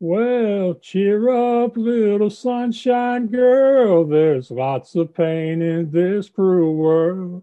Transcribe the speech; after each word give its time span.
Well, 0.00 0.74
cheer 0.74 1.28
up, 1.28 1.76
little 1.76 2.30
sunshine 2.30 3.26
girl. 3.26 4.04
There's 4.04 4.48
lots 4.48 4.94
of 4.94 5.12
pain 5.12 5.60
in 5.60 5.90
this 5.90 6.28
cruel 6.28 6.76
world. 6.76 7.42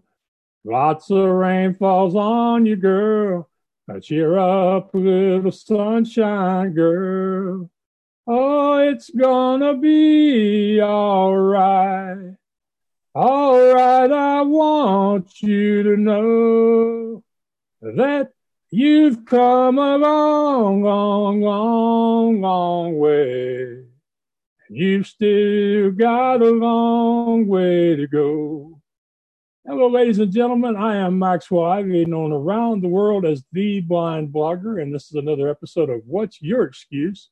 Lots 0.64 1.10
of 1.10 1.28
rain 1.28 1.74
falls 1.74 2.14
on 2.14 2.64
you, 2.64 2.76
girl. 2.76 3.50
Now 3.86 4.00
cheer 4.00 4.38
up, 4.38 4.90
little 4.94 5.52
sunshine 5.52 6.72
girl. 6.72 7.70
Oh, 8.26 8.78
it's 8.78 9.10
gonna 9.10 9.76
be 9.76 10.80
all 10.80 11.36
right. 11.36 12.36
All 13.14 13.74
right, 13.74 14.10
I 14.10 14.40
want 14.42 15.42
you 15.42 15.82
to 15.82 15.96
know 15.98 17.22
that 17.82 18.32
You've 18.72 19.24
come 19.26 19.78
a 19.78 19.96
long, 19.96 20.82
long, 20.82 21.40
long, 21.40 22.40
long 22.40 22.98
way. 22.98 23.84
You've 24.68 25.06
still 25.06 25.92
got 25.92 26.42
a 26.42 26.50
long 26.50 27.46
way 27.46 27.94
to 27.94 28.08
go. 28.08 28.80
Hello, 29.64 29.86
ladies 29.86 30.18
and 30.18 30.32
gentlemen. 30.32 30.74
I 30.74 30.96
am 30.96 31.16
Maxwell 31.16 31.64
Ivy, 31.64 32.06
known 32.06 32.32
around 32.32 32.82
the 32.82 32.88
world 32.88 33.24
as 33.24 33.44
the 33.52 33.82
blind 33.82 34.32
blogger, 34.32 34.82
and 34.82 34.92
this 34.92 35.04
is 35.04 35.14
another 35.14 35.48
episode 35.48 35.88
of 35.88 36.00
What's 36.04 36.42
Your 36.42 36.64
Excuse, 36.64 37.30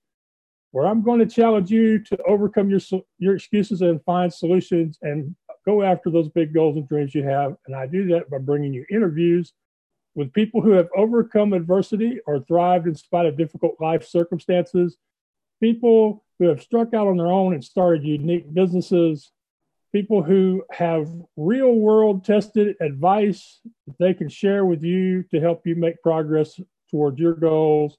where 0.71 0.87
I'm 0.87 1.03
going 1.03 1.19
to 1.19 1.27
challenge 1.27 1.69
you 1.69 1.99
to 1.99 2.19
overcome 2.29 2.71
your 2.71 2.81
your 3.19 3.35
excuses 3.35 3.83
and 3.83 4.01
find 4.05 4.33
solutions 4.33 4.99
and 5.03 5.35
go 5.67 5.83
after 5.83 6.11
those 6.11 6.29
big 6.29 6.55
goals 6.55 6.77
and 6.77 6.89
dreams 6.89 7.13
you 7.13 7.25
have. 7.25 7.57
And 7.67 7.75
I 7.75 7.89
do 7.89 8.07
that 8.13 8.31
by 8.31 8.39
bringing 8.39 8.73
you 8.73 8.87
interviews 8.89 9.53
with 10.15 10.33
people 10.33 10.61
who 10.61 10.73
have 10.73 10.89
overcome 10.97 11.53
adversity 11.53 12.21
or 12.27 12.41
thrived 12.41 12.87
in 12.87 12.95
spite 12.95 13.27
of 13.27 13.37
difficult 13.37 13.75
life 13.81 14.07
circumstances, 14.07 14.97
people 15.61 16.25
who 16.39 16.47
have 16.47 16.63
struck 16.63 16.95
out 16.95 17.07
on 17.07 17.17
their 17.17 17.33
own 17.33 17.55
and 17.55 17.65
started 17.65 18.05
unique 18.05 18.53
businesses, 18.53 19.31
people 19.93 20.23
who 20.23 20.63
have 20.71 21.09
real 21.37 21.73
world 21.73 22.25
tested 22.25 22.77
advice 22.81 23.61
that 23.87 23.97
they 23.99 24.15
can 24.15 24.29
share 24.29 24.65
with 24.65 24.83
you 24.83 25.23
to 25.31 25.41
help 25.41 25.67
you 25.67 25.77
make 25.77 26.03
progress 26.03 26.59
towards 26.91 27.19
your 27.19 27.35
goals, 27.35 27.99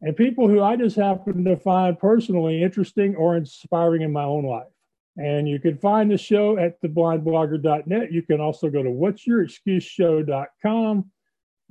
and 0.00 0.16
people 0.16 0.48
who 0.48 0.62
I 0.62 0.76
just 0.76 0.96
happen 0.96 1.44
to 1.44 1.56
find 1.56 1.98
personally 1.98 2.62
interesting 2.62 3.14
or 3.14 3.36
inspiring 3.36 4.00
in 4.02 4.12
my 4.12 4.24
own 4.24 4.44
life. 4.44 4.66
And 5.16 5.48
you 5.48 5.60
can 5.60 5.78
find 5.78 6.10
the 6.10 6.18
show 6.18 6.58
at 6.58 6.82
theblindblogger.net. 6.82 8.10
You 8.10 8.22
can 8.22 8.40
also 8.40 8.68
go 8.68 8.82
to 8.82 8.88
what'syourexcuseshow.com 8.88 11.12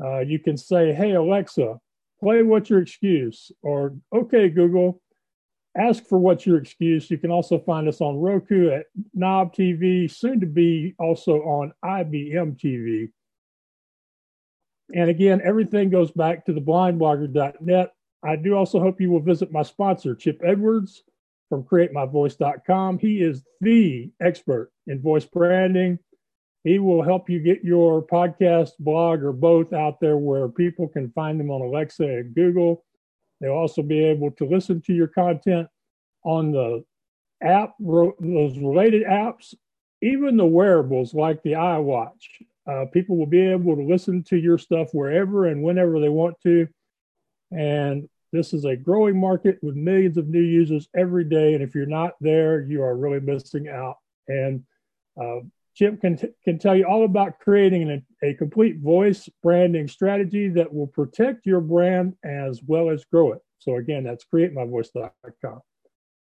uh, 0.03 0.19
you 0.19 0.39
can 0.39 0.57
say, 0.57 0.93
Hey, 0.93 1.11
Alexa, 1.13 1.79
play 2.19 2.43
What's 2.43 2.69
Your 2.69 2.81
Excuse? 2.81 3.51
Or, 3.61 3.95
Okay, 4.13 4.49
Google, 4.49 5.01
ask 5.77 6.05
for 6.05 6.17
What's 6.17 6.45
Your 6.45 6.57
Excuse. 6.57 7.09
You 7.09 7.17
can 7.17 7.31
also 7.31 7.59
find 7.59 7.87
us 7.87 8.01
on 8.01 8.17
Roku 8.17 8.69
at 8.69 8.85
Knob 9.13 9.53
TV, 9.53 10.09
soon 10.09 10.39
to 10.39 10.45
be 10.45 10.95
also 10.99 11.37
on 11.41 11.73
IBM 11.83 12.59
TV. 12.59 13.09
And 14.93 15.09
again, 15.09 15.41
everything 15.43 15.89
goes 15.89 16.11
back 16.11 16.45
to 16.45 16.53
the 16.53 16.61
blindblogger.net. 16.61 17.93
I 18.23 18.35
do 18.35 18.55
also 18.55 18.79
hope 18.79 19.01
you 19.01 19.09
will 19.09 19.21
visit 19.21 19.51
my 19.51 19.63
sponsor, 19.63 20.15
Chip 20.15 20.41
Edwards 20.43 21.03
from 21.49 21.63
createmyvoice.com. 21.63 22.99
He 22.99 23.21
is 23.21 23.43
the 23.61 24.11
expert 24.21 24.71
in 24.87 25.01
voice 25.01 25.25
branding 25.25 25.99
he 26.63 26.79
will 26.79 27.01
help 27.01 27.29
you 27.29 27.39
get 27.39 27.63
your 27.63 28.05
podcast, 28.05 28.71
blog, 28.79 29.23
or 29.23 29.31
both 29.31 29.73
out 29.73 29.99
there 29.99 30.17
where 30.17 30.47
people 30.47 30.87
can 30.87 31.11
find 31.11 31.39
them 31.39 31.49
on 31.49 31.61
Alexa 31.61 32.03
and 32.03 32.35
Google. 32.35 32.83
They'll 33.39 33.53
also 33.53 33.81
be 33.81 34.03
able 34.03 34.31
to 34.31 34.45
listen 34.45 34.81
to 34.81 34.93
your 34.93 35.07
content 35.07 35.67
on 36.23 36.51
the 36.51 36.83
app, 37.41 37.73
those 37.79 38.57
related 38.59 39.03
apps, 39.03 39.55
even 40.03 40.37
the 40.37 40.45
wearables 40.45 41.13
like 41.15 41.41
the 41.41 41.53
iWatch. 41.53 42.27
Uh, 42.67 42.85
people 42.93 43.17
will 43.17 43.25
be 43.25 43.41
able 43.41 43.75
to 43.75 43.81
listen 43.83 44.23
to 44.23 44.37
your 44.37 44.59
stuff 44.59 44.89
wherever 44.93 45.47
and 45.47 45.63
whenever 45.63 45.99
they 45.99 46.09
want 46.09 46.39
to. 46.41 46.67
And 47.51 48.07
this 48.31 48.53
is 48.53 48.65
a 48.65 48.75
growing 48.75 49.19
market 49.19 49.57
with 49.63 49.75
millions 49.75 50.17
of 50.17 50.27
new 50.27 50.41
users 50.41 50.87
every 50.95 51.23
day. 51.23 51.55
And 51.55 51.63
if 51.63 51.73
you're 51.73 51.87
not 51.87 52.13
there, 52.21 52.61
you 52.61 52.83
are 52.83 52.95
really 52.95 53.19
missing 53.19 53.67
out. 53.67 53.97
And 54.27 54.63
uh, 55.19 55.39
Chip 55.73 56.01
can, 56.01 56.17
t- 56.17 56.29
can 56.43 56.59
tell 56.59 56.75
you 56.75 56.85
all 56.85 57.05
about 57.05 57.39
creating 57.39 58.03
a 58.23 58.33
complete 58.33 58.79
voice 58.79 59.29
branding 59.41 59.87
strategy 59.87 60.49
that 60.49 60.73
will 60.73 60.87
protect 60.87 61.45
your 61.45 61.61
brand 61.61 62.15
as 62.23 62.61
well 62.65 62.89
as 62.89 63.05
grow 63.05 63.33
it. 63.33 63.41
So, 63.59 63.77
again, 63.77 64.03
that's 64.03 64.25
createmyvoice.com. 64.25 65.61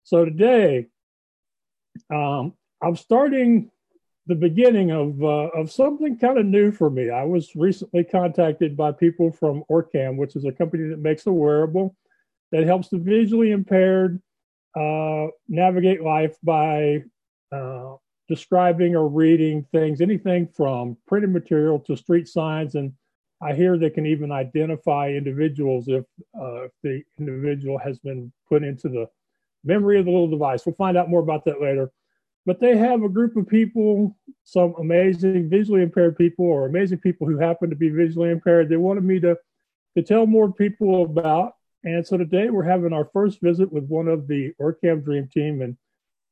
So, 0.04 0.24
today, 0.24 0.86
um, 2.12 2.54
I'm 2.82 2.96
starting 2.96 3.70
the 4.26 4.34
beginning 4.34 4.90
of, 4.90 5.22
uh, 5.22 5.48
of 5.54 5.70
something 5.70 6.18
kind 6.18 6.38
of 6.38 6.46
new 6.46 6.70
for 6.70 6.90
me. 6.90 7.10
I 7.10 7.24
was 7.24 7.54
recently 7.54 8.04
contacted 8.04 8.76
by 8.76 8.92
people 8.92 9.32
from 9.32 9.64
Orcam, 9.70 10.16
which 10.16 10.36
is 10.36 10.44
a 10.44 10.52
company 10.52 10.88
that 10.88 10.98
makes 10.98 11.26
a 11.26 11.32
wearable 11.32 11.96
that 12.52 12.64
helps 12.64 12.88
the 12.88 12.98
visually 12.98 13.50
impaired 13.50 14.20
uh, 14.76 15.26
navigate 15.48 16.02
life 16.02 16.36
by 16.42 17.04
uh, 17.52 17.94
describing 18.28 18.94
or 18.94 19.08
reading 19.08 19.66
things, 19.72 20.00
anything 20.00 20.46
from 20.46 20.96
printed 21.06 21.30
material 21.30 21.78
to 21.80 21.96
street 21.96 22.28
signs. 22.28 22.74
And 22.74 22.92
I 23.42 23.54
hear 23.54 23.78
they 23.78 23.90
can 23.90 24.06
even 24.06 24.30
identify 24.30 25.08
individuals 25.08 25.88
if, 25.88 26.04
uh, 26.38 26.64
if 26.64 26.72
the 26.82 27.02
individual 27.18 27.78
has 27.78 27.98
been 27.98 28.32
put 28.48 28.62
into 28.62 28.88
the 28.88 29.06
memory 29.64 29.98
of 29.98 30.04
the 30.04 30.10
little 30.10 30.28
device. 30.28 30.64
We'll 30.66 30.74
find 30.74 30.96
out 30.96 31.08
more 31.08 31.20
about 31.20 31.44
that 31.46 31.60
later. 31.60 31.90
But 32.44 32.60
they 32.60 32.76
have 32.76 33.02
a 33.02 33.08
group 33.08 33.36
of 33.36 33.48
people, 33.48 34.16
some 34.44 34.74
amazing 34.78 35.48
visually 35.50 35.82
impaired 35.82 36.16
people 36.16 36.46
or 36.46 36.66
amazing 36.66 36.98
people 36.98 37.26
who 37.26 37.38
happen 37.38 37.70
to 37.70 37.76
be 37.76 37.90
visually 37.90 38.30
impaired. 38.30 38.68
They 38.68 38.76
wanted 38.76 39.04
me 39.04 39.20
to, 39.20 39.36
to 39.96 40.02
tell 40.02 40.26
more 40.26 40.52
people 40.52 41.02
about. 41.02 41.52
And 41.84 42.06
so 42.06 42.16
today 42.16 42.50
we're 42.50 42.64
having 42.64 42.92
our 42.92 43.08
first 43.12 43.40
visit 43.40 43.72
with 43.72 43.84
one 43.84 44.08
of 44.08 44.26
the 44.26 44.52
Orcam 44.60 45.04
Dream 45.04 45.28
Team. 45.32 45.62
And 45.62 45.76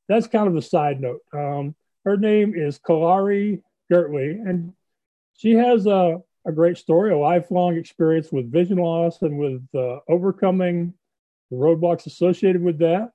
that's 0.09 0.27
kind 0.27 0.49
of 0.49 0.57
a 0.57 0.63
side 0.63 1.01
note. 1.01 1.21
Um, 1.33 1.75
her 2.07 2.17
name 2.17 2.55
is 2.55 2.79
Kalari 2.79 3.61
Girtley, 3.93 4.31
and 4.49 4.73
she 5.37 5.53
has 5.55 5.87
a, 5.87 6.23
a 6.47 6.53
great 6.53 6.79
story, 6.79 7.13
a 7.13 7.19
lifelong 7.19 7.77
experience 7.77 8.31
with 8.31 8.51
vision 8.51 8.79
loss 8.79 9.21
and 9.23 9.37
with 9.37 9.67
uh, 9.75 9.99
overcoming 10.09 10.95
the 11.51 11.57
roadblocks 11.57 12.07
associated 12.07 12.63
with 12.63 12.79
that. 12.79 13.11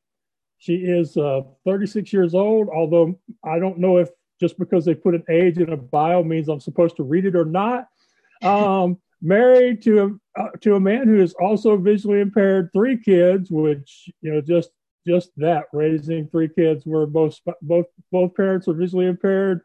She 0.58 0.76
is 0.76 1.16
uh, 1.16 1.42
36 1.66 2.12
years 2.12 2.36
old, 2.36 2.68
although 2.70 3.18
I 3.44 3.60
don't 3.60 3.80
know 3.80 3.98
if 3.98 4.10
just 4.42 4.60
because 4.60 4.84
they 4.84 4.94
put 4.94 5.16
an 5.16 5.24
age 5.30 5.58
in 5.58 5.72
a 5.72 5.78
bio 5.78 6.22
means 6.22 6.50
I'm 6.50 6.60
supposed 6.60 6.98
to 6.98 7.04
read 7.04 7.26
it 7.26 7.36
or 7.36 7.46
not. 7.46 7.88
Um, 8.44 9.00
married 9.22 9.82
to 9.84 10.20
a 10.36 10.42
uh, 10.42 10.50
to 10.62 10.76
a 10.76 10.80
man 10.80 11.08
who 11.08 11.22
is 11.22 11.34
also 11.36 11.78
visually 11.78 12.20
impaired, 12.20 12.72
three 12.74 12.98
kids, 12.98 13.50
which 13.50 14.10
you 14.22 14.34
know 14.34 14.42
just 14.42 14.72
just 15.08 15.32
that 15.38 15.66
raising 15.74 16.28
three 16.28 16.50
kids 16.50 16.86
where 16.86 17.06
both 17.06 17.40
both 17.62 17.88
both 18.12 18.36
parents 18.36 18.68
are 18.68 18.74
visually 18.74 19.08
impaired. 19.08 19.62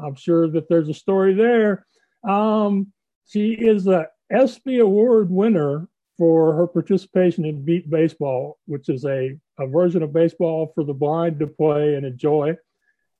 I'm 0.00 0.14
sure 0.14 0.48
that 0.50 0.68
there's 0.68 0.88
a 0.88 0.94
story 0.94 1.34
there. 1.34 1.86
Um, 2.28 2.92
she 3.26 3.52
is 3.52 3.86
a 3.86 4.08
ESPY 4.30 4.78
award 4.78 5.30
winner 5.30 5.88
for 6.16 6.54
her 6.54 6.66
participation 6.66 7.44
in 7.44 7.64
Beep 7.64 7.88
Baseball, 7.88 8.58
which 8.66 8.88
is 8.88 9.04
a, 9.04 9.38
a 9.58 9.66
version 9.66 10.02
of 10.02 10.12
baseball 10.12 10.72
for 10.74 10.84
the 10.84 10.92
blind 10.92 11.38
to 11.38 11.46
play 11.46 11.94
and 11.94 12.04
enjoy. 12.04 12.56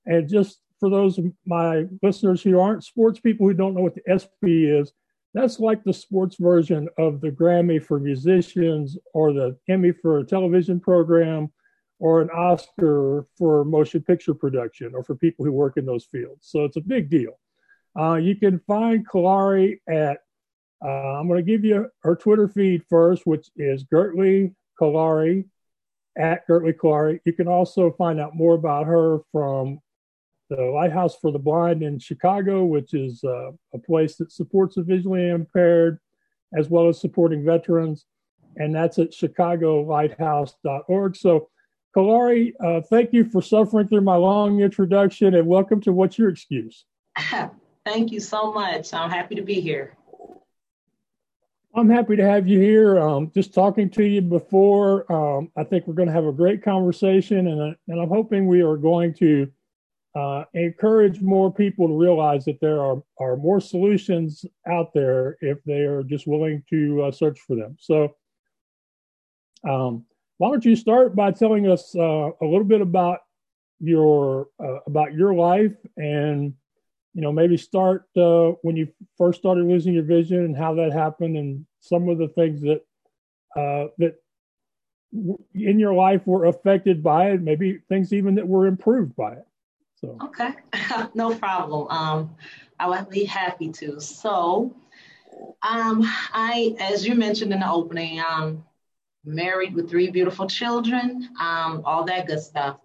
And 0.07 0.29
just 0.29 0.61
for 0.81 0.91
those 0.91 1.19
of 1.19 1.27
my 1.47 1.85
listeners 2.03 2.43
who 2.43 2.59
aren't 2.59 2.85
sports 2.85 3.21
people 3.21 3.47
who 3.47 3.55
don't 3.55 3.75
know 3.75 3.83
what 3.83 3.95
the 3.95 4.11
ESPY 4.11 4.67
is, 4.67 4.93
that's 5.35 5.61
like 5.61 5.85
the 5.85 5.93
sports 5.93 6.37
version 6.41 6.89
of 6.99 7.21
the 7.21 7.31
Grammy 7.31 7.83
for 7.83 8.01
musicians 8.01 8.97
or 9.15 9.33
the 9.33 9.57
Emmy 9.69 9.93
for 9.93 10.19
a 10.19 10.25
television 10.25 10.81
program 10.81 11.53
or 11.99 12.21
an 12.21 12.31
Oscar 12.31 13.27
for 13.37 13.65
motion 13.65 14.03
picture 14.03 14.35
production 14.35 14.95
or 14.95 15.03
for 15.03 15.17
people 15.17 15.45
who 15.45 15.53
work 15.53 15.77
in 15.77 15.85
those 15.85 16.05
fields. 16.05 16.49
So 16.49 16.65
it's 16.65 16.77
a 16.77 16.81
big 16.81 17.11
deal. 17.11 17.39
Uh, 17.99 18.15
you 18.15 18.37
can 18.37 18.61
find 18.61 19.09
Kalari 19.09 19.81
at, 19.89 20.19
uh, 20.85 21.19
I'm 21.19 21.27
going 21.27 21.45
to 21.45 21.51
give 21.51 21.65
you 21.65 21.89
her 22.03 22.15
Twitter 22.15 22.47
feed 22.49 22.85
first, 22.89 23.27
which 23.27 23.49
is 23.57 23.83
Girtley 23.85 24.55
Kalari 24.81 25.47
at 26.17 26.47
Girtley 26.47 26.75
Kalari. 26.75 27.19
You 27.25 27.33
can 27.33 27.49
also 27.49 27.91
find 27.93 28.21
out 28.21 28.37
more 28.37 28.55
about 28.55 28.87
her 28.87 29.19
from 29.33 29.81
the 30.51 30.63
Lighthouse 30.63 31.17
for 31.17 31.33
the 31.33 31.39
Blind 31.39 31.83
in 31.83 31.99
Chicago, 31.99 32.65
which 32.65 32.95
is 32.95 33.23
uh, 33.25 33.51
a 33.75 33.79
place 33.79 34.17
that 34.17 34.33
supports 34.33 34.77
the 34.77 34.83
visually 34.83 35.29
impaired 35.29 35.99
as 36.57 36.71
well 36.71 36.89
as 36.89 36.99
supporting 37.01 37.45
veterans. 37.45 38.07
And 38.57 38.75
that's 38.75 38.99
at 38.99 39.11
chicagolighthouse.org. 39.11 41.17
So 41.17 41.51
Kalari, 41.97 42.53
uh, 42.63 42.83
thank 42.83 43.13
you 43.13 43.25
for 43.25 43.41
suffering 43.41 43.89
through 43.89 44.03
my 44.03 44.17
long 44.17 44.61
introduction 44.61 45.35
and 45.35 45.47
welcome 45.47 45.81
to 45.83 45.93
What's 45.93 46.19
Your 46.19 46.29
Excuse? 46.29 46.85
Thank 47.85 48.13
you 48.13 48.21
so 48.21 48.53
much. 48.53 48.93
I'm 48.93 49.09
happy 49.09 49.35
to 49.37 49.43
be 49.43 49.61
here. 49.61 49.97
I'm 51.75 51.89
happy 51.89 52.17
to 52.17 52.25
have 52.25 52.47
you 52.47 52.61
here. 52.61 52.99
Um, 52.99 53.31
just 53.35 53.55
talking 53.55 53.89
to 53.91 54.05
you 54.05 54.21
before, 54.21 55.11
um, 55.11 55.51
I 55.57 55.65
think 55.65 55.87
we're 55.87 55.95
going 55.95 56.09
to 56.09 56.15
have 56.15 56.27
a 56.27 56.33
great 56.33 56.63
conversation, 56.63 57.47
and, 57.47 57.61
uh, 57.61 57.75
and 57.89 58.01
I'm 58.01 58.09
hoping 58.09 58.47
we 58.47 58.63
are 58.63 58.77
going 58.77 59.15
to 59.15 59.51
uh, 60.15 60.45
encourage 60.53 61.21
more 61.23 61.53
people 61.53 61.89
to 61.89 61.95
realize 61.95 62.45
that 62.45 62.61
there 62.61 62.83
are, 62.83 63.03
are 63.19 63.37
more 63.37 63.61
solutions 63.61 64.45
out 64.71 64.93
there 64.93 65.39
if 65.41 65.63
they 65.65 65.81
are 65.81 66.03
just 66.03 66.27
willing 66.27 66.63
to 66.69 67.05
uh, 67.05 67.11
search 67.11 67.39
for 67.41 67.57
them. 67.57 67.77
So, 67.79 68.15
um, 69.67 70.05
why 70.39 70.49
don't 70.49 70.65
you 70.65 70.77
start 70.77 71.15
by 71.15 71.31
telling 71.31 71.71
us 71.71 71.95
uh, 71.97 72.31
a 72.41 72.45
little 72.45 72.65
bit 72.65 72.81
about 72.81 73.21
your 73.81 74.49
uh, 74.63 74.79
about 74.87 75.13
your 75.13 75.35
life 75.35 75.77
and 75.97 76.55
you 77.15 77.23
know 77.23 77.33
maybe 77.33 77.57
start 77.57 78.07
uh, 78.17 78.53
when 78.63 78.77
you 78.77 78.89
first 79.17 79.39
started 79.39 79.65
losing 79.67 79.95
your 79.95 80.05
vision 80.05 80.45
and 80.45 80.57
how 80.57 80.75
that 80.75 80.93
happened 80.93 81.37
and 81.37 81.67
some 81.81 82.09
of 82.09 82.19
the 82.19 82.29
things 82.29 82.61
that 82.63 82.81
uh, 83.57 83.89
that 83.99 84.15
in 85.55 85.79
your 85.79 85.95
life 85.95 86.27
were 86.27 86.47
affected 86.47 87.03
by 87.03 87.31
it 87.31 87.41
maybe 87.41 87.81
things 87.89 88.13
even 88.13 88.35
that 88.35 88.47
were 88.47 88.67
improved 88.67 89.15
by 89.17 89.33
it. 89.33 89.47
So. 90.01 90.17
Okay. 90.25 90.51
No 91.15 91.35
problem. 91.35 91.89
Um, 91.91 92.37
i 92.79 92.89
would 92.89 93.11
be 93.11 93.25
happy 93.25 93.71
to. 93.73 94.01
So 94.01 94.75
um, 95.63 96.03
i 96.33 96.77
as 96.79 97.07
you 97.07 97.15
mentioned 97.15 97.53
in 97.53 97.61
the 97.61 97.71
opening 97.71 98.21
um, 98.21 98.65
married 99.25 99.75
with 99.75 99.91
three 99.91 100.11
beautiful 100.11 100.47
children 100.47 101.29
um, 101.41 101.83
all 101.85 102.05
that 102.05 102.27
good 102.27 102.41
stuff 102.41 102.79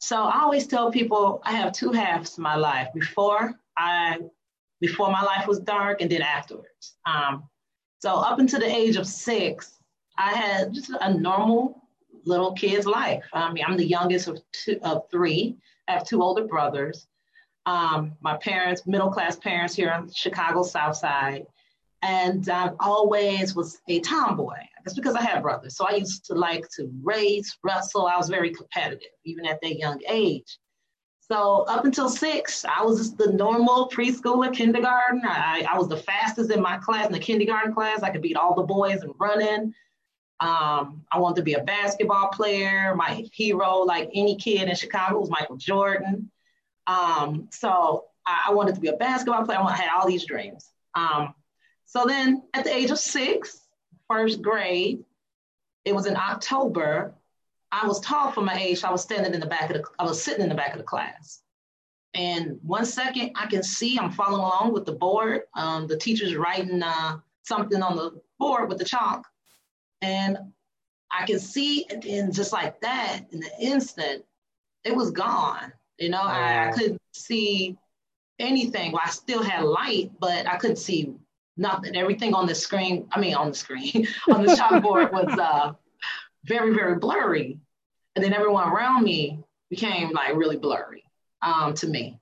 so 0.00 0.24
I 0.24 0.40
always 0.40 0.66
tell 0.66 0.90
people 0.90 1.42
I 1.44 1.52
have 1.52 1.72
two 1.72 1.92
halves 1.92 2.30
to 2.34 2.40
my 2.40 2.56
life. 2.56 2.88
Before 2.94 3.52
I, 3.76 4.18
before 4.80 5.10
my 5.12 5.22
life 5.22 5.46
was 5.46 5.60
dark, 5.60 6.00
and 6.00 6.10
then 6.10 6.22
afterwards. 6.22 6.96
Um, 7.04 7.44
so 7.98 8.14
up 8.14 8.38
until 8.38 8.60
the 8.60 8.74
age 8.74 8.96
of 8.96 9.06
six, 9.06 9.78
I 10.16 10.32
had 10.32 10.72
just 10.72 10.90
a 11.00 11.12
normal 11.12 11.82
little 12.24 12.52
kid's 12.54 12.86
life. 12.86 13.24
I 13.34 13.52
mean, 13.52 13.64
I'm 13.66 13.76
the 13.76 13.86
youngest 13.86 14.26
of 14.26 14.40
two 14.52 14.78
of 14.82 15.02
three. 15.10 15.58
I 15.86 15.92
have 15.92 16.06
two 16.06 16.22
older 16.22 16.46
brothers. 16.46 17.06
Um, 17.66 18.12
my 18.22 18.38
parents, 18.38 18.86
middle 18.86 19.10
class 19.10 19.36
parents 19.36 19.74
here 19.74 19.90
in 19.92 20.10
Chicago 20.10 20.62
South 20.62 20.96
Side, 20.96 21.46
and 22.00 22.48
I 22.48 22.70
always 22.80 23.54
was 23.54 23.82
a 23.86 24.00
tomboy. 24.00 24.56
It's 24.84 24.94
because 24.94 25.14
I 25.14 25.22
had 25.22 25.42
brothers. 25.42 25.76
So 25.76 25.86
I 25.88 25.96
used 25.96 26.24
to 26.26 26.34
like 26.34 26.64
to 26.76 26.90
race, 27.02 27.56
wrestle. 27.62 28.06
I 28.06 28.16
was 28.16 28.28
very 28.28 28.50
competitive, 28.50 29.08
even 29.24 29.46
at 29.46 29.60
that 29.62 29.78
young 29.78 30.00
age. 30.08 30.58
So 31.20 31.64
up 31.68 31.84
until 31.84 32.08
six, 32.08 32.64
I 32.64 32.82
was 32.82 32.98
just 32.98 33.16
the 33.16 33.32
normal 33.32 33.88
preschooler, 33.88 34.52
kindergarten. 34.52 35.22
I, 35.24 35.64
I 35.70 35.78
was 35.78 35.88
the 35.88 35.96
fastest 35.96 36.50
in 36.50 36.60
my 36.60 36.76
class, 36.78 37.06
in 37.06 37.12
the 37.12 37.20
kindergarten 37.20 37.72
class. 37.72 38.02
I 38.02 38.10
could 38.10 38.22
beat 38.22 38.36
all 38.36 38.54
the 38.54 38.64
boys 38.64 39.04
in 39.04 39.12
running. 39.16 39.72
Um, 40.40 41.04
I 41.12 41.18
wanted 41.18 41.36
to 41.36 41.42
be 41.42 41.54
a 41.54 41.62
basketball 41.62 42.28
player. 42.28 42.94
My 42.96 43.24
hero, 43.32 43.80
like 43.80 44.10
any 44.12 44.36
kid 44.36 44.68
in 44.68 44.74
Chicago, 44.74 45.20
was 45.20 45.30
Michael 45.30 45.56
Jordan. 45.56 46.30
Um, 46.86 47.48
so 47.52 48.06
I, 48.26 48.46
I, 48.48 48.54
wanted 48.54 48.74
to 48.74 48.80
be 48.80 48.88
a 48.88 48.96
basketball 48.96 49.44
player. 49.44 49.58
I 49.60 49.76
had 49.76 49.90
all 49.94 50.08
these 50.08 50.24
dreams. 50.24 50.72
Um, 50.94 51.34
so 51.84 52.06
then 52.06 52.42
at 52.54 52.64
the 52.64 52.74
age 52.74 52.90
of 52.90 52.98
six, 52.98 53.60
first 54.10 54.42
grade, 54.42 55.04
it 55.84 55.94
was 55.94 56.06
in 56.06 56.16
October. 56.16 57.14
I 57.72 57.86
was 57.86 58.00
tall 58.00 58.32
for 58.32 58.42
my 58.42 58.56
age. 58.60 58.82
I 58.82 58.90
was 58.90 59.02
standing 59.02 59.32
in 59.32 59.40
the 59.40 59.46
back 59.46 59.70
of 59.70 59.76
the, 59.76 59.84
I 59.98 60.04
was 60.04 60.22
sitting 60.22 60.42
in 60.42 60.48
the 60.48 60.54
back 60.54 60.72
of 60.72 60.78
the 60.78 60.84
class. 60.84 61.42
And 62.14 62.58
one 62.62 62.84
second, 62.84 63.30
I 63.36 63.46
can 63.46 63.62
see 63.62 63.96
I'm 63.98 64.10
following 64.10 64.42
along 64.42 64.72
with 64.72 64.84
the 64.84 64.92
board. 64.92 65.42
Um, 65.54 65.86
the 65.86 65.96
teacher's 65.96 66.34
writing 66.34 66.82
uh, 66.82 67.18
something 67.44 67.80
on 67.82 67.96
the 67.96 68.20
board 68.38 68.68
with 68.68 68.78
the 68.78 68.84
chalk. 68.84 69.26
And 70.02 70.36
I 71.12 71.24
can 71.26 71.38
see, 71.38 71.86
and 71.88 72.02
then 72.02 72.32
just 72.32 72.52
like 72.52 72.80
that, 72.80 73.20
in 73.30 73.40
the 73.40 73.50
instant, 73.60 74.24
it 74.84 74.94
was 74.94 75.12
gone. 75.12 75.72
You 75.98 76.08
know, 76.08 76.20
I, 76.20 76.68
I 76.68 76.72
couldn't 76.72 77.00
see 77.12 77.76
anything. 78.38 78.90
Well, 78.90 79.02
I 79.04 79.10
still 79.10 79.42
had 79.42 79.64
light, 79.64 80.10
but 80.18 80.48
I 80.48 80.56
couldn't 80.56 80.76
see 80.76 81.14
nothing. 81.56 81.96
Everything 81.96 82.34
on 82.34 82.46
the 82.46 82.54
screen, 82.54 83.08
I 83.12 83.20
mean, 83.20 83.34
on 83.34 83.48
the 83.48 83.54
screen, 83.54 84.06
on 84.30 84.44
the 84.44 84.52
chalkboard 84.52 85.12
was 85.12 85.38
uh, 85.38 85.72
very, 86.44 86.74
very 86.74 86.96
blurry. 86.96 87.60
And 88.16 88.24
then 88.24 88.32
everyone 88.32 88.68
around 88.68 89.04
me 89.04 89.40
became 89.68 90.10
like 90.12 90.34
really 90.34 90.56
blurry 90.56 91.04
um, 91.42 91.74
to 91.74 91.86
me. 91.86 92.18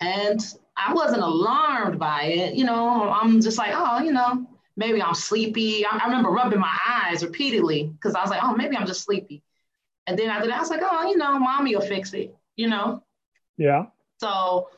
And 0.00 0.40
I 0.76 0.92
wasn't 0.92 1.22
alarmed 1.22 1.98
by 1.98 2.24
it. 2.24 2.54
You 2.54 2.64
know, 2.64 3.10
I'm 3.10 3.40
just 3.40 3.58
like, 3.58 3.72
oh, 3.74 4.00
you 4.00 4.12
know, 4.12 4.46
maybe 4.76 5.02
I'm 5.02 5.14
sleepy. 5.14 5.84
I, 5.84 5.98
I 6.02 6.06
remember 6.06 6.30
rubbing 6.30 6.60
my 6.60 6.76
eyes 6.86 7.24
repeatedly 7.24 7.84
because 7.84 8.14
I 8.14 8.20
was 8.20 8.30
like, 8.30 8.42
oh, 8.42 8.54
maybe 8.54 8.76
I'm 8.76 8.86
just 8.86 9.04
sleepy. 9.04 9.42
And 10.06 10.18
then 10.18 10.30
after 10.30 10.46
that, 10.48 10.56
I 10.56 10.60
was 10.60 10.70
like, 10.70 10.80
oh, 10.82 11.08
you 11.08 11.16
know, 11.16 11.38
mommy 11.38 11.74
will 11.74 11.82
fix 11.82 12.12
it, 12.14 12.34
you 12.56 12.68
know? 12.68 13.02
Yeah. 13.56 13.86
So 14.20 14.68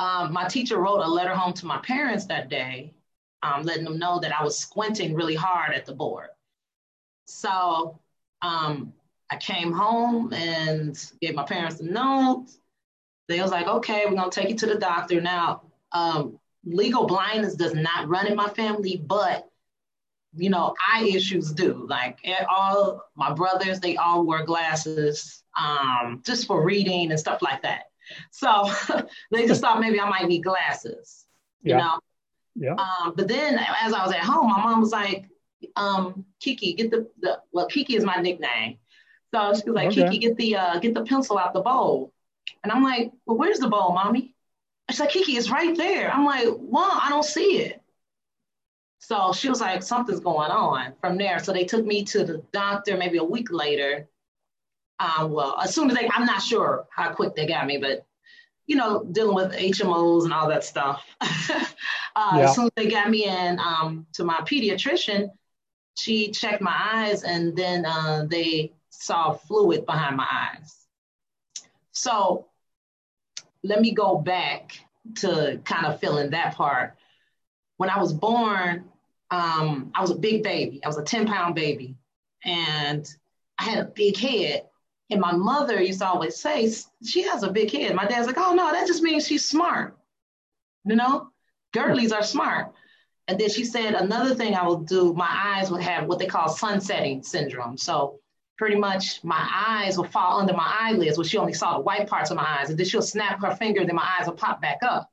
um, 0.00 0.32
my 0.32 0.48
teacher 0.48 0.78
wrote 0.78 1.00
a 1.00 1.08
letter 1.08 1.34
home 1.34 1.52
to 1.54 1.66
my 1.66 1.78
parents 1.78 2.26
that 2.26 2.48
day 2.48 2.94
um, 3.44 3.62
letting 3.62 3.84
them 3.84 3.98
know 3.98 4.18
that 4.20 4.32
I 4.32 4.42
was 4.42 4.58
squinting 4.58 5.14
really 5.14 5.34
hard 5.34 5.74
at 5.74 5.84
the 5.84 5.94
board. 5.94 6.28
So 7.26 8.00
um, 8.42 8.92
I 9.30 9.36
came 9.36 9.72
home 9.72 10.32
and 10.32 10.98
gave 11.20 11.34
my 11.34 11.44
parents 11.44 11.80
a 11.80 11.84
note. 11.84 12.46
They 13.28 13.40
was 13.40 13.50
like, 13.50 13.66
okay, 13.66 14.04
we're 14.06 14.14
gonna 14.14 14.30
take 14.30 14.48
you 14.48 14.56
to 14.56 14.66
the 14.66 14.76
doctor. 14.76 15.20
Now, 15.20 15.62
um, 15.92 16.38
legal 16.64 17.06
blindness 17.06 17.54
does 17.54 17.74
not 17.74 18.08
run 18.08 18.26
in 18.26 18.36
my 18.36 18.48
family, 18.48 19.02
but 19.06 19.48
you 20.36 20.50
know, 20.50 20.74
eye 20.92 21.10
issues 21.14 21.52
do. 21.52 21.86
Like 21.88 22.18
all 22.50 23.04
my 23.14 23.32
brothers, 23.32 23.80
they 23.80 23.96
all 23.96 24.24
wear 24.26 24.44
glasses 24.44 25.44
um, 25.58 26.22
just 26.24 26.46
for 26.46 26.64
reading 26.64 27.10
and 27.10 27.20
stuff 27.20 27.40
like 27.40 27.62
that. 27.62 27.84
So 28.30 28.70
they 29.30 29.46
just 29.46 29.60
thought 29.60 29.80
maybe 29.80 30.00
I 30.00 30.08
might 30.08 30.26
need 30.26 30.42
glasses, 30.42 31.26
you 31.62 31.70
yeah. 31.70 31.78
know. 31.78 32.00
Yeah. 32.54 32.74
Um, 32.74 33.14
but 33.16 33.28
then 33.28 33.58
as 33.58 33.92
I 33.92 34.04
was 34.04 34.12
at 34.12 34.20
home, 34.20 34.48
my 34.48 34.62
mom 34.62 34.80
was 34.80 34.92
like, 34.92 35.26
um, 35.76 36.24
Kiki, 36.40 36.74
get 36.74 36.90
the, 36.90 37.08
the 37.20 37.40
well, 37.52 37.66
Kiki 37.66 37.96
is 37.96 38.04
my 38.04 38.16
nickname. 38.16 38.78
So 39.34 39.54
she 39.54 39.68
was 39.68 39.74
like, 39.74 39.88
okay. 39.88 40.04
Kiki, 40.04 40.18
get 40.18 40.36
the 40.36 40.56
uh, 40.56 40.78
get 40.78 40.94
the 40.94 41.04
pencil 41.04 41.38
out 41.38 41.54
the 41.54 41.60
bowl. 41.60 42.12
And 42.62 42.72
I'm 42.72 42.82
like, 42.82 43.12
well, 43.26 43.36
where's 43.36 43.58
the 43.58 43.68
bowl, 43.68 43.92
mommy? 43.92 44.34
She's 44.90 45.00
like, 45.00 45.10
Kiki, 45.10 45.32
it's 45.32 45.50
right 45.50 45.76
there. 45.76 46.12
I'm 46.12 46.24
like, 46.24 46.46
well, 46.58 46.98
I 47.02 47.08
don't 47.08 47.24
see 47.24 47.58
it. 47.58 47.80
So 48.98 49.32
she 49.32 49.48
was 49.48 49.60
like, 49.60 49.82
something's 49.82 50.20
going 50.20 50.50
on 50.50 50.94
from 51.00 51.18
there. 51.18 51.38
So 51.38 51.52
they 51.52 51.64
took 51.64 51.84
me 51.84 52.04
to 52.04 52.24
the 52.24 52.42
doctor 52.52 52.96
maybe 52.96 53.18
a 53.18 53.24
week 53.24 53.50
later. 53.50 54.08
Um, 54.98 55.32
well, 55.32 55.58
as 55.60 55.74
soon 55.74 55.90
as 55.90 55.96
they, 55.96 56.08
I'm 56.08 56.24
not 56.24 56.42
sure 56.42 56.86
how 56.90 57.12
quick 57.12 57.34
they 57.34 57.46
got 57.46 57.66
me, 57.66 57.78
but 57.78 58.06
you 58.66 58.76
know, 58.76 59.04
dealing 59.04 59.34
with 59.34 59.52
HMOs 59.52 60.24
and 60.24 60.32
all 60.32 60.48
that 60.48 60.64
stuff. 60.64 61.04
uh, 61.20 61.64
yeah. 62.16 62.38
As 62.40 62.54
soon 62.54 62.66
as 62.66 62.70
they 62.76 62.88
got 62.88 63.10
me 63.10 63.24
in 63.26 63.58
um, 63.58 64.06
to 64.14 64.24
my 64.24 64.40
pediatrician, 64.40 65.30
she 65.96 66.30
checked 66.30 66.62
my 66.62 66.76
eyes 66.92 67.22
and 67.22 67.56
then 67.56 67.84
uh, 67.84 68.24
they 68.28 68.72
saw 68.90 69.32
fluid 69.32 69.86
behind 69.86 70.16
my 70.16 70.26
eyes. 70.30 70.86
So 71.92 72.46
let 73.62 73.80
me 73.80 73.92
go 73.92 74.16
back 74.18 74.78
to 75.16 75.60
kind 75.64 75.86
of 75.86 76.00
filling 76.00 76.30
that 76.30 76.54
part. 76.54 76.96
When 77.76 77.90
I 77.90 77.98
was 77.98 78.12
born, 78.12 78.84
um, 79.30 79.90
I 79.94 80.00
was 80.00 80.10
a 80.10 80.16
big 80.16 80.42
baby. 80.42 80.80
I 80.84 80.88
was 80.88 80.98
a 80.98 81.02
10 81.02 81.26
pound 81.26 81.54
baby. 81.54 81.96
And 82.44 83.08
I 83.58 83.64
had 83.64 83.78
a 83.78 83.84
big 83.84 84.16
head. 84.16 84.64
And 85.10 85.20
my 85.20 85.32
mother 85.32 85.82
used 85.82 86.00
to 86.00 86.06
always 86.06 86.40
say, 86.40 86.72
she 87.04 87.22
has 87.22 87.42
a 87.42 87.50
big 87.50 87.70
head. 87.70 87.94
My 87.94 88.06
dad's 88.06 88.26
like, 88.26 88.38
oh 88.38 88.54
no, 88.54 88.72
that 88.72 88.86
just 88.86 89.02
means 89.02 89.26
she's 89.26 89.44
smart. 89.44 89.96
You 90.84 90.96
know, 90.96 91.28
girlies 91.72 92.12
are 92.12 92.22
smart. 92.22 92.72
And 93.28 93.38
then 93.38 93.48
she 93.48 93.64
said, 93.64 93.94
another 93.94 94.34
thing 94.34 94.54
I 94.54 94.66
will 94.66 94.80
do, 94.80 95.14
my 95.14 95.28
eyes 95.30 95.70
will 95.70 95.78
have 95.78 96.06
what 96.06 96.18
they 96.18 96.26
call 96.26 96.48
sunsetting 96.48 97.22
syndrome. 97.22 97.76
So 97.78 98.20
pretty 98.56 98.76
much 98.76 99.22
my 99.24 99.48
eyes 99.66 99.96
will 99.96 100.04
fall 100.04 100.40
under 100.40 100.52
my 100.52 100.76
eyelids 100.80 101.18
where 101.18 101.24
she 101.24 101.38
only 101.38 101.54
saw 101.54 101.74
the 101.74 101.82
white 101.82 102.08
parts 102.08 102.30
of 102.30 102.36
my 102.36 102.58
eyes. 102.58 102.70
And 102.70 102.78
then 102.78 102.86
she'll 102.86 103.02
snap 103.02 103.40
her 103.42 103.56
finger, 103.56 103.84
then 103.84 103.96
my 103.96 104.16
eyes 104.18 104.26
will 104.26 104.34
pop 104.34 104.60
back 104.60 104.78
up. 104.82 105.10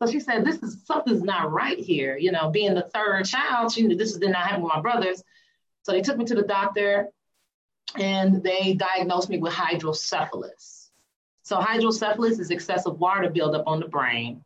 So 0.00 0.10
she 0.10 0.18
said, 0.18 0.44
this 0.44 0.62
is 0.62 0.84
something's 0.84 1.22
not 1.22 1.52
right 1.52 1.78
here. 1.78 2.16
You 2.16 2.32
know, 2.32 2.50
being 2.50 2.74
the 2.74 2.88
third 2.94 3.24
child, 3.24 3.72
she 3.72 3.82
knew 3.82 3.96
this 3.96 4.10
is 4.10 4.18
did 4.18 4.30
not 4.30 4.46
happen 4.46 4.62
with 4.62 4.72
my 4.74 4.80
brothers. 4.80 5.22
So 5.82 5.92
they 5.92 6.02
took 6.02 6.16
me 6.16 6.24
to 6.24 6.34
the 6.34 6.42
doctor 6.42 7.08
and 7.98 8.42
they 8.42 8.74
diagnosed 8.74 9.28
me 9.28 9.38
with 9.38 9.52
hydrocephalus. 9.52 10.90
So 11.42 11.56
hydrocephalus 11.56 12.38
is 12.38 12.50
excessive 12.50 12.98
water 12.98 13.28
buildup 13.28 13.66
on 13.66 13.80
the 13.80 13.88
brain. 13.88 14.44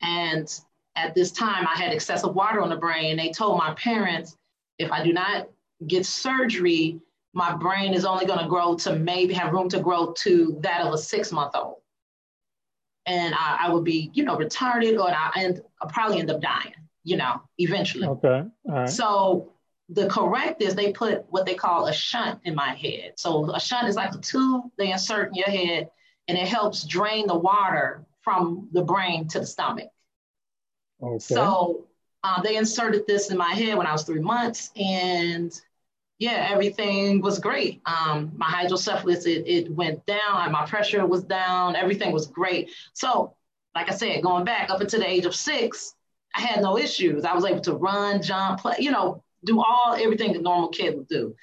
And 0.00 0.48
at 0.96 1.14
this 1.14 1.30
time, 1.32 1.66
I 1.66 1.76
had 1.76 1.92
excessive 1.92 2.34
water 2.34 2.60
on 2.60 2.70
the 2.70 2.76
brain. 2.76 3.12
And 3.12 3.18
They 3.18 3.30
told 3.30 3.58
my 3.58 3.74
parents, 3.74 4.36
if 4.78 4.90
I 4.90 5.04
do 5.04 5.12
not 5.12 5.48
get 5.86 6.06
surgery, 6.06 7.00
my 7.32 7.54
brain 7.54 7.94
is 7.94 8.04
only 8.04 8.26
going 8.26 8.38
to 8.40 8.48
grow 8.48 8.74
to 8.76 8.96
maybe 8.96 9.34
have 9.34 9.52
room 9.52 9.68
to 9.68 9.80
grow 9.80 10.12
to 10.18 10.56
that 10.60 10.82
of 10.82 10.92
a 10.94 10.98
six 10.98 11.30
month 11.32 11.54
old. 11.54 11.76
And 13.06 13.34
I, 13.34 13.58
I, 13.62 13.68
would 13.72 13.84
be, 13.84 14.10
you 14.14 14.24
know, 14.24 14.36
retarded 14.36 14.98
or 14.98 15.10
I 15.10 15.30
end, 15.36 15.62
I'll 15.82 15.90
probably 15.90 16.20
end 16.20 16.30
up 16.30 16.40
dying. 16.40 16.74
you 17.04 17.18
know, 17.18 17.42
eventually. 17.58 18.08
Okay. 18.08 18.42
All 18.66 18.74
right. 18.74 18.88
So 18.88 19.52
the 19.88 20.08
correct 20.08 20.62
is 20.62 20.74
they 20.74 20.92
put 20.92 21.24
what 21.30 21.44
they 21.46 21.54
call 21.54 21.86
a 21.86 21.92
shunt 21.92 22.40
in 22.44 22.54
my 22.54 22.74
head. 22.74 23.12
So 23.16 23.50
a 23.54 23.60
shunt 23.60 23.88
is 23.88 23.96
like 23.96 24.14
a 24.14 24.18
tube 24.18 24.64
they 24.78 24.92
insert 24.92 25.28
in 25.28 25.34
your 25.34 25.50
head 25.50 25.90
and 26.28 26.38
it 26.38 26.48
helps 26.48 26.84
drain 26.84 27.26
the 27.26 27.36
water 27.36 28.04
from 28.22 28.68
the 28.72 28.82
brain 28.82 29.28
to 29.28 29.40
the 29.40 29.46
stomach. 29.46 29.90
Okay. 31.02 31.18
So 31.18 31.86
uh, 32.22 32.40
they 32.40 32.56
inserted 32.56 33.06
this 33.06 33.30
in 33.30 33.36
my 33.36 33.52
head 33.52 33.76
when 33.76 33.86
I 33.86 33.92
was 33.92 34.04
three 34.04 34.20
months, 34.20 34.70
and 34.76 35.52
yeah, 36.18 36.48
everything 36.50 37.20
was 37.20 37.38
great. 37.38 37.82
Um, 37.84 38.32
my 38.36 38.46
hydrocephalus 38.46 39.26
it, 39.26 39.46
it 39.46 39.70
went 39.70 40.06
down, 40.06 40.50
my 40.52 40.64
pressure 40.64 41.04
was 41.04 41.24
down, 41.24 41.76
everything 41.76 42.12
was 42.12 42.26
great. 42.26 42.70
So, 42.94 43.34
like 43.74 43.90
I 43.90 43.94
said, 43.94 44.22
going 44.22 44.44
back 44.44 44.70
up 44.70 44.80
until 44.80 45.00
the 45.00 45.08
age 45.08 45.26
of 45.26 45.34
six, 45.34 45.94
I 46.34 46.40
had 46.40 46.62
no 46.62 46.78
issues. 46.78 47.24
I 47.24 47.34
was 47.34 47.44
able 47.44 47.60
to 47.62 47.74
run, 47.74 48.22
jump, 48.22 48.60
play, 48.60 48.76
you 48.78 48.90
know, 48.90 49.23
do 49.44 49.60
all 49.60 49.96
everything 49.98 50.34
a 50.34 50.40
normal 50.40 50.68
kid 50.68 50.96
would 50.96 51.08
do. 51.08 51.34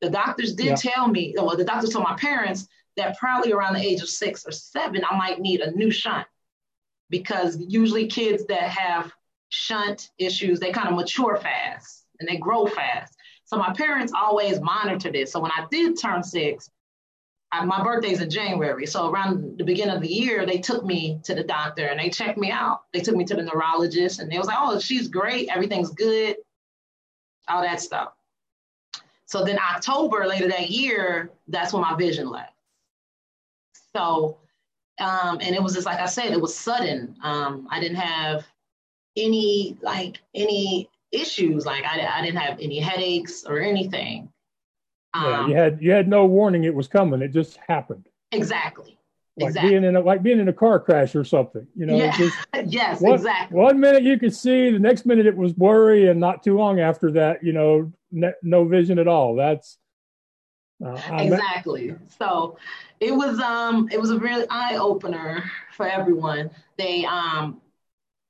The 0.00 0.10
doctors 0.10 0.54
did 0.54 0.66
yeah. 0.66 0.74
tell 0.76 1.08
me, 1.08 1.34
well, 1.36 1.56
the 1.56 1.64
doctors 1.64 1.90
told 1.90 2.04
my 2.04 2.16
parents 2.16 2.68
that 2.96 3.18
probably 3.18 3.52
around 3.52 3.74
the 3.74 3.82
age 3.82 4.00
of 4.00 4.08
six 4.08 4.46
or 4.46 4.52
seven, 4.52 5.02
I 5.08 5.16
might 5.16 5.40
need 5.40 5.60
a 5.60 5.70
new 5.72 5.90
shunt 5.90 6.26
because 7.10 7.58
usually 7.58 8.06
kids 8.06 8.44
that 8.46 8.62
have 8.62 9.12
shunt 9.48 10.10
issues, 10.18 10.60
they 10.60 10.72
kind 10.72 10.88
of 10.88 10.94
mature 10.94 11.36
fast 11.36 12.04
and 12.20 12.28
they 12.28 12.36
grow 12.36 12.66
fast. 12.66 13.14
So 13.44 13.56
my 13.56 13.72
parents 13.72 14.12
always 14.14 14.60
monitored 14.60 15.14
this. 15.14 15.32
So 15.32 15.40
when 15.40 15.52
I 15.52 15.66
did 15.70 15.98
turn 15.98 16.22
six, 16.22 16.70
I, 17.50 17.64
my 17.64 17.82
birthday's 17.82 18.20
in 18.20 18.28
January. 18.28 18.84
So 18.84 19.10
around 19.10 19.56
the 19.56 19.64
beginning 19.64 19.96
of 19.96 20.02
the 20.02 20.08
year, 20.08 20.44
they 20.44 20.58
took 20.58 20.84
me 20.84 21.18
to 21.24 21.34
the 21.34 21.44
doctor 21.44 21.86
and 21.86 21.98
they 21.98 22.10
checked 22.10 22.36
me 22.36 22.50
out. 22.50 22.82
They 22.92 23.00
took 23.00 23.16
me 23.16 23.24
to 23.24 23.34
the 23.34 23.42
neurologist 23.42 24.20
and 24.20 24.30
they 24.30 24.36
was 24.36 24.48
like, 24.48 24.58
oh, 24.60 24.78
she's 24.78 25.08
great. 25.08 25.48
Everything's 25.48 25.90
good. 25.90 26.36
All 27.48 27.62
that 27.62 27.80
stuff. 27.80 28.12
So 29.26 29.44
then 29.44 29.58
October 29.58 30.26
later 30.26 30.48
that 30.48 30.70
year, 30.70 31.30
that's 31.48 31.72
when 31.72 31.82
my 31.82 31.94
vision 31.94 32.30
left. 32.30 32.54
So, 33.94 34.38
um, 34.98 35.38
and 35.40 35.54
it 35.54 35.62
was 35.62 35.74
just 35.74 35.86
like 35.86 36.00
I 36.00 36.06
said, 36.06 36.32
it 36.32 36.40
was 36.40 36.54
sudden. 36.54 37.14
Um, 37.22 37.68
I 37.70 37.80
didn't 37.80 37.98
have 37.98 38.46
any 39.16 39.76
like 39.82 40.20
any 40.34 40.88
issues. 41.12 41.66
Like 41.66 41.84
I, 41.84 42.06
I 42.06 42.22
didn't 42.22 42.38
have 42.38 42.58
any 42.60 42.78
headaches 42.78 43.44
or 43.44 43.60
anything. 43.60 44.30
Yeah, 45.14 45.40
um, 45.40 45.50
you 45.50 45.56
had 45.56 45.78
you 45.80 45.90
had 45.92 46.08
no 46.08 46.26
warning 46.26 46.64
it 46.64 46.74
was 46.74 46.88
coming. 46.88 47.22
It 47.22 47.32
just 47.32 47.58
happened. 47.68 48.08
Exactly. 48.32 48.97
Like 49.38 49.50
exactly. 49.50 49.70
being 49.70 49.84
in 49.84 49.96
a 49.96 50.00
like 50.00 50.22
being 50.22 50.40
in 50.40 50.48
a 50.48 50.52
car 50.52 50.80
crash 50.80 51.14
or 51.14 51.22
something. 51.22 51.66
You 51.76 51.86
know. 51.86 51.96
Yeah. 51.96 52.16
Just, 52.16 52.36
yes. 52.66 53.00
One, 53.00 53.14
exactly. 53.14 53.56
One 53.56 53.78
minute 53.78 54.02
you 54.02 54.18
could 54.18 54.34
see, 54.34 54.70
the 54.70 54.78
next 54.78 55.06
minute 55.06 55.26
it 55.26 55.36
was 55.36 55.52
blurry, 55.52 56.08
and 56.08 56.18
not 56.18 56.42
too 56.42 56.56
long 56.56 56.80
after 56.80 57.12
that, 57.12 57.44
you 57.44 57.52
know, 57.52 57.92
ne- 58.10 58.32
no 58.42 58.64
vision 58.64 58.98
at 58.98 59.06
all. 59.06 59.36
That's 59.36 59.78
uh, 60.84 61.00
exactly. 61.18 61.94
So 62.18 62.58
it 63.00 63.12
was 63.12 63.38
um 63.38 63.88
it 63.92 64.00
was 64.00 64.10
a 64.10 64.18
really 64.18 64.46
eye 64.50 64.76
opener 64.76 65.44
for 65.72 65.86
everyone. 65.86 66.50
They 66.76 67.04
um 67.04 67.60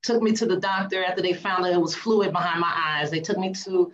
took 0.03 0.23
me 0.23 0.33
to 0.33 0.47
the 0.47 0.57
doctor 0.57 1.05
after 1.05 1.23
they 1.23 1.33
found 1.33 1.65
that 1.65 1.73
it 1.73 1.81
was 1.81 1.95
fluid 1.95 2.33
behind 2.33 2.61
my 2.61 2.73
eyes. 2.77 3.11
They 3.11 3.21
took 3.21 3.39
me 3.39 3.53
to 3.65 3.93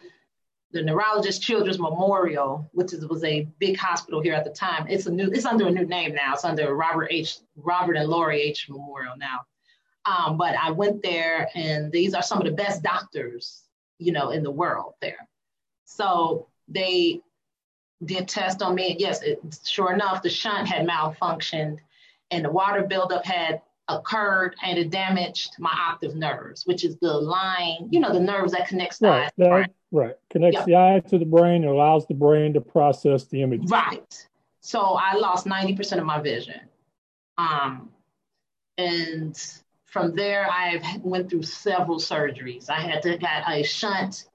the 0.75 0.83
Neurologist 0.83 1.41
Children's 1.41 1.79
Memorial, 1.79 2.69
which 2.73 2.93
is, 2.93 3.07
was 3.07 3.23
a 3.23 3.49
big 3.61 3.77
hospital 3.77 4.21
here 4.21 4.35
at 4.35 4.45
the 4.45 4.51
time. 4.51 4.87
It's 4.89 5.07
a 5.07 5.13
new, 5.13 5.31
it's 5.33 5.47
under 5.47 5.69
a 5.69 5.71
new 5.71 5.87
name 5.87 6.15
now. 6.15 6.35
It's 6.35 6.45
under 6.45 6.75
Robert 6.75 7.09
H. 7.13 7.39
Robert 7.57 7.97
and 7.97 8.11
Lurie 8.11 8.41
H. 8.41 8.69
Memorial 8.69 9.15
now. 9.17 9.47
Um, 10.05 10.37
but 10.37 10.57
I 10.57 10.73
went 10.73 11.01
there, 11.01 11.49
and 11.55 11.93
these 11.93 12.13
are 12.13 12.23
some 12.23 12.39
of 12.39 12.45
the 12.45 12.51
best 12.51 12.83
doctors, 12.83 13.63
you 13.99 14.11
know, 14.11 14.31
in 14.31 14.43
the 14.43 14.51
world 14.51 14.95
there. 15.01 15.29
So 15.85 16.49
they 16.67 17.21
did 18.05 18.27
test 18.27 18.61
on 18.61 18.75
me, 18.75 18.91
and 18.91 19.01
yes, 19.01 19.23
it, 19.23 19.41
sure 19.65 19.93
enough, 19.93 20.23
the 20.23 20.29
shunt 20.29 20.69
had 20.69 20.87
malfunctioned, 20.87 21.79
and 22.33 22.45
the 22.45 22.51
water 22.51 22.83
buildup 22.83 23.25
had 23.25 23.63
occurred 23.89 24.57
and 24.63 24.79
it 24.79 24.91
damaged 24.91 25.57
my 25.59 25.73
optic 25.89 26.15
nerves, 26.15 26.65
which 26.67 26.85
is 26.85 26.97
the 26.99 27.13
line, 27.13 27.89
you 27.91 28.01
know, 28.01 28.13
the 28.13 28.21
nerves 28.21 28.53
that 28.53 28.67
connects 28.67 28.99
the 28.99 29.09
right, 29.09 29.33
that, 29.37 29.71
right. 29.93 30.15
Connects 30.31 30.57
yep. 30.57 30.67
the 30.67 30.77
eye 30.77 31.03
to 31.09 31.19
the 31.19 31.25
brain 31.25 31.63
and 31.63 31.67
allows 31.67 32.07
the 32.07 32.15
brain 32.15 32.55
to 32.55 32.61
process 32.61 33.25
the 33.27 33.43
image. 33.43 33.69
Right. 33.71 34.27
So 34.61 34.81
I 34.81 35.15
lost 35.15 35.47
90% 35.47 35.99
of 35.99 36.05
my 36.05 36.21
vision. 36.21 36.61
Um, 37.37 37.91
and 38.79 39.37
from 39.85 40.15
there, 40.17 40.49
I 40.51 41.01
went 41.03 41.31
through 41.31 41.43
several 41.43 41.99
surgeries. 41.99 42.71
I 42.71 42.81
had 42.81 43.03
to 43.03 43.19
get 43.19 43.45
a 43.47 43.63
shunt 43.63 44.29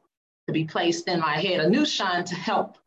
to 0.48 0.53
be 0.53 0.65
placed 0.65 1.08
in 1.08 1.20
my 1.20 1.38
head, 1.38 1.60
a 1.60 1.70
new 1.70 1.86
shunt 1.86 2.27
to 2.27 2.36
help 2.36 2.77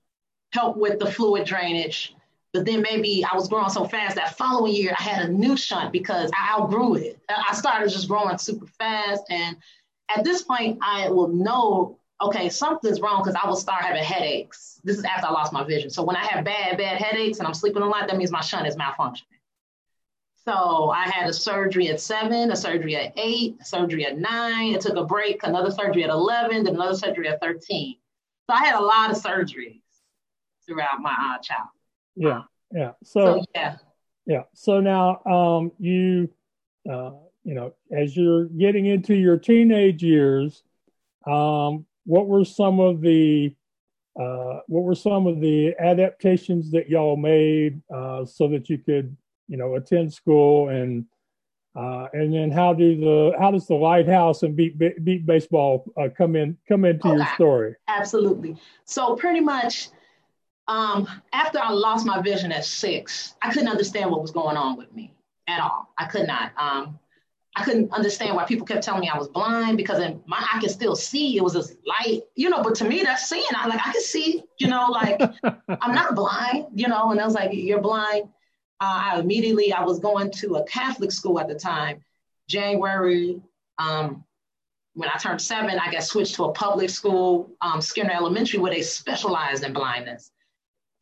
help 0.52 0.76
with 0.76 0.98
the 0.98 1.10
fluid 1.10 1.46
drainage 1.46 2.14
but 2.52 2.66
then 2.66 2.82
maybe 2.82 3.24
I 3.24 3.34
was 3.34 3.48
growing 3.48 3.70
so 3.70 3.84
fast 3.86 4.16
that 4.16 4.36
following 4.36 4.74
year 4.74 4.94
I 4.98 5.02
had 5.02 5.28
a 5.28 5.32
new 5.32 5.56
shunt 5.56 5.90
because 5.90 6.30
I 6.34 6.54
outgrew 6.54 6.96
it. 6.96 7.18
I 7.28 7.54
started 7.54 7.88
just 7.90 8.08
growing 8.08 8.36
super 8.36 8.66
fast. 8.66 9.22
And 9.30 9.56
at 10.14 10.22
this 10.22 10.42
point, 10.42 10.78
I 10.82 11.08
will 11.08 11.28
know, 11.28 11.98
okay, 12.20 12.50
something's 12.50 13.00
wrong 13.00 13.22
because 13.22 13.38
I 13.42 13.48
will 13.48 13.56
start 13.56 13.82
having 13.82 14.04
headaches. 14.04 14.80
This 14.84 14.98
is 14.98 15.04
after 15.04 15.28
I 15.28 15.30
lost 15.30 15.52
my 15.52 15.64
vision. 15.64 15.88
So 15.88 16.02
when 16.02 16.14
I 16.14 16.24
have 16.26 16.44
bad, 16.44 16.76
bad 16.76 17.00
headaches 17.00 17.38
and 17.38 17.46
I'm 17.46 17.54
sleeping 17.54 17.82
a 17.82 17.86
lot, 17.86 18.06
that 18.08 18.18
means 18.18 18.30
my 18.30 18.42
shunt 18.42 18.66
is 18.66 18.76
malfunctioning. 18.76 19.22
So 20.44 20.90
I 20.90 21.08
had 21.08 21.30
a 21.30 21.32
surgery 21.32 21.88
at 21.88 22.00
seven, 22.00 22.50
a 22.50 22.56
surgery 22.56 22.96
at 22.96 23.12
eight, 23.16 23.56
a 23.62 23.64
surgery 23.64 24.04
at 24.04 24.18
nine. 24.18 24.74
It 24.74 24.80
took 24.82 24.96
a 24.96 25.04
break, 25.04 25.44
another 25.44 25.70
surgery 25.70 26.04
at 26.04 26.10
11, 26.10 26.64
then 26.64 26.74
another 26.74 26.96
surgery 26.96 27.28
at 27.28 27.40
13. 27.40 27.96
So 28.50 28.54
I 28.54 28.58
had 28.58 28.74
a 28.74 28.84
lot 28.84 29.10
of 29.10 29.16
surgeries 29.16 29.80
throughout 30.66 31.00
my 31.00 31.12
uh, 31.12 31.38
childhood. 31.38 31.81
Yeah, 32.16 32.42
yeah. 32.72 32.92
So, 33.02 33.20
so 33.20 33.44
yeah, 33.54 33.76
yeah. 34.26 34.42
So 34.54 34.80
now, 34.80 35.22
um, 35.24 35.72
you, 35.78 36.28
uh, 36.90 37.12
you 37.44 37.54
know, 37.54 37.74
as 37.90 38.16
you're 38.16 38.46
getting 38.46 38.86
into 38.86 39.14
your 39.14 39.36
teenage 39.36 40.02
years, 40.02 40.62
um, 41.26 41.86
what 42.04 42.26
were 42.26 42.44
some 42.44 42.80
of 42.80 43.00
the 43.00 43.54
uh, 44.20 44.60
what 44.66 44.82
were 44.82 44.94
some 44.94 45.26
of 45.26 45.40
the 45.40 45.74
adaptations 45.78 46.70
that 46.70 46.88
y'all 46.88 47.16
made 47.16 47.80
uh, 47.94 48.24
so 48.24 48.46
that 48.48 48.68
you 48.68 48.76
could, 48.76 49.16
you 49.48 49.56
know, 49.56 49.76
attend 49.76 50.12
school 50.12 50.68
and 50.68 51.06
uh, 51.74 52.06
and 52.12 52.34
then 52.34 52.50
how 52.50 52.74
do 52.74 52.96
the 53.00 53.32
how 53.38 53.50
does 53.50 53.66
the 53.66 53.74
lighthouse 53.74 54.42
and 54.42 54.54
beep 54.54 54.78
beep 54.78 55.24
baseball 55.24 55.90
uh, 55.98 56.08
come 56.16 56.36
in 56.36 56.56
come 56.68 56.84
into 56.84 57.08
okay. 57.08 57.16
your 57.16 57.26
story? 57.34 57.74
Absolutely. 57.88 58.56
So 58.84 59.16
pretty 59.16 59.40
much 59.40 59.88
um, 60.68 61.08
after 61.32 61.58
I 61.58 61.70
lost 61.70 62.06
my 62.06 62.20
vision 62.22 62.52
at 62.52 62.64
six, 62.64 63.34
I 63.42 63.52
couldn't 63.52 63.68
understand 63.68 64.10
what 64.10 64.22
was 64.22 64.30
going 64.30 64.56
on 64.56 64.76
with 64.76 64.92
me 64.92 65.12
at 65.48 65.60
all. 65.60 65.92
I 65.98 66.06
could 66.06 66.26
not. 66.26 66.52
Um, 66.56 66.98
I 67.54 67.64
couldn't 67.64 67.92
understand 67.92 68.34
why 68.34 68.44
people 68.44 68.66
kept 68.66 68.82
telling 68.82 69.02
me 69.02 69.10
I 69.10 69.18
was 69.18 69.28
blind 69.28 69.76
because 69.76 69.98
in 69.98 70.22
my 70.26 70.42
I 70.52 70.60
could 70.60 70.70
still 70.70 70.96
see. 70.96 71.36
It 71.36 71.44
was 71.44 71.52
this 71.52 71.76
light, 71.86 72.22
you 72.34 72.48
know. 72.48 72.62
But 72.62 72.74
to 72.76 72.84
me, 72.84 73.02
that's 73.02 73.28
seeing. 73.28 73.44
I 73.54 73.66
like 73.66 73.86
I 73.86 73.92
can 73.92 74.00
see, 74.00 74.42
you 74.58 74.68
know, 74.68 74.88
like 74.88 75.20
I'm 75.68 75.94
not 75.94 76.14
blind, 76.14 76.66
you 76.74 76.88
know. 76.88 77.10
And 77.10 77.20
I 77.20 77.24
was 77.24 77.34
like, 77.34 77.50
"You're 77.52 77.80
blind." 77.80 78.28
Uh, 78.80 79.12
I 79.14 79.20
immediately 79.20 79.72
I 79.72 79.84
was 79.84 79.98
going 79.98 80.30
to 80.32 80.56
a 80.56 80.64
Catholic 80.64 81.12
school 81.12 81.38
at 81.38 81.48
the 81.48 81.54
time. 81.54 82.02
January, 82.48 83.40
um, 83.78 84.24
when 84.94 85.08
I 85.08 85.18
turned 85.18 85.40
seven, 85.40 85.78
I 85.78 85.90
got 85.92 86.04
switched 86.04 86.34
to 86.36 86.44
a 86.44 86.52
public 86.52 86.90
school, 86.90 87.50
um, 87.60 87.80
Skinner 87.80 88.12
Elementary, 88.12 88.60
where 88.60 88.72
they 88.72 88.82
specialized 88.82 89.62
in 89.62 89.72
blindness 89.72 90.30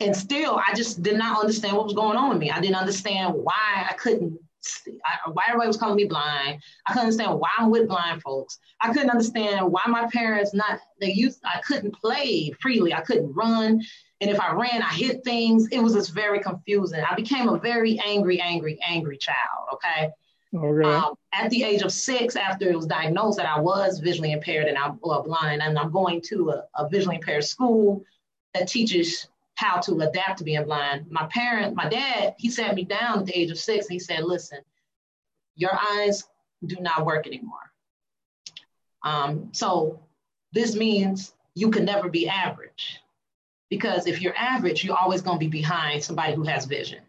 and 0.01 0.17
still 0.17 0.61
i 0.67 0.75
just 0.75 1.03
did 1.03 1.17
not 1.17 1.41
understand 1.41 1.77
what 1.77 1.85
was 1.85 1.95
going 1.95 2.17
on 2.17 2.31
with 2.31 2.39
me. 2.39 2.51
I 2.51 2.61
didn't 2.61 2.77
understand 2.77 3.35
why 3.35 3.87
i 3.89 3.95
couldn't 3.95 4.39
see, 4.61 4.99
I, 5.05 5.31
why 5.31 5.45
everybody 5.49 5.69
was 5.69 5.77
calling 5.77 5.97
me 5.97 6.05
blind. 6.05 6.61
I 6.87 6.93
couldn't 6.93 7.07
understand 7.07 7.39
why 7.39 7.51
i'm 7.59 7.71
with 7.71 7.89
blind 7.89 8.23
folks. 8.23 8.59
I 8.81 8.93
couldn't 8.93 9.11
understand 9.11 9.71
why 9.71 9.83
my 9.87 10.09
parents 10.09 10.55
not 10.55 10.81
they 11.01 11.13
used 11.13 11.41
i 11.45 11.61
couldn't 11.61 11.95
play 11.95 12.53
freely. 12.61 12.93
I 12.93 13.01
couldn't 13.01 13.33
run. 13.33 13.83
And 14.21 14.31
if 14.31 14.41
i 14.41 14.53
ran 14.53 14.83
i 14.83 14.93
hit 14.93 15.25
things. 15.25 15.69
It 15.71 15.81
was 15.81 15.95
just 15.95 16.13
very 16.13 16.41
confusing. 16.41 17.03
I 17.09 17.15
became 17.15 17.49
a 17.49 17.59
very 17.59 18.01
angry 18.05 18.41
angry 18.41 18.79
angry 18.87 19.19
child 19.19 19.61
okay? 19.75 20.11
Okay. 20.55 20.89
Um, 20.89 21.15
at 21.33 21.49
the 21.51 21.63
age 21.63 21.83
of 21.83 21.93
six, 21.93 22.35
after 22.35 22.69
it 22.69 22.77
was 22.77 22.87
diagnosed 22.87 23.39
that 23.39 23.47
I 23.47 23.61
was 23.61 24.01
visually 24.01 24.33
impaired 24.33 24.67
and 24.67 24.77
I'm 24.77 24.97
blind, 24.97 25.63
and 25.63 25.79
I'm 25.79 25.93
going 25.93 26.21
to 26.23 26.51
a, 26.51 26.65
a 26.75 26.89
visually 26.89 27.17
impaired 27.17 27.45
school 27.45 28.03
that 28.55 28.67
teaches 28.67 29.29
how 29.61 29.79
to 29.79 30.01
adapt 30.01 30.39
to 30.39 30.45
being 30.45 30.65
blind. 30.65 31.05
My 31.11 31.27
parent, 31.27 31.77
my 31.77 31.87
dad, 31.87 32.35
he 32.39 32.49
sat 32.49 32.75
me 32.75 32.85
down 32.85 33.19
at 33.19 33.27
the 33.27 33.39
age 33.39 33.51
of 33.51 33.59
six 33.59 33.87
and 33.87 33.93
he 33.93 33.99
said, 33.99 34.25
listen, 34.25 34.61
your 35.55 35.79
eyes 35.79 36.25
do 36.65 36.77
not 36.81 37.05
work 37.05 37.27
anymore. 37.27 37.59
Um, 39.03 39.51
so 39.53 40.01
this 40.53 40.75
means 40.75 41.35
you 41.55 41.71
can 41.71 41.85
never 41.85 42.09
be 42.09 42.27
average 42.27 43.01
because 43.69 44.07
if 44.07 44.23
you're 44.23 44.37
average, 44.37 44.83
you're 44.83 44.97
always 44.97 45.21
going 45.21 45.37
to 45.39 45.45
be 45.45 45.51
behind 45.51 46.03
somebody 46.03 46.35
who 46.35 46.45
has 46.45 46.65
vision. 46.65 47.01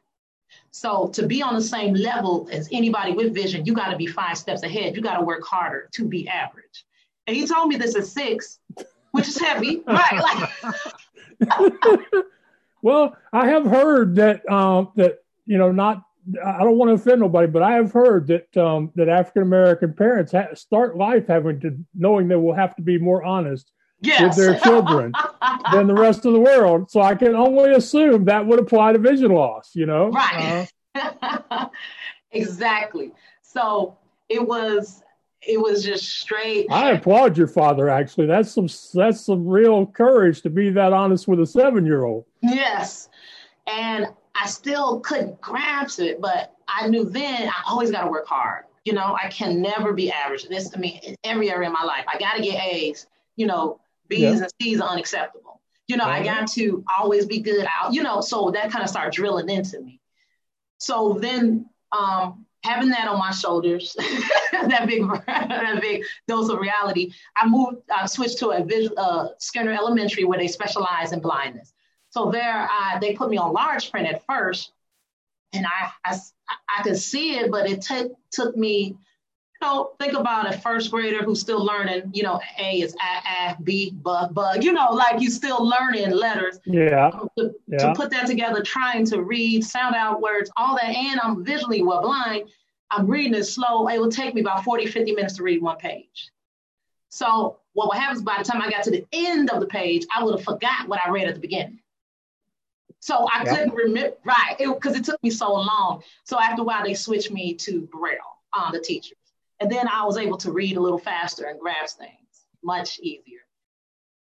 So 0.71 1.07
to 1.13 1.25
be 1.27 1.41
on 1.41 1.55
the 1.55 1.61
same 1.61 1.93
level 1.93 2.49
as 2.51 2.67
anybody 2.73 3.13
with 3.13 3.33
vision, 3.33 3.65
you 3.65 3.73
got 3.73 3.91
to 3.91 3.97
be 3.97 4.07
five 4.07 4.37
steps 4.37 4.63
ahead. 4.63 4.97
You 4.97 5.01
got 5.01 5.17
to 5.17 5.23
work 5.23 5.45
harder 5.45 5.87
to 5.93 6.05
be 6.05 6.27
average. 6.27 6.85
And 7.27 7.35
he 7.35 7.47
told 7.47 7.69
me 7.69 7.77
this 7.77 7.95
at 7.95 8.05
six, 8.05 8.59
which 9.11 9.29
is 9.29 9.39
heavy, 9.39 9.83
right? 9.87 10.49
Like, 11.39 12.11
well, 12.81 13.15
I 13.31 13.47
have 13.47 13.65
heard 13.65 14.15
that 14.15 14.49
um, 14.49 14.91
that 14.95 15.19
you 15.45 15.57
know 15.57 15.71
not. 15.71 16.03
I 16.45 16.59
don't 16.59 16.77
want 16.77 16.89
to 16.89 16.93
offend 16.93 17.19
nobody, 17.19 17.47
but 17.47 17.63
I 17.63 17.73
have 17.73 17.91
heard 17.91 18.27
that 18.27 18.55
um, 18.57 18.91
that 18.95 19.09
African 19.09 19.41
American 19.41 19.93
parents 19.93 20.31
ha- 20.31 20.53
start 20.53 20.95
life 20.95 21.27
having 21.27 21.59
to 21.61 21.77
knowing 21.95 22.27
they 22.27 22.35
will 22.35 22.53
have 22.53 22.75
to 22.75 22.81
be 22.81 22.99
more 22.99 23.23
honest 23.23 23.71
yes. 24.01 24.21
with 24.21 24.35
their 24.35 24.59
children 24.59 25.13
than 25.71 25.87
the 25.87 25.93
rest 25.93 26.25
of 26.25 26.33
the 26.33 26.39
world. 26.39 26.91
So 26.91 27.01
I 27.01 27.15
can 27.15 27.35
only 27.35 27.71
assume 27.71 28.25
that 28.25 28.45
would 28.45 28.59
apply 28.59 28.93
to 28.93 28.99
vision 28.99 29.31
loss. 29.31 29.71
You 29.73 29.87
know, 29.87 30.09
right? 30.09 30.67
Uh, 30.93 31.67
exactly. 32.31 33.11
So 33.41 33.97
it 34.29 34.45
was 34.45 35.03
it 35.41 35.59
was 35.59 35.83
just 35.83 36.07
straight. 36.07 36.67
I 36.69 36.91
applaud 36.91 37.37
your 37.37 37.47
father. 37.47 37.89
Actually, 37.89 38.27
that's 38.27 38.51
some 38.51 38.67
that's 38.93 39.21
some 39.21 39.47
real 39.47 39.85
courage 39.85 40.41
to 40.43 40.49
be 40.49 40.69
that 40.71 40.93
honest 40.93 41.27
with 41.27 41.39
a 41.39 41.45
seven 41.45 41.85
year 41.85 42.03
old. 42.03 42.25
Yes, 42.41 43.09
and 43.67 44.07
I 44.35 44.47
still 44.47 44.99
couldn't 44.99 45.41
grasp 45.41 45.99
it, 45.99 46.21
but 46.21 46.55
I 46.67 46.87
knew 46.87 47.05
then 47.05 47.49
I 47.49 47.63
always 47.67 47.91
got 47.91 48.03
to 48.03 48.09
work 48.09 48.27
hard. 48.27 48.65
You 48.85 48.93
know, 48.93 49.17
I 49.21 49.29
can 49.29 49.61
never 49.61 49.93
be 49.93 50.11
average. 50.11 50.47
This, 50.47 50.71
I 50.75 50.79
mean, 50.79 50.99
in 51.03 51.15
every 51.23 51.51
area 51.51 51.69
of 51.69 51.73
my 51.73 51.83
life, 51.83 52.05
I 52.07 52.17
got 52.17 52.35
to 52.35 52.41
get 52.41 52.63
A's. 52.63 53.07
You 53.35 53.47
know, 53.47 53.79
B's 54.07 54.21
yeah. 54.21 54.43
and 54.43 54.51
C's 54.61 54.81
are 54.81 54.89
unacceptable. 54.89 55.61
You 55.87 55.97
know, 55.97 56.05
I 56.05 56.23
got 56.23 56.47
to 56.51 56.83
always 56.97 57.25
be 57.25 57.39
good 57.39 57.67
out. 57.67 57.93
You 57.93 58.03
know, 58.03 58.21
so 58.21 58.51
that 58.51 58.71
kind 58.71 58.83
of 58.83 58.89
started 58.89 59.13
drilling 59.13 59.49
into 59.49 59.81
me. 59.81 59.99
So 60.77 61.17
then, 61.19 61.65
um, 61.91 62.45
having 62.63 62.89
that 62.89 63.07
on 63.07 63.17
my 63.17 63.31
shoulders, 63.31 63.95
that 64.51 64.85
big 64.87 65.03
that 65.27 65.81
big 65.81 66.03
dose 66.27 66.49
of 66.49 66.59
reality, 66.59 67.11
I 67.35 67.47
moved, 67.47 67.77
I 67.93 68.05
switched 68.05 68.39
to 68.39 68.49
a 68.49 68.63
visual, 68.63 68.97
uh, 68.99 69.29
Skinner 69.39 69.71
Elementary 69.71 70.23
where 70.23 70.39
they 70.39 70.47
specialize 70.47 71.11
in 71.11 71.19
blindness. 71.19 71.73
So 72.09 72.29
there, 72.29 72.67
I, 72.69 72.97
they 72.99 73.13
put 73.13 73.29
me 73.29 73.37
on 73.37 73.53
large 73.53 73.89
print 73.89 74.07
at 74.07 74.25
first, 74.25 74.73
and 75.53 75.65
I, 75.65 75.91
I, 76.05 76.17
I 76.77 76.83
could 76.83 76.97
see 76.97 77.37
it, 77.37 77.51
but 77.51 77.69
it 77.69 77.81
took 77.81 78.11
took 78.31 78.55
me 78.55 78.97
know, 79.61 79.91
think 79.99 80.13
about 80.13 80.53
a 80.53 80.57
first 80.57 80.91
grader 80.91 81.23
who's 81.23 81.39
still 81.39 81.63
learning, 81.63 82.11
you 82.13 82.23
know, 82.23 82.39
A 82.59 82.81
is 82.81 82.95
a, 82.95 83.51
a, 83.51 83.57
B, 83.63 83.91
bug, 83.91 84.33
bug, 84.33 84.63
you 84.63 84.73
know, 84.73 84.91
like 84.91 85.21
you're 85.21 85.31
still 85.31 85.63
learning 85.65 86.11
letters. 86.11 86.59
Yeah. 86.65 87.11
To, 87.37 87.55
yeah. 87.67 87.77
to 87.77 87.93
put 87.95 88.09
that 88.11 88.27
together, 88.27 88.61
trying 88.61 89.05
to 89.07 89.21
read, 89.21 89.63
sound 89.63 89.95
out 89.95 90.21
words, 90.21 90.51
all 90.57 90.75
that, 90.75 90.95
and 90.95 91.19
I'm 91.21 91.43
visually 91.43 91.81
well 91.81 92.01
blind. 92.01 92.49
I'm 92.91 93.07
reading 93.07 93.33
it 93.33 93.45
slow. 93.45 93.87
It 93.87 93.99
will 93.99 94.11
take 94.11 94.35
me 94.35 94.41
about 94.41 94.63
40, 94.63 94.87
50 94.87 95.13
minutes 95.13 95.37
to 95.37 95.43
read 95.43 95.61
one 95.61 95.77
page. 95.77 96.29
So 97.09 97.59
what 97.73 97.87
would 97.87 97.97
happen 97.97 98.17
is 98.17 98.23
by 98.23 98.35
the 98.37 98.43
time 98.43 98.61
I 98.61 98.69
got 98.69 98.83
to 98.83 98.91
the 98.91 99.05
end 99.13 99.49
of 99.49 99.59
the 99.59 99.67
page, 99.67 100.05
I 100.13 100.23
would 100.23 100.35
have 100.35 100.43
forgot 100.43 100.87
what 100.87 100.99
I 101.05 101.09
read 101.09 101.27
at 101.27 101.35
the 101.35 101.41
beginning. 101.41 101.79
So 102.99 103.27
I 103.31 103.43
yeah. 103.43 103.55
couldn't 103.55 103.73
remember, 103.73 104.15
right, 104.23 104.55
because 104.57 104.95
it, 104.95 104.99
it, 104.99 105.05
took 105.05 105.21
me 105.23 105.31
so 105.31 105.53
long. 105.53 106.03
So 106.23 106.39
after 106.39 106.61
a 106.61 106.65
while, 106.65 106.83
they 106.83 106.93
switched 106.93 107.31
me 107.31 107.55
to 107.55 107.81
Braille, 107.91 108.17
um, 108.57 108.71
the 108.71 108.79
teacher. 108.79 109.15
And 109.61 109.71
then 109.71 109.87
I 109.87 110.03
was 110.03 110.17
able 110.17 110.37
to 110.37 110.51
read 110.51 110.75
a 110.75 110.79
little 110.81 110.97
faster 110.97 111.45
and 111.45 111.59
grasp 111.59 111.99
things 111.99 112.47
much 112.63 112.99
easier. 112.99 113.39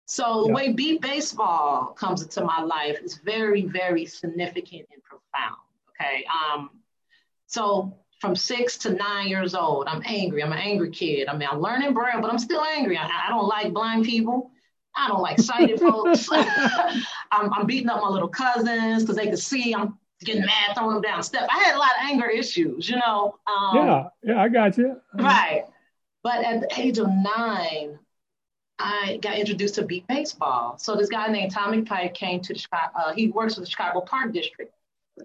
So 0.06 0.44
the 0.46 0.52
way 0.52 0.74
beep 0.74 1.02
baseball 1.02 1.94
comes 1.94 2.22
into 2.22 2.44
my 2.44 2.62
life 2.62 3.00
is 3.02 3.16
very, 3.16 3.64
very 3.66 4.06
significant 4.06 4.88
and 4.92 5.02
profound. 5.04 5.56
Okay. 5.90 6.26
Um, 6.26 6.72
so 7.48 7.98
from 8.20 8.36
six 8.36 8.78
to 8.80 8.92
nine 8.92 9.30
years 9.30 9.56
old, 9.56 9.88
I'm 9.88 10.04
angry. 10.06 10.44
I'm 10.44 10.52
an 10.52 10.58
angry 10.58 10.92
kid. 10.92 11.30
I 11.30 11.38
mean, 11.38 11.48
I'm 11.50 11.62
learning 11.62 11.94
braille, 11.94 12.20
but 12.20 12.30
I'm 12.30 12.40
still 12.40 12.62
angry. 12.62 12.98
I, 12.98 13.06
I 13.06 13.30
don't 13.30 13.48
like 13.48 13.72
blind 13.72 14.04
people. 14.04 14.52
I 14.96 15.08
don't 15.08 15.22
like 15.22 15.40
sighted 15.40 15.80
folks. 15.80 16.28
I'm, 16.32 17.54
I'm, 17.54 17.66
beating 17.66 17.90
up 17.90 18.02
my 18.02 18.10
little 18.10 18.28
cousins 18.28 19.04
because 19.04 19.16
they 19.16 19.28
can 19.28 19.38
see 19.38 19.74
I'm 19.74 19.98
getting 20.24 20.46
mad, 20.46 20.76
throwing 20.76 20.94
them 20.94 21.02
down 21.02 21.24
steps. 21.24 21.48
I 21.54 21.60
had 21.60 21.76
a 21.76 21.80
lot 21.80 21.92
of 21.92 22.10
anger 22.10 22.28
issues, 22.28 22.90
you 22.90 22.98
know. 22.98 23.36
Um, 23.48 23.76
yeah, 23.76 24.10
yeah, 24.24 24.42
I 24.42 24.50
got 24.50 24.78
you. 24.78 25.00
Right. 25.14 25.66
But 26.24 26.44
at 26.46 26.62
the 26.62 26.80
age 26.80 27.00
of 27.00 27.08
nine, 27.08 27.98
I 28.78 29.20
got 29.22 29.38
introduced 29.38 29.76
to 29.76 29.84
beep 29.84 30.08
baseball. 30.08 30.78
So 30.78 30.96
this 30.96 31.10
guy 31.10 31.28
named 31.28 31.52
Tommy 31.52 31.82
Pike 31.82 32.14
came 32.14 32.42
to 32.42 32.54
the 32.54 32.60
Chicago, 32.60 32.92
uh, 32.96 33.14
he 33.14 33.30
works 33.30 33.56
for 33.56 33.62
the 33.62 33.68
Chicago 33.68 34.02
Park 34.02 34.34
District. 34.34 34.74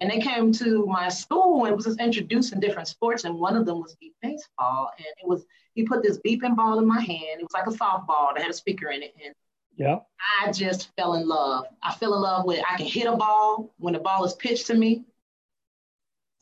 And 0.01 0.11
they 0.11 0.19
came 0.19 0.51
to 0.53 0.85
my 0.85 1.09
school 1.09 1.65
and 1.65 1.75
was 1.75 1.85
just 1.85 1.99
introducing 1.99 2.59
different 2.59 2.87
sports. 2.87 3.23
And 3.23 3.39
one 3.39 3.55
of 3.55 3.65
them 3.65 3.81
was 3.81 3.95
beep 3.95 4.15
baseball. 4.21 4.91
And 4.97 5.07
it 5.07 5.27
was, 5.27 5.45
he 5.73 5.83
put 5.83 6.03
this 6.03 6.19
beeping 6.19 6.55
ball 6.55 6.77
in 6.77 6.87
my 6.87 6.99
hand. 6.99 7.39
It 7.39 7.43
was 7.43 7.53
like 7.53 7.67
a 7.67 7.71
softball 7.71 8.33
that 8.35 8.41
had 8.41 8.51
a 8.51 8.53
speaker 8.53 8.89
in 8.89 9.01
it. 9.01 9.13
And 9.23 9.33
yeah. 9.77 9.99
I 10.43 10.51
just 10.51 10.95
fell 10.95 11.13
in 11.13 11.27
love. 11.27 11.65
I 11.81 11.93
fell 11.93 12.15
in 12.15 12.21
love 12.21 12.45
with 12.45 12.63
I 12.69 12.77
can 12.77 12.85
hit 12.85 13.07
a 13.07 13.15
ball 13.15 13.73
when 13.77 13.93
the 13.93 13.99
ball 13.99 14.25
is 14.25 14.33
pitched 14.33 14.67
to 14.67 14.73
me. 14.73 15.03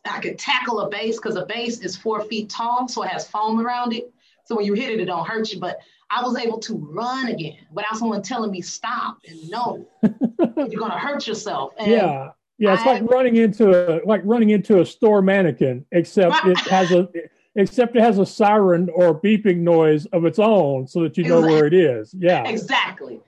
I 0.06 0.20
could 0.20 0.40
tackle 0.40 0.80
a 0.82 0.90
base 0.90 1.18
because 1.18 1.36
a 1.36 1.46
base 1.46 1.80
is 1.80 1.96
four 1.96 2.22
feet 2.22 2.50
tall, 2.50 2.88
so 2.88 3.04
it 3.04 3.10
has 3.10 3.28
foam 3.28 3.60
around 3.60 3.94
it. 3.94 4.12
So 4.46 4.56
when 4.56 4.66
you 4.66 4.74
hit 4.74 4.92
it, 4.92 5.00
it 5.00 5.06
don't 5.06 5.28
hurt 5.28 5.52
you. 5.52 5.60
But 5.60 5.80
I 6.10 6.22
was 6.22 6.38
able 6.38 6.60
to 6.60 6.76
run 6.76 7.28
again 7.28 7.58
without 7.72 7.98
someone 7.98 8.22
telling 8.22 8.52
me 8.52 8.62
stop 8.62 9.18
and 9.28 9.50
no, 9.50 9.88
you're 10.04 10.80
gonna 10.80 11.00
hurt 11.00 11.28
yourself. 11.28 11.74
And 11.78 11.92
yeah, 11.92 12.32
yeah, 12.58 12.74
it's 12.74 12.84
I, 12.84 13.00
like 13.00 13.04
running 13.10 13.36
into 13.36 13.70
a 13.70 14.06
like 14.06 14.22
running 14.24 14.52
into 14.52 14.80
a 14.80 14.86
store 14.86 15.22
mannequin, 15.22 15.86
except 15.92 16.46
it 16.46 16.58
has 16.60 16.92
a 16.92 17.10
except 17.56 17.96
it 17.96 18.02
has 18.02 18.20
a 18.20 18.26
siren 18.26 18.90
or 18.94 19.20
beeping 19.20 19.58
noise 19.58 20.06
of 20.08 20.26
its 20.26 20.40
own 20.40 20.88
so 20.88 21.04
that 21.04 21.18
you 21.18 21.24
know 21.24 21.42
where 21.42 21.66
it 21.66 21.74
is. 21.74 22.14
Yeah. 22.18 22.48
Exactly. 22.48 23.22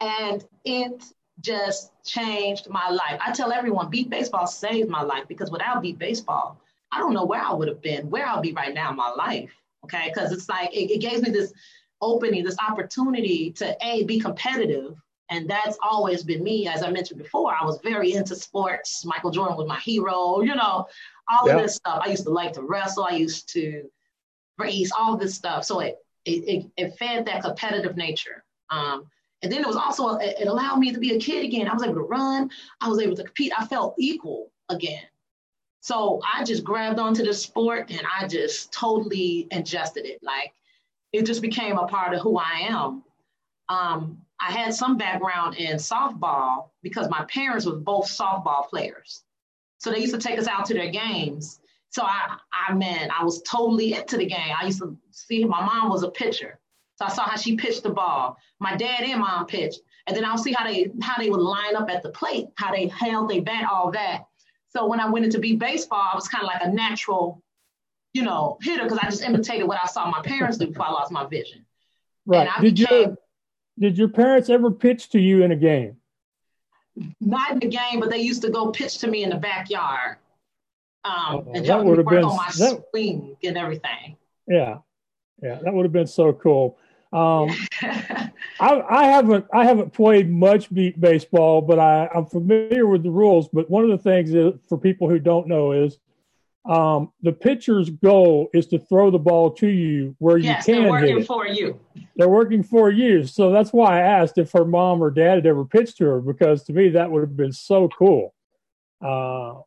And 0.00 0.44
it 0.64 1.04
just 1.40 1.90
changed 2.04 2.68
my 2.70 2.88
life. 2.88 3.20
I 3.24 3.32
tell 3.32 3.52
everyone, 3.52 3.90
beep 3.90 4.10
baseball 4.10 4.46
saved 4.46 4.88
my 4.88 5.02
life 5.02 5.24
because 5.28 5.50
without 5.50 5.82
beep 5.82 5.98
baseball, 5.98 6.60
I 6.92 7.00
don't 7.00 7.14
know 7.14 7.24
where 7.24 7.42
I 7.42 7.52
would 7.52 7.68
have 7.68 7.82
been, 7.82 8.08
where 8.10 8.26
I'll 8.26 8.40
be 8.40 8.52
right 8.52 8.72
now 8.72 8.90
in 8.90 8.96
my 8.96 9.10
life. 9.10 9.50
Okay. 9.84 10.10
Because 10.12 10.32
it's 10.32 10.48
like, 10.48 10.72
it, 10.72 10.92
it 10.92 11.00
gave 11.00 11.22
me 11.22 11.30
this 11.30 11.52
opening, 12.00 12.44
this 12.44 12.58
opportunity 12.58 13.50
to 13.52 13.76
A, 13.84 14.04
be 14.04 14.20
competitive. 14.20 14.94
And 15.30 15.48
that's 15.48 15.78
always 15.82 16.22
been 16.22 16.44
me. 16.44 16.68
As 16.68 16.82
I 16.82 16.90
mentioned 16.90 17.18
before, 17.18 17.54
I 17.58 17.64
was 17.64 17.80
very 17.82 18.12
into 18.12 18.36
sports. 18.36 19.04
Michael 19.04 19.30
Jordan 19.30 19.56
was 19.56 19.66
my 19.66 19.80
hero, 19.80 20.42
you 20.42 20.54
know, 20.54 20.86
all 21.28 21.48
of 21.48 21.60
this 21.60 21.76
stuff. 21.76 22.00
I 22.04 22.10
used 22.10 22.24
to 22.24 22.30
like 22.30 22.52
to 22.54 22.62
wrestle. 22.62 23.04
I 23.04 23.16
used 23.16 23.48
to 23.50 23.84
race, 24.58 24.92
all 24.96 25.16
this 25.16 25.34
stuff. 25.34 25.64
So 25.64 25.80
it 25.80 25.98
it, 26.24 26.70
it, 26.76 26.96
fed 26.98 27.26
that 27.26 27.42
competitive 27.42 27.96
nature. 27.96 28.44
Um, 28.70 29.04
and 29.42 29.52
then 29.52 29.60
it 29.60 29.66
was 29.66 29.76
also 29.76 30.16
it 30.16 30.46
allowed 30.46 30.78
me 30.78 30.90
to 30.90 30.98
be 30.98 31.14
a 31.14 31.18
kid 31.18 31.44
again. 31.44 31.68
I 31.68 31.74
was 31.74 31.82
able 31.82 31.94
to 31.96 32.00
run. 32.00 32.50
I 32.80 32.88
was 32.88 32.98
able 32.98 33.14
to 33.16 33.24
compete. 33.24 33.52
I 33.58 33.66
felt 33.66 33.94
equal 33.98 34.50
again. 34.70 35.02
So 35.80 36.22
I 36.34 36.44
just 36.44 36.64
grabbed 36.64 36.98
onto 36.98 37.22
the 37.22 37.34
sport 37.34 37.90
and 37.90 38.00
I 38.18 38.26
just 38.26 38.72
totally 38.72 39.46
ingested 39.50 40.06
it. 40.06 40.18
Like 40.22 40.54
it 41.12 41.26
just 41.26 41.42
became 41.42 41.76
a 41.76 41.86
part 41.86 42.14
of 42.14 42.22
who 42.22 42.38
I 42.38 42.68
am. 42.68 43.02
Um, 43.68 44.18
I 44.40 44.50
had 44.50 44.74
some 44.74 44.96
background 44.96 45.56
in 45.56 45.76
softball 45.76 46.70
because 46.82 47.10
my 47.10 47.24
parents 47.26 47.66
were 47.66 47.76
both 47.76 48.06
softball 48.06 48.66
players. 48.68 49.23
So 49.84 49.90
they 49.90 49.98
used 49.98 50.14
to 50.14 50.18
take 50.18 50.38
us 50.38 50.46
out 50.46 50.64
to 50.66 50.74
their 50.74 50.90
games. 50.90 51.60
So 51.90 52.02
I, 52.04 52.38
I 52.50 52.72
mean, 52.72 53.10
I 53.10 53.22
was 53.22 53.42
totally 53.42 53.92
into 53.92 54.16
the 54.16 54.24
game. 54.24 54.54
I 54.58 54.64
used 54.64 54.78
to 54.78 54.96
see 55.10 55.44
my 55.44 55.62
mom 55.62 55.90
was 55.90 56.02
a 56.02 56.10
pitcher. 56.10 56.58
So 56.94 57.04
I 57.04 57.10
saw 57.10 57.24
how 57.24 57.36
she 57.36 57.54
pitched 57.54 57.82
the 57.82 57.90
ball. 57.90 58.38
My 58.60 58.76
dad 58.76 59.02
and 59.02 59.20
mom 59.20 59.44
pitched. 59.44 59.80
And 60.06 60.16
then 60.16 60.24
I'll 60.24 60.38
see 60.38 60.52
how 60.52 60.64
they 60.64 60.90
how 61.02 61.18
they 61.18 61.28
would 61.28 61.40
line 61.40 61.76
up 61.76 61.90
at 61.90 62.02
the 62.02 62.08
plate, 62.08 62.46
how 62.54 62.72
they 62.72 62.86
held 62.86 63.28
their 63.28 63.42
bat, 63.42 63.68
all 63.70 63.90
that. 63.90 64.24
So 64.70 64.86
when 64.86 65.00
I 65.00 65.10
went 65.10 65.26
into 65.26 65.38
beep 65.38 65.58
baseball, 65.58 66.08
I 66.10 66.14
was 66.14 66.28
kind 66.28 66.42
of 66.42 66.48
like 66.48 66.62
a 66.62 66.72
natural, 66.72 67.42
you 68.14 68.22
know, 68.22 68.56
hitter 68.62 68.84
because 68.84 68.98
I 68.98 69.04
just 69.10 69.22
imitated 69.22 69.68
what 69.68 69.78
I 69.82 69.86
saw 69.86 70.10
my 70.10 70.22
parents 70.22 70.56
do 70.56 70.68
before 70.68 70.86
I 70.86 70.92
lost 70.92 71.12
my 71.12 71.26
vision. 71.26 71.66
Right. 72.24 72.48
Did 72.62 72.76
became, 72.76 73.00
your 73.00 73.16
did 73.78 73.98
your 73.98 74.08
parents 74.08 74.48
ever 74.48 74.70
pitch 74.70 75.10
to 75.10 75.20
you 75.20 75.42
in 75.42 75.52
a 75.52 75.56
game? 75.56 75.98
Not 77.20 77.52
in 77.52 77.58
the 77.58 77.68
game, 77.68 78.00
but 78.00 78.10
they 78.10 78.18
used 78.18 78.42
to 78.42 78.50
go 78.50 78.70
pitch 78.70 78.98
to 78.98 79.08
me 79.08 79.24
in 79.24 79.30
the 79.30 79.36
backyard. 79.36 80.16
Um, 81.04 81.48
and 81.54 81.66
that 81.66 81.84
would 81.84 81.98
have 81.98 82.06
been 82.06 82.24
on 82.24 82.36
my 82.36 82.50
that, 82.58 82.84
swing 82.90 83.36
and 83.44 83.58
everything. 83.58 84.16
Yeah, 84.48 84.78
yeah, 85.42 85.58
that 85.62 85.74
would 85.74 85.84
have 85.84 85.92
been 85.92 86.06
so 86.06 86.32
cool. 86.32 86.78
Um, 87.12 87.50
I, 87.82 88.30
I, 88.60 89.04
haven't 89.06 89.46
I 89.52 89.64
haven't 89.64 89.92
played 89.92 90.30
much 90.30 90.72
beep 90.72 90.98
baseball, 90.98 91.60
but 91.60 91.78
I, 91.78 92.08
I'm 92.14 92.26
familiar 92.26 92.86
with 92.86 93.02
the 93.02 93.10
rules. 93.10 93.48
But 93.52 93.70
one 93.70 93.84
of 93.84 93.90
the 93.90 93.98
things 93.98 94.34
is, 94.34 94.54
for 94.68 94.78
people 94.78 95.08
who 95.08 95.18
don't 95.18 95.46
know 95.46 95.72
is 95.72 95.98
um, 96.66 97.12
the 97.20 97.32
pitcher's 97.32 97.90
goal 97.90 98.48
is 98.54 98.66
to 98.68 98.78
throw 98.78 99.10
the 99.10 99.18
ball 99.18 99.50
to 99.50 99.68
you 99.68 100.16
where 100.18 100.38
yes, 100.38 100.66
you 100.66 100.74
can 100.74 100.82
they're 100.84 100.92
working 100.92 101.08
hit 101.08 101.18
it. 101.18 101.26
for 101.26 101.46
you. 101.46 101.78
They're 102.16 102.28
working 102.28 102.62
for 102.62 102.90
you. 102.90 103.26
So 103.26 103.50
that's 103.50 103.72
why 103.72 103.98
I 103.98 104.00
asked 104.00 104.38
if 104.38 104.52
her 104.52 104.64
mom 104.64 105.02
or 105.02 105.10
dad 105.10 105.34
had 105.34 105.46
ever 105.46 105.64
pitched 105.64 105.98
to 105.98 106.06
her 106.06 106.20
because 106.20 106.64
to 106.64 106.72
me 106.72 106.90
that 106.90 107.10
would 107.10 107.20
have 107.20 107.36
been 107.36 107.52
so 107.52 107.88
cool. 107.88 108.34
Uh, 109.04 109.60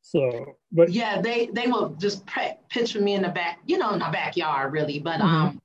so, 0.00 0.56
but 0.72 0.90
yeah, 0.90 1.20
they 1.20 1.50
they 1.52 1.66
will 1.66 1.90
just 1.90 2.24
pitch 2.70 2.94
for 2.94 3.00
me 3.00 3.14
in 3.14 3.20
the 3.20 3.28
back, 3.28 3.58
you 3.66 3.76
know, 3.76 3.92
in 3.92 3.98
the 3.98 4.08
backyard, 4.10 4.72
really. 4.72 4.98
But 5.00 5.20
mm-hmm. 5.20 5.34
um, 5.34 5.60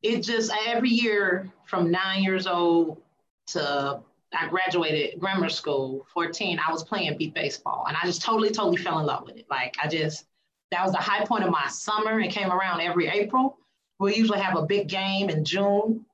it 0.00 0.22
just 0.22 0.50
every 0.66 0.88
year 0.88 1.52
from 1.66 1.90
nine 1.90 2.22
years 2.22 2.46
old 2.46 3.02
to 3.48 4.00
I 4.34 4.48
graduated 4.48 5.20
grammar 5.20 5.48
school, 5.48 6.06
14, 6.14 6.58
I 6.66 6.72
was 6.72 6.84
playing 6.84 7.16
beep 7.18 7.34
baseball. 7.34 7.84
And 7.88 7.96
I 7.96 8.06
just 8.06 8.22
totally, 8.22 8.50
totally 8.50 8.78
fell 8.78 8.98
in 8.98 9.06
love 9.06 9.24
with 9.24 9.36
it. 9.36 9.46
Like 9.50 9.76
I 9.82 9.88
just, 9.88 10.24
that 10.70 10.82
was 10.82 10.92
the 10.92 10.98
high 10.98 11.24
point 11.24 11.44
of 11.44 11.50
my 11.50 11.68
summer. 11.68 12.20
It 12.20 12.30
came 12.30 12.50
around 12.50 12.80
every 12.80 13.08
April. 13.08 13.58
We 13.98 14.16
usually 14.16 14.40
have 14.40 14.56
a 14.56 14.66
big 14.66 14.88
game 14.88 15.28
in 15.28 15.44
June. 15.44 16.04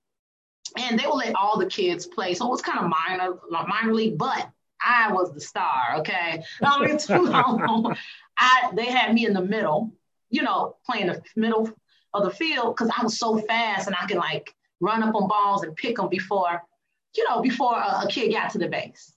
And 0.76 0.98
they 0.98 1.06
will 1.06 1.16
let 1.16 1.34
all 1.34 1.58
the 1.58 1.66
kids 1.66 2.06
play. 2.06 2.34
So 2.34 2.46
it 2.46 2.50
was 2.50 2.60
kind 2.60 2.78
of 2.78 2.90
minor, 2.90 3.38
minor 3.50 3.94
league, 3.94 4.18
but 4.18 4.50
I 4.84 5.12
was 5.12 5.32
the 5.32 5.40
star, 5.40 5.96
okay? 5.98 6.42
Mean, 6.80 6.98
too 6.98 7.24
long. 7.24 7.96
I, 8.36 8.70
they 8.74 8.86
had 8.86 9.14
me 9.14 9.26
in 9.26 9.32
the 9.32 9.42
middle, 9.42 9.92
you 10.30 10.42
know, 10.42 10.76
playing 10.84 11.06
the 11.06 11.22
middle 11.36 11.70
of 12.14 12.24
the 12.24 12.30
field 12.30 12.76
because 12.76 12.92
I 12.96 13.02
was 13.02 13.18
so 13.18 13.38
fast 13.38 13.86
and 13.86 13.96
I 14.00 14.06
could 14.06 14.18
like 14.18 14.54
run 14.80 15.02
up 15.02 15.14
on 15.14 15.28
balls 15.28 15.62
and 15.62 15.74
pick 15.74 15.96
them 15.96 16.08
before 16.08 16.62
you 17.16 17.28
know, 17.28 17.40
before 17.42 17.76
a, 17.76 18.04
a 18.04 18.08
kid 18.08 18.32
got 18.32 18.50
to 18.52 18.58
the 18.58 18.68
base. 18.68 19.14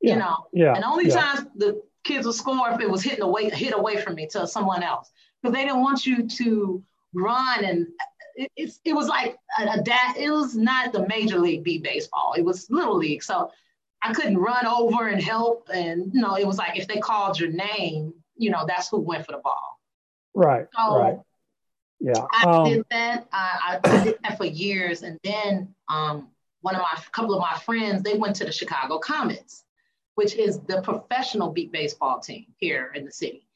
Yeah. 0.00 0.14
You 0.14 0.18
know, 0.20 0.36
yeah. 0.52 0.74
and 0.74 0.82
the 0.82 0.88
only 0.88 1.08
yeah. 1.08 1.20
times 1.20 1.48
the 1.56 1.82
kids 2.04 2.26
would 2.26 2.34
score 2.34 2.70
if 2.70 2.80
it 2.80 2.90
was 2.90 3.02
hitting 3.02 3.22
away, 3.22 3.50
hit 3.50 3.74
away 3.74 4.00
from 4.00 4.14
me 4.14 4.26
to 4.28 4.46
someone 4.46 4.82
else, 4.82 5.10
because 5.42 5.54
they 5.54 5.64
didn't 5.64 5.82
want 5.82 6.06
you 6.06 6.26
to 6.26 6.82
run 7.12 7.64
and 7.64 7.86
it, 8.36 8.50
it's 8.56 8.80
it 8.84 8.92
was 8.94 9.08
like 9.08 9.36
a, 9.58 9.62
a 9.64 9.82
dad. 9.82 10.16
It 10.16 10.30
was 10.30 10.56
not 10.56 10.92
the 10.92 11.06
major 11.06 11.38
league 11.38 11.64
beep 11.64 11.82
baseball. 11.82 12.34
It 12.36 12.42
was 12.42 12.70
little 12.70 12.96
league, 12.96 13.22
so 13.22 13.50
I 14.02 14.14
couldn't 14.14 14.38
run 14.38 14.66
over 14.66 15.08
and 15.08 15.22
help. 15.22 15.68
And 15.72 16.10
you 16.14 16.20
know, 16.20 16.36
it 16.36 16.46
was 16.46 16.56
like 16.56 16.78
if 16.78 16.88
they 16.88 16.98
called 16.98 17.38
your 17.38 17.50
name, 17.50 18.14
you 18.36 18.50
know, 18.50 18.64
that's 18.66 18.88
who 18.88 19.00
went 19.00 19.26
for 19.26 19.32
the 19.32 19.38
ball. 19.38 19.80
Right. 20.34 20.66
So, 20.74 20.98
right. 20.98 21.18
Yeah. 21.98 22.24
I 22.32 22.44
um, 22.44 22.64
did 22.64 22.86
that. 22.90 23.26
I, 23.32 23.78
I 23.84 24.04
did 24.04 24.18
that 24.22 24.38
for 24.38 24.46
years, 24.46 25.02
and 25.02 25.18
then 25.22 25.74
um, 25.88 26.28
one 26.62 26.74
of 26.74 26.82
my 26.82 27.02
couple 27.12 27.34
of 27.34 27.40
my 27.40 27.58
friends, 27.58 28.02
they 28.02 28.14
went 28.14 28.36
to 28.36 28.44
the 28.44 28.52
Chicago 28.52 28.98
Comets, 28.98 29.64
which 30.14 30.34
is 30.34 30.60
the 30.60 30.82
professional 30.82 31.50
beep 31.50 31.72
baseball 31.72 32.20
team 32.20 32.46
here 32.58 32.92
in 32.94 33.04
the 33.04 33.12
city. 33.12 33.46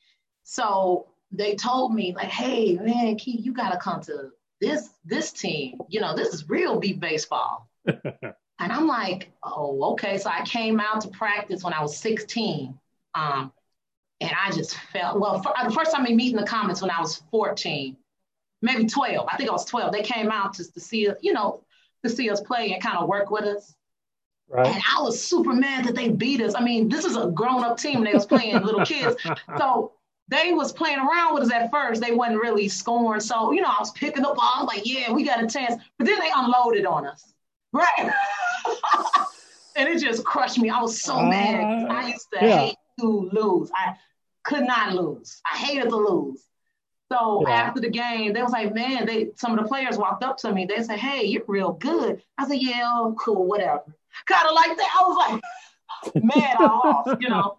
So 0.45 1.09
they 1.31 1.55
told 1.55 1.95
me 1.95 2.15
like, 2.15 2.29
hey 2.29 2.77
man, 2.77 3.17
Keith, 3.17 3.45
you 3.45 3.53
gotta 3.53 3.79
come 3.79 4.01
to 4.03 4.31
this 4.61 4.91
this 5.05 5.33
team. 5.33 5.79
You 5.89 6.01
know, 6.01 6.15
this 6.15 6.33
is 6.33 6.49
real 6.49 6.79
beep 6.79 7.01
baseball. 7.01 7.69
and 7.87 8.35
I'm 8.59 8.87
like, 8.87 9.31
oh, 9.43 9.93
okay. 9.93 10.19
So 10.19 10.31
I 10.31 10.43
came 10.45 10.81
out 10.81 11.01
to 11.03 11.09
practice 11.09 11.65
when 11.65 11.73
I 11.73 11.83
was 11.83 11.97
16. 11.99 12.79
Um, 13.15 13.53
and 14.21 14.33
I 14.41 14.51
just 14.53 14.77
felt 14.93 15.21
well. 15.21 15.43
For, 15.43 15.53
the 15.65 15.73
first 15.73 15.93
time 15.93 16.05
we 16.05 16.15
meet 16.15 16.33
in 16.33 16.41
the 16.41 16.47
Comets 16.47 16.81
when 16.81 16.91
I 16.91 17.01
was 17.01 17.23
14, 17.31 17.97
maybe 18.63 18.87
12. 18.87 19.29
I 19.31 19.37
think 19.37 19.51
I 19.51 19.53
was 19.53 19.65
12. 19.65 19.93
They 19.93 20.03
came 20.03 20.31
out 20.31 20.55
just 20.55 20.73
to 20.75 20.81
see, 20.81 21.09
you 21.21 21.33
know, 21.33 21.64
to 22.05 22.11
see 22.11 22.31
us 22.31 22.41
play 22.41 22.73
and 22.73 22.83
kind 22.83 22.99
of 22.99 23.09
work 23.09 23.31
with 23.31 23.45
us. 23.45 23.75
Right. 24.49 24.67
And 24.67 24.83
I 24.95 25.03
was 25.03 25.23
super 25.23 25.55
mad 25.55 25.87
that 25.87 25.95
they 25.95 26.11
beat 26.11 26.41
us. 26.41 26.55
I 26.55 26.63
mean, 26.63 26.89
this 26.89 27.05
is 27.05 27.17
a 27.17 27.29
grown-up 27.29 27.79
team. 27.79 28.05
They 28.05 28.13
was 28.13 28.27
playing 28.27 28.63
little 28.63 28.85
kids. 28.87 29.17
So 29.59 29.93
they 30.29 30.53
was 30.53 30.73
playing 30.73 30.99
around 30.99 31.35
with 31.35 31.45
us 31.45 31.53
at 31.53 31.71
first. 31.71 32.01
They 32.01 32.13
wasn't 32.13 32.41
really 32.41 32.69
scoring. 32.69 33.21
So, 33.21 33.53
you 33.53 33.63
know, 33.63 33.69
I 33.69 33.79
was 33.79 33.91
picking 33.93 34.23
the 34.23 34.35
ball, 34.35 34.67
like, 34.67 34.83
yeah, 34.85 35.13
we 35.13 35.25
got 35.25 35.43
a 35.43 35.47
chance. 35.47 35.83
But 35.99 36.07
then 36.07 36.19
they 36.21 36.31
unloaded 36.35 36.87
on 36.87 37.07
us. 37.07 37.33
Right. 37.73 37.89
and 39.77 39.89
it 39.89 40.01
just 40.01 40.25
crushed 40.25 40.59
me. 40.59 40.71
I 40.71 40.81
was 40.81 41.01
so 41.01 41.17
uh, 41.17 41.29
mad. 41.29 41.91
I 41.91 42.09
used 42.09 42.29
to 42.35 42.45
yeah. 42.45 42.59
hate 42.59 42.77
to 43.01 43.31
lose. 43.33 43.71
I 43.75 43.95
could 44.45 44.65
not 44.65 44.95
lose. 44.95 45.41
I 45.51 45.57
hated 45.57 45.89
to 45.89 45.97
lose. 45.97 46.45
So 47.15 47.45
yeah. 47.47 47.55
after 47.55 47.81
the 47.81 47.91
game, 47.91 48.33
they 48.33 48.43
was 48.43 48.51
like, 48.51 48.75
man, 48.75 49.07
they 49.07 49.31
some 49.37 49.57
of 49.57 49.63
the 49.63 49.69
players 49.69 49.97
walked 49.97 50.25
up 50.25 50.37
to 50.39 50.53
me. 50.53 50.67
They 50.67 50.83
said, 50.83 50.99
hey, 50.99 51.25
you're 51.25 51.45
real 51.47 51.73
good. 51.75 52.21
I 52.39 52.49
said, 52.49 52.61
yeah, 52.61 52.83
oh, 52.85 53.15
cool, 53.19 53.47
whatever. 53.47 53.85
Kind 54.27 54.49
of 54.49 54.55
like 54.55 54.77
that. 54.77 55.01
I 55.01 55.09
was 55.09 55.41
like, 56.13 56.25
mad 56.37 56.57
off, 56.61 57.19
you 57.21 57.29
know. 57.29 57.57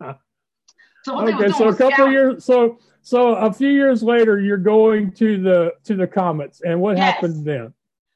So 1.04 1.22
okay, 1.22 1.52
so 1.52 1.70
a 1.70 1.76
couple 1.76 1.92
scout- 1.92 2.12
years, 2.12 2.44
so 2.44 2.80
so 3.02 3.36
a 3.36 3.54
few 3.54 3.70
years 3.70 4.04
later, 4.04 4.40
you're 4.40 4.58
going 4.58 5.12
to 5.14 5.42
the 5.42 5.74
to 5.86 5.96
the 5.96 6.08
Comets, 6.08 6.62
and 6.62 6.82
what 6.82 6.98
yes. 6.98 7.14
happened 7.14 7.46
then? 7.46 7.74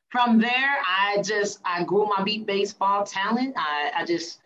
From 0.10 0.39
there, 0.39 0.78
I 0.86 1.21
just 1.23 1.60
I 1.63 1.84
grew 1.84 2.06
my 2.06 2.23
beep 2.23 2.47
baseball 2.47 3.06
talent. 3.06 3.54
I, 3.56 3.91
I 3.95 4.06
just 4.06 4.39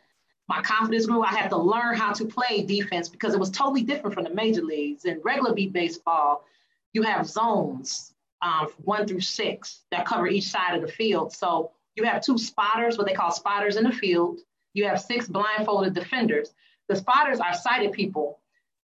my 0.48 0.62
confidence 0.62 1.06
grew. 1.06 1.24
I 1.24 1.30
had 1.30 1.50
to 1.50 1.58
learn 1.58 1.96
how 1.96 2.12
to 2.14 2.26
play 2.26 2.64
defense 2.64 3.08
because 3.10 3.34
it 3.34 3.40
was 3.40 3.50
totally 3.50 3.82
different 3.82 4.14
from 4.14 4.26
the 4.26 4.34
major 4.34 4.62
leagues. 4.62 5.06
In 5.06 5.22
regular 5.24 5.54
beep 5.54 5.72
baseball, 5.72 6.46
you 6.94 7.02
have 7.02 7.28
zones 7.28 8.14
um, 8.42 8.68
one 8.78 9.08
through 9.08 9.22
six 9.22 9.82
that 9.92 10.06
cover 10.06 10.28
each 10.28 10.46
side 10.46 10.76
of 10.76 10.82
the 10.82 10.92
field. 10.92 11.34
So 11.34 11.72
you 11.96 12.04
have 12.04 12.24
two 12.24 12.38
spotters, 12.38 12.98
what 12.98 13.08
they 13.08 13.14
call 13.14 13.32
spotters 13.32 13.78
in 13.78 13.84
the 13.84 13.92
field. 13.92 14.40
You 14.74 14.86
have 14.86 15.02
six 15.02 15.28
blindfolded 15.28 15.94
defenders. 15.94 16.54
The 16.90 16.96
spotters 16.96 17.40
are 17.40 17.54
sighted 17.54 17.94
people, 17.94 18.40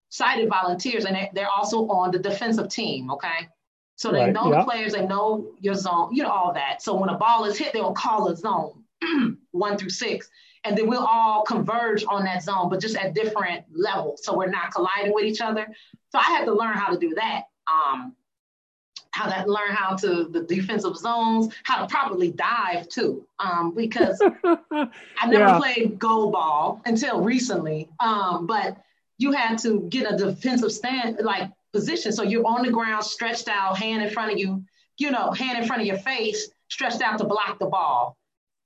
sighted 0.08 0.48
volunteers, 0.48 1.04
and 1.04 1.16
they're 1.34 1.50
also 1.54 1.86
on 1.88 2.10
the 2.10 2.18
defensive 2.18 2.68
team, 2.68 3.10
okay? 3.10 3.48
So 3.96 4.10
they 4.10 4.20
right. 4.20 4.32
know 4.32 4.50
the 4.50 4.64
players, 4.64 4.92
they 4.92 5.06
know 5.06 5.52
your 5.60 5.74
zone, 5.74 6.14
you 6.14 6.22
know, 6.22 6.30
all 6.30 6.52
that. 6.54 6.82
So 6.82 6.94
when 6.94 7.10
a 7.10 7.18
ball 7.18 7.44
is 7.44 7.58
hit, 7.58 7.72
they'll 7.72 7.92
call 7.92 8.28
a 8.28 8.36
zone 8.36 8.82
one 9.50 9.76
through 9.76 9.90
six. 9.90 10.28
And 10.64 10.76
then 10.76 10.88
we'll 10.88 11.04
all 11.04 11.44
converge 11.44 12.04
on 12.08 12.24
that 12.24 12.42
zone, 12.42 12.70
but 12.70 12.80
just 12.80 12.96
at 12.96 13.14
different 13.14 13.64
levels. 13.70 14.24
So 14.24 14.36
we're 14.36 14.48
not 14.48 14.72
colliding 14.72 15.12
with 15.12 15.24
each 15.24 15.42
other. 15.42 15.66
So 16.10 16.18
I 16.18 16.22
had 16.22 16.46
to 16.46 16.54
learn 16.54 16.74
how 16.74 16.90
to 16.90 16.98
do 16.98 17.14
that 17.16 17.44
um, 17.72 18.14
how 19.14 19.30
to 19.30 19.50
learn 19.50 19.70
how 19.70 19.94
to 19.94 20.24
the 20.24 20.42
defensive 20.42 20.96
zones, 20.96 21.54
how 21.62 21.80
to 21.80 21.86
properly 21.86 22.32
dive 22.32 22.88
too. 22.88 23.26
Um, 23.38 23.74
because 23.74 24.20
I 24.44 25.26
never 25.26 25.44
yeah. 25.44 25.58
played 25.58 25.98
goal 25.98 26.30
ball 26.30 26.82
until 26.84 27.20
recently. 27.20 27.88
Um, 28.00 28.46
but 28.46 28.76
you 29.18 29.30
had 29.30 29.58
to 29.58 29.86
get 29.88 30.12
a 30.12 30.16
defensive 30.16 30.72
stand 30.72 31.18
like 31.22 31.50
position. 31.72 32.12
So 32.12 32.22
you're 32.22 32.46
on 32.46 32.62
the 32.62 32.70
ground, 32.70 33.04
stretched 33.04 33.48
out, 33.48 33.78
hand 33.78 34.02
in 34.02 34.10
front 34.10 34.32
of 34.32 34.38
you, 34.38 34.64
you 34.98 35.10
know, 35.10 35.30
hand 35.32 35.58
in 35.58 35.66
front 35.66 35.82
of 35.82 35.86
your 35.86 35.98
face, 35.98 36.48
stretched 36.68 37.00
out 37.00 37.18
to 37.18 37.24
block 37.24 37.58
the 37.58 37.66
ball. 37.66 38.16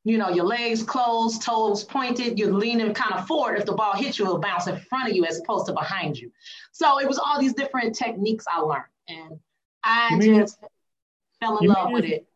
You 0.08 0.16
know, 0.16 0.30
your 0.30 0.46
legs 0.46 0.82
closed, 0.82 1.42
toes 1.42 1.84
pointed, 1.84 2.38
you're 2.38 2.50
leaning 2.50 2.94
kind 2.94 3.12
of 3.12 3.26
forward. 3.26 3.58
If 3.58 3.66
the 3.66 3.72
ball 3.72 3.92
hits 3.92 4.18
you, 4.18 4.24
it'll 4.24 4.38
bounce 4.38 4.66
in 4.66 4.78
front 4.78 5.10
of 5.10 5.14
you 5.14 5.26
as 5.26 5.38
opposed 5.38 5.66
to 5.66 5.74
behind 5.74 6.18
you. 6.18 6.32
So 6.72 6.98
it 6.98 7.06
was 7.06 7.18
all 7.18 7.38
these 7.38 7.52
different 7.52 7.94
techniques 7.94 8.46
I 8.50 8.60
learned. 8.60 8.84
And 9.06 9.38
I 9.84 10.18
just 10.18 10.58
fell 11.40 11.58
in 11.58 11.68
love 11.68 11.90
with 11.92 12.06
it. 12.06 12.26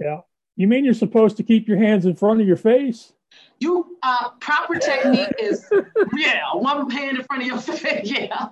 Yeah. 0.00 0.22
You 0.56 0.66
mean 0.66 0.84
you're 0.84 0.92
supposed 0.92 1.36
to 1.36 1.44
keep 1.44 1.68
your 1.68 1.76
hands 1.76 2.04
in 2.04 2.16
front 2.16 2.40
of 2.40 2.48
your 2.48 2.56
face? 2.56 3.12
You 3.60 3.96
uh 4.02 4.30
proper 4.40 4.74
technique 4.74 5.34
is 5.38 5.70
yeah, 6.16 6.40
one 6.54 6.90
hand 6.90 7.18
in 7.18 7.24
front 7.24 7.42
of 7.42 7.46
your 7.46 7.58
face. 7.78 8.10
yeah. 8.10 8.48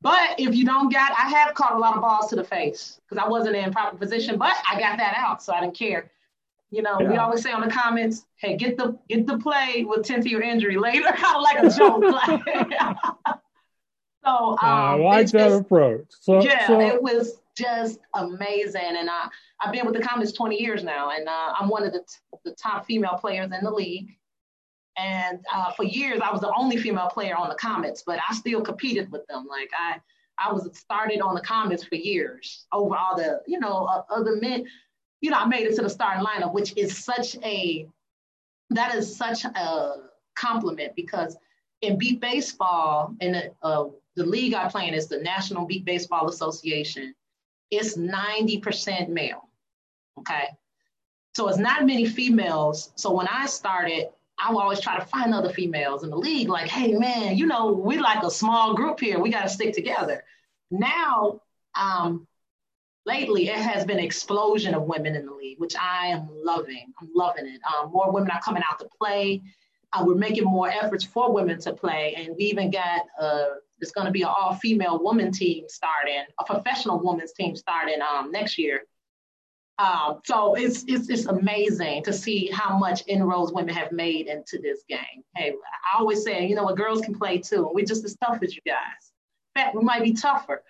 But 0.00 0.38
if 0.38 0.54
you 0.54 0.64
don't 0.64 0.92
got, 0.92 1.10
I 1.12 1.28
have 1.30 1.54
caught 1.54 1.74
a 1.74 1.78
lot 1.78 1.96
of 1.96 2.02
balls 2.02 2.28
to 2.28 2.36
the 2.36 2.44
face 2.44 3.00
because 3.08 3.20
I 3.20 3.28
wasn't 3.28 3.56
in 3.56 3.72
proper 3.72 3.96
position, 3.96 4.38
but 4.38 4.52
I 4.70 4.78
got 4.78 4.98
that 4.98 5.14
out, 5.16 5.42
so 5.42 5.52
I 5.52 5.60
didn't 5.60 5.76
care. 5.76 6.12
You 6.70 6.82
know, 6.82 7.00
yeah. 7.00 7.10
we 7.10 7.16
always 7.16 7.42
say 7.42 7.52
on 7.52 7.60
the 7.60 7.70
Comets, 7.70 8.26
"Hey, 8.36 8.56
get 8.56 8.76
the 8.76 8.98
get 9.08 9.26
the 9.26 9.38
play 9.38 9.84
will 9.84 10.02
tend 10.02 10.24
to 10.24 10.28
your 10.28 10.42
injury 10.42 10.76
later," 10.76 11.04
kind 11.16 11.36
of 11.36 11.42
like 11.42 11.62
a 11.62 11.70
joke. 11.70 13.40
So 14.26 14.50
um, 14.50 14.58
I 14.60 14.94
like 14.94 15.30
that 15.30 15.50
just, 15.50 15.60
approach. 15.60 16.06
So 16.20 16.42
yeah, 16.42 16.66
so, 16.66 16.80
it 16.80 17.00
was 17.00 17.40
just 17.56 18.00
amazing, 18.14 18.96
and 18.98 19.08
I 19.08 19.28
I've 19.60 19.72
been 19.72 19.86
with 19.86 19.94
the 19.94 20.02
Comets 20.02 20.32
20 20.32 20.60
years 20.60 20.82
now, 20.82 21.10
and 21.10 21.28
uh, 21.28 21.52
I'm 21.58 21.68
one 21.68 21.84
of 21.84 21.92
the 21.92 22.00
t- 22.00 22.38
the 22.44 22.50
top 22.60 22.86
female 22.86 23.16
players 23.20 23.52
in 23.56 23.64
the 23.64 23.70
league. 23.70 24.16
And 24.98 25.38
uh, 25.54 25.72
for 25.72 25.84
years, 25.84 26.20
I 26.24 26.32
was 26.32 26.40
the 26.40 26.52
only 26.58 26.76
female 26.76 27.08
player 27.08 27.36
on 27.36 27.48
the 27.48 27.54
Comets, 27.54 28.02
but 28.04 28.18
I 28.28 28.34
still 28.34 28.62
competed 28.62 29.12
with 29.12 29.24
them. 29.28 29.46
Like 29.48 29.70
I 29.78 30.00
I 30.38 30.52
was 30.52 30.68
started 30.76 31.20
on 31.20 31.36
the 31.36 31.40
Comets 31.40 31.84
for 31.84 31.94
years 31.94 32.66
over 32.72 32.96
all 32.96 33.16
the 33.16 33.42
you 33.46 33.60
know 33.60 33.84
uh, 33.84 34.02
other 34.10 34.36
men. 34.36 34.66
You 35.20 35.30
know, 35.30 35.38
I 35.38 35.46
made 35.46 35.66
it 35.66 35.76
to 35.76 35.82
the 35.82 35.90
starting 35.90 36.24
lineup, 36.24 36.52
which 36.52 36.76
is 36.76 37.04
such 37.04 37.36
a 37.36 37.86
that 38.70 38.94
is 38.94 39.16
such 39.16 39.44
a 39.44 39.94
compliment 40.36 40.94
because 40.96 41.36
in 41.82 41.98
beep 41.98 42.20
baseball 42.20 43.14
in 43.20 43.40
uh, 43.62 43.84
the 44.16 44.24
league 44.24 44.54
I 44.54 44.68
play 44.68 44.88
in 44.88 44.94
is 44.94 45.08
the 45.08 45.18
National 45.18 45.66
Beep 45.66 45.84
Baseball 45.84 46.28
Association. 46.28 47.14
It's 47.70 47.96
90% 47.96 49.08
male. 49.08 49.48
Okay. 50.18 50.48
So 51.36 51.48
it's 51.48 51.58
not 51.58 51.84
many 51.84 52.06
females. 52.06 52.92
So 52.96 53.12
when 53.12 53.28
I 53.28 53.46
started, 53.46 54.06
I 54.38 54.52
would 54.52 54.60
always 54.60 54.80
try 54.80 54.98
to 54.98 55.04
find 55.04 55.34
other 55.34 55.50
females 55.50 56.02
in 56.02 56.10
the 56.10 56.16
league, 56.16 56.48
like, 56.48 56.68
hey 56.68 56.92
man, 56.92 57.36
you 57.36 57.46
know, 57.46 57.72
we 57.72 57.98
like 57.98 58.22
a 58.22 58.30
small 58.30 58.74
group 58.74 59.00
here. 59.00 59.18
We 59.18 59.30
got 59.30 59.42
to 59.42 59.48
stick 59.48 59.74
together. 59.74 60.24
Now, 60.70 61.40
um, 61.78 62.26
lately 63.06 63.48
it 63.48 63.56
has 63.56 63.84
been 63.84 63.98
explosion 63.98 64.74
of 64.74 64.82
women 64.82 65.14
in 65.16 65.26
the 65.26 65.32
league, 65.32 65.58
which 65.58 65.76
I 65.76 66.08
am 66.08 66.28
loving. 66.30 66.92
I'm 67.00 67.08
loving 67.14 67.46
it. 67.46 67.60
Um, 67.64 67.92
more 67.92 68.12
women 68.12 68.30
are 68.30 68.40
coming 68.42 68.62
out 68.70 68.78
to 68.80 68.88
play. 69.00 69.42
Uh, 69.92 70.04
we're 70.06 70.16
making 70.16 70.44
more 70.44 70.68
efforts 70.68 71.04
for 71.04 71.32
women 71.32 71.60
to 71.60 71.72
play, 71.72 72.14
and 72.16 72.34
we 72.36 72.44
even 72.44 72.70
got 72.70 73.02
uh, 73.20 73.46
it's 73.78 73.92
going 73.92 74.06
to 74.06 74.10
be 74.10 74.22
an 74.22 74.28
all-female 74.28 75.02
woman 75.02 75.30
team 75.30 75.64
starting, 75.68 76.24
a 76.40 76.44
professional 76.44 76.98
women's 76.98 77.32
team 77.32 77.54
starting 77.54 78.00
um, 78.02 78.32
next 78.32 78.58
year. 78.58 78.82
Um, 79.78 80.20
so 80.24 80.54
it's, 80.54 80.84
it's 80.88 81.10
it's 81.10 81.26
amazing 81.26 82.02
to 82.04 82.12
see 82.12 82.50
how 82.50 82.78
much 82.78 83.02
inroads 83.06 83.52
women 83.52 83.74
have 83.74 83.92
made 83.92 84.26
into 84.26 84.58
this 84.58 84.82
game. 84.88 85.22
Hey, 85.34 85.52
I 85.52 85.98
always 85.98 86.24
say, 86.24 86.46
you 86.46 86.54
know 86.54 86.64
what, 86.64 86.76
girls 86.76 87.02
can 87.02 87.14
play 87.14 87.38
too. 87.38 87.70
We're 87.72 87.84
just 87.84 88.04
as 88.04 88.16
tough 88.16 88.38
as 88.42 88.56
you 88.56 88.62
guys. 88.66 89.12
Fact, 89.56 89.74
we 89.74 89.82
might 89.82 90.02
be 90.02 90.12
tougher. 90.12 90.62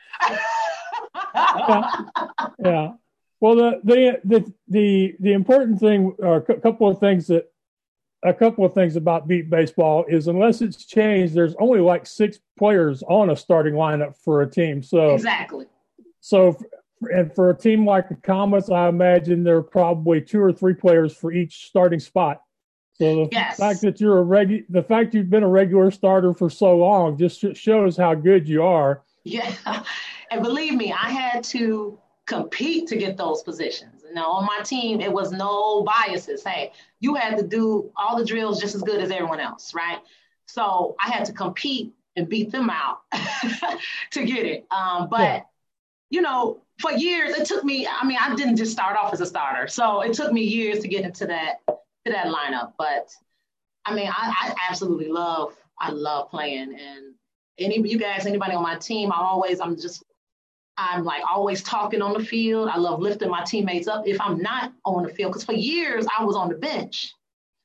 yeah. 1.35 1.91
yeah. 2.65 2.93
Well, 3.41 3.57
the, 3.57 3.81
the 3.85 4.21
the 4.25 4.53
the 4.69 5.17
the 5.21 5.33
important 5.33 5.79
thing, 5.81 6.15
or 6.19 6.37
a 6.37 6.61
couple 6.61 6.89
of 6.89 7.01
things 7.01 7.27
that 7.27 7.51
a 8.25 8.33
couple 8.33 8.65
of 8.65 8.75
things 8.75 8.97
about 8.97 9.29
beep 9.29 9.51
baseball 9.51 10.05
is 10.09 10.29
unless 10.29 10.63
it's 10.63 10.85
changed, 10.85 11.35
there's 11.35 11.55
only 11.59 11.81
like 11.81 12.07
six 12.07 12.39
players 12.59 13.03
on 13.09 13.31
a 13.31 13.37
starting 13.37 13.75
lineup 13.75 14.17
for 14.17 14.43
a 14.43 14.51
team. 14.51 14.83
So 14.83 15.15
exactly. 15.15 15.67
So 16.21 16.57
and 17.03 17.35
for 17.35 17.51
a 17.51 17.57
team 17.57 17.85
like 17.85 18.09
the 18.09 18.15
Comets, 18.15 18.71
I 18.71 18.89
imagine 18.89 19.45
there 19.45 19.57
are 19.57 19.63
probably 19.63 20.21
two 20.21 20.41
or 20.41 20.53
three 20.53 20.75
players 20.75 21.15
for 21.15 21.33
each 21.33 21.67
starting 21.67 22.01
spot. 22.01 22.41
So 22.99 23.25
the 23.25 23.29
yes. 23.31 23.59
fact 23.59 23.83
that 23.83 24.01
you're 24.01 24.21
a 24.21 24.25
regu- 24.25 24.65
the 24.71 24.83
fact 24.83 25.15
you've 25.15 25.29
been 25.29 25.43
a 25.43 25.49
regular 25.49 25.91
starter 25.91 26.33
for 26.33 26.49
so 26.49 26.77
long 26.77 27.19
just 27.19 27.45
shows 27.55 27.97
how 27.97 28.15
good 28.15 28.49
you 28.49 28.63
are. 28.63 29.03
Yeah, 29.25 29.55
and 30.31 30.43
believe 30.43 30.75
me, 30.75 30.93
I 30.93 31.11
had 31.11 31.45
to 31.45 31.99
compete 32.25 32.89
to 32.89 32.97
get 32.97 33.17
those 33.17 33.43
positions. 33.43 34.05
Now 34.13 34.31
on 34.31 34.47
my 34.47 34.61
team, 34.63 35.01
it 35.01 35.13
was 35.13 35.31
no 35.31 35.83
biases. 35.83 36.43
Hey, 36.43 36.73
you 37.01 37.15
had 37.15 37.37
to 37.37 37.47
do 37.47 37.91
all 37.97 38.17
the 38.17 38.25
drills 38.25 38.61
just 38.61 38.75
as 38.75 38.83
good 38.83 39.01
as 39.01 39.11
everyone 39.11 39.41
else, 39.41 39.75
right? 39.75 39.99
So 40.47 40.97
I 41.05 41.11
had 41.11 41.27
to 41.27 41.33
compete 41.33 41.93
and 42.17 42.29
beat 42.29 42.51
them 42.51 42.71
out 42.71 43.01
to 44.13 44.25
get 44.25 44.47
it. 44.47 44.67
Um, 44.71 45.09
but 45.11 45.21
yeah. 45.21 45.43
you 46.09 46.23
know, 46.23 46.63
for 46.81 46.93
years 46.93 47.37
it 47.37 47.47
took 47.47 47.63
me. 47.63 47.87
I 47.87 48.07
mean, 48.07 48.19
I 48.19 48.35
didn't 48.35 48.57
just 48.57 48.73
start 48.73 48.97
off 48.97 49.13
as 49.13 49.21
a 49.21 49.27
starter, 49.27 49.69
so 49.69 50.01
it 50.01 50.15
took 50.15 50.33
me 50.33 50.43
years 50.43 50.81
to 50.81 50.89
get 50.89 51.05
into 51.05 51.27
that 51.27 51.61
to 52.07 52.13
that 52.13 52.27
lineup. 52.27 52.73
But 52.79 53.11
I 53.85 53.95
mean, 53.95 54.09
I, 54.09 54.33
I 54.43 54.55
absolutely 54.69 55.09
love 55.09 55.57
I 55.79 55.91
love 55.91 56.31
playing, 56.31 56.77
and 56.79 57.15
any 57.59 57.87
you 57.89 57.99
guys, 57.99 58.27
anybody 58.27 58.55
on 58.55 58.63
my 58.63 58.77
team, 58.77 59.13
I'm 59.13 59.21
always 59.21 59.61
I'm 59.61 59.77
just 59.77 60.05
I'm 60.79 61.05
like 61.05 61.23
always 61.29 61.63
talking 61.63 62.03
on 62.03 62.13
the 62.13 62.25
field. 62.25 62.69
I 62.69 62.77
love 62.77 63.01
lifting 63.01 63.31
my 63.31 63.45
teammates 63.45 63.89
up 63.89 64.07
if 64.07 64.21
I'm 64.21 64.39
not 64.39 64.73
on 64.85 65.03
the 65.03 65.09
field, 65.09 65.33
because 65.33 65.45
for 65.45 65.55
years 65.55 66.07
I 66.19 66.25
was 66.25 66.37
on 66.37 66.49
the 66.49 66.57
bench. 66.57 67.13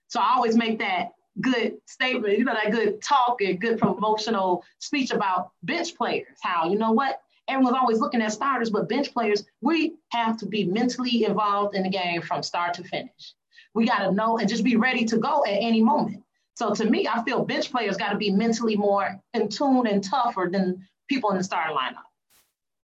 So 0.07 0.19
I 0.19 0.33
always 0.35 0.57
make 0.57 0.79
that 0.79 1.11
good 1.39 1.77
statement, 1.87 2.37
you 2.37 2.43
know, 2.43 2.53
that 2.53 2.71
good 2.71 3.01
talk 3.01 3.41
and 3.41 3.59
good 3.59 3.79
promotional 3.79 4.63
speech 4.79 5.11
about 5.11 5.51
bench 5.63 5.95
players. 5.95 6.37
How, 6.41 6.69
you 6.69 6.77
know 6.77 6.91
what? 6.91 7.21
Everyone's 7.47 7.77
always 7.77 7.99
looking 7.99 8.21
at 8.21 8.31
starters, 8.31 8.69
but 8.69 8.89
bench 8.89 9.13
players, 9.13 9.45
we 9.61 9.95
have 10.09 10.37
to 10.37 10.45
be 10.45 10.65
mentally 10.65 11.23
involved 11.23 11.75
in 11.75 11.83
the 11.83 11.89
game 11.89 12.21
from 12.21 12.43
start 12.43 12.73
to 12.75 12.83
finish. 12.83 13.33
We 13.73 13.85
got 13.85 13.99
to 13.99 14.11
know 14.11 14.37
and 14.37 14.49
just 14.49 14.63
be 14.63 14.75
ready 14.75 15.05
to 15.05 15.17
go 15.17 15.45
at 15.45 15.53
any 15.53 15.81
moment. 15.81 16.23
So 16.55 16.73
to 16.73 16.85
me, 16.85 17.07
I 17.07 17.23
feel 17.23 17.45
bench 17.45 17.71
players 17.71 17.97
got 17.97 18.11
to 18.11 18.17
be 18.17 18.31
mentally 18.31 18.75
more 18.75 19.19
in 19.33 19.49
tune 19.49 19.87
and 19.87 20.03
tougher 20.03 20.49
than 20.51 20.87
people 21.07 21.31
in 21.31 21.37
the 21.37 21.43
starting 21.43 21.75
lineup. 21.75 22.03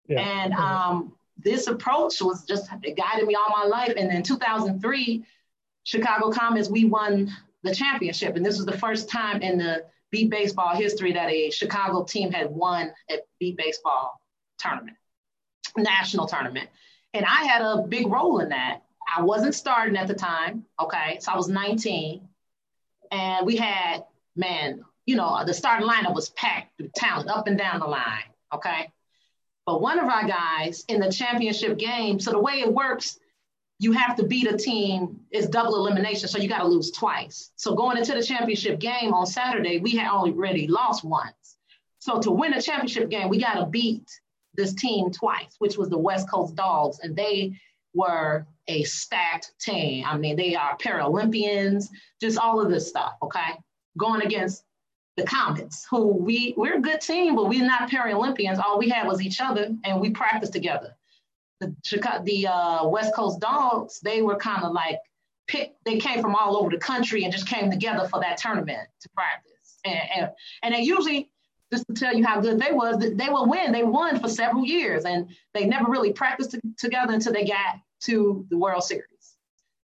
Yeah. 0.07 0.21
And 0.21 0.53
um, 0.55 1.15
this 1.39 1.67
approach 1.67 2.21
was 2.21 2.45
just 2.45 2.69
it 2.83 2.97
guided 2.97 3.27
me 3.27 3.35
all 3.35 3.51
my 3.51 3.65
life. 3.65 3.95
And 3.97 4.13
in 4.13 4.23
2003, 4.23 5.25
Chicago 5.85 6.31
Comets, 6.31 6.69
we 6.69 6.85
won 6.85 7.31
the 7.63 7.75
championship. 7.75 8.37
And 8.37 8.45
this 8.45 8.57
was 8.57 8.67
the 8.67 8.79
first 8.79 9.09
time 9.09 9.43
in 9.43 9.59
the 9.59 9.85
beep 10.11 10.31
baseball 10.31 10.77
history 10.77 11.13
that 11.13 11.29
a 11.31 11.51
Chicago 11.51 12.05
team 12.05 12.31
had 12.31 12.51
won 12.51 12.93
a 13.11 13.17
beep 13.41 13.57
baseball 13.57 14.21
tournament, 14.59 14.97
national 15.77 16.27
tournament. 16.27 16.69
And 17.13 17.25
I 17.25 17.45
had 17.45 17.63
a 17.63 17.83
big 17.89 18.07
role 18.07 18.39
in 18.41 18.51
that. 18.51 18.84
I 19.17 19.23
wasn't 19.23 19.55
starting 19.55 19.97
at 19.97 20.09
the 20.09 20.15
time, 20.15 20.65
okay? 20.81 21.19
So 21.21 21.33
I 21.33 21.37
was 21.37 21.49
19. 21.49 22.29
And 23.11 23.47
we 23.47 23.57
had, 23.57 24.05
man, 24.35 24.85
you 25.07 25.17
know, 25.17 25.45
the 25.45 25.55
starting 25.55 25.89
lineup 25.89 26.15
was 26.15 26.31
packed 26.31 26.73
with 26.79 26.93
talent 26.95 27.29
up 27.29 27.47
and 27.47 27.59
down 27.59 27.81
the 27.81 27.87
line, 27.87 28.25
okay? 28.53 28.91
But 29.67 29.81
one 29.81 29.99
of 29.99 30.09
our 30.09 30.27
guys 30.27 30.85
in 30.89 31.01
the 31.01 31.11
championship 31.11 31.79
game, 31.79 32.19
so 32.21 32.31
the 32.31 32.39
way 32.39 32.55
it 32.55 32.73
works, 32.73 33.19
you 33.79 33.93
have 33.93 34.17
to 34.17 34.25
beat 34.25 34.51
a 34.51 34.57
team, 34.57 35.21
it's 35.31 35.49
double 35.49 35.77
elimination, 35.77 36.29
so 36.29 36.39
you 36.39 36.49
got 36.49 36.61
to 36.61 36.67
lose 36.67 36.91
twice. 36.91 37.51
So 37.57 37.75
going 37.75 37.97
into 37.97 38.15
the 38.15 38.23
championship 38.23 38.79
game 38.79 39.13
on 39.13 39.27
Saturday, 39.27 39.79
we 39.79 39.93
had 39.93 40.09
already 40.11 40.69
lost 40.69 41.05
once. 41.05 41.57
So 41.99 42.21
to 42.21 42.31
win 42.31 42.55
a 42.55 42.63
championship 42.63 43.11
game, 43.11 43.29
we 43.29 43.39
got 43.39 43.55
to 43.55 43.67
beat 43.67 44.09
this 44.55 44.75
team 44.75 45.11
twice, 45.11 45.57
which 45.59 45.77
was 45.77 45.89
the 45.89 45.99
West 45.99 46.31
Coast 46.31 46.55
Dogs, 46.55 47.01
and 47.01 47.17
they 47.17 47.59
were 47.95 48.47
a 48.69 48.83
stacked 48.85 49.53
team. 49.61 50.05
I 50.07 50.17
mean, 50.17 50.37
they 50.37 50.55
are 50.55 50.77
Paralympians, 50.77 51.89
just 52.21 52.39
all 52.39 52.61
of 52.61 52.71
this 52.71 52.89
stuff, 52.89 53.15
okay? 53.23 53.53
Going 53.97 54.23
against 54.23 54.65
the 55.17 55.23
Comets, 55.23 55.87
who 55.89 56.09
we 56.09 56.55
we're 56.57 56.79
a 56.79 56.81
good 56.81 57.01
team, 57.01 57.37
but 57.37 57.49
we're 57.49 57.65
not 57.65 57.91
Paralympians. 57.91 58.59
All 58.59 58.79
we 58.79 58.89
had 58.89 59.07
was 59.07 59.23
each 59.23 59.41
other, 59.41 59.71
and 59.85 60.01
we 60.01 60.11
practiced 60.11 60.53
together. 60.53 60.97
The 61.61 61.75
Chicago, 61.85 62.25
the 62.25 62.49
uh, 62.49 62.89
West 62.89 63.15
Coast 63.15 63.39
Dogs, 63.41 64.01
they 64.01 64.23
were 64.23 64.37
kind 64.37 64.65
of 64.65 64.73
like 64.73 64.99
picked. 65.47 65.77
They 65.85 65.99
came 65.99 66.21
from 66.21 66.35
all 66.35 66.57
over 66.57 66.71
the 66.71 66.79
country 66.79 67.23
and 67.23 67.33
just 67.33 67.47
came 67.47 67.71
together 67.71 68.09
for 68.09 68.19
that 68.21 68.39
tournament 68.39 68.89
to 69.03 69.09
practice. 69.11 69.79
And 69.85 70.01
and, 70.17 70.31
and 70.65 70.75
they 70.75 70.81
usually, 70.81 71.31
just 71.73 71.87
to 71.87 71.95
tell 71.95 72.13
you 72.13 72.27
how 72.27 72.41
good 72.41 72.59
they 72.59 72.73
was, 72.73 72.99
they 72.99 73.29
would 73.29 73.49
win. 73.49 73.71
They 73.71 73.85
won 73.85 74.19
for 74.19 74.29
several 74.29 74.65
years, 74.65 75.05
and 75.05 75.29
they 75.53 75.67
never 75.67 75.89
really 75.89 76.13
practiced 76.13 76.53
t- 76.53 76.61
together 76.77 77.13
until 77.13 77.33
they 77.33 77.45
got 77.45 77.77
to 78.07 78.47
the 78.51 78.59
World 78.59 78.85
Series. 78.85 79.05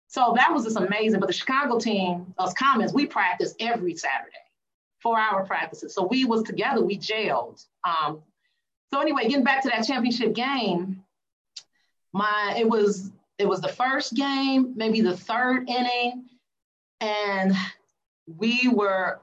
So 0.08 0.34
that 0.36 0.52
was 0.52 0.64
just 0.64 0.78
amazing. 0.78 1.20
But 1.20 1.28
the 1.28 1.34
Chicago 1.34 1.78
team, 1.78 2.34
us 2.38 2.54
Comets, 2.54 2.94
we 2.94 3.06
practiced 3.06 3.56
every 3.60 3.96
Saturday 3.96 4.34
four 5.00 5.20
hour 5.20 5.46
practices. 5.46 5.94
So 5.94 6.06
we 6.06 6.26
was 6.26 6.44
together, 6.44 6.84
we 6.84 6.98
jailed. 6.98 7.62
Um, 7.84 8.22
so 8.94 9.00
anyway, 9.00 9.24
getting 9.24 9.44
back 9.44 9.64
to 9.64 9.70
that 9.70 9.86
championship 9.86 10.34
game, 10.34 11.04
my 12.14 12.56
it 12.58 12.68
was 12.68 13.12
it 13.38 13.48
was 13.48 13.62
the 13.62 13.70
first 13.70 14.16
game, 14.16 14.74
maybe 14.76 15.02
the 15.02 15.16
third 15.16 15.70
inning, 15.70 16.26
and 17.00 17.54
we 18.26 18.68
were 18.68 19.20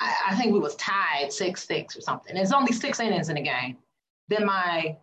I, 0.00 0.14
I 0.28 0.34
think 0.36 0.52
we 0.52 0.60
was 0.60 0.76
tied 0.76 1.32
six 1.32 1.66
six 1.66 1.96
or 1.96 2.00
something. 2.00 2.36
It's 2.36 2.52
only 2.52 2.72
six 2.72 3.00
innings 3.00 3.28
in 3.28 3.36
the 3.36 3.42
game. 3.42 3.76
Then 4.28 4.46
my 4.46 4.96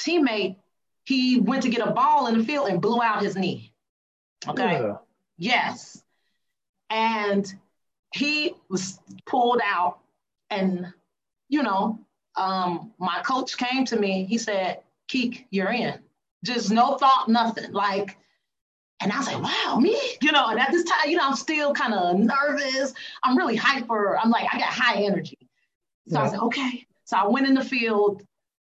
teammate 0.00 0.56
he 1.04 1.40
went 1.40 1.62
to 1.62 1.68
get 1.68 1.86
a 1.86 1.90
ball 1.90 2.26
in 2.26 2.38
the 2.38 2.44
field 2.44 2.68
and 2.68 2.80
blew 2.80 3.02
out 3.02 3.22
his 3.22 3.36
knee. 3.36 3.72
Okay. 4.48 4.80
Yeah. 4.80 4.96
Yes. 5.36 6.02
And 6.90 7.52
he 8.14 8.54
was 8.68 9.00
pulled 9.26 9.60
out 9.64 9.98
and 10.50 10.92
you 11.48 11.62
know 11.62 11.98
um, 12.36 12.92
my 12.98 13.20
coach 13.22 13.56
came 13.56 13.84
to 13.84 13.98
me 13.98 14.24
he 14.24 14.38
said 14.38 14.80
keek 15.08 15.46
you're 15.50 15.72
in 15.72 15.98
just 16.44 16.70
no 16.70 16.96
thought 16.96 17.28
nothing 17.28 17.72
like 17.72 18.16
and 19.00 19.12
i 19.12 19.18
was 19.18 19.26
like 19.26 19.42
wow 19.42 19.78
me 19.78 19.98
you 20.22 20.32
know 20.32 20.48
and 20.48 20.60
at 20.60 20.70
this 20.70 20.84
time 20.84 21.10
you 21.10 21.16
know 21.16 21.26
i'm 21.26 21.36
still 21.36 21.74
kind 21.74 21.92
of 21.92 22.16
nervous 22.16 22.94
i'm 23.22 23.36
really 23.36 23.56
hyper 23.56 24.16
i'm 24.18 24.30
like 24.30 24.46
i 24.52 24.58
got 24.58 24.68
high 24.68 25.02
energy 25.02 25.38
so 26.08 26.14
yeah. 26.14 26.20
i 26.20 26.22
was 26.22 26.32
like 26.32 26.42
okay 26.42 26.86
so 27.04 27.16
i 27.16 27.26
went 27.26 27.46
in 27.46 27.54
the 27.54 27.64
field 27.64 28.22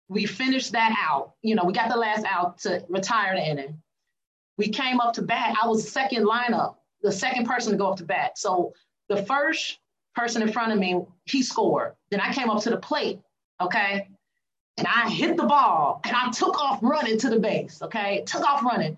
we 0.10 0.26
finished 0.26 0.72
that 0.72 0.96
out 1.00 1.34
you 1.42 1.56
know 1.56 1.63
we 1.63 1.74
got 1.74 1.89
the 1.89 1.98
last 1.98 2.26
out 2.26 2.58
to 2.58 2.84
retire 2.89 3.36
the 3.36 3.42
inning 3.42 3.82
we 4.58 4.68
came 4.68 5.00
up 5.00 5.13
to 5.13 5.22
bat 5.22 5.56
i 5.62 5.68
was 5.68 5.89
second 5.89 6.26
lineup 6.26 6.76
the 7.02 7.12
second 7.12 7.46
person 7.46 7.72
to 7.72 7.78
go 7.78 7.88
up 7.88 7.98
to 7.98 8.04
bat 8.04 8.38
so 8.38 8.74
the 9.10 9.24
first 9.24 9.80
person 10.16 10.42
in 10.42 10.52
front 10.52 10.72
of 10.72 10.80
me, 10.80 11.02
he 11.26 11.42
scored. 11.42 11.94
Then 12.12 12.20
I 12.20 12.34
came 12.34 12.50
up 12.50 12.62
to 12.63 12.70
the 12.70 12.78
plate, 12.78 13.20
okay? 13.62 14.08
And 14.78 14.88
I 14.88 15.10
hit 15.10 15.38
the 15.38 15.44
ball 15.44 16.02
and 16.04 16.16
I 16.16 16.32
took 16.32 16.60
off 16.60 16.80
running 16.82 17.18
to 17.20 17.30
the 17.30 17.39
base, 17.39 17.82
okay? 17.82 18.24
Took 18.26 18.44
off 18.44 18.63
running. 18.63 18.98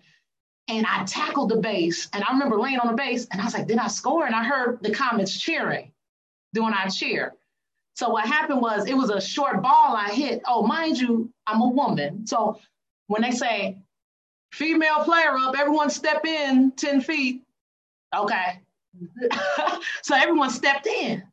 And 0.68 0.86
I 0.88 1.04
tackled 1.04 1.50
the 1.50 1.58
base. 1.58 2.10
And 2.14 2.24
I 2.24 2.32
remember 2.32 2.60
laying 2.60 2.80
on 2.80 2.88
the 2.88 2.94
base 2.94 3.28
and 3.32 3.42
I 3.42 3.46
was 3.46 3.54
like, 3.54 3.68
did 3.68 3.78
I 3.78 3.88
score? 3.88 4.26
And 4.26 4.36
I 4.36 4.44
heard 4.44 4.80
the 4.82 4.92
Comets 4.92 5.40
cheering 5.40 5.92
doing 6.54 6.74
our 6.74 6.90
cheer. 6.90 7.34
So 7.96 8.10
what 8.10 8.26
happened 8.26 8.62
was 8.62 8.88
it 8.88 8.94
was 8.96 9.10
a 9.10 9.22
short 9.22 9.62
ball 9.62 9.96
I 9.96 10.10
hit. 10.10 10.42
Oh, 10.46 10.68
mind 10.68 11.00
you, 11.00 11.32
I'm 11.48 11.62
a 11.62 11.70
woman. 11.70 12.28
So 12.28 12.60
when 13.08 13.22
they 13.22 13.32
say 13.32 13.78
female 14.52 15.04
player 15.06 15.36
up, 15.38 15.56
everyone 15.58 15.90
step 15.90 16.26
in 16.26 16.74
10 16.76 17.02
feet. 17.02 17.44
Okay. 18.14 18.60
so 20.04 20.14
everyone 20.14 20.50
stepped 20.50 20.88
in. 20.88 21.24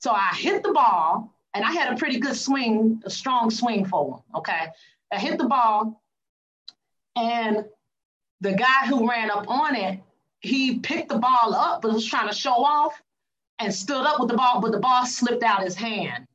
So 0.00 0.10
I 0.10 0.34
hit 0.36 0.64
the 0.64 0.72
ball, 0.72 1.32
and 1.54 1.64
I 1.64 1.70
had 1.70 1.92
a 1.92 1.96
pretty 1.96 2.18
good 2.18 2.36
swing, 2.36 3.00
a 3.06 3.10
strong 3.10 3.50
swing 3.50 3.84
for 3.84 4.10
one. 4.10 4.20
Okay. 4.34 4.66
I 5.12 5.18
hit 5.18 5.38
the 5.38 5.46
ball, 5.46 6.02
and 7.16 7.64
the 8.40 8.52
guy 8.52 8.86
who 8.88 9.08
ran 9.08 9.30
up 9.30 9.48
on 9.48 9.76
it, 9.76 10.00
he 10.40 10.80
picked 10.80 11.08
the 11.08 11.18
ball 11.18 11.54
up, 11.54 11.82
but 11.82 11.92
was 11.92 12.04
trying 12.04 12.28
to 12.28 12.34
show 12.34 12.64
off 12.64 13.00
and 13.58 13.72
stood 13.72 14.06
up 14.06 14.20
with 14.20 14.28
the 14.28 14.36
ball, 14.36 14.60
but 14.60 14.72
the 14.72 14.80
ball 14.80 15.06
slipped 15.06 15.42
out 15.42 15.62
his 15.62 15.74
hand 15.74 16.26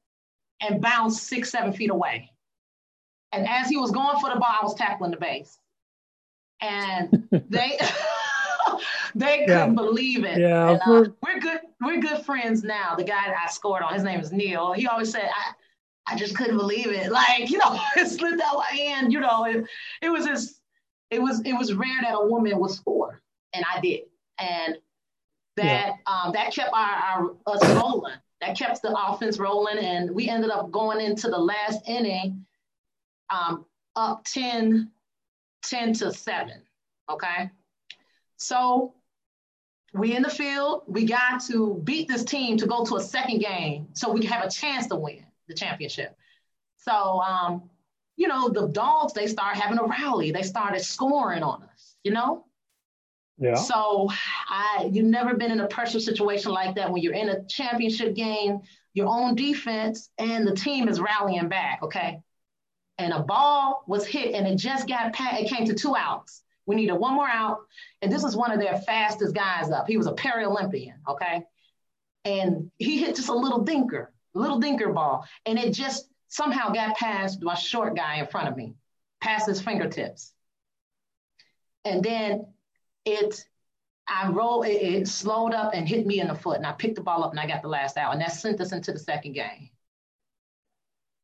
and 0.61 0.81
bounced 0.81 1.23
six, 1.27 1.51
seven 1.51 1.73
feet 1.73 1.89
away. 1.89 2.31
And 3.31 3.47
as 3.47 3.69
he 3.69 3.77
was 3.77 3.91
going 3.91 4.19
for 4.19 4.29
the 4.29 4.39
ball, 4.39 4.55
I 4.61 4.63
was 4.63 4.75
tackling 4.75 5.11
the 5.11 5.17
base. 5.17 5.57
and 6.61 7.27
they 7.49 7.77
they 9.15 9.45
couldn't 9.45 9.75
believe 9.75 10.23
it. 10.23 10.39
Yeah, 10.39 10.71
and, 10.71 10.81
uh, 10.81 11.09
we're 11.23 11.39
good. 11.39 11.59
We're 11.81 11.99
good 11.99 12.25
friends 12.25 12.63
now. 12.63 12.95
The 12.95 13.03
guy 13.03 13.27
that 13.27 13.37
I 13.45 13.49
scored 13.49 13.83
on, 13.83 13.93
his 13.93 14.03
name 14.03 14.19
is 14.19 14.31
Neil. 14.31 14.73
He 14.73 14.87
always 14.87 15.11
said, 15.11 15.23
"I, 15.29 16.13
I 16.13 16.17
just 16.17 16.35
couldn't 16.35 16.57
believe 16.57 16.87
it." 16.87 17.11
Like 17.11 17.49
you 17.49 17.57
know, 17.57 17.79
it 17.97 18.07
slipped 18.07 18.41
out 18.41 18.57
my 18.57 18.77
hand. 18.77 19.13
You 19.13 19.19
know, 19.19 19.45
it, 19.45 19.65
it 20.01 20.09
was 20.09 20.25
just, 20.25 20.61
it 21.11 21.21
was, 21.21 21.41
it 21.41 21.53
was 21.53 21.73
rare 21.73 22.01
that 22.01 22.13
a 22.13 22.25
woman 22.25 22.59
would 22.59 22.71
score, 22.71 23.21
and 23.53 23.65
I 23.73 23.79
did, 23.79 24.01
and 24.39 24.77
that 25.59 25.87
yeah. 25.87 25.93
um, 26.05 26.31
that 26.33 26.53
kept 26.53 26.71
our, 26.73 26.79
our 26.79 27.35
us 27.47 27.63
rolling. 27.75 28.15
That 28.41 28.57
kept 28.57 28.81
the 28.81 28.95
offense 28.97 29.37
rolling, 29.37 29.77
and 29.77 30.11
we 30.11 30.29
ended 30.29 30.49
up 30.49 30.71
going 30.71 31.01
into 31.01 31.29
the 31.29 31.37
last 31.37 31.87
inning 31.87 32.45
um, 33.29 33.65
up 33.95 34.23
10, 34.25 34.89
10 35.63 35.93
to 35.93 36.13
7. 36.13 36.61
Okay. 37.11 37.49
So 38.37 38.93
we 39.93 40.15
in 40.15 40.23
the 40.23 40.29
field, 40.29 40.83
we 40.87 41.05
got 41.05 41.41
to 41.47 41.81
beat 41.83 42.07
this 42.07 42.23
team 42.23 42.57
to 42.57 42.67
go 42.67 42.85
to 42.85 42.95
a 42.97 43.01
second 43.01 43.39
game 43.39 43.87
so 43.93 44.11
we 44.11 44.21
can 44.21 44.29
have 44.29 44.45
a 44.45 44.49
chance 44.49 44.87
to 44.87 44.95
win 44.95 45.25
the 45.47 45.53
championship. 45.53 46.15
So, 46.77 46.91
um, 46.91 47.69
you 48.15 48.27
know, 48.27 48.49
the 48.49 48.67
dogs, 48.67 49.13
they 49.13 49.27
start 49.27 49.57
having 49.57 49.79
a 49.79 49.83
rally. 49.83 50.31
They 50.31 50.43
started 50.43 50.81
scoring 50.81 51.43
on 51.43 51.63
us, 51.63 51.95
you 52.03 52.11
know? 52.11 52.45
Yeah. 53.39 53.55
So 53.55 54.09
I 54.49 54.89
you've 54.91 55.05
never 55.05 55.35
been 55.35 55.51
in 55.51 55.61
a 55.61 55.67
pressure 55.67 55.99
situation 55.99 56.51
like 56.51 56.75
that 56.75 56.91
when 56.91 57.01
you're 57.01 57.13
in 57.13 57.29
a 57.29 57.43
championship 57.45 58.13
game, 58.15 58.59
your 58.93 59.07
own 59.07 59.35
defense, 59.35 60.09
and 60.17 60.45
the 60.45 60.55
team 60.55 60.89
is 60.89 60.99
rallying 60.99 61.47
back, 61.47 61.79
okay? 61.83 62.19
And 62.97 63.13
a 63.13 63.19
ball 63.21 63.83
was 63.87 64.05
hit 64.05 64.35
and 64.35 64.45
it 64.45 64.57
just 64.57 64.87
got 64.87 65.13
past, 65.13 65.41
it 65.41 65.49
came 65.49 65.65
to 65.65 65.73
two 65.73 65.95
outs. 65.95 66.43
We 66.65 66.75
needed 66.75 66.93
one 66.93 67.15
more 67.15 67.27
out. 67.27 67.59
And 68.01 68.11
this 68.11 68.23
is 68.23 68.35
one 68.35 68.51
of 68.51 68.59
their 68.59 68.77
fastest 68.79 69.33
guys 69.33 69.71
up. 69.71 69.87
He 69.87 69.97
was 69.97 70.05
a 70.05 70.11
Paralympian, 70.11 70.95
okay? 71.07 71.43
And 72.25 72.69
he 72.77 72.99
hit 72.99 73.15
just 73.15 73.29
a 73.29 73.33
little 73.33 73.65
dinker, 73.65 74.07
little 74.33 74.59
dinker 74.59 74.93
ball. 74.93 75.25
And 75.45 75.57
it 75.57 75.73
just 75.73 76.09
somehow 76.27 76.71
got 76.71 76.97
past 76.97 77.41
my 77.41 77.55
short 77.55 77.95
guy 77.95 78.17
in 78.17 78.27
front 78.27 78.49
of 78.49 78.57
me, 78.57 78.75
past 79.21 79.47
his 79.47 79.61
fingertips. 79.61 80.33
And 81.85 82.03
then 82.03 82.47
it, 83.09 83.45
I 84.07 84.29
rolled, 84.29 84.65
it, 84.65 84.81
it 84.81 85.07
slowed 85.07 85.53
up 85.53 85.73
and 85.73 85.87
hit 85.87 86.05
me 86.05 86.19
in 86.19 86.27
the 86.27 86.35
foot. 86.35 86.57
And 86.57 86.65
I 86.65 86.71
picked 86.73 86.95
the 86.95 87.01
ball 87.01 87.23
up 87.23 87.31
and 87.31 87.39
I 87.39 87.47
got 87.47 87.61
the 87.61 87.67
last 87.67 87.97
out. 87.97 88.13
And 88.13 88.21
that 88.21 88.33
sent 88.33 88.59
us 88.61 88.71
into 88.71 88.91
the 88.91 88.99
second 88.99 89.33
game. 89.33 89.69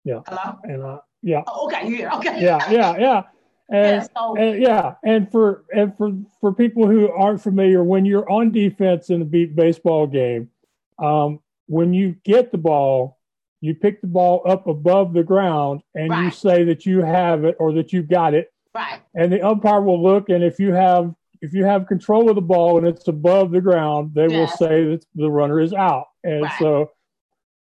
Yeah. 0.03 0.21
Hello? 0.27 0.59
And 0.63 0.83
uh, 0.83 0.99
yeah. 1.21 1.41
Oh, 1.47 1.65
okay, 1.65 1.87
here. 1.87 2.09
Okay. 2.15 2.41
Yeah, 2.41 2.69
yeah, 2.69 2.97
yeah. 2.97 3.21
And, 3.67 4.03
yeah, 4.03 4.07
so, 4.15 4.35
and, 4.35 4.61
yeah, 4.61 4.93
and 5.03 5.31
for 5.31 5.65
and 5.73 5.97
for 5.97 6.11
for 6.39 6.53
people 6.53 6.87
who 6.87 7.09
aren't 7.09 7.41
familiar, 7.41 7.83
when 7.83 8.05
you're 8.05 8.29
on 8.29 8.51
defense 8.51 9.09
in 9.09 9.23
a 9.23 9.25
beep 9.25 9.55
baseball 9.55 10.05
game, 10.05 10.51
um, 10.99 11.39
when 11.65 11.91
you 11.91 12.15
get 12.23 12.51
the 12.51 12.59
ball, 12.59 13.17
you 13.61 13.73
pick 13.73 14.01
the 14.01 14.07
ball 14.07 14.43
up 14.45 14.67
above 14.67 15.13
the 15.13 15.23
ground 15.23 15.81
and 15.95 16.11
right. 16.11 16.25
you 16.25 16.29
say 16.29 16.63
that 16.65 16.85
you 16.85 17.01
have 17.01 17.43
it 17.43 17.55
or 17.57 17.73
that 17.73 17.91
you've 17.91 18.07
got 18.07 18.35
it. 18.35 18.53
Right. 18.75 19.01
And 19.15 19.33
the 19.33 19.41
umpire 19.41 19.81
will 19.81 20.03
look, 20.03 20.29
and 20.29 20.43
if 20.43 20.59
you 20.59 20.71
have 20.71 21.15
if 21.45 21.53
you 21.53 21.63
have 21.63 21.85
control 21.85 22.29
of 22.29 22.35
the 22.35 22.41
ball 22.41 22.79
and 22.79 22.87
it's 22.87 23.07
above 23.07 23.51
the 23.51 23.61
ground, 23.61 24.11
they 24.15 24.27
yes. 24.27 24.31
will 24.31 24.67
say 24.67 24.83
that 24.85 25.05
the 25.13 25.29
runner 25.29 25.59
is 25.61 25.73
out. 25.73 26.07
And 26.23 26.41
right. 26.41 26.59
so 26.59 26.89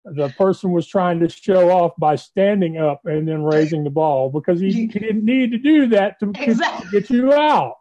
the 0.05 0.29
person 0.31 0.71
was 0.71 0.87
trying 0.87 1.19
to 1.21 1.29
show 1.29 1.71
off 1.71 1.93
by 1.99 2.15
standing 2.15 2.79
up 2.79 3.01
and 3.05 3.27
then 3.27 3.43
raising 3.43 3.83
the 3.83 3.91
ball 3.91 4.31
because 4.31 4.61
he, 4.61 4.73
he 4.73 4.87
didn't 4.87 5.25
need 5.25 5.51
to 5.51 5.59
do 5.59 5.89
that 5.89 6.21
to, 6.21 6.31
exactly. 6.41 6.91
to 6.91 7.01
get 7.01 7.11
you 7.11 7.33
out. 7.33 7.75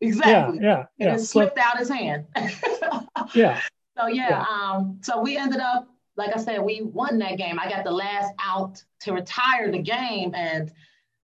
Exactly. 0.00 0.58
Yeah. 0.60 0.84
yeah, 0.96 1.06
yeah. 1.06 1.12
And 1.14 1.20
slipped 1.20 1.58
so, 1.58 1.64
out 1.64 1.78
his 1.78 1.88
hand. 1.88 2.26
yeah. 3.34 3.60
So 3.96 4.06
yeah, 4.06 4.28
yeah, 4.28 4.44
um, 4.48 4.98
so 5.02 5.20
we 5.20 5.36
ended 5.36 5.60
up, 5.60 5.88
like 6.16 6.30
I 6.36 6.38
said, 6.38 6.62
we 6.62 6.82
won 6.82 7.18
that 7.18 7.36
game. 7.36 7.58
I 7.58 7.68
got 7.68 7.82
the 7.82 7.90
last 7.90 8.32
out 8.38 8.80
to 9.00 9.12
retire 9.12 9.72
the 9.72 9.82
game. 9.82 10.36
And 10.36 10.70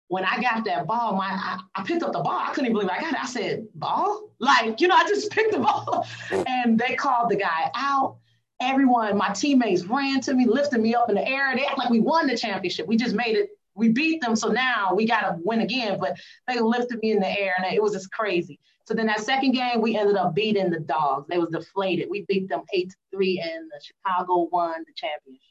when 0.09 0.23
I 0.23 0.41
got 0.41 0.63
that 0.65 0.87
ball, 0.87 1.15
my 1.15 1.25
I, 1.25 1.59
I 1.75 1.83
picked 1.83 2.03
up 2.03 2.13
the 2.13 2.21
ball. 2.21 2.39
I 2.39 2.49
couldn't 2.53 2.71
even 2.71 2.75
believe. 2.75 2.89
I 2.89 3.01
got 3.01 3.13
it. 3.13 3.19
I 3.19 3.25
said, 3.25 3.67
ball? 3.75 4.29
Like, 4.39 4.79
you 4.79 4.87
know, 4.87 4.95
I 4.95 5.07
just 5.07 5.31
picked 5.31 5.51
the 5.51 5.59
ball. 5.59 6.05
and 6.31 6.79
they 6.79 6.95
called 6.95 7.29
the 7.29 7.35
guy 7.35 7.71
out 7.75 8.17
everyone, 8.59 9.17
my 9.17 9.29
teammates 9.29 9.85
ran 9.85 10.21
to 10.21 10.33
me, 10.33 10.45
lifted 10.45 10.81
me 10.81 10.95
up 10.95 11.09
in 11.09 11.15
the 11.15 11.27
air. 11.27 11.55
They 11.55 11.65
act 11.65 11.77
like 11.77 11.89
we 11.89 11.99
won 11.99 12.27
the 12.27 12.37
championship. 12.37 12.87
We 12.87 12.97
just 12.97 13.15
made 13.15 13.35
it. 13.35 13.49
We 13.75 13.89
beat 13.89 14.21
them, 14.21 14.35
so 14.35 14.47
now 14.47 14.95
we 14.95 15.05
got 15.05 15.21
to 15.21 15.37
win 15.43 15.61
again. 15.61 15.99
But 15.99 16.17
they 16.47 16.59
lifted 16.59 16.99
me 17.03 17.11
in 17.11 17.19
the 17.19 17.27
air, 17.27 17.53
and 17.57 17.71
it 17.71 17.81
was 17.81 17.93
just 17.93 18.11
crazy. 18.11 18.59
So 18.85 18.93
then 18.93 19.05
that 19.07 19.19
second 19.19 19.51
game, 19.51 19.81
we 19.81 19.95
ended 19.95 20.15
up 20.15 20.33
beating 20.33 20.71
the 20.71 20.79
Dogs. 20.79 21.27
They 21.27 21.37
was 21.37 21.49
deflated. 21.49 22.07
We 22.09 22.25
beat 22.27 22.49
them 22.49 22.63
eight 22.73 22.89
to 22.89 22.95
three, 23.11 23.39
and 23.39 23.69
the 23.69 23.79
Chicago 23.83 24.49
won 24.51 24.83
the 24.87 24.93
championship. 24.95 25.41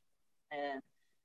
And 0.51 0.81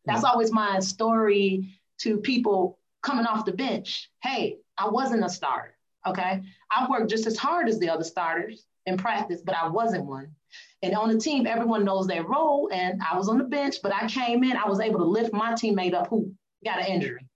that's 0.06 0.24
always 0.24 0.52
my 0.52 0.80
story 0.80 1.80
to 2.00 2.18
people 2.18 2.78
coming 3.02 3.26
off 3.26 3.46
the 3.46 3.54
bench. 3.54 4.10
Hey, 4.22 4.58
I 4.78 4.90
wasn't 4.90 5.26
a 5.26 5.30
starter. 5.30 5.76
Okay, 6.08 6.42
I 6.72 6.88
worked 6.90 7.12
just 7.12 7.28
as 7.28 7.38
hard 7.38 7.70
as 7.70 7.80
the 7.80 7.90
other 7.90 8.04
starters 8.04 8.66
in 8.86 8.98
practice, 8.98 9.42
but 9.46 9.56
I 9.56 9.68
wasn't 9.68 10.06
one. 10.06 10.36
And 10.82 10.96
on 10.96 11.10
the 11.10 11.20
team, 11.20 11.46
everyone 11.46 11.86
knows 11.86 12.08
their 12.08 12.24
role. 12.24 12.70
And 12.72 13.02
I 13.02 13.18
was 13.18 13.30
on 13.30 13.38
the 13.38 13.44
bench, 13.44 13.76
but 13.84 13.94
I 13.94 14.08
came 14.08 14.44
in, 14.44 14.58
I 14.58 14.68
was 14.68 14.80
able 14.80 15.00
to 15.00 15.06
lift 15.06 15.34
my 15.34 15.54
teammate 15.54 15.94
up 15.94 16.08
who 16.08 16.34
got 16.66 16.80
an 16.80 16.88
injury. 16.88 17.28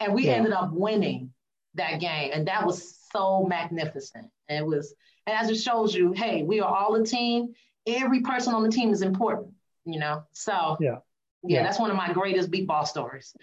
And 0.00 0.14
we 0.14 0.26
yeah. 0.26 0.32
ended 0.32 0.52
up 0.52 0.70
winning 0.72 1.32
that 1.74 2.00
game. 2.00 2.30
And 2.32 2.48
that 2.48 2.64
was 2.64 2.98
so 3.12 3.44
magnificent. 3.44 4.30
And 4.48 4.58
it 4.58 4.66
was, 4.66 4.94
and 5.26 5.36
as 5.36 5.50
it 5.50 5.56
shows 5.56 5.94
you, 5.94 6.12
hey, 6.12 6.42
we 6.42 6.60
are 6.60 6.74
all 6.74 6.94
a 6.94 7.04
team. 7.04 7.52
Every 7.86 8.20
person 8.20 8.54
on 8.54 8.62
the 8.62 8.70
team 8.70 8.90
is 8.90 9.02
important, 9.02 9.52
you 9.84 9.98
know? 9.98 10.22
So, 10.32 10.76
yeah. 10.80 10.98
Yeah, 11.44 11.58
yeah. 11.58 11.62
that's 11.62 11.78
one 11.78 11.90
of 11.90 11.96
my 11.96 12.12
greatest 12.12 12.50
beep 12.50 12.66
ball 12.66 12.84
stories. 12.84 13.34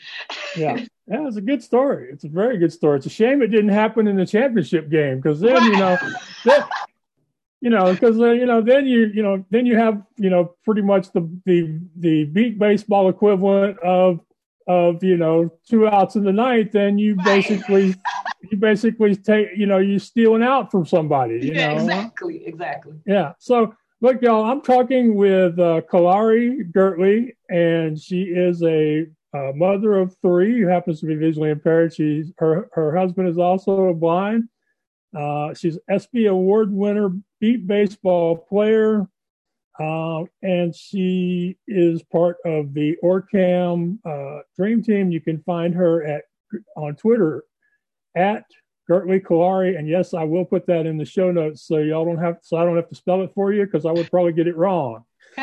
yeah. 0.57 0.85
Yeah, 1.07 1.27
it's 1.27 1.37
a 1.37 1.41
good 1.41 1.61
story. 1.61 2.09
It's 2.11 2.23
a 2.23 2.29
very 2.29 2.57
good 2.57 2.73
story. 2.73 2.97
It's 2.97 3.05
a 3.05 3.09
shame 3.09 3.41
it 3.41 3.47
didn't 3.47 3.69
happen 3.69 4.07
in 4.07 4.15
the 4.15 4.25
championship 4.25 4.89
game 4.89 5.17
because 5.17 5.39
then, 5.39 5.63
you 5.63 5.77
know, 5.77 5.97
you 7.61 7.69
know, 7.69 7.93
because 7.93 8.19
uh, 8.19 8.31
you 8.31 8.45
know, 8.45 8.61
then 8.61 8.85
you 8.87 9.11
you 9.13 9.21
know, 9.21 9.45
then 9.51 9.65
you 9.65 9.77
have 9.77 10.01
you 10.17 10.29
know, 10.29 10.55
pretty 10.63 10.81
much 10.81 11.11
the 11.11 11.29
the 11.45 11.79
the 11.97 12.25
beep 12.25 12.57
baseball 12.57 13.09
equivalent 13.09 13.77
of 13.79 14.19
of 14.67 15.03
you 15.03 15.17
know 15.17 15.51
two 15.67 15.87
outs 15.87 16.15
in 16.15 16.23
the 16.23 16.33
ninth, 16.33 16.71
then 16.71 16.97
you 16.97 17.15
right. 17.15 17.25
basically 17.25 17.95
you 18.51 18.57
basically 18.57 19.15
take 19.15 19.49
you 19.55 19.65
know 19.65 19.77
you 19.77 19.99
stealing 19.99 20.43
out 20.43 20.71
from 20.71 20.85
somebody. 20.85 21.35
You 21.35 21.53
yeah, 21.53 21.73
know? 21.73 21.83
exactly, 21.83 22.45
exactly. 22.45 22.93
Yeah. 23.05 23.33
So 23.39 23.75
look, 24.01 24.21
y'all, 24.21 24.45
I'm 24.45 24.61
talking 24.61 25.15
with 25.15 25.59
uh, 25.59 25.81
Kalari 25.91 26.71
Girtley, 26.71 27.35
and 27.49 27.99
she 27.99 28.23
is 28.23 28.63
a 28.63 29.07
uh, 29.35 29.51
mother 29.53 29.97
of 29.97 30.15
three 30.21 30.59
who 30.59 30.67
happens 30.67 30.99
to 30.99 31.05
be 31.05 31.15
visually 31.15 31.49
impaired. 31.49 31.93
She's 31.93 32.31
her 32.37 32.69
her 32.73 32.95
husband 32.95 33.27
is 33.27 33.37
also 33.37 33.93
blind. 33.93 34.47
Uh, 35.15 35.53
she's 35.53 35.77
ESPY 35.89 36.27
award 36.27 36.71
winner, 36.71 37.09
beep 37.39 37.67
baseball 37.67 38.37
player, 38.37 39.07
uh, 39.79 40.23
and 40.41 40.75
she 40.75 41.57
is 41.67 42.03
part 42.03 42.37
of 42.45 42.73
the 42.73 42.97
Orcam 43.03 43.99
uh, 44.05 44.41
Dream 44.57 44.81
Team. 44.81 45.11
You 45.11 45.21
can 45.21 45.41
find 45.43 45.73
her 45.73 46.03
at 46.03 46.23
on 46.77 46.95
Twitter 46.95 47.43
at 48.15 48.45
Girtley 48.89 49.21
Kalari, 49.21 49.77
and 49.77 49.87
yes, 49.87 50.13
I 50.13 50.23
will 50.23 50.45
put 50.45 50.67
that 50.67 50.85
in 50.85 50.97
the 50.97 51.05
show 51.05 51.31
notes 51.31 51.63
so 51.63 51.79
y'all 51.79 52.05
don't 52.05 52.23
have 52.23 52.37
so 52.41 52.57
I 52.57 52.63
don't 52.63 52.75
have 52.77 52.89
to 52.89 52.95
spell 52.95 53.21
it 53.21 53.31
for 53.35 53.51
you 53.51 53.65
because 53.65 53.85
I 53.85 53.91
would 53.91 54.09
probably 54.09 54.33
get 54.33 54.47
it 54.47 54.55
wrong. 54.55 55.03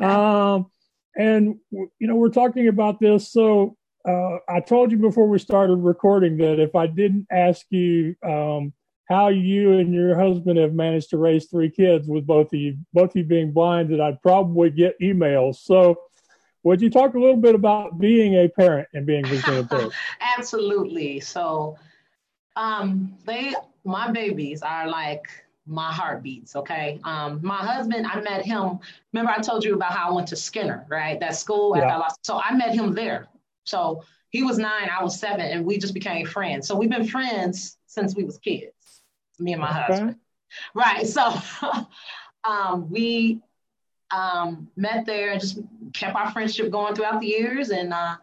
um, 0.00 0.70
and 1.18 1.56
you 1.72 1.90
know 2.00 2.14
we're 2.14 2.30
talking 2.30 2.68
about 2.68 3.00
this, 3.00 3.30
so 3.30 3.76
uh, 4.08 4.38
I 4.48 4.60
told 4.60 4.90
you 4.90 4.96
before 4.96 5.28
we 5.28 5.38
started 5.38 5.76
recording 5.76 6.38
that 6.38 6.60
if 6.60 6.74
I 6.74 6.86
didn't 6.86 7.26
ask 7.30 7.66
you 7.70 8.14
um, 8.24 8.72
how 9.08 9.28
you 9.28 9.78
and 9.78 9.92
your 9.92 10.18
husband 10.18 10.58
have 10.58 10.72
managed 10.72 11.10
to 11.10 11.18
raise 11.18 11.46
three 11.46 11.70
kids 11.70 12.06
with 12.06 12.26
both 12.26 12.52
of 12.52 12.58
you, 12.58 12.78
both 12.92 13.10
of 13.10 13.16
you 13.16 13.24
being 13.24 13.52
blind, 13.52 13.92
that 13.92 14.00
I'd 14.00 14.22
probably 14.22 14.70
get 14.70 14.98
emails. 15.00 15.56
So, 15.56 15.96
would 16.62 16.80
you 16.80 16.88
talk 16.88 17.14
a 17.14 17.18
little 17.18 17.36
bit 17.36 17.54
about 17.54 17.98
being 17.98 18.34
a 18.34 18.48
parent 18.48 18.88
and 18.94 19.04
being 19.04 19.26
visually 19.26 19.58
impaired? 19.60 19.92
Absolutely. 20.38 21.20
So, 21.20 21.76
um, 22.56 23.16
they, 23.24 23.54
my 23.84 24.10
babies 24.10 24.62
are 24.62 24.88
like 24.88 25.28
my 25.68 25.92
heart 25.92 26.22
beats. 26.22 26.56
Okay. 26.56 26.98
Um, 27.04 27.40
my 27.42 27.58
husband, 27.58 28.06
I 28.06 28.20
met 28.20 28.44
him. 28.44 28.78
Remember, 29.12 29.30
I 29.30 29.38
told 29.40 29.64
you 29.64 29.74
about 29.74 29.92
how 29.92 30.10
I 30.10 30.12
went 30.12 30.28
to 30.28 30.36
Skinner, 30.36 30.86
right? 30.88 31.20
That 31.20 31.36
school. 31.36 31.76
Yeah. 31.76 31.94
I 31.94 31.98
lost, 31.98 32.24
so 32.24 32.40
I 32.42 32.54
met 32.54 32.74
him 32.74 32.94
there. 32.94 33.28
So 33.64 34.02
he 34.30 34.42
was 34.42 34.58
nine, 34.58 34.88
I 34.90 35.02
was 35.02 35.18
seven, 35.18 35.42
and 35.42 35.64
we 35.64 35.78
just 35.78 35.94
became 35.94 36.26
friends. 36.26 36.66
So 36.66 36.76
we've 36.76 36.90
been 36.90 37.06
friends 37.06 37.76
since 37.86 38.16
we 38.16 38.24
was 38.24 38.38
kids 38.38 38.72
me 39.38 39.52
and 39.52 39.60
my 39.60 39.70
okay. 39.70 39.80
husband. 39.80 40.16
Right. 40.74 41.06
So 41.06 41.32
um, 42.44 42.90
we 42.90 43.40
um, 44.10 44.68
met 44.76 45.06
there 45.06 45.32
and 45.32 45.40
just 45.40 45.60
kept 45.92 46.16
our 46.16 46.30
friendship 46.32 46.70
going 46.70 46.94
throughout 46.94 47.20
the 47.20 47.26
years. 47.26 47.70
And 47.70 47.92
uh, 47.92 48.16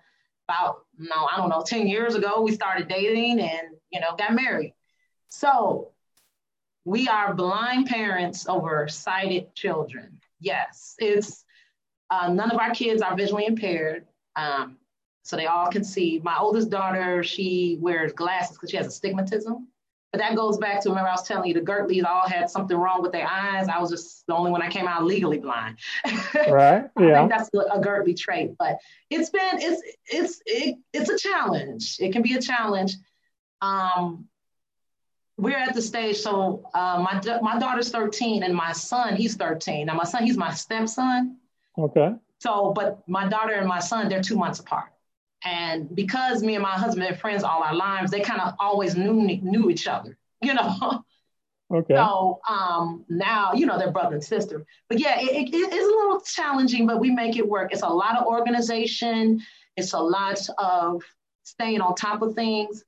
about, 0.47 0.85
no, 0.97 1.27
I 1.31 1.37
don't 1.37 1.49
know, 1.49 1.63
10 1.65 1.87
years 1.87 2.15
ago, 2.15 2.41
we 2.41 2.51
started 2.53 2.87
dating 2.87 3.39
and, 3.39 3.75
you 3.91 3.99
know, 3.99 4.15
got 4.17 4.33
married. 4.33 4.73
So 5.27 5.91
we 6.85 7.07
are 7.07 7.33
blind 7.33 7.87
parents 7.87 8.47
over 8.47 8.87
sighted 8.87 9.53
children. 9.55 10.19
Yes, 10.39 10.95
it's 10.99 11.43
uh, 12.11 12.31
none 12.31 12.51
of 12.51 12.59
our 12.59 12.71
kids 12.71 13.01
are 13.01 13.15
visually 13.15 13.47
impaired. 13.47 14.05
Um, 14.35 14.77
so 15.23 15.35
they 15.35 15.47
all 15.47 15.71
can 15.71 15.83
see. 15.83 16.21
My 16.23 16.37
oldest 16.37 16.69
daughter, 16.69 17.23
she 17.23 17.79
wears 17.81 18.13
glasses 18.13 18.55
because 18.55 18.69
she 18.69 18.77
has 18.77 18.85
astigmatism. 18.85 19.67
But 20.11 20.19
that 20.19 20.35
goes 20.35 20.57
back 20.57 20.81
to 20.81 20.89
remember 20.89 21.09
I 21.09 21.13
was 21.13 21.27
telling 21.27 21.47
you 21.49 21.55
the 21.55 21.61
Girtleys 21.61 22.05
all 22.05 22.29
had 22.29 22.49
something 22.49 22.77
wrong 22.77 23.01
with 23.01 23.11
their 23.11 23.27
eyes. 23.27 23.67
I 23.67 23.79
was 23.79 23.89
just 23.89 24.25
the 24.27 24.35
only 24.35 24.51
one 24.51 24.61
I 24.61 24.69
came 24.69 24.87
out 24.87 25.03
legally 25.03 25.39
blind. 25.39 25.77
Right. 26.47 26.85
Yeah. 26.99 27.05
I 27.05 27.13
think 27.15 27.31
that's 27.31 27.49
a 27.49 27.79
Girtley 27.79 28.15
trait. 28.15 28.51
But 28.59 28.77
it's 29.09 29.29
been 29.29 29.41
it's 29.55 29.81
it's 30.05 30.41
it, 30.45 30.75
it's 30.93 31.09
a 31.09 31.17
challenge. 31.17 31.97
It 31.99 32.13
can 32.13 32.21
be 32.21 32.35
a 32.35 32.41
challenge. 32.41 32.93
Um, 33.61 34.27
we're 35.37 35.57
at 35.57 35.73
the 35.73 35.81
stage. 35.81 36.17
So 36.17 36.67
uh, 36.73 37.03
my 37.03 37.39
my 37.41 37.59
daughter's 37.59 37.89
13 37.89 38.43
and 38.43 38.55
my 38.55 38.71
son 38.71 39.15
he's 39.15 39.35
13. 39.35 39.87
Now 39.87 39.95
my 39.95 40.03
son 40.03 40.23
he's 40.23 40.37
my 40.37 40.53
stepson. 40.53 41.37
Okay. 41.77 42.15
So, 42.39 42.73
but 42.75 43.07
my 43.07 43.27
daughter 43.27 43.53
and 43.53 43.67
my 43.67 43.79
son 43.79 44.09
they're 44.09 44.21
two 44.21 44.37
months 44.37 44.59
apart. 44.59 44.91
And 45.43 45.93
because 45.93 46.41
me 46.41 46.55
and 46.55 46.63
my 46.63 46.71
husband 46.71 47.07
are 47.09 47.15
friends 47.15 47.43
all 47.43 47.61
our 47.63 47.75
lives, 47.75 48.11
they 48.11 48.21
kind 48.21 48.41
of 48.41 48.53
always 48.59 48.95
knew 48.95 49.13
knew 49.13 49.69
each 49.69 49.87
other, 49.87 50.17
you 50.41 50.53
know. 50.53 51.03
Okay. 51.73 51.95
So 51.95 52.39
um, 52.47 53.05
now, 53.09 53.53
you 53.53 53.65
know, 53.65 53.77
they're 53.77 53.91
brother 53.91 54.15
and 54.15 54.23
sister. 54.23 54.65
But 54.87 54.99
yeah, 54.99 55.19
it, 55.19 55.49
it 55.49 55.73
is 55.73 55.85
a 55.85 55.89
little 55.89 56.21
challenging, 56.21 56.85
but 56.85 56.99
we 56.99 57.09
make 57.09 57.37
it 57.37 57.47
work. 57.47 57.73
It's 57.73 57.81
a 57.81 57.87
lot 57.87 58.17
of 58.17 58.27
organization. 58.27 59.41
It's 59.75 59.93
a 59.93 59.99
lot 59.99 60.39
of 60.59 61.03
staying 61.43 61.81
on 61.81 61.95
top 61.95 62.21
of 62.21 62.35
things. 62.35 62.85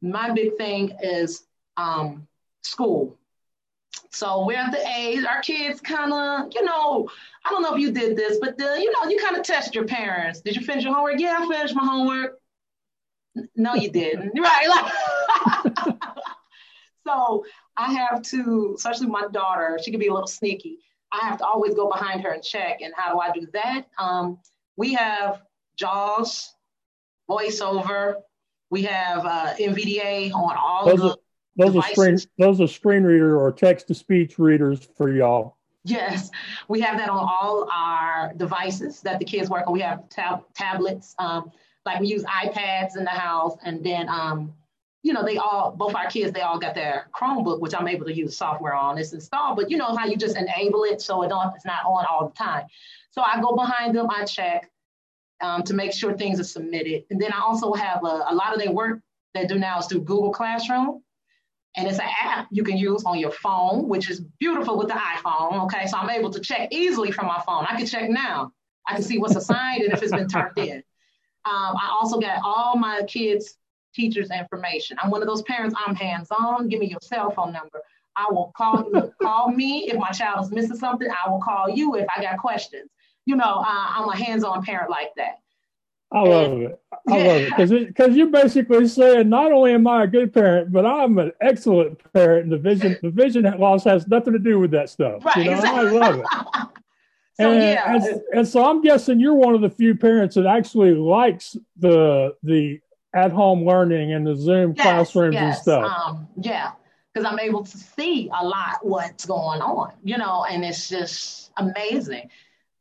My 0.00 0.30
big 0.30 0.56
thing 0.56 0.96
is 1.02 1.44
um, 1.76 2.26
school. 2.62 3.16
So 4.10 4.46
we're 4.46 4.56
at 4.56 4.70
the 4.70 4.86
age, 4.86 5.24
our 5.24 5.40
kids 5.40 5.80
kind 5.80 6.12
of, 6.12 6.52
you 6.54 6.64
know, 6.64 7.08
I 7.44 7.50
don't 7.50 7.62
know 7.62 7.74
if 7.74 7.80
you 7.80 7.90
did 7.90 8.16
this, 8.16 8.38
but 8.40 8.56
the, 8.56 8.78
you 8.80 8.92
know, 8.92 9.10
you 9.10 9.20
kind 9.20 9.36
of 9.36 9.42
test 9.42 9.74
your 9.74 9.84
parents. 9.84 10.40
Did 10.40 10.56
you 10.56 10.62
finish 10.62 10.84
your 10.84 10.94
homework? 10.94 11.18
Yeah, 11.18 11.36
I 11.40 11.48
finished 11.48 11.74
my 11.74 11.84
homework. 11.84 12.38
No, 13.56 13.74
you 13.74 13.90
didn't. 13.90 14.32
right. 14.38 14.68
Like, 14.68 15.96
so 17.06 17.44
I 17.76 17.92
have 17.92 18.22
to, 18.22 18.74
especially 18.76 19.08
my 19.08 19.26
daughter, 19.32 19.78
she 19.82 19.90
can 19.90 19.98
be 19.98 20.06
a 20.06 20.12
little 20.12 20.28
sneaky. 20.28 20.78
I 21.12 21.26
have 21.26 21.38
to 21.38 21.44
always 21.44 21.74
go 21.74 21.88
behind 21.88 22.22
her 22.22 22.30
and 22.30 22.42
check. 22.42 22.80
And 22.82 22.92
how 22.96 23.12
do 23.12 23.20
I 23.20 23.30
do 23.32 23.46
that? 23.52 23.86
Um, 23.98 24.38
we 24.76 24.94
have 24.94 25.42
JAWS, 25.76 26.54
voiceover. 27.28 28.16
We 28.70 28.82
have 28.84 29.24
uh, 29.24 29.54
NVDA 29.58 30.32
on 30.32 30.56
all 30.56 30.86
those 30.86 31.00
the 31.00 31.10
are, 31.10 31.16
those 31.56 31.72
devices. 31.72 31.90
are 31.90 31.94
screen 31.94 32.18
those 32.38 32.60
are 32.60 32.66
screen 32.66 33.04
reader 33.04 33.38
or 33.38 33.52
text 33.52 33.88
to 33.88 33.94
speech 33.94 34.38
readers 34.38 34.88
for 34.96 35.12
y'all. 35.12 35.56
Yes, 35.84 36.30
we 36.68 36.80
have 36.80 36.96
that 36.96 37.10
on 37.10 37.18
all 37.18 37.68
our 37.72 38.32
devices 38.36 39.02
that 39.02 39.18
the 39.18 39.24
kids 39.24 39.50
work 39.50 39.66
on. 39.66 39.72
We 39.72 39.80
have 39.80 40.08
tab- 40.08 40.44
tablets, 40.54 41.14
um, 41.18 41.52
like 41.84 42.00
we 42.00 42.06
use 42.06 42.24
iPads 42.24 42.96
in 42.96 43.04
the 43.04 43.10
house, 43.10 43.56
and 43.64 43.84
then 43.84 44.08
um, 44.08 44.54
you 45.02 45.12
know 45.12 45.22
they 45.22 45.36
all 45.36 45.72
both 45.76 45.94
our 45.94 46.06
kids 46.06 46.32
they 46.32 46.40
all 46.40 46.58
got 46.58 46.74
their 46.74 47.08
Chromebook, 47.14 47.60
which 47.60 47.74
I'm 47.74 47.86
able 47.86 48.06
to 48.06 48.14
use 48.14 48.36
software 48.36 48.74
on. 48.74 48.96
It's 48.96 49.12
installed, 49.12 49.56
but 49.56 49.70
you 49.70 49.76
know 49.76 49.94
how 49.94 50.06
you 50.06 50.16
just 50.16 50.38
enable 50.38 50.84
it 50.84 51.02
so 51.02 51.22
it 51.22 51.28
don't 51.28 51.54
it's 51.54 51.66
not 51.66 51.84
on 51.84 52.06
all 52.06 52.28
the 52.28 52.34
time. 52.34 52.66
So 53.10 53.22
I 53.22 53.40
go 53.40 53.54
behind 53.54 53.94
them, 53.94 54.08
I 54.10 54.24
check 54.24 54.70
um, 55.42 55.62
to 55.64 55.74
make 55.74 55.92
sure 55.92 56.16
things 56.16 56.40
are 56.40 56.44
submitted, 56.44 57.04
and 57.10 57.20
then 57.20 57.32
I 57.32 57.40
also 57.40 57.74
have 57.74 58.02
a, 58.04 58.24
a 58.30 58.34
lot 58.34 58.54
of 58.54 58.58
their 58.58 58.72
work 58.72 59.00
they 59.34 59.44
do 59.46 59.58
now 59.58 59.80
is 59.80 59.86
through 59.86 60.02
Google 60.02 60.32
Classroom. 60.32 61.02
And 61.76 61.88
it's 61.88 61.98
an 61.98 62.08
app 62.22 62.46
you 62.50 62.62
can 62.62 62.76
use 62.76 63.04
on 63.04 63.18
your 63.18 63.32
phone, 63.32 63.88
which 63.88 64.08
is 64.08 64.20
beautiful 64.38 64.78
with 64.78 64.88
the 64.88 64.94
iPhone. 64.94 65.64
Okay, 65.64 65.86
so 65.86 65.96
I'm 65.96 66.10
able 66.10 66.30
to 66.30 66.40
check 66.40 66.68
easily 66.70 67.10
from 67.10 67.26
my 67.26 67.42
phone. 67.44 67.66
I 67.68 67.76
can 67.76 67.86
check 67.86 68.08
now. 68.08 68.52
I 68.86 68.94
can 68.94 69.02
see 69.02 69.18
what's 69.18 69.34
assigned 69.34 69.82
and 69.82 69.92
if 69.92 70.02
it's 70.02 70.12
been 70.12 70.28
turned 70.28 70.56
in. 70.58 70.76
Um, 71.46 71.76
I 71.76 71.96
also 72.00 72.20
got 72.20 72.40
all 72.44 72.76
my 72.76 73.02
kids' 73.08 73.58
teachers' 73.94 74.30
information. 74.30 74.96
I'm 75.02 75.10
one 75.10 75.20
of 75.20 75.28
those 75.28 75.42
parents. 75.42 75.74
I'm 75.84 75.94
hands-on. 75.94 76.68
Give 76.68 76.80
me 76.80 76.86
your 76.86 77.00
cell 77.02 77.30
phone 77.30 77.52
number. 77.52 77.82
I 78.16 78.26
will 78.30 78.52
call 78.56 78.88
you. 78.92 79.12
call 79.22 79.50
me 79.50 79.90
if 79.90 79.98
my 79.98 80.10
child 80.10 80.44
is 80.44 80.52
missing 80.52 80.76
something. 80.76 81.08
I 81.08 81.28
will 81.28 81.40
call 81.40 81.68
you 81.68 81.96
if 81.96 82.06
I 82.16 82.22
got 82.22 82.38
questions. 82.38 82.90
You 83.26 83.36
know, 83.36 83.64
uh, 83.66 83.86
I'm 83.90 84.08
a 84.08 84.16
hands-on 84.16 84.62
parent 84.62 84.90
like 84.90 85.10
that. 85.16 85.38
I 86.14 86.20
love 86.22 86.60
it. 86.60 86.80
I 87.08 87.16
love 87.16 87.36
it 87.42 87.50
because 87.50 87.70
because 87.70 88.16
you're 88.16 88.28
basically 88.28 88.86
saying 88.86 89.28
not 89.28 89.52
only 89.52 89.72
am 89.72 89.86
I 89.86 90.04
a 90.04 90.06
good 90.06 90.32
parent, 90.32 90.72
but 90.72 90.86
I'm 90.86 91.18
an 91.18 91.32
excellent 91.40 92.00
parent. 92.12 92.44
And 92.44 92.52
the 92.52 92.58
vision 92.58 92.96
the 93.02 93.10
vision 93.10 93.42
loss 93.58 93.84
has 93.84 94.06
nothing 94.06 94.32
to 94.32 94.38
do 94.38 94.60
with 94.60 94.70
that 94.70 94.88
stuff. 94.88 95.24
Right, 95.24 95.36
you 95.38 95.44
know, 95.46 95.56
exactly. 95.56 95.80
I 95.80 95.90
love 95.90 96.18
it. 96.20 96.26
So 97.36 97.50
and, 97.50 97.62
yeah, 97.62 97.94
and, 97.94 98.22
and 98.32 98.48
so 98.48 98.64
I'm 98.64 98.80
guessing 98.80 99.18
you're 99.18 99.34
one 99.34 99.54
of 99.54 99.60
the 99.60 99.70
few 99.70 99.96
parents 99.96 100.36
that 100.36 100.46
actually 100.46 100.94
likes 100.94 101.56
the 101.76 102.36
the 102.44 102.78
at 103.12 103.32
home 103.32 103.66
learning 103.66 104.12
and 104.12 104.24
the 104.24 104.36
Zoom 104.36 104.74
yes, 104.76 104.84
classrooms 104.84 105.36
and 105.36 105.54
stuff. 105.54 105.84
Um, 105.84 106.28
yeah, 106.40 106.72
because 107.12 107.30
I'm 107.30 107.40
able 107.40 107.64
to 107.64 107.78
see 107.78 108.28
a 108.28 108.44
lot 108.44 108.78
what's 108.82 109.26
going 109.26 109.60
on, 109.60 109.92
you 110.04 110.16
know, 110.16 110.44
and 110.44 110.64
it's 110.64 110.88
just 110.88 111.50
amazing. 111.56 112.30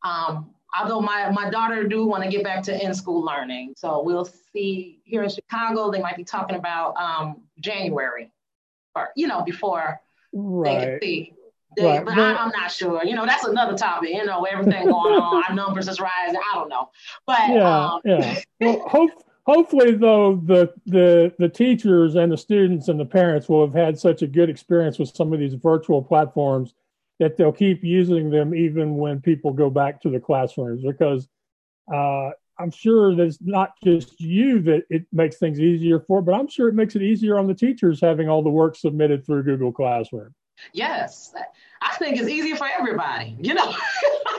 Um, 0.04 0.53
although 0.78 1.02
my, 1.02 1.30
my 1.32 1.50
daughter 1.50 1.88
do 1.88 2.06
want 2.06 2.24
to 2.24 2.30
get 2.30 2.44
back 2.44 2.64
to 2.64 2.86
in-school 2.86 3.24
learning. 3.24 3.74
So 3.78 4.02
we'll 4.04 4.30
see 4.54 5.00
here 5.04 5.24
in 5.24 5.30
Chicago, 5.30 5.92
they 5.92 6.02
might 6.02 6.18
be 6.18 6.24
talking 6.24 6.56
about 6.56 6.96
um, 6.98 7.42
January 7.60 8.32
or, 8.96 9.10
you 9.16 9.28
know, 9.28 9.44
before 9.44 10.02
they 10.34 10.40
can 10.76 11.00
see. 11.02 11.34
They, 11.76 11.84
Right, 11.86 12.06
But 12.06 12.20
I, 12.20 12.36
I'm 12.36 12.52
not 12.52 12.72
sure. 12.72 13.04
You 13.04 13.16
know, 13.16 13.26
that's 13.26 13.46
another 13.46 13.76
topic. 13.76 14.10
You 14.10 14.26
know, 14.26 14.44
everything 14.44 14.86
going 14.86 15.16
on, 15.16 15.44
our 15.44 15.56
numbers 15.56 15.88
is 15.88 16.00
rising. 16.00 16.40
I 16.52 16.56
don't 16.56 16.70
know. 16.70 16.90
But 17.26 17.50
yeah, 17.50 17.86
um, 17.86 18.02
yeah. 18.06 18.40
Well, 18.60 18.88
hope, 18.88 19.10
hopefully, 19.48 19.96
though, 19.96 20.36
the, 20.36 20.72
the 20.86 21.34
the 21.40 21.50
teachers 21.50 22.14
and 22.14 22.32
the 22.32 22.38
students 22.38 22.90
and 22.90 23.00
the 23.00 23.06
parents 23.06 23.50
will 23.50 23.66
have 23.66 23.74
had 23.74 23.98
such 23.98 24.22
a 24.22 24.28
good 24.28 24.52
experience 24.52 25.00
with 25.00 25.16
some 25.16 25.34
of 25.34 25.40
these 25.40 25.56
virtual 25.56 26.04
platforms 26.04 26.76
that 27.24 27.38
they'll 27.38 27.54
keep 27.54 27.82
using 27.86 28.30
them 28.30 28.54
even 28.54 28.98
when 28.98 29.22
people 29.22 29.54
go 29.54 29.70
back 29.70 30.02
to 30.02 30.10
the 30.10 30.20
classrooms 30.20 30.84
because 30.84 31.30
uh, 31.94 32.32
I'm 32.60 32.70
sure 32.70 33.16
that 33.16 33.24
it's 33.24 33.38
not 33.40 33.72
just 33.82 34.20
you 34.20 34.62
that 34.64 34.84
it 34.90 35.06
makes 35.14 35.38
things 35.38 35.58
easier 35.58 36.02
for, 36.02 36.22
but 36.22 36.34
I'm 36.34 36.50
sure 36.50 36.68
it 36.68 36.76
makes 36.76 36.98
it 36.98 37.02
easier 37.02 37.40
on 37.40 37.48
the 37.48 37.54
teachers 37.54 38.02
having 38.02 38.28
all 38.28 38.44
the 38.44 38.50
work 38.50 38.76
submitted 38.76 39.26
through 39.26 39.44
Google 39.44 39.72
Classroom. 39.72 40.36
yes, 40.74 41.34
I 41.82 41.96
think 41.96 42.18
it's 42.18 42.28
easier 42.28 42.58
for 42.58 42.68
everybody, 42.68 43.38
you 43.40 43.54
know. 43.54 43.74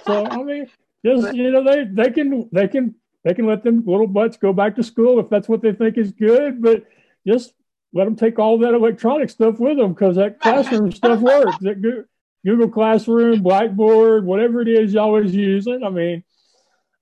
So 0.06 0.26
I 0.26 0.42
mean, 0.42 0.66
just 1.02 1.34
you 1.34 1.50
know, 1.50 1.64
they 1.64 1.84
they 1.84 2.10
can 2.10 2.50
they 2.52 2.68
can 2.68 2.94
they 3.24 3.32
can 3.32 3.46
let 3.46 3.64
them 3.64 3.82
little 3.86 4.06
butts 4.06 4.36
go 4.36 4.52
back 4.52 4.76
to 4.76 4.82
school 4.82 5.18
if 5.20 5.30
that's 5.30 5.48
what 5.48 5.62
they 5.62 5.72
think 5.72 5.96
is 5.96 6.12
good, 6.12 6.60
but 6.60 6.84
just 7.26 7.54
let 7.94 8.04
them 8.04 8.16
take 8.16 8.38
all 8.38 8.58
that 8.58 8.74
electronic 8.74 9.30
stuff 9.30 9.58
with 9.58 9.78
them 9.78 9.94
because 9.94 10.16
that 10.16 10.38
classroom 10.42 10.92
stuff 10.92 11.20
works. 11.20 11.56
That 11.62 12.04
Google 12.44 12.68
Classroom, 12.68 13.42
Blackboard, 13.42 14.24
whatever 14.24 14.60
it 14.60 14.68
is 14.68 14.94
you 14.94 15.00
always 15.00 15.34
using. 15.34 15.82
I 15.82 15.90
mean, 15.90 16.22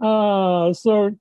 uh, 0.01 0.73
so 0.73 1.17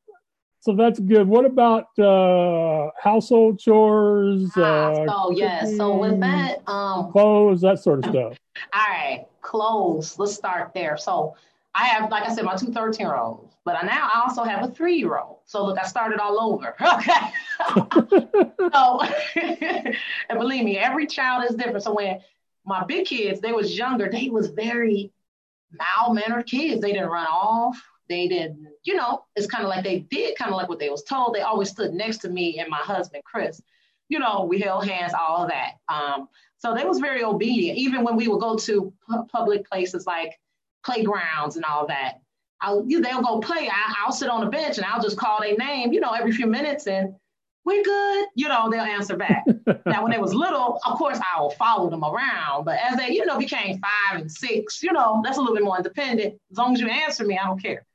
so 0.59 0.76
that's 0.76 0.99
good. 0.99 1.28
What 1.28 1.45
about 1.45 1.88
uh, 1.97 2.91
household 3.01 3.59
chores, 3.59 4.51
Ah, 4.55 4.91
uh, 4.91 5.07
so 5.07 5.32
yes, 5.32 5.76
so 5.76 5.97
with 5.97 6.19
that, 6.19 6.59
um, 6.67 7.11
clothes, 7.11 7.61
that 7.61 7.80
sort 7.80 8.05
of 8.05 8.05
stuff? 8.11 8.38
All 8.74 8.88
right, 8.88 9.26
clothes. 9.41 10.19
Let's 10.19 10.36
start 10.36 10.72
there. 10.76 10.97
So 10.97 11.36
I 11.74 11.86
have, 11.86 12.11
like 12.11 12.30
I 12.30 12.36
said, 12.36 12.45
my 12.45 12.55
two 12.55 12.72
13 12.72 13.03
year 13.03 13.15
olds, 13.15 13.55
but 13.65 13.76
I 13.76 13.88
now 13.88 14.09
I 14.13 14.22
also 14.22 14.43
have 14.43 14.63
a 14.63 14.72
three 14.72 14.97
year 14.97 15.17
old. 15.17 15.38
So 15.45 15.65
look, 15.65 15.80
I 15.80 15.88
started 15.88 16.19
all 16.19 16.39
over. 16.39 16.76
Okay. 16.93 17.32
so, 18.74 19.01
and 20.30 20.39
believe 20.39 20.63
me, 20.63 20.78
every 20.78 21.05
child 21.05 21.45
is 21.49 21.55
different. 21.55 21.84
So 21.84 21.93
when 21.93 22.19
my 22.66 22.86
big 22.86 23.05
kids, 23.05 23.41
they 23.41 23.51
was 23.51 23.78
younger, 23.78 24.09
they 24.09 24.30
was 24.30 24.47
very 24.47 25.12
mild 25.78 26.16
mannered 26.16 26.47
kids. 26.47 26.82
They 26.82 26.93
didn't 26.93 27.09
run 27.09 27.28
off. 27.28 27.82
They 28.09 28.28
didn't, 28.28 28.68
you 28.84 28.95
know, 28.95 29.24
it's 29.36 29.47
kind 29.47 29.64
of 29.64 29.70
like 29.70 29.84
they 29.86 29.99
did 29.99 30.38
kind 30.38 30.51
of 30.51 30.57
like 30.57 30.68
what 30.68 30.80
they 30.80 30.89
was 30.89 31.03
told. 31.03 31.34
They 31.34 31.41
always 31.41 31.70
stood 31.70 31.93
next 31.93 32.18
to 32.20 32.30
me 32.30 32.59
and 32.59 32.70
my 32.70 32.80
husband, 32.80 33.24
Chris. 33.24 33.62
You 34.09 34.20
know, 34.20 34.43
we 34.43 34.59
held 34.59 34.86
hands, 34.86 35.14
all 35.14 35.43
of 35.43 35.49
that. 35.49 35.76
Um, 35.88 36.28
so 36.57 36.76
they 36.76 36.84
was 36.84 36.99
very 36.99 37.24
obedient. 37.24 37.78
Even 37.78 38.03
when 38.03 38.18
we 38.18 38.28
would 38.28 38.41
go 38.41 38.57
to 38.57 38.93
pu- 39.07 39.24
public 39.32 39.66
places 39.66 40.05
like 40.05 40.38
playgrounds 40.84 41.55
and 41.55 41.64
all 41.64 41.88
that, 41.88 42.20
I'll, 42.59 42.84
they'll 42.84 43.22
go 43.22 43.39
play. 43.39 43.70
I, 43.70 43.95
I'll 44.03 44.12
sit 44.12 44.30
on 44.30 44.41
the 44.41 44.51
bench 44.51 44.78
and 44.78 44.86
I'll 44.86 45.01
just 45.01 45.18
call 45.18 45.39
their 45.39 45.55
name, 45.55 45.93
you 45.93 46.01
know, 46.01 46.12
every 46.12 46.34
few 46.34 46.47
minutes 46.47 46.88
and 46.88 47.16
we're 47.64 47.84
good. 47.84 48.28
You 48.36 48.47
know, 48.47 48.70
they'll 48.70 48.82
answer 48.82 49.16
back. 49.16 49.45
now, 49.86 50.03
when 50.03 50.12
they 50.12 50.18
was 50.18 50.34
little, 50.34 50.80
of 50.86 50.97
course, 50.97 51.20
I 51.20 51.39
will 51.39 51.51
follow 51.51 51.89
them 51.89 52.03
around. 52.03 52.66
But 52.66 52.80
as 52.80 52.97
they, 52.97 53.12
you 53.12 53.26
know, 53.26 53.38
became 53.38 53.80
five 53.80 54.22
and 54.22 54.32
six, 54.32 54.82
you 54.82 54.91
know, 54.91 55.22
that's 55.24 55.38
a 55.38 55.39
little 55.39 55.55
bit 55.55 55.64
more 55.64 55.78
independent. 55.78 56.39
As 56.51 56.57
long 56.57 56.74
as 56.74 56.82
you 56.82 56.88
answer 56.88 57.26
me, 57.26 57.38
I 57.38 57.45
don't 57.45 57.62
care. 57.62 57.86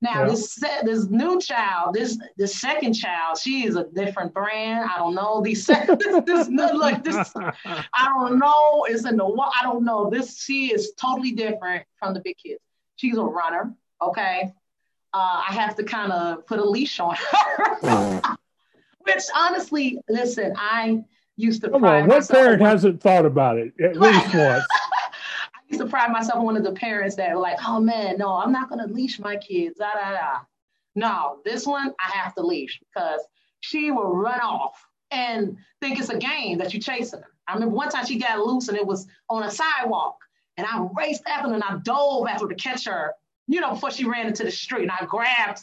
Now 0.00 0.24
yeah. 0.24 0.28
this 0.28 0.56
this 0.84 1.06
new 1.08 1.40
child, 1.40 1.94
this 1.94 2.18
the 2.36 2.46
second 2.46 2.92
child, 2.92 3.38
she 3.38 3.64
is 3.64 3.76
a 3.76 3.84
different 3.84 4.34
brand. 4.34 4.90
I 4.90 4.98
don't 4.98 5.14
know. 5.14 5.40
These 5.40 5.66
this, 5.66 6.46
this 6.46 6.48
like 6.74 7.02
this, 7.02 7.32
I 7.34 8.08
don't 8.18 8.38
know. 8.38 8.84
It's 8.88 9.06
in 9.06 9.16
the 9.16 9.24
I 9.24 9.62
don't 9.62 9.82
know. 9.82 10.10
This 10.10 10.42
she 10.42 10.74
is 10.74 10.92
totally 11.00 11.32
different 11.32 11.86
from 11.98 12.12
the 12.12 12.20
big 12.20 12.36
kids. 12.36 12.60
She's 12.96 13.16
a 13.16 13.24
runner. 13.24 13.72
Okay, 14.02 14.52
uh, 15.14 15.42
I 15.48 15.52
have 15.54 15.74
to 15.76 15.84
kind 15.84 16.12
of 16.12 16.46
put 16.46 16.58
a 16.58 16.64
leash 16.64 17.00
on 17.00 17.16
her. 17.16 18.20
Which 19.04 19.22
honestly, 19.34 20.00
listen, 20.08 20.54
I 20.56 21.04
used 21.36 21.62
to. 21.62 21.70
Come 21.70 21.84
on, 21.84 22.06
what 22.06 22.28
parent 22.28 22.62
hasn't 22.62 23.00
thought 23.00 23.26
about 23.26 23.58
it 23.58 23.72
at 23.82 23.96
least 23.96 24.34
once? 24.34 24.64
I 25.54 25.60
used 25.68 25.80
to 25.80 25.88
pride 25.88 26.10
myself 26.10 26.38
on 26.38 26.44
one 26.44 26.56
of 26.56 26.64
the 26.64 26.72
parents 26.72 27.16
that 27.16 27.34
were 27.34 27.40
like, 27.40 27.58
oh 27.66 27.80
man, 27.80 28.18
no, 28.18 28.34
I'm 28.34 28.52
not 28.52 28.68
gonna 28.68 28.86
leash 28.86 29.18
my 29.18 29.36
kids. 29.36 29.78
Da, 29.78 29.92
da, 29.92 30.10
da. 30.12 30.38
No, 30.94 31.38
this 31.44 31.66
one 31.66 31.92
I 32.00 32.10
have 32.16 32.34
to 32.34 32.42
leash 32.42 32.80
because 32.80 33.20
she 33.60 33.90
will 33.90 34.14
run 34.14 34.40
off 34.40 34.86
and 35.10 35.56
think 35.80 35.98
it's 35.98 36.08
a 36.08 36.18
game 36.18 36.58
that 36.58 36.72
you're 36.72 36.80
chasing 36.80 37.20
her. 37.20 37.30
I 37.46 37.54
remember 37.54 37.74
one 37.74 37.88
time 37.88 38.06
she 38.06 38.18
got 38.18 38.38
loose 38.38 38.68
and 38.68 38.76
it 38.76 38.86
was 38.86 39.06
on 39.28 39.42
a 39.42 39.50
sidewalk. 39.50 40.18
And 40.56 40.66
I 40.66 40.86
raced 40.96 41.22
after 41.26 41.48
her 41.48 41.54
and 41.54 41.64
I 41.64 41.78
dove 41.82 42.26
after 42.28 42.46
her 42.46 42.54
to 42.54 42.54
catch 42.54 42.86
her, 42.86 43.12
you 43.46 43.60
know, 43.60 43.70
before 43.70 43.90
she 43.90 44.04
ran 44.04 44.26
into 44.26 44.44
the 44.44 44.50
street. 44.50 44.82
And 44.82 44.92
I 44.92 45.04
grabbed, 45.04 45.60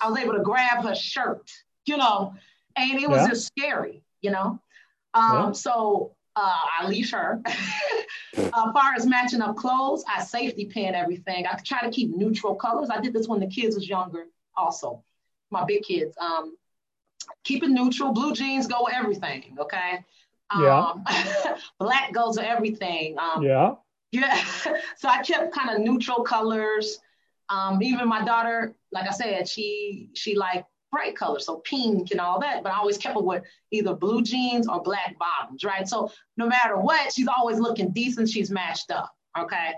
I 0.00 0.08
was 0.08 0.18
able 0.18 0.32
to 0.34 0.40
grab 0.40 0.82
her 0.84 0.94
shirt, 0.94 1.50
you 1.84 1.96
know, 1.96 2.34
and 2.76 3.00
it 3.00 3.08
was 3.08 3.22
yeah. 3.22 3.28
just 3.28 3.46
scary, 3.46 4.02
you 4.20 4.30
know. 4.30 4.60
Um, 5.14 5.32
yeah. 5.32 5.52
So 5.52 6.14
uh, 6.36 6.60
I 6.80 6.86
leash 6.88 7.12
her. 7.12 7.40
as 8.36 8.50
far 8.50 8.94
as 8.96 9.06
matching 9.06 9.42
up 9.42 9.56
clothes, 9.56 10.04
I 10.08 10.22
safety 10.22 10.66
pin 10.66 10.94
everything. 10.94 11.46
I 11.46 11.58
try 11.64 11.80
to 11.82 11.90
keep 11.90 12.14
neutral 12.14 12.54
colors. 12.54 12.88
I 12.90 13.00
did 13.00 13.12
this 13.12 13.28
when 13.28 13.40
the 13.40 13.46
kids 13.46 13.74
was 13.74 13.88
younger, 13.88 14.26
also, 14.56 15.02
my 15.50 15.64
big 15.64 15.82
kids. 15.82 16.16
Um, 16.18 16.56
keep 17.44 17.62
it 17.62 17.70
neutral. 17.70 18.12
Blue 18.12 18.32
jeans 18.32 18.66
go 18.66 18.84
with 18.84 18.94
everything. 18.94 19.56
Okay. 19.58 20.04
Um, 20.50 21.04
yeah. 21.08 21.56
black 21.78 22.12
goes 22.12 22.36
with 22.36 22.46
everything. 22.46 23.16
Um, 23.18 23.42
yeah. 23.42 23.74
Yeah. 24.12 24.42
so 24.96 25.08
I 25.08 25.22
kept 25.22 25.52
kind 25.54 25.70
of 25.70 25.80
neutral 25.80 26.22
colors. 26.22 26.98
Um, 27.48 27.82
even 27.82 28.08
my 28.08 28.24
daughter, 28.24 28.74
like 28.92 29.08
I 29.08 29.12
said, 29.12 29.48
she 29.48 30.10
she 30.14 30.36
like 30.36 30.64
bright 30.90 31.16
colors, 31.16 31.46
so 31.46 31.56
pink 31.58 32.10
and 32.10 32.20
all 32.20 32.40
that. 32.40 32.62
But 32.62 32.72
I 32.72 32.76
always 32.78 32.98
kept 32.98 33.14
her 33.14 33.22
with 33.22 33.42
either 33.70 33.94
blue 33.94 34.22
jeans 34.22 34.68
or 34.68 34.82
black 34.82 35.16
bottoms, 35.18 35.64
right? 35.64 35.88
So 35.88 36.10
no 36.36 36.46
matter 36.46 36.76
what, 36.76 37.12
she's 37.12 37.28
always 37.28 37.58
looking 37.58 37.90
decent. 37.90 38.28
She's 38.28 38.50
matched 38.50 38.90
up, 38.90 39.14
okay? 39.38 39.72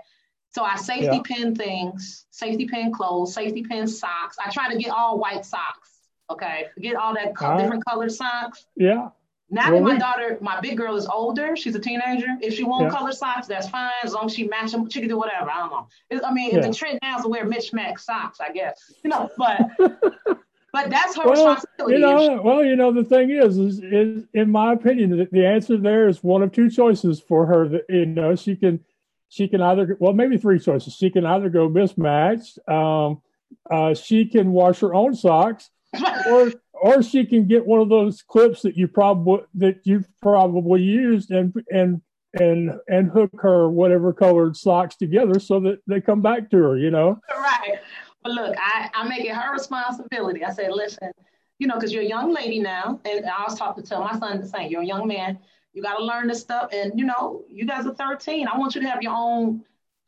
So 0.51 0.63
I 0.63 0.75
safety 0.75 1.17
yeah. 1.17 1.21
pin 1.23 1.55
things, 1.55 2.25
safety 2.29 2.65
pin 2.65 2.91
clothes, 2.91 3.33
safety 3.33 3.63
pin 3.63 3.87
socks. 3.87 4.37
I 4.43 4.51
try 4.51 4.71
to 4.71 4.77
get 4.77 4.91
all 4.91 5.17
white 5.17 5.45
socks, 5.45 5.89
okay? 6.29 6.67
Forget 6.75 6.95
all 6.95 7.13
that 7.15 7.35
co- 7.35 7.57
different 7.57 7.83
colored 7.85 8.11
socks. 8.11 8.65
Yeah. 8.75 9.09
Now 9.49 9.69
that 9.69 9.83
my 9.83 9.97
daughter, 9.97 10.37
my 10.41 10.59
big 10.61 10.77
girl 10.77 10.95
is 10.95 11.05
older, 11.05 11.55
she's 11.55 11.75
a 11.75 11.79
teenager. 11.79 12.27
If 12.41 12.55
she 12.55 12.63
wants 12.63 12.91
yeah. 12.91 12.97
color 12.97 13.11
socks, 13.11 13.45
that's 13.45 13.69
fine. 13.69 13.91
As 14.03 14.13
long 14.13 14.25
as 14.25 14.33
she 14.33 14.47
matches 14.47 14.71
them, 14.71 14.89
she 14.89 14.99
can 14.99 15.09
do 15.09 15.17
whatever. 15.17 15.51
I 15.51 15.59
don't 15.59 15.69
know. 15.69 15.87
It, 16.09 16.23
I 16.25 16.33
mean, 16.33 16.55
yeah. 16.55 16.61
the 16.61 16.73
trend 16.73 16.97
now 17.03 17.17
is 17.17 17.23
to 17.23 17.29
wear 17.29 17.45
mismatched 17.45 17.99
socks, 17.99 18.39
I 18.39 18.51
guess. 18.51 18.91
You 19.03 19.11
know, 19.11 19.29
but 19.37 19.59
But 20.73 20.89
that's 20.89 21.15
her 21.15 21.23
well, 21.23 21.49
responsibility. 21.49 21.93
You 21.93 21.99
know, 21.99 22.41
well, 22.41 22.65
you 22.65 22.75
know, 22.75 22.91
the 22.91 23.03
thing 23.03 23.29
is, 23.29 23.59
is, 23.59 23.79
is 23.79 24.25
in 24.33 24.49
my 24.49 24.73
opinion, 24.73 25.11
the, 25.11 25.29
the 25.31 25.45
answer 25.45 25.77
there 25.77 26.07
is 26.07 26.23
one 26.23 26.41
of 26.41 26.51
two 26.51 26.67
choices 26.67 27.21
for 27.21 27.45
her. 27.45 27.69
That 27.69 27.83
you 27.89 28.07
know, 28.07 28.35
she 28.35 28.55
can, 28.55 28.83
she 29.29 29.47
can 29.47 29.61
either, 29.61 29.95
well, 29.99 30.13
maybe 30.13 30.39
three 30.39 30.57
choices. 30.57 30.95
She 30.95 31.11
can 31.11 31.27
either 31.27 31.49
go 31.49 31.69
mismatched. 31.69 32.57
Um, 32.67 33.21
uh, 33.69 33.93
she 33.93 34.25
can 34.25 34.51
wash 34.51 34.79
her 34.79 34.95
own 34.95 35.13
socks, 35.13 35.69
or 36.27 36.51
or 36.73 37.03
she 37.03 37.27
can 37.27 37.47
get 37.47 37.67
one 37.67 37.79
of 37.79 37.89
those 37.89 38.23
clips 38.23 38.63
that 38.63 38.75
you 38.75 38.87
probably 38.87 39.43
that 39.53 39.81
you've 39.83 40.07
probably 40.23 40.81
used 40.81 41.29
and 41.29 41.53
and 41.69 42.01
and 42.33 42.79
and 42.87 43.11
hook 43.11 43.29
her 43.41 43.69
whatever 43.69 44.11
colored 44.11 44.57
socks 44.57 44.95
together 44.95 45.39
so 45.39 45.59
that 45.59 45.81
they 45.85 46.01
come 46.01 46.23
back 46.23 46.49
to 46.49 46.57
her. 46.57 46.77
You 46.77 46.89
know, 46.89 47.19
right. 47.37 47.79
But 48.23 48.31
look, 48.33 48.55
I, 48.57 48.89
I 48.93 49.07
make 49.07 49.25
it 49.25 49.33
her 49.35 49.51
responsibility. 49.51 50.43
I 50.43 50.51
said, 50.51 50.71
listen, 50.71 51.11
you 51.59 51.67
know, 51.67 51.75
because 51.75 51.93
you're 51.93 52.03
a 52.03 52.07
young 52.07 52.33
lady 52.33 52.59
now, 52.59 52.99
and 53.05 53.25
I 53.25 53.43
was 53.43 53.57
talking 53.57 53.83
to 53.83 53.89
tell 53.89 54.01
my 54.03 54.17
son 54.17 54.39
the 54.41 54.47
same. 54.47 54.71
You're 54.71 54.81
a 54.81 54.85
young 54.85 55.07
man. 55.07 55.39
You 55.73 55.81
got 55.81 55.97
to 55.97 56.03
learn 56.03 56.27
this 56.27 56.41
stuff, 56.41 56.69
and 56.71 56.97
you 56.97 57.05
know, 57.05 57.43
you 57.49 57.65
guys 57.65 57.85
are 57.85 57.93
13. 57.93 58.47
I 58.47 58.57
want 58.57 58.75
you 58.75 58.81
to 58.81 58.87
have 58.87 59.01
your 59.01 59.13
own 59.15 59.63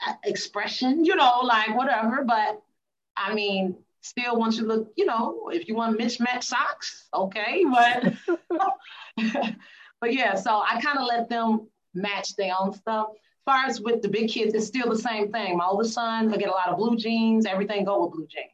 uh, 0.06 0.14
expression, 0.24 1.04
you 1.04 1.16
know, 1.16 1.40
like 1.44 1.76
whatever. 1.76 2.24
But 2.26 2.62
I 3.18 3.34
mean, 3.34 3.76
still 4.02 4.38
want 4.38 4.56
you 4.56 4.62
to 4.62 4.68
look, 4.68 4.94
you 4.96 5.06
know, 5.06 5.50
if 5.52 5.68
you 5.68 5.76
want 5.76 5.98
mismatched 5.98 6.44
socks, 6.46 7.08
okay. 7.14 7.64
But 7.70 8.14
but 10.02 10.14
yeah, 10.14 10.36
so 10.36 10.62
I 10.68 10.80
kind 10.82 11.00
of 11.00 11.06
let 11.08 11.30
them 11.30 11.68
match 11.94 12.36
their 12.36 12.54
own 12.60 12.74
stuff 12.74 13.08
far 13.46 13.66
as 13.66 13.80
with 13.80 14.02
the 14.02 14.08
big 14.08 14.30
kids, 14.30 14.54
it's 14.54 14.68
still 14.68 14.90
the 14.90 14.98
same 14.98 15.32
thing. 15.32 15.58
My 15.58 15.66
oldest 15.66 15.94
son, 15.94 16.34
I 16.34 16.38
get 16.38 16.50
a 16.50 16.52
lot 16.52 16.70
of 16.70 16.78
blue 16.78 16.98
jeans. 16.98 17.46
Everything 17.46 17.86
go 17.86 18.04
with 18.04 18.14
blue 18.14 18.28
jeans. 18.28 18.52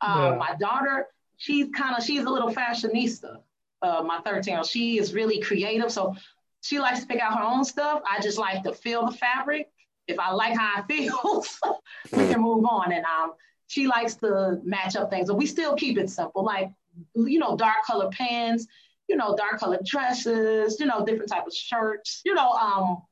Uh, 0.00 0.30
yeah. 0.32 0.36
My 0.36 0.54
daughter, 0.58 1.06
she's 1.36 1.68
kind 1.76 1.96
of 1.96 2.04
she's 2.04 2.24
a 2.24 2.30
little 2.30 2.52
fashionista. 2.52 3.38
Uh, 3.82 4.02
my 4.02 4.20
13 4.24 4.52
year 4.52 4.58
old, 4.58 4.66
she 4.66 4.98
is 4.98 5.12
really 5.12 5.40
creative, 5.40 5.92
so 5.92 6.14
she 6.62 6.78
likes 6.78 7.00
to 7.00 7.06
pick 7.06 7.20
out 7.20 7.38
her 7.38 7.44
own 7.44 7.64
stuff. 7.64 8.02
I 8.10 8.20
just 8.20 8.38
like 8.38 8.62
to 8.64 8.72
feel 8.72 9.06
the 9.06 9.12
fabric. 9.12 9.70
If 10.08 10.18
I 10.18 10.32
like 10.32 10.56
how 10.56 10.72
I 10.76 10.82
feel, 10.86 11.44
we 12.12 12.28
can 12.28 12.40
move 12.40 12.64
on. 12.64 12.92
And 12.92 13.04
um, 13.04 13.32
she 13.66 13.86
likes 13.86 14.14
to 14.16 14.60
match 14.64 14.96
up 14.96 15.10
things, 15.10 15.28
but 15.28 15.36
we 15.36 15.46
still 15.46 15.74
keep 15.74 15.98
it 15.98 16.08
simple, 16.10 16.44
like 16.44 16.70
you 17.14 17.38
know, 17.38 17.56
dark 17.56 17.84
color 17.86 18.08
pants, 18.10 18.66
you 19.08 19.16
know, 19.16 19.36
dark 19.36 19.58
colored 19.60 19.84
dresses, 19.84 20.78
you 20.80 20.86
know, 20.86 21.04
different 21.04 21.30
type 21.30 21.46
of 21.46 21.52
shirts, 21.52 22.22
you 22.24 22.34
know, 22.34 22.50
um, 22.52 23.02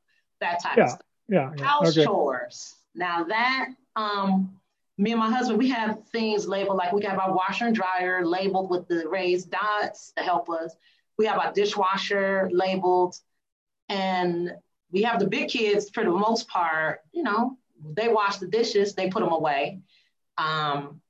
that 0.42 0.62
type 0.62 0.76
yeah, 0.76 0.84
of 0.84 0.90
stuff. 0.90 1.02
Yeah, 1.28 1.50
yeah. 1.56 1.64
House 1.64 1.96
okay. 1.96 2.04
chores. 2.04 2.74
Now 2.94 3.24
that 3.24 3.68
um 3.96 4.58
me 4.98 5.12
and 5.12 5.20
my 5.20 5.30
husband, 5.30 5.58
we 5.58 5.70
have 5.70 6.06
things 6.08 6.46
labeled 6.46 6.76
like 6.76 6.92
we 6.92 7.02
have 7.04 7.18
our 7.18 7.34
washer 7.34 7.66
and 7.66 7.74
dryer 7.74 8.24
labeled 8.24 8.70
with 8.70 8.86
the 8.88 9.08
raised 9.08 9.50
dots 9.50 10.12
to 10.16 10.22
help 10.22 10.50
us. 10.50 10.76
We 11.18 11.26
have 11.26 11.38
our 11.38 11.52
dishwasher 11.52 12.50
labeled, 12.52 13.16
and 13.88 14.52
we 14.90 15.02
have 15.02 15.18
the 15.18 15.26
big 15.26 15.48
kids 15.48 15.90
for 15.90 16.04
the 16.04 16.10
most 16.10 16.46
part. 16.48 17.00
You 17.12 17.22
know, 17.22 17.56
they 17.96 18.08
wash 18.08 18.36
the 18.36 18.46
dishes, 18.46 18.94
they 18.94 19.08
put 19.08 19.20
them 19.20 19.32
away. 19.32 19.80
Um, 20.38 21.00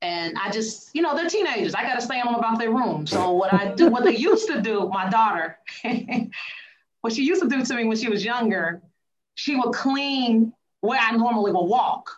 and 0.00 0.38
I 0.38 0.50
just, 0.50 0.90
you 0.94 1.02
know, 1.02 1.16
they're 1.16 1.28
teenagers. 1.28 1.74
I 1.74 1.82
got 1.82 1.96
to 1.96 2.00
stay 2.00 2.20
on 2.20 2.26
them 2.26 2.36
about 2.36 2.58
their 2.58 2.70
room. 2.70 3.06
So 3.06 3.32
what 3.32 3.52
I 3.52 3.74
do, 3.74 3.88
what 3.88 4.04
they 4.04 4.16
used 4.28 4.46
to 4.48 4.62
do, 4.62 4.88
my 4.88 5.08
daughter, 5.08 5.58
what 7.00 7.12
she 7.12 7.24
used 7.24 7.42
to 7.42 7.48
do 7.48 7.64
to 7.64 7.74
me 7.74 7.84
when 7.84 7.96
she 7.96 8.08
was 8.08 8.24
younger, 8.24 8.82
she 9.34 9.56
would 9.56 9.72
clean 9.72 10.52
where 10.80 10.98
I 11.00 11.12
normally 11.12 11.52
would 11.52 11.66
walk. 11.66 12.10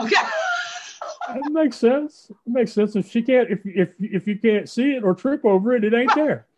Okay. 0.00 0.16
that 1.28 1.52
makes 1.52 1.76
sense. 1.76 2.30
It 2.30 2.36
makes 2.50 2.72
sense. 2.72 2.96
If 2.96 3.10
she 3.10 3.22
can't, 3.22 3.50
if 3.50 3.60
if 3.64 3.90
if 3.98 4.26
you 4.26 4.38
can't 4.38 4.68
see 4.68 4.92
it 4.92 5.04
or 5.04 5.14
trip 5.14 5.44
over 5.44 5.74
it, 5.74 5.84
it 5.84 5.94
ain't 5.94 6.14
there. 6.14 6.46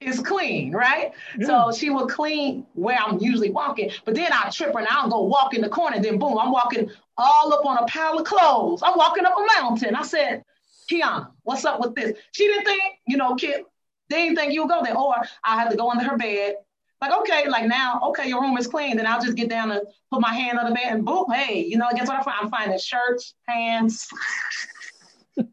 It's 0.00 0.18
clean, 0.18 0.72
right? 0.72 1.12
Yeah. 1.38 1.46
So 1.46 1.72
she 1.72 1.90
will 1.90 2.08
clean 2.08 2.66
where 2.74 2.98
I'm 2.98 3.20
usually 3.20 3.50
walking, 3.50 3.92
but 4.04 4.16
then 4.16 4.32
I 4.32 4.50
trip 4.50 4.72
her 4.72 4.80
and 4.80 4.88
I'll 4.90 5.08
go 5.08 5.22
walk 5.22 5.54
in 5.54 5.60
the 5.60 5.68
corner. 5.68 6.02
Then 6.02 6.18
boom, 6.18 6.36
I'm 6.38 6.50
walking 6.50 6.90
all 7.16 7.54
up 7.54 7.64
on 7.64 7.78
a 7.78 7.86
pile 7.86 8.18
of 8.18 8.26
clothes. 8.26 8.82
I'm 8.84 8.98
walking 8.98 9.24
up 9.24 9.34
a 9.38 9.60
mountain. 9.60 9.94
I 9.94 10.02
said, 10.02 10.44
Kiana, 10.90 11.30
what's 11.44 11.64
up 11.64 11.78
with 11.78 11.94
this? 11.94 12.18
She 12.32 12.48
didn't 12.48 12.64
think, 12.64 12.82
you 13.06 13.16
know, 13.16 13.36
kid, 13.36 13.62
they 14.10 14.24
didn't 14.24 14.36
think 14.36 14.52
you 14.52 14.62
would 14.62 14.70
go 14.70 14.82
there. 14.82 14.96
Or 14.96 15.14
I 15.44 15.60
had 15.60 15.70
to 15.70 15.76
go 15.76 15.88
under 15.88 16.04
her 16.04 16.16
bed 16.16 16.56
like, 17.08 17.20
okay, 17.20 17.48
like 17.48 17.66
now, 17.66 18.00
okay, 18.04 18.28
your 18.28 18.40
room 18.40 18.56
is 18.56 18.66
clean. 18.66 18.96
Then 18.96 19.06
I'll 19.06 19.20
just 19.20 19.36
get 19.36 19.48
down 19.48 19.70
and 19.70 19.82
put 20.10 20.20
my 20.20 20.32
hand 20.32 20.58
on 20.58 20.68
the 20.68 20.74
bed 20.74 20.92
and 20.92 21.04
boom, 21.04 21.26
hey, 21.32 21.64
you 21.64 21.78
know, 21.78 21.88
guess 21.94 22.08
what 22.08 22.18
I 22.18 22.22
find? 22.22 22.36
I'm 22.42 22.50
finding 22.50 22.78
shirts, 22.78 23.34
pants, 23.48 24.08
that 25.36 25.46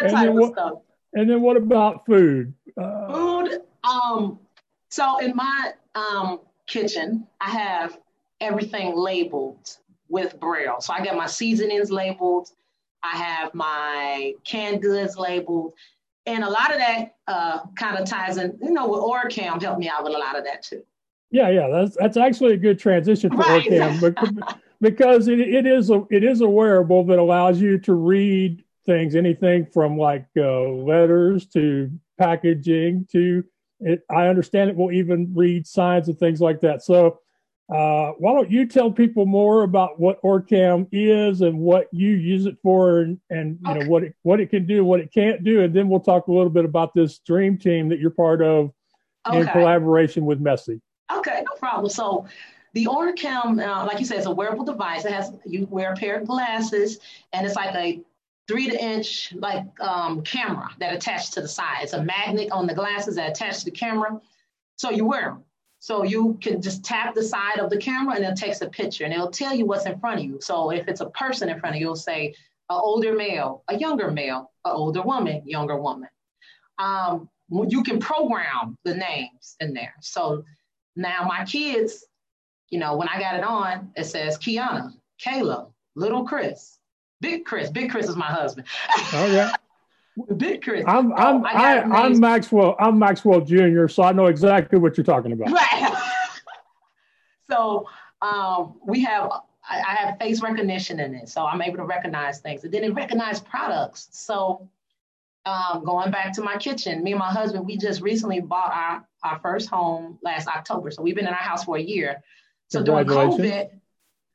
and 0.00 0.10
type 0.10 0.28
of 0.28 0.34
what, 0.34 0.52
stuff. 0.52 0.72
And 1.14 1.28
then 1.28 1.42
what 1.42 1.56
about 1.56 2.06
food? 2.06 2.54
Uh, 2.80 3.12
food. 3.12 3.60
Um, 3.84 4.38
so 4.90 5.18
in 5.18 5.34
my 5.34 5.72
um, 5.94 6.40
kitchen, 6.66 7.26
I 7.40 7.50
have 7.50 7.98
everything 8.40 8.96
labeled 8.96 9.76
with 10.08 10.38
Braille. 10.40 10.80
So 10.80 10.92
I 10.92 11.04
got 11.04 11.16
my 11.16 11.26
seasonings 11.26 11.90
labeled. 11.90 12.48
I 13.02 13.16
have 13.16 13.54
my 13.54 14.34
canned 14.44 14.82
goods 14.82 15.16
labeled. 15.16 15.74
And 16.28 16.44
a 16.44 16.50
lot 16.50 16.70
of 16.70 16.78
that 16.78 17.16
uh, 17.26 17.60
kind 17.74 17.98
of 17.98 18.06
ties 18.06 18.36
in, 18.36 18.58
you 18.60 18.70
know, 18.70 18.86
with 18.88 19.00
Orcam 19.00 19.60
helped 19.62 19.80
me 19.80 19.88
out 19.88 20.04
with 20.04 20.14
a 20.14 20.18
lot 20.18 20.36
of 20.36 20.44
that 20.44 20.62
too. 20.62 20.82
Yeah, 21.30 21.48
yeah, 21.48 21.68
that's 21.68 21.96
that's 21.96 22.16
actually 22.16 22.54
a 22.54 22.58
good 22.58 22.78
transition 22.78 23.30
for 23.30 23.38
right. 23.38 23.66
Orcam 23.66 24.58
because 24.80 25.28
it, 25.28 25.40
it 25.40 25.66
is 25.66 25.90
a 25.90 26.04
it 26.10 26.24
is 26.24 26.42
a 26.42 26.48
wearable 26.48 27.04
that 27.04 27.18
allows 27.18 27.60
you 27.60 27.78
to 27.80 27.94
read 27.94 28.62
things, 28.84 29.14
anything 29.14 29.66
from 29.66 29.96
like 29.96 30.26
uh, 30.36 30.62
letters 30.62 31.46
to 31.46 31.90
packaging 32.18 33.06
to 33.12 33.44
it. 33.80 34.02
I 34.10 34.28
understand 34.28 34.70
it 34.70 34.76
will 34.76 34.92
even 34.92 35.32
read 35.34 35.66
signs 35.66 36.08
and 36.08 36.18
things 36.18 36.40
like 36.40 36.60
that. 36.60 36.82
So, 36.82 37.20
uh, 37.70 38.12
why 38.12 38.32
don't 38.32 38.50
you 38.50 38.66
tell 38.66 38.90
people 38.90 39.26
more 39.26 39.62
about 39.62 40.00
what 40.00 40.20
OrCam 40.22 40.86
is 40.90 41.42
and 41.42 41.58
what 41.58 41.88
you 41.92 42.10
use 42.10 42.46
it 42.46 42.56
for, 42.62 43.00
and, 43.00 43.20
and 43.28 43.58
you 43.62 43.70
okay. 43.70 43.80
know 43.80 43.86
what 43.90 44.04
it, 44.04 44.14
what 44.22 44.40
it 44.40 44.48
can 44.48 44.66
do, 44.66 44.84
what 44.84 45.00
it 45.00 45.12
can't 45.12 45.44
do, 45.44 45.62
and 45.62 45.74
then 45.74 45.88
we'll 45.88 46.00
talk 46.00 46.28
a 46.28 46.32
little 46.32 46.48
bit 46.48 46.64
about 46.64 46.94
this 46.94 47.18
dream 47.18 47.58
team 47.58 47.90
that 47.90 48.00
you're 48.00 48.10
part 48.10 48.40
of 48.40 48.72
okay. 49.26 49.40
in 49.40 49.46
collaboration 49.48 50.24
with 50.24 50.42
Messi. 50.42 50.80
Okay, 51.14 51.42
no 51.44 51.56
problem. 51.58 51.90
So 51.90 52.26
the 52.72 52.86
OrCam, 52.86 53.62
uh, 53.62 53.84
like 53.84 53.98
you 53.98 54.06
said, 54.06 54.18
it's 54.18 54.26
a 54.26 54.30
wearable 54.30 54.64
device. 54.64 55.04
It 55.04 55.12
has 55.12 55.32
you 55.44 55.66
wear 55.70 55.92
a 55.92 55.96
pair 55.96 56.18
of 56.18 56.26
glasses, 56.26 56.98
and 57.34 57.46
it's 57.46 57.56
like 57.56 57.74
a 57.74 58.00
three 58.46 58.70
to 58.70 58.82
inch 58.82 59.34
like 59.34 59.64
um, 59.80 60.22
camera 60.22 60.70
that 60.78 60.94
attached 60.94 61.34
to 61.34 61.42
the 61.42 61.48
side. 61.48 61.82
It's 61.82 61.92
a 61.92 62.02
magnet 62.02 62.50
on 62.50 62.66
the 62.66 62.74
glasses 62.74 63.16
that 63.16 63.28
attach 63.28 63.58
to 63.58 63.64
the 63.66 63.70
camera. 63.72 64.20
So 64.76 64.90
you 64.90 65.04
wear 65.04 65.22
them. 65.30 65.44
So 65.80 66.02
you 66.02 66.36
can 66.42 66.60
just 66.60 66.84
tap 66.84 67.14
the 67.14 67.22
side 67.22 67.58
of 67.58 67.70
the 67.70 67.76
camera 67.76 68.16
and 68.16 68.24
it 68.24 68.36
takes 68.36 68.60
a 68.60 68.68
picture 68.68 69.04
and 69.04 69.12
it'll 69.12 69.30
tell 69.30 69.54
you 69.54 69.64
what's 69.64 69.86
in 69.86 69.98
front 69.98 70.18
of 70.20 70.24
you. 70.26 70.38
So 70.40 70.70
if 70.70 70.88
it's 70.88 71.00
a 71.00 71.10
person 71.10 71.48
in 71.48 71.60
front 71.60 71.76
of 71.76 71.80
you, 71.80 71.86
it'll 71.86 71.96
say 71.96 72.34
an 72.70 72.80
older 72.82 73.14
male, 73.14 73.62
a 73.68 73.76
younger 73.76 74.10
male, 74.10 74.50
an 74.64 74.72
older 74.72 75.02
woman, 75.02 75.42
younger 75.46 75.80
woman. 75.80 76.08
Um, 76.78 77.28
you 77.50 77.82
can 77.82 77.98
program 77.98 78.76
the 78.84 78.94
names 78.94 79.56
in 79.60 79.72
there. 79.72 79.94
So 80.00 80.44
now 80.96 81.24
my 81.26 81.44
kids, 81.44 82.04
you 82.70 82.78
know, 82.78 82.96
when 82.96 83.08
I 83.08 83.18
got 83.18 83.36
it 83.36 83.44
on, 83.44 83.92
it 83.96 84.04
says 84.04 84.36
Kiana, 84.36 84.92
Kayla, 85.24 85.70
little 85.94 86.24
Chris, 86.24 86.78
big 87.20 87.44
Chris. 87.44 87.70
Big 87.70 87.90
Chris 87.90 88.08
is 88.08 88.16
my 88.16 88.26
husband. 88.26 88.66
Oh 89.12 89.26
yeah. 89.32 89.54
Big 90.36 90.62
Chris. 90.62 90.84
I'm 90.86 91.12
I'm 91.12 91.42
oh, 91.42 91.46
I, 91.46 91.78
i 91.78 92.06
am 92.06 92.18
Maxwell. 92.18 92.76
I'm 92.78 92.98
Maxwell 92.98 93.40
Jr. 93.40 93.88
So 93.88 94.02
I 94.02 94.12
know 94.12 94.26
exactly 94.26 94.78
what 94.78 94.96
you're 94.96 95.04
talking 95.04 95.32
about. 95.32 95.50
Right. 95.50 95.92
so 97.50 97.86
um, 98.22 98.74
we 98.86 99.02
have 99.04 99.30
I, 99.68 99.80
I, 99.80 99.94
have 99.94 100.18
face 100.18 100.42
recognition 100.42 100.98
in 100.98 101.14
it, 101.14 101.28
so 101.28 101.44
I'm 101.44 101.62
able 101.62 101.76
to 101.76 101.84
recognize 101.84 102.40
things, 102.40 102.64
and 102.64 102.72
then 102.72 102.84
it 102.84 102.94
recognize 102.94 103.38
products. 103.40 104.08
So 104.12 104.68
um, 105.44 105.84
going 105.84 106.10
back 106.10 106.32
to 106.34 106.42
my 106.42 106.56
kitchen, 106.56 107.02
me 107.04 107.12
and 107.12 107.18
my 107.18 107.30
husband, 107.30 107.66
we 107.66 107.76
just 107.76 108.00
recently 108.00 108.40
bought 108.40 108.72
our 108.72 109.06
our 109.22 109.38
first 109.40 109.68
home 109.68 110.18
last 110.22 110.48
October, 110.48 110.90
so 110.90 111.02
we've 111.02 111.14
been 111.14 111.26
in 111.26 111.32
our 111.32 111.36
house 111.36 111.64
for 111.64 111.76
a 111.76 111.82
year. 111.82 112.22
So 112.68 112.82
during 112.82 113.06
COVID, 113.06 113.70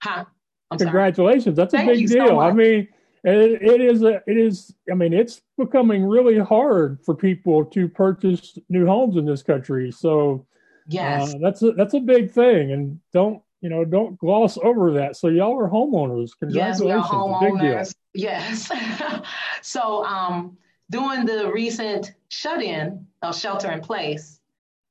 huh? 0.02 0.26
I'm 0.72 0.78
Congratulations! 0.78 1.44
Sorry. 1.44 1.56
That's 1.56 1.74
a 1.74 1.78
Thank 1.78 1.90
big 1.90 2.08
deal. 2.08 2.28
So 2.28 2.40
I 2.40 2.52
mean 2.52 2.88
it, 3.24 3.62
it 3.62 3.82
is 3.82 4.04
a, 4.04 4.22
it 4.28 4.38
is 4.38 4.74
i 4.92 4.96
mean 4.96 5.14
it's 5.14 5.42
becoming 5.58 6.06
really 6.06 6.40
hard 6.40 7.00
for 7.06 7.16
people 7.16 7.64
to 7.66 7.88
purchase 7.88 8.58
new 8.70 8.86
homes 8.86 9.18
in 9.18 9.26
this 9.26 9.44
country. 9.44 9.92
So 9.92 10.46
yes. 10.88 11.34
uh, 11.34 11.38
that's 11.42 11.62
a 11.62 11.72
that's 11.74 11.94
a 11.94 12.00
big 12.00 12.32
thing. 12.32 12.72
And 12.72 13.00
don't 13.12 13.42
you 13.62 13.70
know 13.70 13.86
don't 13.86 14.18
gloss 14.18 14.58
over 14.58 14.92
that. 14.94 15.16
So 15.16 15.28
y'all 15.28 15.58
are 15.58 15.70
homeowners. 15.70 16.32
Congratulations. 16.40 16.82
Yes, 16.82 17.94
deal. 18.14 18.72
Yes. 18.72 18.72
So 19.62 20.04
um 20.04 20.58
doing 20.92 21.26
the 21.26 21.50
recent 21.52 22.14
shut-in 22.28 23.08
uh, 23.22 23.32
shelter 23.32 23.72
in 23.72 23.80
place 23.80 24.42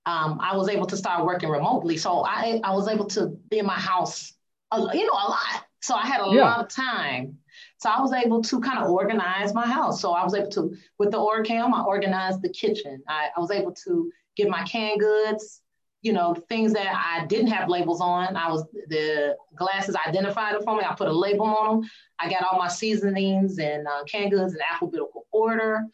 um, 0.06 0.38
I 0.42 0.56
was 0.56 0.68
able 0.68 0.86
to 0.86 0.96
start 0.96 1.24
working 1.24 1.48
remotely. 1.48 1.96
So 1.96 2.24
I, 2.24 2.60
I 2.64 2.74
was 2.74 2.88
able 2.88 3.06
to 3.06 3.28
be 3.50 3.60
in 3.60 3.66
my 3.66 3.78
house, 3.78 4.32
you 4.74 5.06
know, 5.06 5.12
a 5.12 5.28
lot. 5.28 5.64
So 5.82 5.94
I 5.94 6.06
had 6.06 6.20
a 6.20 6.34
yeah. 6.34 6.42
lot 6.42 6.60
of 6.60 6.68
time 6.68 7.38
so 7.82 7.90
I 7.90 8.00
was 8.00 8.12
able 8.12 8.40
to 8.42 8.60
kind 8.60 8.78
of 8.78 8.90
organize 8.90 9.52
my 9.54 9.66
house. 9.66 10.00
So 10.00 10.12
I 10.12 10.22
was 10.22 10.34
able 10.34 10.50
to, 10.50 10.72
with 10.98 11.10
the 11.10 11.18
OrCam, 11.18 11.72
I 11.72 11.82
organized 11.82 12.40
the 12.40 12.48
kitchen. 12.48 13.02
I, 13.08 13.30
I 13.36 13.40
was 13.40 13.50
able 13.50 13.72
to 13.72 14.12
get 14.36 14.48
my 14.48 14.62
canned 14.62 15.00
goods, 15.00 15.62
you 16.00 16.12
know, 16.12 16.32
things 16.48 16.72
that 16.74 16.94
I 16.94 17.26
didn't 17.26 17.48
have 17.48 17.68
labels 17.68 18.00
on. 18.00 18.36
I 18.36 18.48
was, 18.52 18.64
the 18.86 19.36
glasses 19.56 19.96
identified 20.06 20.54
it 20.54 20.62
for 20.62 20.76
me. 20.76 20.84
I 20.88 20.94
put 20.94 21.08
a 21.08 21.12
label 21.12 21.46
on 21.46 21.80
them. 21.80 21.90
I 22.20 22.30
got 22.30 22.44
all 22.44 22.56
my 22.56 22.68
seasonings 22.68 23.58
and 23.58 23.84
uh, 23.88 24.04
canned 24.04 24.30
goods 24.30 24.54
in 24.54 24.60
alphabetical 24.70 25.26
order. 25.32 25.84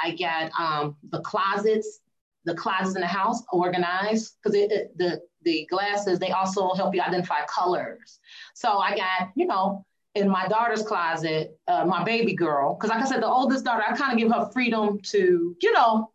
I 0.00 0.16
got 0.16 0.50
um, 0.58 0.96
the 1.10 1.20
closets, 1.20 2.00
the 2.44 2.54
closets 2.54 2.94
in 2.94 3.00
the 3.00 3.06
house 3.06 3.42
organized 3.52 4.36
because 4.42 4.52
the, 4.96 5.20
the 5.42 5.66
glasses, 5.70 6.18
they 6.18 6.30
also 6.30 6.72
help 6.74 6.94
you 6.94 7.00
identify 7.00 7.44
colors. 7.46 8.18
So 8.54 8.78
I 8.78 8.96
got, 8.96 9.30
you 9.34 9.46
know, 9.46 9.84
in 10.14 10.28
my 10.28 10.46
daughter's 10.46 10.82
closet, 10.82 11.58
uh, 11.66 11.84
my 11.84 12.04
baby 12.04 12.34
girl, 12.34 12.74
because 12.74 12.90
like 12.90 13.02
I 13.02 13.08
said, 13.08 13.22
the 13.22 13.26
oldest 13.26 13.64
daughter, 13.64 13.82
I 13.86 13.96
kind 13.96 14.12
of 14.12 14.18
give 14.18 14.30
her 14.30 14.50
freedom 14.52 15.00
to, 15.04 15.56
you 15.60 15.72
know, 15.72 16.12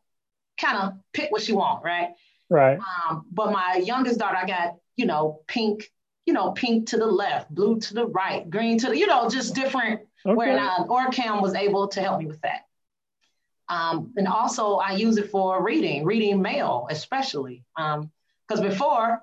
kind 0.60 0.78
of 0.78 0.94
pick 1.14 1.32
what 1.32 1.42
she 1.42 1.54
want, 1.54 1.84
right? 1.84 2.10
Right. 2.50 2.80
Um, 2.80 3.26
but 3.32 3.52
my 3.52 3.82
youngest 3.84 4.20
daughter, 4.20 4.38
I 4.38 4.46
got, 4.46 4.76
you 4.96 5.06
know, 5.06 5.42
pink, 5.48 5.92
you 6.26 6.34
know, 6.34 6.52
pink 6.52 6.88
to 6.90 6.98
the 6.98 7.06
left, 7.06 7.54
blue 7.54 7.80
to 7.80 7.94
the 7.94 8.08
right, 8.08 8.50
green 8.50 8.78
to 8.80 8.90
the, 8.90 8.98
you 8.98 9.08
know, 9.08 9.30
just 9.30 9.56
different. 9.56 10.02
Okay. 10.26 10.36
Where 10.36 10.60
uh, 10.60 10.86
OrCam 10.86 11.42
was 11.42 11.56
able 11.56 11.88
to 11.90 12.02
help 12.02 12.20
me 12.20 12.26
with 12.26 12.42
that. 12.42 12.62
Um, 13.70 14.12
and 14.18 14.28
also, 14.28 14.78
I 14.78 14.94
use 14.94 15.18
it 15.18 15.30
for 15.30 15.64
reading, 15.64 16.04
reading 16.04 16.42
mail, 16.42 16.88
especially. 16.90 17.64
Because 17.78 18.60
um, 18.60 18.62
before, 18.62 19.22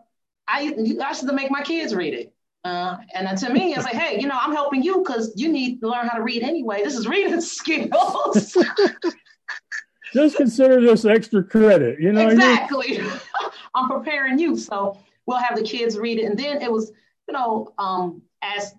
I, 0.48 0.72
I 1.02 1.08
used 1.08 1.26
to 1.26 1.32
make 1.32 1.50
my 1.50 1.62
kids 1.62 1.94
read 1.94 2.14
it. 2.14 2.32
Uh, 2.64 2.96
and 3.14 3.38
to 3.38 3.52
me, 3.52 3.74
it's 3.74 3.84
like, 3.84 3.94
hey, 3.94 4.20
you 4.20 4.26
know, 4.26 4.38
I'm 4.40 4.52
helping 4.52 4.82
you 4.82 4.98
because 4.98 5.32
you 5.36 5.50
need 5.50 5.80
to 5.80 5.88
learn 5.88 6.08
how 6.08 6.16
to 6.16 6.22
read 6.22 6.42
anyway. 6.42 6.82
This 6.82 6.96
is 6.96 7.06
reading 7.06 7.40
skills. 7.40 8.56
Just 10.12 10.36
consider 10.36 10.80
this 10.80 11.04
extra 11.04 11.42
credit, 11.42 12.00
you 12.00 12.12
know. 12.12 12.28
Exactly. 12.28 13.00
I'm 13.74 13.88
preparing 13.88 14.38
you, 14.38 14.56
so 14.56 14.98
we'll 15.26 15.38
have 15.38 15.56
the 15.56 15.62
kids 15.62 15.98
read 15.98 16.18
it, 16.18 16.24
and 16.24 16.38
then 16.38 16.62
it 16.62 16.70
was, 16.70 16.90
you 17.28 17.34
know, 17.34 17.72
um, 17.78 18.22
as 18.42 18.74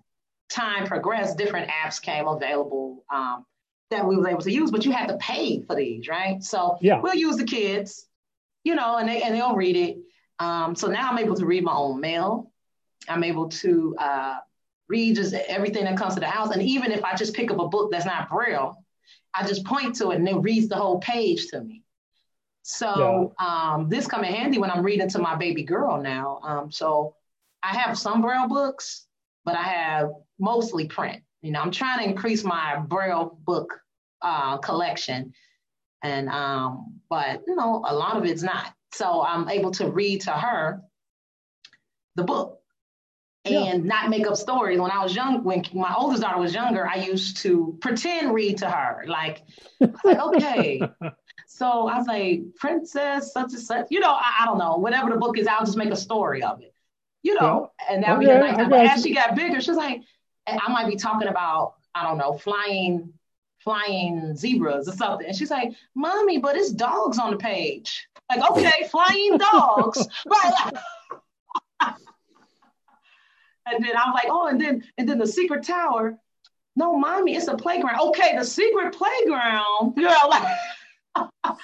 time 0.48 0.86
progressed, 0.86 1.38
different 1.38 1.70
apps 1.70 2.00
came 2.00 2.26
available 2.26 3.04
um, 3.12 3.44
that 3.90 4.06
we 4.06 4.16
was 4.16 4.26
able 4.26 4.42
to 4.42 4.52
use, 4.52 4.70
but 4.70 4.84
you 4.84 4.92
had 4.92 5.08
to 5.08 5.16
pay 5.16 5.62
for 5.62 5.74
these, 5.74 6.08
right? 6.08 6.42
So 6.42 6.76
yeah. 6.80 7.00
we'll 7.00 7.14
use 7.14 7.36
the 7.36 7.44
kids, 7.44 8.06
you 8.64 8.74
know, 8.74 8.96
and 8.96 9.08
they 9.08 9.22
and 9.22 9.34
they'll 9.34 9.56
read 9.56 9.76
it. 9.76 9.98
Um, 10.38 10.74
so 10.74 10.88
now 10.88 11.10
I'm 11.10 11.18
able 11.18 11.36
to 11.36 11.46
read 11.46 11.64
my 11.64 11.74
own 11.74 12.00
mail. 12.00 12.52
I'm 13.08 13.24
able 13.24 13.48
to 13.48 13.96
uh, 13.98 14.36
read 14.88 15.16
just 15.16 15.34
everything 15.34 15.84
that 15.84 15.96
comes 15.96 16.14
to 16.14 16.20
the 16.20 16.26
house. 16.26 16.50
And 16.50 16.62
even 16.62 16.92
if 16.92 17.04
I 17.04 17.14
just 17.14 17.34
pick 17.34 17.50
up 17.50 17.58
a 17.58 17.68
book 17.68 17.90
that's 17.90 18.06
not 18.06 18.28
Braille, 18.28 18.76
I 19.34 19.46
just 19.46 19.64
point 19.64 19.96
to 19.96 20.10
it 20.10 20.16
and 20.16 20.28
it 20.28 20.36
reads 20.36 20.68
the 20.68 20.76
whole 20.76 21.00
page 21.00 21.48
to 21.48 21.60
me. 21.60 21.82
So 22.62 23.32
yeah. 23.40 23.74
um, 23.74 23.88
this 23.88 24.06
come 24.06 24.24
in 24.24 24.32
handy 24.32 24.58
when 24.58 24.70
I'm 24.70 24.84
reading 24.84 25.08
to 25.10 25.18
my 25.18 25.36
baby 25.36 25.62
girl 25.62 26.00
now. 26.00 26.40
Um, 26.42 26.70
so 26.70 27.14
I 27.62 27.76
have 27.78 27.98
some 27.98 28.20
Braille 28.20 28.48
books, 28.48 29.06
but 29.44 29.56
I 29.56 29.62
have 29.62 30.10
mostly 30.38 30.86
print. 30.86 31.22
You 31.42 31.52
know, 31.52 31.60
I'm 31.60 31.70
trying 31.70 32.00
to 32.00 32.08
increase 32.08 32.44
my 32.44 32.76
Braille 32.76 33.38
book 33.44 33.80
uh, 34.22 34.58
collection, 34.58 35.32
and 36.02 36.28
um, 36.28 37.00
but 37.08 37.42
you 37.46 37.54
know, 37.54 37.84
a 37.86 37.94
lot 37.94 38.16
of 38.16 38.24
it's 38.24 38.42
not. 38.42 38.72
So 38.92 39.22
I'm 39.22 39.48
able 39.48 39.70
to 39.72 39.90
read 39.90 40.22
to 40.22 40.32
her 40.32 40.82
the 42.16 42.24
book 42.24 42.58
and 43.44 43.84
yeah. 43.84 43.88
not 43.88 44.10
make 44.10 44.26
up 44.26 44.36
stories. 44.36 44.80
When 44.80 44.90
I 44.90 45.02
was 45.02 45.14
young, 45.14 45.44
when 45.44 45.64
my 45.72 45.94
oldest 45.96 46.22
daughter 46.22 46.38
was 46.38 46.54
younger, 46.54 46.86
I 46.86 46.96
used 46.96 47.38
to 47.38 47.78
pretend 47.80 48.34
read 48.34 48.58
to 48.58 48.70
her. 48.70 49.04
Like, 49.06 49.42
like 49.80 50.18
okay. 50.18 50.80
so 51.46 51.88
I 51.88 51.98
was 51.98 52.06
like, 52.06 52.42
Princess, 52.56 53.32
such 53.32 53.52
and 53.52 53.60
such, 53.60 53.86
you 53.90 54.00
know, 54.00 54.12
I, 54.12 54.40
I, 54.40 54.44
don't 54.46 54.58
know, 54.58 54.76
whatever 54.76 55.10
the 55.10 55.16
book 55.16 55.38
is, 55.38 55.46
I'll 55.46 55.64
just 55.64 55.76
make 55.76 55.90
a 55.90 55.96
story 55.96 56.42
of 56.42 56.60
it, 56.60 56.74
you 57.22 57.34
know, 57.34 57.70
yeah. 57.80 57.94
and 57.94 58.04
that 58.04 58.10
okay, 58.10 58.18
we 58.18 58.26
get 58.26 58.40
nice. 58.40 58.68
But 58.68 58.86
as 58.86 59.02
she 59.02 59.14
got 59.14 59.34
bigger, 59.34 59.60
she 59.60 59.70
was 59.70 59.78
like, 59.78 60.02
I 60.56 60.72
might 60.72 60.88
be 60.88 60.96
talking 60.96 61.28
about, 61.28 61.74
I 61.94 62.04
don't 62.04 62.18
know, 62.18 62.38
flying 62.38 63.12
flying 63.58 64.36
zebras 64.36 64.88
or 64.88 64.92
something. 64.92 65.26
And 65.26 65.36
she's 65.36 65.50
like, 65.50 65.72
Mommy, 65.94 66.38
but 66.38 66.56
it's 66.56 66.70
dogs 66.70 67.18
on 67.18 67.32
the 67.32 67.36
page. 67.36 68.08
Like, 68.30 68.50
okay, 68.50 68.88
flying 68.88 69.36
dogs. 69.36 70.06
And 73.70 73.84
then 73.84 73.92
I'm 73.96 74.12
like, 74.12 74.26
oh, 74.28 74.46
and 74.46 74.60
then 74.60 74.84
and 74.96 75.08
then 75.08 75.18
the 75.18 75.26
secret 75.26 75.64
tower. 75.64 76.18
No, 76.76 76.96
mommy, 76.96 77.34
it's 77.34 77.48
a 77.48 77.56
playground. 77.56 78.00
Okay, 78.00 78.36
the 78.36 78.44
secret 78.44 78.94
playground. 78.94 79.94
You 79.96 80.04
know, 80.04 80.28
like 80.28 81.56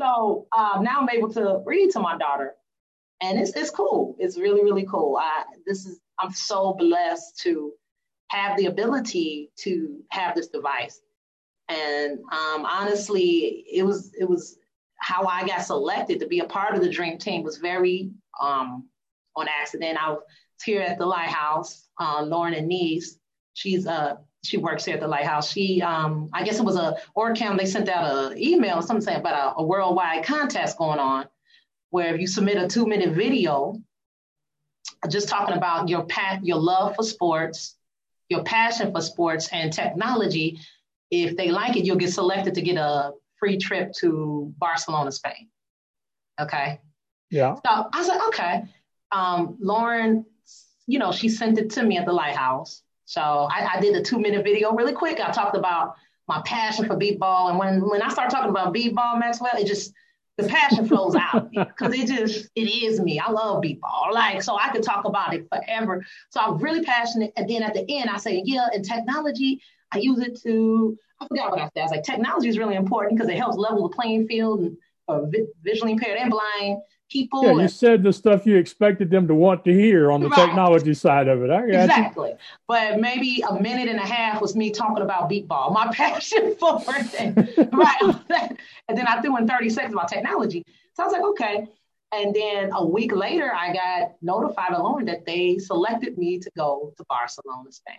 so 0.00 0.46
um, 0.56 0.84
now 0.84 1.00
I'm 1.00 1.08
able 1.10 1.32
to 1.32 1.62
read 1.64 1.90
to 1.92 2.00
my 2.00 2.16
daughter, 2.16 2.54
and 3.20 3.38
it's 3.38 3.52
it's 3.56 3.70
cool. 3.70 4.16
It's 4.18 4.38
really 4.38 4.62
really 4.62 4.86
cool. 4.86 5.16
I 5.16 5.44
this 5.66 5.86
is 5.86 6.00
I'm 6.18 6.32
so 6.32 6.74
blessed 6.74 7.38
to 7.40 7.72
have 8.28 8.56
the 8.56 8.66
ability 8.66 9.50
to 9.56 10.00
have 10.10 10.34
this 10.34 10.48
device, 10.48 11.00
and 11.68 12.18
um, 12.32 12.64
honestly, 12.64 13.64
it 13.72 13.84
was 13.84 14.12
it 14.18 14.28
was 14.28 14.58
how 14.98 15.26
I 15.26 15.46
got 15.46 15.62
selected 15.62 16.20
to 16.20 16.26
be 16.26 16.40
a 16.40 16.44
part 16.44 16.74
of 16.74 16.80
the 16.82 16.88
dream 16.90 17.18
team 17.18 17.42
was 17.42 17.58
very 17.58 18.10
um, 18.40 18.88
on 19.36 19.46
accident. 19.48 19.98
I 20.02 20.10
was 20.10 20.20
here 20.64 20.82
at 20.82 20.98
the 20.98 21.06
lighthouse, 21.06 21.88
uh, 22.00 22.22
Lauren 22.22 22.54
and 22.54 22.68
Niece. 22.68 23.18
She's 23.54 23.86
uh 23.86 24.16
she 24.44 24.56
works 24.56 24.84
here 24.84 24.94
at 24.94 25.00
the 25.00 25.08
lighthouse. 25.08 25.50
She 25.52 25.82
um 25.82 26.28
I 26.32 26.44
guess 26.44 26.58
it 26.58 26.64
was 26.64 26.76
a 26.76 26.96
OrCam, 27.16 27.58
they 27.58 27.66
sent 27.66 27.88
out 27.88 28.32
an 28.32 28.38
email, 28.38 28.82
something 28.82 29.04
saying 29.04 29.20
about 29.20 29.56
a, 29.56 29.60
a 29.60 29.64
worldwide 29.64 30.24
contest 30.24 30.78
going 30.78 30.98
on, 30.98 31.26
where 31.90 32.14
if 32.14 32.20
you 32.20 32.26
submit 32.26 32.56
a 32.56 32.68
two 32.68 32.86
minute 32.86 33.14
video, 33.14 33.76
just 35.08 35.28
talking 35.28 35.56
about 35.56 35.88
your 35.88 36.04
path, 36.06 36.40
your 36.42 36.58
love 36.58 36.94
for 36.96 37.02
sports, 37.02 37.76
your 38.28 38.42
passion 38.42 38.92
for 38.92 39.00
sports 39.00 39.48
and 39.52 39.72
technology. 39.72 40.60
If 41.10 41.36
they 41.36 41.50
like 41.50 41.76
it, 41.76 41.84
you'll 41.84 41.96
get 41.96 42.12
selected 42.12 42.54
to 42.54 42.62
get 42.62 42.76
a 42.76 43.12
free 43.38 43.56
trip 43.56 43.92
to 43.94 44.52
Barcelona, 44.58 45.12
Spain. 45.12 45.48
Okay. 46.40 46.80
Yeah. 47.30 47.54
So 47.54 47.62
I 47.64 47.98
was 47.98 48.08
like, 48.08 48.22
okay. 48.28 48.64
Um, 49.12 49.56
Lauren, 49.60 50.24
you 50.86 50.98
know, 50.98 51.12
she 51.12 51.28
sent 51.28 51.58
it 51.58 51.70
to 51.70 51.82
me 51.82 51.96
at 51.96 52.06
the 52.06 52.12
lighthouse. 52.12 52.82
So 53.04 53.20
I, 53.20 53.76
I 53.76 53.80
did 53.80 53.96
a 53.96 54.02
two 54.02 54.18
minute 54.18 54.44
video 54.44 54.72
really 54.72 54.92
quick. 54.92 55.20
I 55.20 55.30
talked 55.30 55.56
about 55.56 55.96
my 56.26 56.42
passion 56.44 56.86
for 56.86 56.96
beep 56.96 57.18
ball. 57.18 57.48
And 57.48 57.58
when, 57.58 57.80
when 57.88 58.02
I 58.02 58.08
start 58.08 58.30
talking 58.30 58.50
about 58.50 58.72
beep 58.74 58.94
ball, 58.94 59.16
Maxwell, 59.16 59.52
it 59.56 59.66
just, 59.66 59.94
the 60.38 60.48
passion 60.48 60.86
flows 60.86 61.16
out 61.16 61.50
because 61.50 61.92
it 61.92 62.06
just, 62.06 62.48
it 62.54 62.70
is 62.70 63.00
me. 63.00 63.18
I 63.18 63.30
love 63.30 63.60
beep 63.60 63.80
ball. 63.80 64.10
Like, 64.12 64.40
so 64.42 64.56
I 64.56 64.70
could 64.70 64.84
talk 64.84 65.04
about 65.04 65.34
it 65.34 65.46
forever. 65.52 66.04
So 66.30 66.40
I'm 66.40 66.58
really 66.58 66.82
passionate. 66.82 67.32
And 67.36 67.50
then 67.50 67.62
at 67.62 67.74
the 67.74 67.84
end, 67.88 68.08
I 68.08 68.18
say, 68.18 68.42
yeah, 68.44 68.68
and 68.72 68.84
technology, 68.84 69.60
I 69.92 69.98
use 69.98 70.20
it 70.20 70.40
to, 70.42 70.96
I 71.20 71.26
forgot 71.26 71.50
what 71.50 71.60
I 71.60 71.64
said. 71.74 71.80
I 71.80 71.82
was 71.82 71.90
like, 71.90 72.04
technology 72.04 72.48
is 72.48 72.56
really 72.56 72.76
important 72.76 73.18
because 73.18 73.28
it 73.28 73.36
helps 73.36 73.56
level 73.56 73.88
the 73.88 73.94
playing 73.94 74.28
field 74.28 74.60
and 74.60 74.76
uh, 75.08 75.22
visually 75.62 75.92
impaired 75.92 76.18
and 76.18 76.30
blind 76.30 76.78
people. 77.08 77.44
Yeah, 77.44 77.62
you 77.62 77.68
said 77.68 78.02
the 78.02 78.12
stuff 78.12 78.46
you 78.46 78.56
expected 78.56 79.10
them 79.10 79.26
to 79.28 79.34
want 79.34 79.64
to 79.64 79.72
hear 79.72 80.10
on 80.12 80.20
the 80.20 80.28
right. 80.28 80.46
technology 80.46 80.94
side 80.94 81.28
of 81.28 81.42
it. 81.42 81.50
exactly. 81.50 82.30
You. 82.30 82.36
But 82.66 83.00
maybe 83.00 83.42
a 83.48 83.60
minute 83.60 83.88
and 83.88 83.98
a 83.98 84.06
half 84.06 84.40
was 84.40 84.54
me 84.54 84.70
talking 84.70 85.02
about 85.02 85.28
beep 85.28 85.48
ball, 85.48 85.70
my 85.70 85.86
passion 85.92 86.54
for 86.56 86.82
it. 86.86 87.72
right. 87.72 88.56
and 88.88 88.98
then 88.98 89.06
I 89.06 89.20
threw 89.20 89.36
in 89.36 89.46
30 89.46 89.70
seconds 89.70 89.94
about 89.94 90.08
technology. 90.08 90.64
So 90.94 91.02
I 91.02 91.06
was 91.06 91.12
like, 91.12 91.24
okay. 91.24 91.68
And 92.12 92.34
then 92.34 92.70
a 92.72 92.84
week 92.84 93.14
later, 93.14 93.52
I 93.54 93.72
got 93.72 94.16
notified 94.22 94.72
alone 94.72 95.04
that 95.06 95.26
they 95.26 95.58
selected 95.58 96.16
me 96.16 96.38
to 96.38 96.50
go 96.56 96.94
to 96.96 97.04
Barcelona, 97.08 97.70
Spain. 97.70 97.96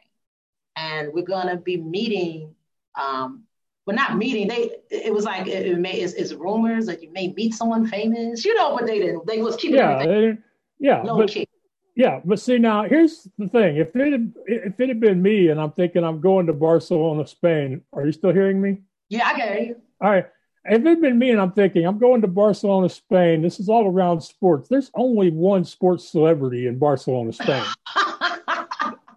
And 0.75 1.13
we're 1.13 1.25
going 1.25 1.47
to 1.47 1.57
be 1.57 1.77
meeting 1.77 2.55
um, 2.99 3.43
but 3.89 3.95
not 3.95 4.17
meeting. 4.17 4.47
They 4.47 4.69
it 4.91 5.11
was 5.11 5.25
like 5.25 5.47
it, 5.47 5.65
it 5.65 5.79
may 5.79 5.93
it's, 5.93 6.13
it's, 6.13 6.31
rumors 6.31 6.85
that 6.85 7.01
you 7.01 7.11
may 7.11 7.29
meet 7.29 7.55
someone 7.55 7.87
famous. 7.87 8.45
You 8.45 8.53
know, 8.53 8.77
but 8.77 8.85
they 8.85 8.99
didn't. 8.99 9.25
They 9.25 9.41
was 9.41 9.55
keeping 9.55 9.77
yeah, 9.77 10.05
they, 10.05 10.37
yeah, 10.77 11.01
but, 11.03 11.27
key. 11.27 11.47
Yeah, 11.95 12.21
but 12.23 12.39
see 12.39 12.59
now 12.59 12.83
here's 12.83 13.27
the 13.39 13.47
thing. 13.47 13.77
If 13.77 13.95
it 13.95 14.11
had, 14.11 14.33
if 14.45 14.79
it 14.79 14.89
had 14.89 14.99
been 14.99 15.23
me 15.23 15.47
and 15.47 15.59
I'm 15.59 15.71
thinking 15.71 16.03
I'm 16.03 16.21
going 16.21 16.45
to 16.45 16.53
Barcelona, 16.53 17.25
Spain, 17.25 17.81
are 17.91 18.05
you 18.05 18.11
still 18.11 18.31
hearing 18.31 18.61
me? 18.61 18.77
Yeah, 19.09 19.27
I 19.27 19.33
can 19.33 19.47
hear 19.47 19.67
you. 19.69 19.75
All 19.99 20.11
right. 20.11 20.27
If 20.65 20.81
it 20.81 20.85
had 20.85 21.01
been 21.01 21.17
me 21.17 21.31
and 21.31 21.41
I'm 21.41 21.53
thinking 21.53 21.87
I'm 21.87 21.97
going 21.97 22.21
to 22.21 22.27
Barcelona, 22.27 22.89
Spain, 22.89 23.41
this 23.41 23.59
is 23.59 23.69
all 23.69 23.87
around 23.87 24.21
sports. 24.21 24.69
There's 24.69 24.91
only 24.93 25.31
one 25.31 25.65
sports 25.65 26.07
celebrity 26.07 26.67
in 26.67 26.77
Barcelona, 26.77 27.33
Spain. 27.33 27.63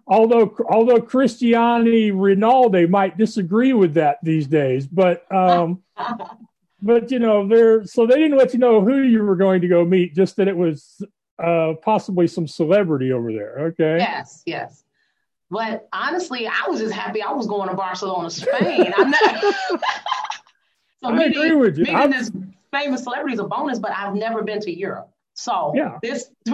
although 0.07 0.55
although 0.69 0.99
Cristiano 1.01 1.89
Ronaldo 1.89 2.89
might 2.89 3.17
disagree 3.17 3.73
with 3.73 3.95
that 3.95 4.19
these 4.23 4.47
days, 4.47 4.87
but 4.87 5.25
um, 5.33 5.83
but 6.81 7.11
you 7.11 7.19
know 7.19 7.47
they're 7.47 7.85
so 7.85 8.05
they 8.05 8.15
didn't 8.15 8.37
let 8.37 8.53
you 8.53 8.59
know 8.59 8.81
who 8.81 9.01
you 9.01 9.23
were 9.23 9.35
going 9.35 9.61
to 9.61 9.67
go 9.67 9.85
meet, 9.85 10.15
just 10.15 10.35
that 10.37 10.47
it 10.47 10.57
was 10.57 11.01
uh, 11.41 11.73
possibly 11.81 12.27
some 12.27 12.47
celebrity 12.47 13.11
over 13.11 13.31
there. 13.31 13.59
Okay. 13.67 13.97
Yes, 13.97 14.43
yes. 14.45 14.83
But 15.49 15.87
honestly, 15.93 16.47
I 16.47 16.67
was 16.67 16.79
just 16.79 16.93
happy 16.93 17.21
I 17.21 17.31
was 17.31 17.45
going 17.47 17.69
to 17.69 17.75
Barcelona, 17.75 18.29
Spain. 18.29 18.91
I'm 18.97 19.11
not. 19.11 19.39
so 19.41 21.09
I 21.09 21.11
meeting, 21.11 21.37
agree 21.37 21.55
with 21.55 21.77
you. 21.77 21.83
Meeting 21.85 22.09
this 22.09 22.31
famous 22.71 23.03
celebrity 23.03 23.35
is 23.35 23.39
a 23.39 23.43
bonus, 23.43 23.77
but 23.77 23.91
I've 23.91 24.15
never 24.15 24.41
been 24.41 24.59
to 24.61 24.75
Europe. 24.75 25.09
So 25.35 25.73
yeah. 25.75 25.99
this 26.01 26.29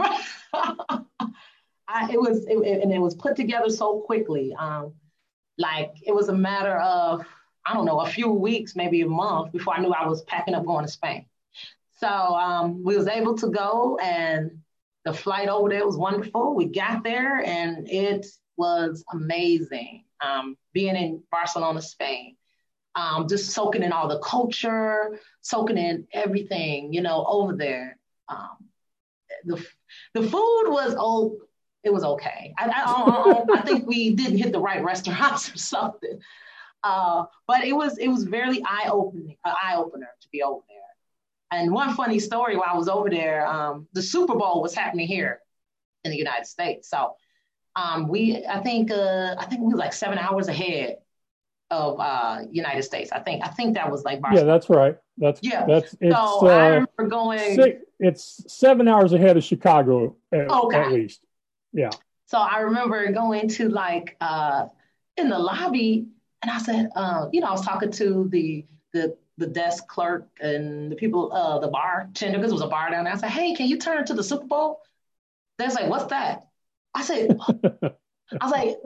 I, 1.89 2.11
it 2.11 2.21
was, 2.21 2.45
it, 2.45 2.55
and 2.55 2.93
it 2.93 2.99
was 2.99 3.15
put 3.15 3.35
together 3.35 3.69
so 3.69 4.01
quickly. 4.01 4.53
Um, 4.57 4.93
like 5.57 5.91
it 6.05 6.13
was 6.13 6.29
a 6.29 6.33
matter 6.33 6.77
of, 6.77 7.25
I 7.65 7.73
don't 7.73 7.85
know, 7.85 8.01
a 8.01 8.09
few 8.09 8.29
weeks, 8.31 8.75
maybe 8.75 9.01
a 9.01 9.07
month 9.07 9.51
before 9.51 9.75
I 9.75 9.81
knew 9.81 9.91
I 9.91 10.07
was 10.07 10.21
packing 10.23 10.53
up 10.53 10.65
going 10.65 10.85
to 10.85 10.91
Spain. 10.91 11.25
So 11.99 12.07
um, 12.07 12.83
we 12.83 12.95
was 12.95 13.07
able 13.07 13.35
to 13.37 13.49
go 13.49 13.97
and 14.01 14.51
the 15.03 15.13
flight 15.13 15.49
over 15.49 15.69
there 15.69 15.85
was 15.85 15.97
wonderful. 15.97 16.55
We 16.55 16.65
got 16.65 17.03
there 17.03 17.43
and 17.43 17.89
it 17.89 18.25
was 18.55 19.03
amazing. 19.11 20.05
Um, 20.21 20.57
being 20.73 20.95
in 20.95 21.23
Barcelona, 21.31 21.81
Spain, 21.81 22.35
um, 22.95 23.27
just 23.27 23.51
soaking 23.51 23.83
in 23.83 23.91
all 23.91 24.07
the 24.07 24.19
culture, 24.19 25.19
soaking 25.41 25.77
in 25.77 26.07
everything, 26.13 26.93
you 26.93 27.01
know, 27.01 27.25
over 27.27 27.55
there. 27.55 27.97
Um, 28.27 28.57
the 29.45 29.65
the 30.13 30.21
food 30.21 30.69
was 30.69 30.95
oh 30.97 31.37
it 31.89 31.93
was 31.93 32.03
okay. 32.03 32.53
I, 32.57 32.67
I, 32.67 33.43
I, 33.55 33.59
I, 33.59 33.61
think 33.61 33.87
we 33.87 34.13
didn't 34.13 34.37
hit 34.37 34.51
the 34.51 34.59
right 34.59 34.83
restaurants 34.83 35.53
or 35.53 35.57
something. 35.57 36.19
Uh, 36.83 37.25
but 37.47 37.65
it 37.65 37.73
was 37.73 37.97
it 37.97 38.07
was 38.07 38.23
very 38.23 38.63
eye 38.63 38.89
opening, 38.89 39.35
eye 39.43 39.75
opener 39.75 40.09
to 40.21 40.27
be 40.31 40.41
over 40.43 40.61
there. 40.69 40.77
And 41.51 41.73
one 41.73 41.93
funny 41.95 42.19
story 42.19 42.55
while 42.55 42.69
I 42.69 42.77
was 42.77 42.87
over 42.87 43.09
there, 43.09 43.45
um, 43.45 43.87
the 43.93 44.01
Super 44.01 44.35
Bowl 44.35 44.61
was 44.61 44.73
happening 44.73 45.07
here 45.07 45.41
in 46.05 46.11
the 46.11 46.17
United 46.17 46.45
States. 46.45 46.89
So 46.89 47.15
um, 47.75 48.07
we, 48.07 48.45
I 48.45 48.61
think, 48.61 48.91
uh, 48.91 49.35
I 49.37 49.45
think 49.45 49.61
we 49.61 49.73
were 49.73 49.79
like 49.79 49.93
seven 49.93 50.19
hours 50.19 50.47
ahead 50.47 50.97
of 51.71 51.99
uh, 51.99 52.43
United 52.51 52.83
States. 52.83 53.11
I 53.11 53.19
think, 53.19 53.43
I 53.43 53.49
think 53.49 53.73
that 53.75 53.91
was 53.91 54.03
like 54.03 54.21
Barcelona. 54.21 54.47
yeah, 54.47 54.53
that's 54.53 54.69
right. 54.69 54.97
That's 55.17 55.39
yeah. 55.43 55.65
That's 55.65 55.95
it's, 55.99 56.15
so 56.15 56.47
I 56.47 56.67
uh, 56.67 56.69
remember 56.69 57.07
going. 57.09 57.55
Six, 57.55 57.83
it's 57.99 58.45
seven 58.47 58.87
hours 58.87 59.13
ahead 59.13 59.35
of 59.35 59.43
Chicago 59.43 60.15
at, 60.31 60.49
okay. 60.49 60.77
at 60.77 60.91
least. 60.91 61.25
Yeah. 61.73 61.91
So 62.27 62.37
I 62.37 62.59
remember 62.59 63.11
going 63.11 63.47
to 63.49 63.69
like 63.69 64.15
uh, 64.21 64.67
in 65.17 65.29
the 65.29 65.39
lobby, 65.39 66.07
and 66.41 66.51
I 66.51 66.59
said, 66.59 66.89
uh, 66.95 67.27
you 67.31 67.41
know, 67.41 67.47
I 67.47 67.51
was 67.51 67.65
talking 67.65 67.91
to 67.91 68.27
the 68.31 68.65
the 68.93 69.17
the 69.37 69.47
desk 69.47 69.87
clerk 69.87 70.27
and 70.41 70.91
the 70.91 70.95
people, 70.95 71.31
uh, 71.33 71.59
the 71.59 71.69
bartender, 71.69 72.37
because 72.37 72.51
it 72.51 72.55
was 72.55 72.61
a 72.61 72.67
bar 72.67 72.91
down 72.91 73.05
there. 73.05 73.13
I 73.13 73.17
said, 73.17 73.29
hey, 73.29 73.55
can 73.55 73.67
you 73.67 73.77
turn 73.77 74.05
to 74.05 74.13
the 74.13 74.23
Super 74.23 74.45
Bowl? 74.45 74.81
They 75.57 75.65
was 75.65 75.75
like, 75.75 75.89
what's 75.89 76.05
that? 76.05 76.47
I 76.93 77.03
said, 77.03 77.37
I 77.39 78.45
was 78.45 78.51
like, 78.51 78.77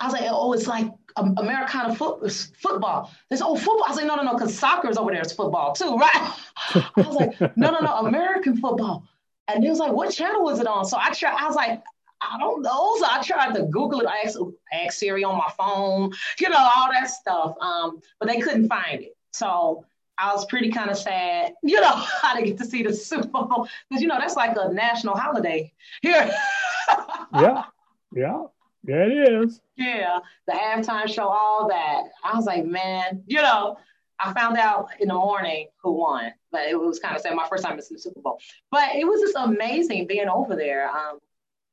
I 0.00 0.06
was 0.06 0.12
like, 0.14 0.24
oh, 0.26 0.52
it's 0.54 0.66
like 0.66 0.86
Americana 1.16 1.94
foot, 1.94 2.30
football. 2.58 3.10
They 3.28 3.36
said, 3.36 3.44
oh, 3.46 3.56
football. 3.56 3.84
I 3.86 3.94
like, 3.94 4.06
no, 4.06 4.16
no, 4.16 4.22
no, 4.22 4.32
because 4.32 4.58
soccer 4.58 4.88
is 4.88 4.96
over 4.96 5.10
there. 5.12 5.20
It's 5.20 5.32
football 5.32 5.74
too, 5.74 5.96
right? 5.96 6.32
I 6.74 6.90
was 6.96 7.14
like, 7.14 7.56
no, 7.56 7.70
no, 7.70 7.80
no, 7.80 8.06
American 8.06 8.56
football. 8.56 9.06
And 9.48 9.62
they 9.62 9.68
was 9.68 9.78
like, 9.78 9.92
what 9.92 10.10
channel 10.10 10.42
was 10.42 10.58
it 10.58 10.66
on? 10.66 10.84
So 10.84 10.96
I 10.98 11.12
tried, 11.12 11.36
I 11.38 11.46
was 11.46 11.56
like, 11.56 11.82
I 12.30 12.38
don't 12.38 12.62
know. 12.62 12.96
So 12.98 13.06
I 13.08 13.22
tried 13.22 13.54
to 13.54 13.64
Google 13.64 14.00
it, 14.00 14.08
ask, 14.24 14.38
ask 14.72 14.98
Siri 14.98 15.24
on 15.24 15.36
my 15.36 15.50
phone, 15.56 16.12
you 16.38 16.48
know, 16.48 16.70
all 16.76 16.90
that 16.92 17.10
stuff. 17.10 17.54
Um, 17.60 18.00
but 18.18 18.28
they 18.28 18.40
couldn't 18.40 18.68
find 18.68 19.02
it. 19.02 19.16
So 19.32 19.84
I 20.18 20.32
was 20.32 20.44
pretty 20.46 20.70
kind 20.70 20.90
of 20.90 20.96
sad, 20.96 21.54
you 21.62 21.80
know, 21.80 21.94
how 22.22 22.36
to 22.36 22.42
get 22.42 22.58
to 22.58 22.64
see 22.64 22.82
the 22.82 22.94
Super 22.94 23.28
Bowl. 23.28 23.68
Because, 23.88 24.02
you 24.02 24.08
know, 24.08 24.18
that's 24.18 24.36
like 24.36 24.56
a 24.56 24.72
national 24.72 25.16
holiday 25.16 25.72
here. 26.02 26.30
yeah. 27.34 27.64
Yeah. 28.14 28.44
Yeah, 28.84 29.06
it 29.06 29.44
is. 29.44 29.60
Yeah. 29.76 30.18
The 30.46 30.52
halftime 30.54 31.08
show, 31.08 31.28
all 31.28 31.68
that. 31.68 32.02
I 32.24 32.36
was 32.36 32.46
like, 32.46 32.64
man, 32.64 33.22
you 33.26 33.40
know, 33.40 33.78
I 34.18 34.32
found 34.32 34.56
out 34.56 34.88
in 35.00 35.08
the 35.08 35.14
morning 35.14 35.68
who 35.82 35.92
won, 35.92 36.32
but 36.50 36.68
it 36.68 36.78
was 36.78 36.98
kind 36.98 37.16
of 37.16 37.22
sad. 37.22 37.34
My 37.34 37.46
first 37.48 37.64
time 37.64 37.72
in 37.72 37.78
the 37.78 37.98
Super 37.98 38.20
Bowl. 38.20 38.38
But 38.70 38.94
it 38.94 39.04
was 39.04 39.20
just 39.20 39.36
amazing 39.36 40.06
being 40.06 40.28
over 40.28 40.56
there. 40.56 40.88
Um, 40.90 41.18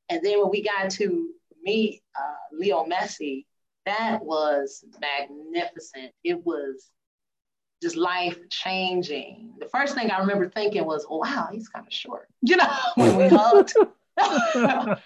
and 0.10 0.24
then 0.24 0.40
when 0.40 0.50
we 0.50 0.64
got 0.64 0.90
to 0.92 1.30
meet 1.64 2.02
uh, 2.18 2.56
Leo 2.58 2.86
Messi, 2.86 3.46
that 3.86 4.24
was 4.24 4.84
magnificent. 5.00 6.12
It 6.24 6.46
was 6.46 6.90
just 7.82 7.96
life 7.96 8.38
changing. 8.50 9.54
The 9.60 9.68
first 9.68 9.96
thing 9.96 10.12
I 10.12 10.20
remember 10.20 10.50
thinking 10.50 10.86
was, 10.86 11.06
oh, 11.10 11.18
wow, 11.18 11.50
he's 11.52 11.70
kind 11.70 11.86
of 11.86 11.94
short. 11.94 12.28
You 12.42 12.58
know, 12.58 12.70
when 12.96 13.18
we 13.18 13.28
hugged. 13.28 13.74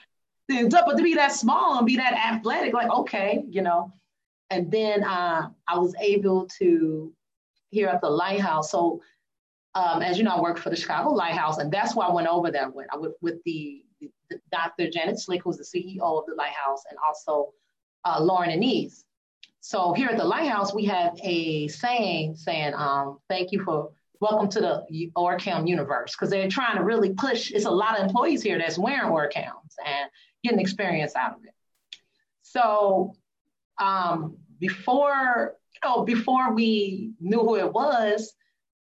Things 0.49 0.73
up, 0.73 0.85
but 0.85 0.97
to 0.97 1.03
be 1.03 1.15
that 1.15 1.31
small 1.31 1.77
and 1.77 1.87
be 1.87 1.95
that 1.95 2.13
athletic, 2.13 2.73
like, 2.73 2.89
okay, 2.89 3.43
you 3.49 3.61
know. 3.61 3.93
And 4.49 4.69
then 4.69 5.03
uh, 5.03 5.47
I 5.67 5.77
was 5.77 5.95
able 6.01 6.47
to 6.59 7.13
here 7.69 7.87
at 7.87 8.01
the 8.01 8.09
lighthouse. 8.09 8.69
So, 8.69 9.01
um, 9.73 10.01
as 10.01 10.17
you 10.17 10.25
know, 10.25 10.31
I 10.31 10.41
work 10.41 10.57
for 10.57 10.69
the 10.69 10.75
Chicago 10.75 11.11
Lighthouse, 11.11 11.59
and 11.59 11.71
that's 11.71 11.95
why 11.95 12.07
I 12.07 12.13
went 12.13 12.27
over 12.27 12.51
there 12.51 12.69
with, 12.69 12.87
with 13.21 13.41
the 13.45 13.82
Dr. 14.51 14.89
Janet 14.89 15.15
Szlyk, 15.15 15.41
who's 15.43 15.57
the 15.57 15.63
CEO 15.63 16.19
of 16.19 16.25
the 16.25 16.35
Lighthouse, 16.35 16.83
and 16.89 16.97
also 17.05 17.53
uh, 18.05 18.21
Lauren 18.21 18.49
Anise. 18.49 19.05
So 19.61 19.93
here 19.93 20.09
at 20.09 20.17
the 20.17 20.25
Lighthouse, 20.25 20.73
we 20.73 20.85
have 20.85 21.17
a 21.23 21.67
saying 21.69 22.35
saying, 22.35 22.73
um, 22.75 23.19
thank 23.29 23.51
you 23.51 23.63
for 23.63 23.91
welcome 24.19 24.49
to 24.49 24.59
the 24.59 25.11
OrCam 25.17 25.67
universe, 25.67 26.13
because 26.13 26.29
they're 26.29 26.49
trying 26.49 26.77
to 26.77 26.83
really 26.83 27.13
push, 27.13 27.51
it's 27.51 27.65
a 27.65 27.71
lot 27.71 27.97
of 27.97 28.05
employees 28.05 28.41
here 28.41 28.57
that's 28.57 28.77
wearing 28.77 29.11
OrCams 29.11 29.75
and 29.85 30.09
getting 30.43 30.59
experience 30.59 31.15
out 31.15 31.37
of 31.37 31.43
it. 31.43 31.53
So 32.41 33.15
um, 33.81 34.37
before, 34.59 35.55
you 35.73 35.89
know, 35.89 36.03
before 36.03 36.53
we 36.53 37.11
knew 37.19 37.39
who 37.39 37.55
it 37.57 37.71
was, 37.71 38.33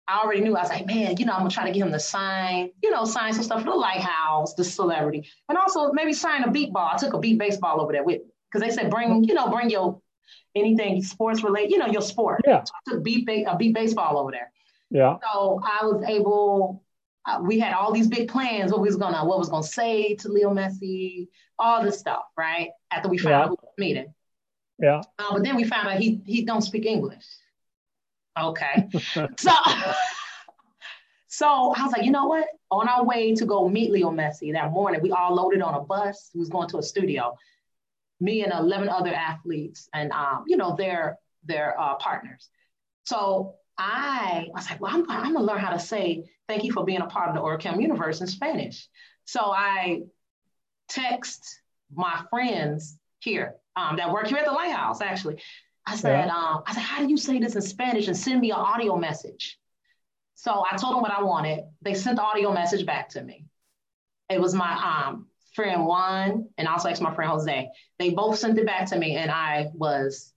I 0.08 0.20
already 0.20 0.40
knew. 0.40 0.56
I 0.56 0.62
was 0.62 0.70
like, 0.70 0.86
man, 0.86 1.16
you 1.16 1.24
know, 1.24 1.32
I'm 1.32 1.40
gonna 1.40 1.50
try 1.50 1.66
to 1.66 1.72
get 1.72 1.86
him 1.86 1.92
to 1.92 2.00
sign, 2.00 2.70
you 2.82 2.90
know, 2.90 3.04
sign 3.04 3.32
some 3.32 3.44
stuff 3.44 3.60
for 3.60 3.70
the 3.70 3.76
lighthouse, 3.76 4.54
the 4.54 4.64
celebrity, 4.64 5.28
and 5.48 5.56
also 5.56 5.92
maybe 5.92 6.12
sign 6.12 6.42
a 6.42 6.50
beep 6.50 6.72
ball. 6.72 6.90
I 6.92 6.96
took 6.96 7.14
a 7.14 7.18
beep 7.18 7.38
baseball 7.38 7.80
over 7.80 7.92
there 7.92 8.04
with 8.04 8.22
because 8.50 8.66
they 8.66 8.74
said 8.74 8.90
bring, 8.90 9.24
you 9.24 9.34
know, 9.34 9.48
bring 9.48 9.70
your 9.70 10.00
anything 10.54 11.02
sports 11.02 11.42
related, 11.42 11.70
you 11.70 11.78
know, 11.78 11.86
your 11.86 12.02
sport. 12.02 12.42
Yeah. 12.46 12.64
So 12.64 12.72
I 12.74 12.90
took 12.90 13.04
beat 13.04 13.28
a 13.46 13.56
beep 13.56 13.74
baseball 13.74 14.18
over 14.18 14.30
there. 14.30 14.50
Yeah. 14.90 15.16
So 15.32 15.60
I 15.62 15.84
was 15.84 16.04
able. 16.06 16.82
Uh, 17.24 17.38
we 17.40 17.60
had 17.60 17.72
all 17.72 17.92
these 17.92 18.08
big 18.08 18.28
plans. 18.28 18.72
What 18.72 18.80
we 18.80 18.88
was 18.88 18.96
gonna, 18.96 19.24
what 19.24 19.38
was 19.38 19.48
gonna 19.48 19.62
say 19.62 20.16
to 20.16 20.28
Leo 20.28 20.52
Messi, 20.52 21.28
all 21.58 21.82
this 21.82 21.98
stuff, 21.98 22.24
right? 22.36 22.70
After 22.90 23.08
we 23.08 23.18
found 23.18 23.30
yeah. 23.30 23.44
out 23.44 23.58
meeting. 23.78 24.12
Yeah. 24.80 25.02
Uh, 25.18 25.32
but 25.32 25.44
then 25.44 25.54
we 25.54 25.64
found 25.64 25.88
out 25.88 25.98
he 25.98 26.20
he 26.26 26.44
don't 26.44 26.62
speak 26.62 26.84
English. 26.84 27.24
Okay. 28.40 28.88
so 29.38 29.52
so 31.28 31.74
I 31.76 31.84
was 31.84 31.92
like, 31.92 32.04
you 32.04 32.10
know 32.10 32.26
what? 32.26 32.46
On 32.70 32.88
our 32.88 33.04
way 33.04 33.34
to 33.34 33.44
go 33.44 33.68
meet 33.68 33.90
Leo 33.90 34.10
Messi 34.10 34.52
that 34.52 34.72
morning, 34.72 35.00
we 35.02 35.10
all 35.10 35.34
loaded 35.34 35.62
on 35.62 35.74
a 35.74 35.80
bus. 35.80 36.30
We 36.34 36.40
was 36.40 36.48
going 36.48 36.68
to 36.70 36.78
a 36.78 36.82
studio. 36.82 37.36
Me 38.20 38.44
and 38.44 38.52
11 38.52 38.88
other 38.88 39.12
athletes 39.12 39.88
and 39.92 40.12
um, 40.12 40.44
you 40.46 40.56
know, 40.56 40.76
their 40.76 41.18
their 41.44 41.78
uh, 41.78 41.96
partners. 41.96 42.48
So 43.04 43.56
I, 43.78 44.46
was 44.54 44.70
like, 44.70 44.80
well, 44.80 44.94
I'm, 44.94 45.10
I'm 45.10 45.32
gonna 45.32 45.44
learn 45.44 45.58
how 45.58 45.72
to 45.72 45.78
say 45.78 46.30
thank 46.48 46.64
you 46.64 46.72
for 46.72 46.84
being 46.84 47.00
a 47.00 47.06
part 47.06 47.28
of 47.28 47.34
the 47.34 47.40
Orcam 47.40 47.80
universe 47.80 48.20
in 48.20 48.26
Spanish. 48.26 48.88
So 49.24 49.40
I 49.40 50.02
text 50.88 51.60
my 51.94 52.22
friends 52.30 52.96
here 53.20 53.54
um, 53.76 53.96
that 53.96 54.12
work 54.12 54.26
here 54.26 54.38
at 54.38 54.44
the 54.44 54.52
Lighthouse, 54.52 55.00
actually. 55.00 55.40
I 55.86 55.96
said, 55.96 56.26
yeah. 56.26 56.34
um, 56.34 56.62
I 56.66 56.74
said, 56.74 56.82
how 56.82 57.00
do 57.00 57.08
you 57.08 57.16
say 57.16 57.38
this 57.38 57.54
in 57.56 57.62
Spanish 57.62 58.06
and 58.06 58.16
send 58.16 58.40
me 58.40 58.50
an 58.50 58.56
audio 58.56 58.96
message? 58.96 59.58
So 60.34 60.64
I 60.70 60.76
told 60.76 60.94
them 60.94 61.02
what 61.02 61.12
I 61.12 61.22
wanted. 61.22 61.64
They 61.82 61.94
sent 61.94 62.16
the 62.16 62.22
audio 62.22 62.52
message 62.52 62.86
back 62.86 63.08
to 63.10 63.22
me. 63.22 63.46
It 64.28 64.40
was 64.40 64.54
my 64.54 64.72
um, 64.72 65.26
friend 65.54 65.84
Juan 65.84 66.48
and 66.58 66.68
also 66.68 66.88
ex 66.88 67.00
my 67.00 67.14
friend 67.14 67.30
Jose. 67.30 67.68
They 67.98 68.10
both 68.10 68.38
sent 68.38 68.58
it 68.58 68.66
back 68.66 68.86
to 68.86 68.98
me, 68.98 69.16
and 69.16 69.30
I 69.30 69.68
was 69.74 70.32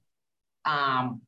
um, 0.66 1.22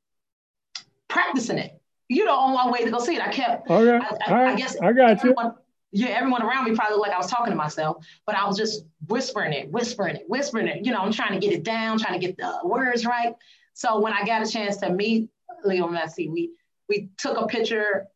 practicing 1.07 1.57
it. 1.57 1.79
You 2.09 2.25
know, 2.25 2.35
on 2.35 2.53
my 2.53 2.71
way 2.71 2.85
to 2.85 2.91
go 2.91 2.99
see 2.99 3.15
it, 3.15 3.21
I 3.21 3.31
kept. 3.31 3.69
Okay. 3.69 4.05
I, 4.27 4.33
I, 4.33 4.51
I 4.51 4.55
guess 4.55 4.77
I 4.81 4.93
got 4.93 5.11
everyone, 5.11 5.53
you. 5.91 6.05
Yeah, 6.05 6.09
everyone 6.09 6.41
around 6.43 6.69
me 6.69 6.75
probably 6.75 6.97
looked 6.97 7.07
like 7.07 7.15
I 7.15 7.17
was 7.17 7.29
talking 7.31 7.51
to 7.51 7.57
myself, 7.57 8.05
but 8.25 8.35
I 8.35 8.45
was 8.45 8.57
just 8.57 8.85
whispering 9.07 9.53
it, 9.53 9.71
whispering 9.71 10.17
it, 10.17 10.23
whispering 10.27 10.67
it. 10.67 10.85
You 10.85 10.91
know, 10.91 10.99
I'm 10.99 11.11
trying 11.11 11.33
to 11.33 11.39
get 11.39 11.53
it 11.53 11.63
down, 11.63 11.97
trying 11.97 12.19
to 12.19 12.25
get 12.25 12.37
the 12.37 12.59
words 12.63 13.05
right. 13.05 13.33
So 13.77 13.99
when 13.99 14.11
I 14.11 14.25
got 14.25 14.41
a 14.41 14.49
chance 14.49 14.77
to 14.77 14.89
meet 14.89 15.29
Leo 15.63 15.87
Messi, 15.87 16.31
we 16.31 16.49
we 16.89 17.09
took 17.19 17.37
a 17.37 17.45
picture, 17.45 18.07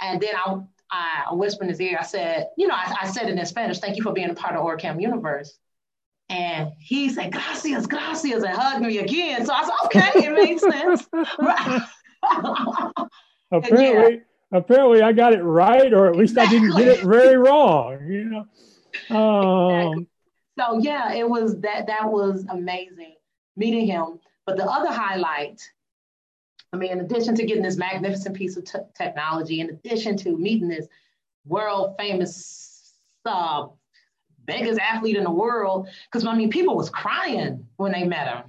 and 0.00 0.18
then 0.18 0.34
I 0.34 0.56
I 0.90 1.34
whispered 1.34 1.64
in 1.64 1.68
his 1.68 1.80
ear. 1.82 1.98
I 2.00 2.04
said, 2.04 2.48
you 2.56 2.66
know, 2.66 2.74
I, 2.74 2.96
I 3.02 3.10
said 3.10 3.28
it 3.28 3.38
in 3.38 3.44
Spanish. 3.44 3.78
Thank 3.78 3.98
you 3.98 4.02
for 4.02 4.14
being 4.14 4.30
a 4.30 4.34
part 4.34 4.56
of 4.56 4.62
Orcam 4.64 5.02
Universe. 5.02 5.58
And 6.30 6.70
he 6.78 7.10
said, 7.10 7.30
gracias, 7.30 7.86
gracias, 7.86 8.42
and 8.42 8.56
hugged 8.56 8.86
me 8.86 8.98
again. 8.98 9.44
So 9.44 9.52
I 9.52 9.64
said, 9.64 9.74
okay, 9.84 10.10
it 10.14 10.32
makes 10.32 10.62
sense. 10.62 11.06
apparently, 13.52 14.14
yeah. 14.14 14.58
apparently 14.58 15.02
I 15.02 15.12
got 15.12 15.34
it 15.34 15.42
right, 15.42 15.92
or 15.92 16.08
at 16.08 16.16
least 16.16 16.38
exactly. 16.38 16.56
I 16.56 16.60
didn't 16.60 16.76
get 16.78 16.88
it 16.88 17.04
very 17.04 17.36
wrong, 17.36 18.06
you 18.06 18.24
know. 18.24 18.46
Um, 19.14 19.76
exactly. 19.76 20.06
So 20.58 20.78
yeah, 20.78 21.12
it 21.12 21.28
was 21.28 21.60
that 21.60 21.88
that 21.88 22.10
was 22.10 22.46
amazing 22.48 23.16
meeting 23.56 23.86
him. 23.86 24.18
But 24.46 24.56
the 24.56 24.64
other 24.64 24.90
highlight, 24.90 25.60
I 26.72 26.76
mean, 26.76 26.90
in 26.90 27.00
addition 27.00 27.34
to 27.36 27.44
getting 27.44 27.62
this 27.62 27.76
magnificent 27.76 28.36
piece 28.36 28.56
of 28.56 28.64
t- 28.64 28.78
technology, 28.94 29.60
in 29.60 29.70
addition 29.70 30.16
to 30.18 30.36
meeting 30.36 30.68
this 30.68 30.86
world 31.46 31.94
famous, 31.98 32.94
uh, 33.24 33.66
biggest 34.46 34.80
athlete 34.80 35.16
in 35.16 35.24
the 35.24 35.30
world, 35.30 35.88
because 36.10 36.26
I 36.26 36.34
mean, 36.34 36.50
people 36.50 36.76
was 36.76 36.90
crying 36.90 37.66
when 37.76 37.92
they 37.92 38.04
met 38.04 38.26
him, 38.26 38.44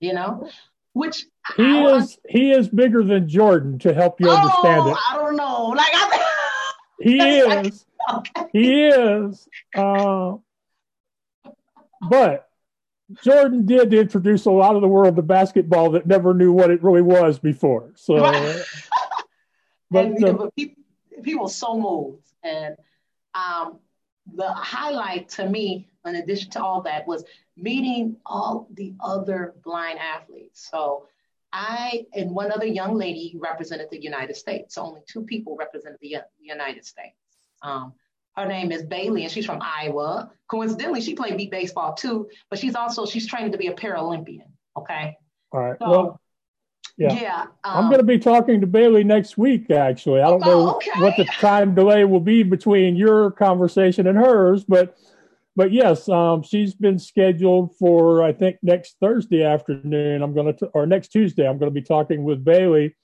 you 0.00 0.12
know, 0.12 0.48
which 0.92 1.24
he 1.56 1.64
I, 1.64 1.96
is 1.96 2.18
he 2.28 2.50
is 2.50 2.68
bigger 2.68 3.02
than 3.02 3.28
Jordan 3.28 3.78
to 3.80 3.94
help 3.94 4.20
you 4.20 4.28
oh, 4.28 4.36
understand 4.36 4.88
it. 4.88 4.96
I 5.10 5.16
don't 5.16 5.36
know, 5.36 5.68
like 5.68 5.92
I, 5.92 6.72
he 7.00 7.38
is, 7.38 7.86
okay. 8.14 8.46
he 8.52 8.86
is, 8.86 9.48
uh, 9.74 10.34
but 12.10 12.48
Jordan 13.22 13.66
did 13.66 13.92
introduce 13.92 14.46
a 14.46 14.50
lot 14.50 14.76
of 14.76 14.82
the 14.82 14.88
world 14.88 15.16
to 15.16 15.22
basketball 15.22 15.90
that 15.90 16.06
never 16.06 16.34
knew 16.34 16.52
what 16.52 16.70
it 16.70 16.82
really 16.82 17.02
was 17.02 17.38
before. 17.38 17.92
So, 17.94 18.16
but, 19.90 20.04
and, 20.06 20.24
uh, 20.24 20.32
but 20.34 20.54
people, 20.54 20.82
people 21.22 21.48
so 21.48 21.78
moved, 21.78 22.26
and 22.42 22.76
um, 23.34 23.78
the 24.34 24.52
highlight 24.52 25.28
to 25.30 25.48
me, 25.48 25.88
in 26.04 26.16
addition 26.16 26.50
to 26.52 26.62
all 26.62 26.82
that, 26.82 27.06
was 27.06 27.24
meeting 27.56 28.16
all 28.24 28.68
the 28.72 28.94
other 29.00 29.54
blind 29.64 29.98
athletes. 29.98 30.68
So. 30.70 31.06
I 31.54 32.06
and 32.14 32.30
one 32.30 32.50
other 32.50 32.64
young 32.64 32.96
lady 32.96 33.36
represented 33.38 33.88
the 33.90 34.02
United 34.02 34.36
States. 34.36 34.76
So 34.76 34.84
only 34.84 35.02
two 35.06 35.22
people 35.22 35.54
represented 35.54 35.98
the, 36.00 36.16
the 36.40 36.46
United 36.46 36.86
States. 36.86 37.14
Um, 37.60 37.92
her 38.36 38.46
name 38.46 38.72
is 38.72 38.82
Bailey, 38.82 39.24
and 39.24 39.32
she's 39.32 39.46
from 39.46 39.60
Iowa. 39.60 40.30
Coincidentally, 40.48 41.00
she 41.00 41.14
played 41.14 41.36
beep 41.36 41.50
baseball 41.50 41.94
too, 41.94 42.28
but 42.50 42.58
she's 42.58 42.74
also 42.74 43.06
she's 43.06 43.26
trained 43.26 43.52
to 43.52 43.58
be 43.58 43.66
a 43.66 43.74
Paralympian. 43.74 44.48
Okay. 44.76 45.16
All 45.52 45.60
right. 45.60 45.76
So, 45.78 45.90
well, 45.90 46.20
yeah. 46.96 47.12
yeah 47.12 47.40
um, 47.64 47.84
I'm 47.84 47.84
going 47.86 47.98
to 47.98 48.06
be 48.06 48.18
talking 48.18 48.60
to 48.60 48.66
Bailey 48.66 49.04
next 49.04 49.36
week. 49.36 49.70
Actually, 49.70 50.20
I 50.20 50.28
don't 50.28 50.44
oh, 50.44 50.50
know 50.50 50.74
okay. 50.76 50.90
what 51.00 51.16
the 51.16 51.24
time 51.24 51.74
delay 51.74 52.04
will 52.04 52.20
be 52.20 52.42
between 52.42 52.96
your 52.96 53.30
conversation 53.30 54.06
and 54.06 54.16
hers, 54.16 54.64
but 54.64 54.96
but 55.54 55.70
yes, 55.70 56.08
um, 56.08 56.42
she's 56.42 56.74
been 56.74 56.98
scheduled 56.98 57.76
for 57.76 58.22
I 58.22 58.32
think 58.32 58.56
next 58.62 58.96
Thursday 59.00 59.44
afternoon. 59.44 60.22
I'm 60.22 60.34
going 60.34 60.56
to 60.56 60.66
or 60.68 60.86
next 60.86 61.08
Tuesday. 61.08 61.46
I'm 61.46 61.58
going 61.58 61.70
to 61.70 61.80
be 61.80 61.82
talking 61.86 62.24
with 62.24 62.42
Bailey, 62.42 62.96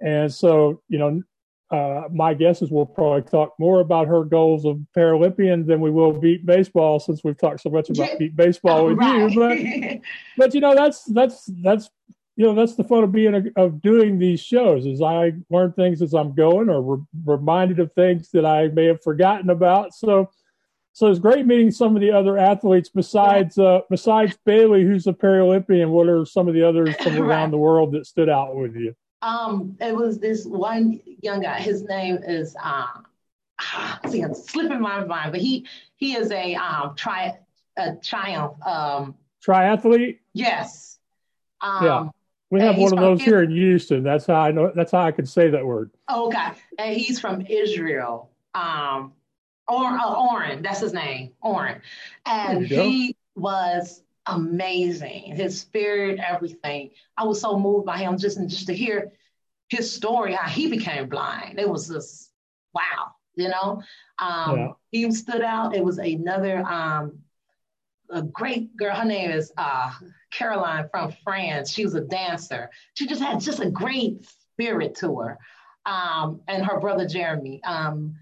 and 0.00 0.32
so 0.32 0.82
you 0.88 0.98
know 0.98 1.22
uh, 1.70 2.02
my 2.12 2.34
guess 2.34 2.62
is 2.62 2.70
we'll 2.70 2.86
probably 2.86 3.22
talk 3.22 3.54
more 3.58 3.80
about 3.80 4.06
her 4.06 4.24
goals 4.24 4.64
of 4.64 4.78
Paralympian 4.96 5.66
than 5.66 5.80
we 5.80 5.90
will 5.90 6.12
beep 6.12 6.44
baseball, 6.44 7.00
since 7.00 7.24
we've 7.24 7.38
talked 7.38 7.60
so 7.60 7.70
much 7.70 7.90
about 7.90 8.18
beep 8.18 8.36
baseball 8.36 8.86
with 8.86 8.98
right. 8.98 9.30
you. 9.30 9.98
But 9.98 10.00
but 10.36 10.54
you 10.54 10.60
know 10.60 10.74
that's 10.74 11.04
that's 11.04 11.50
that's 11.62 11.90
you 12.36 12.44
know 12.44 12.54
that's 12.54 12.76
the 12.76 12.84
fun 12.84 13.04
of 13.04 13.12
being 13.12 13.34
a, 13.34 13.60
of 13.60 13.80
doing 13.80 14.18
these 14.18 14.40
shows 14.40 14.86
is 14.86 15.00
I 15.00 15.32
learn 15.50 15.72
things 15.72 16.02
as 16.02 16.14
I'm 16.14 16.34
going 16.34 16.68
or 16.68 16.82
re- 16.82 17.04
reminded 17.24 17.80
of 17.80 17.92
things 17.92 18.30
that 18.32 18.44
I 18.44 18.68
may 18.68 18.86
have 18.86 19.02
forgotten 19.02 19.50
about. 19.50 19.94
So 19.94 20.30
so 20.94 21.08
it's 21.08 21.18
great 21.18 21.44
meeting 21.44 21.72
some 21.72 21.96
of 21.96 22.00
the 22.00 22.12
other 22.12 22.38
athletes 22.38 22.88
besides 22.88 23.58
uh, 23.58 23.80
besides 23.90 24.38
Bailey, 24.46 24.84
who's 24.84 25.08
a 25.08 25.12
Paralympian. 25.12 25.88
What 25.88 26.08
are 26.08 26.24
some 26.24 26.46
of 26.46 26.54
the 26.54 26.62
others 26.62 26.94
from 26.96 27.16
around 27.20 27.50
the 27.50 27.58
world 27.58 27.92
that 27.92 28.06
stood 28.06 28.28
out 28.28 28.54
with 28.54 28.76
you? 28.76 28.94
Um, 29.24 29.76
it 29.80 29.96
was 29.96 30.18
this 30.18 30.44
one 30.44 31.00
young 31.22 31.40
guy. 31.40 31.58
His 31.58 31.82
name 31.82 32.18
is 32.22 32.54
uh, 32.62 32.86
see, 34.08 34.20
I'm 34.20 34.34
slipping 34.34 34.80
my 34.80 35.04
mind, 35.04 35.32
but 35.32 35.40
he 35.40 35.66
he 35.96 36.14
is 36.14 36.30
a 36.30 36.54
um 36.56 36.94
tri 36.94 37.38
a 37.76 37.94
triumph 37.96 38.54
um 38.66 39.14
triathlete. 39.44 40.18
Yes. 40.34 40.98
Um, 41.60 41.84
yeah. 41.84 42.08
We 42.50 42.60
have 42.60 42.76
one 42.76 42.92
of 42.92 42.98
those 43.00 43.22
here 43.22 43.42
in 43.42 43.50
Houston. 43.50 44.04
That's 44.04 44.26
how 44.26 44.40
I 44.40 44.52
know. 44.52 44.70
That's 44.76 44.92
how 44.92 45.00
I 45.00 45.10
can 45.10 45.26
say 45.26 45.50
that 45.50 45.64
word. 45.64 45.90
Okay, 46.12 46.50
and 46.78 46.96
he's 46.96 47.18
from 47.18 47.40
Israel. 47.48 48.30
Um, 48.54 49.12
or 49.66 49.86
uh, 49.86 50.30
Oren, 50.30 50.62
that's 50.62 50.78
his 50.78 50.92
name, 50.92 51.32
Oren, 51.42 51.80
and 52.26 52.64
he 52.64 53.16
was 53.34 54.03
amazing. 54.26 55.36
His 55.36 55.60
spirit, 55.60 56.18
everything. 56.18 56.90
I 57.16 57.24
was 57.24 57.40
so 57.40 57.58
moved 57.58 57.86
by 57.86 57.98
him 57.98 58.18
just 58.18 58.38
just 58.48 58.66
to 58.66 58.74
hear 58.74 59.12
his 59.68 59.92
story, 59.92 60.34
how 60.34 60.48
he 60.48 60.68
became 60.68 61.08
blind. 61.08 61.58
It 61.58 61.68
was 61.68 61.88
just 61.88 62.30
wow, 62.74 63.12
you 63.34 63.48
know. 63.48 63.82
Um, 64.18 64.56
yeah. 64.56 64.72
He 64.90 65.10
stood 65.12 65.42
out. 65.42 65.74
It 65.74 65.84
was 65.84 65.98
another 65.98 66.62
um, 66.64 67.18
a 68.10 68.22
great 68.22 68.76
girl. 68.76 68.94
Her 68.94 69.04
name 69.04 69.30
is 69.30 69.52
uh, 69.56 69.90
Caroline 70.30 70.88
from 70.90 71.12
France. 71.24 71.70
She 71.70 71.84
was 71.84 71.94
a 71.94 72.00
dancer. 72.00 72.70
She 72.94 73.06
just 73.06 73.22
had 73.22 73.40
just 73.40 73.60
a 73.60 73.70
great 73.70 74.26
spirit 74.52 74.94
to 74.96 75.16
her. 75.20 75.38
Um, 75.86 76.40
and 76.48 76.64
her 76.64 76.80
brother 76.80 77.06
Jeremy. 77.06 77.62
Um, 77.64 78.16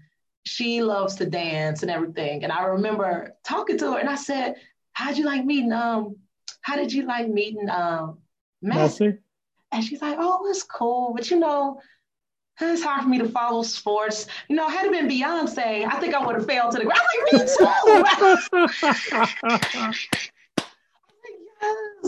she 0.45 0.83
loves 0.83 1.15
to 1.15 1.25
dance 1.25 1.83
and 1.83 1.91
everything. 1.91 2.43
And 2.43 2.51
I 2.51 2.63
remember 2.63 3.35
talking 3.45 3.77
to 3.77 3.93
her, 3.93 3.99
and 3.99 4.09
I 4.09 4.15
said, 4.15 4.55
how'd 4.93 5.17
you 5.17 5.25
like 5.25 5.45
meeting 5.45 5.71
um 5.71 6.15
how 6.61 6.75
did 6.75 6.93
you 6.93 7.05
like 7.05 7.27
meeting 7.27 7.69
um 7.69 8.19
Messi? 8.63 9.17
And 9.71 9.83
she's 9.83 10.01
like, 10.01 10.17
oh, 10.19 10.47
it's 10.49 10.63
cool, 10.63 11.13
but 11.15 11.29
you 11.31 11.39
know, 11.39 11.81
it's 12.61 12.83
hard 12.83 13.03
for 13.03 13.09
me 13.09 13.17
to 13.17 13.27
follow 13.27 13.63
sports. 13.63 14.27
You 14.47 14.55
know, 14.55 14.69
had 14.69 14.85
it 14.85 14.91
been 14.91 15.07
Beyonce, 15.07 15.85
I 15.85 15.99
think 15.99 16.13
I 16.13 16.25
would 16.25 16.35
have 16.35 16.45
failed 16.45 16.71
to 16.73 16.77
the 16.77 16.85
ground. 16.85 17.01
I'm 17.33 17.39
like, 17.39 17.41
me 17.41 17.49
too. 19.89 19.93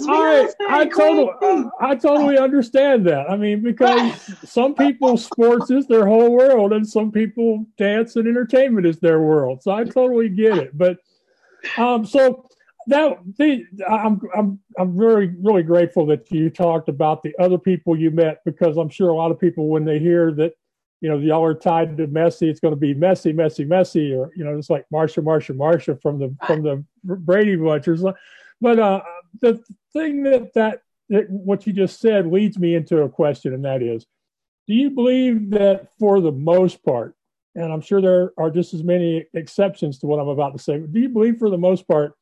yes. 0.05 0.53
I 0.59 0.81
I 0.81 0.85
totally 0.85 1.69
I 1.79 1.95
totally 1.95 2.37
understand 2.37 3.07
that. 3.07 3.29
I 3.29 3.37
mean, 3.37 3.61
because 3.61 4.13
some 4.45 4.75
people 4.75 5.17
sports 5.17 5.71
is 5.71 5.87
their 5.87 6.05
whole 6.05 6.31
world, 6.31 6.73
and 6.73 6.87
some 6.87 7.11
people 7.11 7.65
dance 7.77 8.15
and 8.15 8.27
entertainment 8.27 8.85
is 8.85 8.99
their 8.99 9.21
world. 9.21 9.63
So 9.63 9.71
I 9.71 9.85
totally 9.85 10.29
get 10.29 10.57
it. 10.57 10.77
But 10.77 10.97
um, 11.77 12.05
so 12.05 12.44
that 12.87 13.17
the, 13.37 13.65
I'm 13.87 14.21
I'm 14.35 14.59
I'm 14.77 14.97
very 14.97 15.33
really 15.41 15.63
grateful 15.63 16.05
that 16.07 16.31
you 16.31 16.49
talked 16.49 16.89
about 16.89 17.23
the 17.23 17.35
other 17.39 17.57
people 17.57 17.97
you 17.97 18.11
met 18.11 18.41
because 18.45 18.77
I'm 18.77 18.89
sure 18.89 19.09
a 19.09 19.15
lot 19.15 19.31
of 19.31 19.39
people 19.39 19.69
when 19.69 19.85
they 19.85 19.99
hear 19.99 20.31
that 20.33 20.53
you 21.01 21.09
know 21.09 21.17
y'all 21.17 21.43
are 21.43 21.53
tied 21.53 21.97
to 21.97 22.07
Messi, 22.07 22.47
it's 22.47 22.59
going 22.59 22.73
to 22.73 22.79
be 22.79 22.93
messy, 22.93 23.33
messy, 23.33 23.65
messy, 23.65 24.13
or 24.13 24.31
you 24.35 24.43
know 24.43 24.57
it's 24.57 24.69
like 24.69 24.85
Marsha, 24.93 25.23
Marsha, 25.23 25.55
Marsha 25.55 25.99
from 26.01 26.19
the 26.19 26.35
from 26.45 26.63
the 26.63 26.83
Brady 27.03 27.55
Bunchers. 27.55 28.03
But 28.61 28.79
uh, 28.79 29.01
the 29.41 29.61
thing 29.93 30.23
that, 30.23 30.53
that 30.53 30.81
that 31.09 31.29
what 31.29 31.67
you 31.67 31.73
just 31.73 31.99
said 31.99 32.27
leads 32.27 32.57
me 32.57 32.75
into 32.75 33.01
a 33.01 33.09
question, 33.09 33.53
and 33.53 33.65
that 33.65 33.81
is, 33.81 34.05
do 34.67 34.73
you 34.73 34.91
believe 34.91 35.51
that 35.51 35.89
for 35.99 36.21
the 36.21 36.31
most 36.31 36.83
part, 36.83 37.15
and 37.55 37.71
I'm 37.71 37.81
sure 37.81 38.01
there 38.01 38.31
are 38.37 38.49
just 38.49 38.73
as 38.73 38.83
many 38.83 39.25
exceptions 39.33 39.99
to 39.99 40.07
what 40.07 40.19
I'm 40.19 40.27
about 40.27 40.55
to 40.55 40.63
say, 40.63 40.77
but 40.77 40.93
do 40.93 40.99
you 40.99 41.09
believe 41.09 41.37
for 41.37 41.49
the 41.49 41.57
most 41.57 41.87
part 41.87 42.15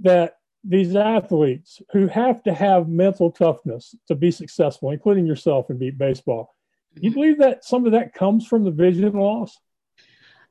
that 0.00 0.36
these 0.62 0.96
athletes 0.96 1.82
who 1.92 2.06
have 2.06 2.42
to 2.44 2.54
have 2.54 2.88
mental 2.88 3.30
toughness 3.30 3.94
to 4.08 4.14
be 4.14 4.30
successful, 4.30 4.90
including 4.90 5.26
yourself 5.26 5.70
in 5.70 5.78
beep 5.78 5.98
baseball, 5.98 6.54
you 6.94 7.10
mm-hmm. 7.10 7.20
believe 7.20 7.38
that 7.38 7.64
some 7.64 7.86
of 7.86 7.92
that 7.92 8.14
comes 8.14 8.46
from 8.46 8.64
the 8.64 8.70
vision 8.70 9.12
loss? 9.12 9.58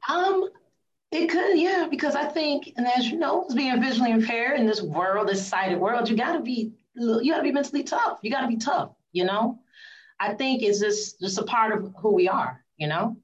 Um, 0.08 0.50
it 1.12 1.30
could, 1.30 1.58
yeah, 1.58 1.88
because 1.89 2.16
I 2.16 2.26
think, 2.26 2.74
and 2.76 2.88
as 2.88 3.10
you 3.10 3.18
know, 3.18 3.48
being 3.56 3.80
visually 3.82 4.12
impaired 4.12 4.60
in 4.60 4.66
this 4.66 4.82
world, 4.82 5.28
this 5.28 5.46
sighted 5.46 5.80
world, 5.80 6.10
you 6.10 6.18
gotta 6.18 6.41
be, 6.41 6.74
you 6.96 7.32
gotta 7.32 7.44
be 7.44 7.52
mentally 7.52 7.84
tough. 7.84 8.20
You 8.22 8.32
gotta 8.32 8.48
be 8.48 8.58
tough, 8.58 8.91
you 9.12 9.26
know. 9.26 9.60
I 10.20 10.34
think 10.34 10.62
it's 10.64 10.80
just 10.80 11.20
just 11.20 11.38
a 11.38 11.44
part 11.44 11.74
of 11.74 11.94
who 11.98 12.14
we 12.14 12.28
are, 12.28 12.64
you 12.78 12.88
know. 12.88 13.18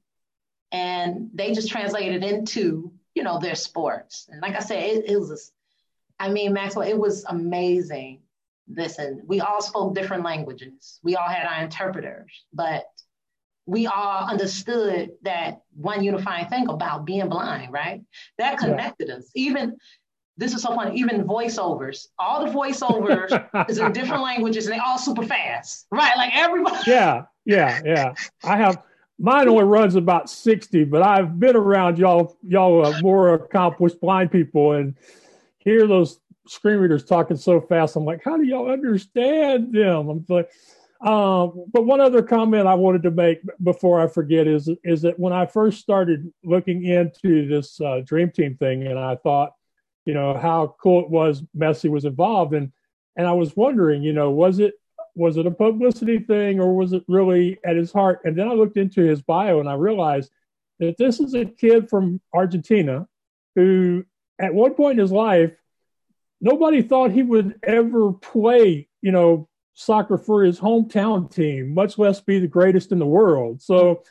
And 0.72 1.30
they 1.34 1.52
just 1.52 1.70
translated 1.70 2.22
into, 2.22 2.92
you 3.14 3.22
know, 3.22 3.38
their 3.38 3.54
sports. 3.54 4.28
And 4.30 4.40
like 4.40 4.54
I 4.54 4.60
said, 4.60 4.82
it, 4.82 5.10
it 5.10 5.16
was 5.18 5.52
I 6.20 6.28
mean, 6.28 6.52
Maxwell, 6.52 6.86
it 6.86 6.96
was 6.96 7.24
amazing. 7.24 8.20
Listen, 8.68 9.22
we 9.26 9.40
all 9.40 9.62
spoke 9.62 9.94
different 9.94 10.22
languages. 10.22 11.00
We 11.02 11.16
all 11.16 11.26
had 11.26 11.46
our 11.46 11.64
interpreters, 11.64 12.44
but 12.52 12.84
we 13.66 13.86
all 13.86 14.28
understood 14.28 15.12
that 15.22 15.62
one 15.74 16.04
unifying 16.04 16.46
thing 16.46 16.68
about 16.68 17.06
being 17.06 17.28
blind, 17.28 17.72
right? 17.72 18.02
That 18.36 18.58
connected 18.58 19.08
yeah. 19.08 19.14
us. 19.14 19.30
Even 19.34 19.76
this 20.36 20.54
is 20.54 20.62
so 20.62 20.74
funny, 20.74 20.98
even 20.98 21.24
voiceovers, 21.24 22.08
all 22.18 22.44
the 22.44 22.52
voiceovers 22.52 23.68
is 23.70 23.78
in 23.78 23.92
different 23.92 24.22
languages 24.22 24.66
and 24.66 24.74
they 24.74 24.78
all 24.78 24.98
super 24.98 25.24
fast, 25.24 25.86
right? 25.90 26.16
Like 26.16 26.32
everybody. 26.34 26.76
Yeah, 26.86 27.24
yeah, 27.46 27.80
yeah. 27.84 28.14
I 28.44 28.56
have 28.58 28.82
mine 29.18 29.48
only 29.48 29.64
runs 29.64 29.94
about 29.94 30.28
60, 30.28 30.84
but 30.84 31.02
I've 31.02 31.38
been 31.40 31.56
around 31.56 31.98
y'all, 31.98 32.36
y'all 32.46 32.86
uh, 32.86 33.00
more 33.00 33.34
accomplished 33.34 34.00
blind 34.00 34.30
people 34.30 34.72
and 34.72 34.94
hear 35.60 35.86
those 35.86 36.20
screen 36.46 36.78
readers 36.78 37.04
talking 37.04 37.36
so 37.36 37.60
fast. 37.60 37.96
I'm 37.96 38.04
like, 38.04 38.22
how 38.24 38.36
do 38.36 38.44
y'all 38.44 38.70
understand 38.70 39.72
them? 39.72 40.08
I'm 40.08 40.24
like, 40.28 40.50
um, 41.00 41.64
but 41.72 41.86
one 41.86 42.00
other 42.00 42.22
comment 42.22 42.66
I 42.66 42.74
wanted 42.74 43.02
to 43.04 43.10
make 43.10 43.40
before 43.62 44.00
I 44.00 44.06
forget 44.06 44.46
is 44.46 44.68
is 44.84 45.02
that 45.02 45.18
when 45.18 45.32
I 45.32 45.46
first 45.46 45.80
started 45.80 46.30
looking 46.44 46.84
into 46.84 47.46
this 47.46 47.80
uh, 47.80 48.02
Dream 48.04 48.30
Team 48.30 48.56
thing, 48.56 48.86
and 48.86 48.98
I 48.98 49.16
thought, 49.16 49.52
you 50.04 50.12
know, 50.12 50.36
how 50.36 50.74
cool 50.82 51.04
it 51.04 51.10
was 51.10 51.42
Messi 51.56 51.88
was 51.88 52.04
involved, 52.04 52.52
and 52.52 52.70
and 53.16 53.26
I 53.26 53.32
was 53.32 53.56
wondering, 53.56 54.02
you 54.02 54.12
know, 54.12 54.30
was 54.30 54.58
it 54.58 54.74
was 55.14 55.36
it 55.36 55.46
a 55.46 55.50
publicity 55.50 56.18
thing 56.18 56.60
or 56.60 56.74
was 56.74 56.92
it 56.92 57.04
really 57.08 57.58
at 57.64 57.76
his 57.76 57.92
heart? 57.92 58.20
And 58.24 58.36
then 58.36 58.48
I 58.48 58.52
looked 58.52 58.76
into 58.76 59.02
his 59.02 59.22
bio 59.22 59.60
and 59.60 59.68
I 59.68 59.74
realized 59.74 60.30
that 60.78 60.96
this 60.96 61.20
is 61.20 61.34
a 61.34 61.44
kid 61.44 61.90
from 61.90 62.20
Argentina 62.32 63.06
who 63.54 64.04
at 64.40 64.54
one 64.54 64.74
point 64.74 64.98
in 64.98 65.02
his 65.02 65.12
life, 65.12 65.52
nobody 66.40 66.82
thought 66.82 67.10
he 67.10 67.22
would 67.22 67.58
ever 67.62 68.12
play, 68.12 68.88
you 69.02 69.12
know, 69.12 69.48
soccer 69.74 70.18
for 70.18 70.42
his 70.42 70.58
hometown 70.58 71.32
team, 71.32 71.74
much 71.74 71.98
less 71.98 72.20
be 72.20 72.38
the 72.38 72.46
greatest 72.46 72.92
in 72.92 72.98
the 72.98 73.06
world. 73.06 73.62
So 73.62 74.02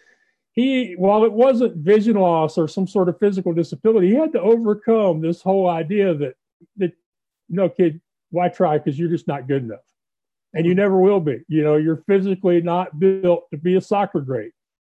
he, 0.53 0.93
while 0.93 1.25
it 1.25 1.31
wasn't 1.31 1.77
vision 1.77 2.15
loss 2.15 2.57
or 2.57 2.67
some 2.67 2.87
sort 2.87 3.09
of 3.09 3.19
physical 3.19 3.53
disability, 3.53 4.09
he 4.09 4.15
had 4.15 4.33
to 4.33 4.41
overcome 4.41 5.21
this 5.21 5.41
whole 5.41 5.69
idea 5.69 6.13
that 6.15 6.35
that 6.77 6.93
no 7.49 7.69
kid, 7.69 8.01
why 8.31 8.49
try? 8.49 8.77
Because 8.77 8.97
you're 8.97 9.09
just 9.09 9.27
not 9.27 9.47
good 9.47 9.63
enough. 9.63 9.79
And 10.53 10.65
you 10.65 10.73
never 10.73 10.99
will 10.99 11.19
be. 11.19 11.41
You 11.47 11.63
know, 11.63 11.75
you're 11.77 12.03
physically 12.07 12.61
not 12.61 12.99
built 12.99 13.49
to 13.51 13.57
be 13.57 13.75
a 13.75 13.81
soccer 13.81 14.21
great. 14.21 14.51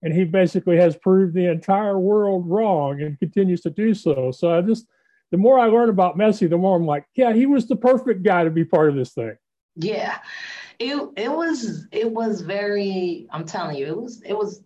And 0.02 0.14
he 0.14 0.24
basically 0.24 0.76
has 0.76 0.96
proved 0.96 1.34
the 1.34 1.50
entire 1.50 1.98
world 1.98 2.48
wrong 2.48 3.02
and 3.02 3.18
continues 3.18 3.60
to 3.62 3.70
do 3.70 3.92
so. 3.92 4.30
So 4.30 4.56
I 4.56 4.62
just 4.62 4.86
the 5.30 5.36
more 5.36 5.58
I 5.58 5.66
learn 5.66 5.88
about 5.88 6.18
Messi, 6.18 6.48
the 6.48 6.58
more 6.58 6.76
I'm 6.76 6.86
like, 6.86 7.04
yeah, 7.14 7.32
he 7.32 7.46
was 7.46 7.66
the 7.66 7.76
perfect 7.76 8.22
guy 8.22 8.44
to 8.44 8.50
be 8.50 8.64
part 8.64 8.88
of 8.88 8.96
this 8.96 9.12
thing. 9.12 9.36
Yeah. 9.76 10.18
It 10.78 10.96
it 11.16 11.30
was 11.30 11.86
it 11.92 12.10
was 12.10 12.40
very 12.40 13.28
I'm 13.30 13.44
telling 13.44 13.76
you, 13.76 13.86
it 13.86 13.96
was 13.96 14.22
it 14.22 14.36
was 14.36 14.62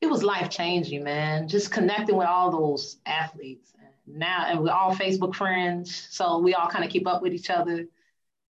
it 0.00 0.06
was 0.06 0.22
life 0.22 0.50
changing, 0.50 1.04
man. 1.04 1.46
Just 1.46 1.70
connecting 1.70 2.16
with 2.16 2.26
all 2.26 2.50
those 2.50 2.98
athletes. 3.06 3.72
Now 4.06 4.46
and 4.48 4.60
we're 4.60 4.72
all 4.72 4.94
Facebook 4.94 5.34
friends, 5.34 6.08
so 6.10 6.38
we 6.38 6.54
all 6.54 6.68
kind 6.68 6.84
of 6.84 6.90
keep 6.90 7.06
up 7.06 7.22
with 7.22 7.32
each 7.32 7.50
other. 7.50 7.86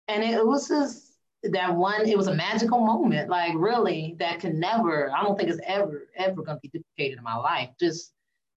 And 0.08 0.24
it, 0.24 0.46
was 0.46 0.68
just 0.68 1.14
that 1.44 1.76
one, 1.76 2.08
it 2.08 2.18
was 2.18 2.28
a 2.28 2.36
magical 2.36 2.80
moment, 2.80 3.30
like 3.30 3.54
really, 3.56 4.16
that 4.20 4.40
can 4.40 4.60
never, 4.60 5.12
I 5.12 5.24
don't 5.24 5.38
think 5.38 5.50
it's 5.50 5.62
ever, 5.66 6.08
ever 6.16 6.42
gonna 6.42 6.60
be 6.62 6.70
duplicated 6.70 7.18
in 7.18 7.24
my 7.24 7.36
life. 7.36 7.70
Just 7.80 8.14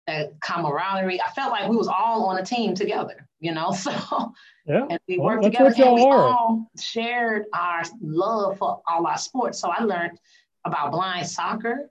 that 0.07 0.39
camaraderie. 0.41 1.21
I 1.21 1.31
felt 1.31 1.51
like 1.51 1.69
we 1.69 1.77
was 1.77 1.89
all 1.89 2.27
on 2.27 2.39
a 2.39 2.45
team 2.45 2.75
together, 2.75 3.29
you 3.41 3.53
know. 3.53 3.75
So 3.85 4.33
yeah, 4.67 4.87
and 4.89 4.99
we 5.07 5.19
worked 5.19 5.43
well, 5.43 5.51
together 5.51 5.75
and 5.77 5.95
we 5.95 6.03
are. 6.03 6.29
all 6.29 6.71
shared 6.81 7.45
our 7.53 7.83
love 8.01 8.57
for 8.57 8.81
all 8.89 9.07
our 9.07 9.19
sports. 9.19 9.59
So 9.59 9.69
I 9.69 9.83
learned 9.85 10.19
about 10.65 10.91
blind 10.91 11.27
soccer, 11.29 11.91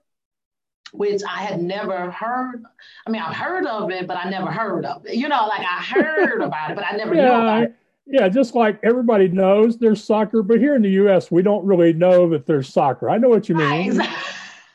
which 0.92 1.22
I 1.28 1.42
had 1.42 1.62
never 1.62 2.10
heard. 2.10 2.64
I 3.06 3.10
mean, 3.10 3.22
I've 3.22 3.36
heard 3.36 3.64
of 3.66 3.92
it, 3.92 4.08
but 4.08 4.16
I 4.16 4.28
never 4.28 4.50
heard 4.50 4.84
of 4.84 5.06
it. 5.06 5.14
You 5.14 5.28
know, 5.28 5.46
like 5.46 5.60
I 5.60 5.82
heard 5.82 6.42
about 6.42 6.72
it, 6.72 6.74
but 6.74 6.84
I 6.84 6.96
never 6.96 7.14
yeah, 7.14 7.22
knew 7.22 7.28
about 7.28 7.62
it. 7.62 7.76
Yeah, 8.06 8.28
just 8.28 8.56
like 8.56 8.80
everybody 8.82 9.28
knows 9.28 9.78
there's 9.78 10.02
soccer, 10.02 10.42
but 10.42 10.58
here 10.58 10.74
in 10.74 10.82
the 10.82 10.90
U.S., 10.90 11.30
we 11.30 11.42
don't 11.42 11.64
really 11.64 11.92
know 11.92 12.28
that 12.30 12.44
there's 12.44 12.68
soccer. 12.68 13.08
I 13.08 13.18
know 13.18 13.28
what 13.28 13.48
you 13.48 13.54
mean. 13.54 13.98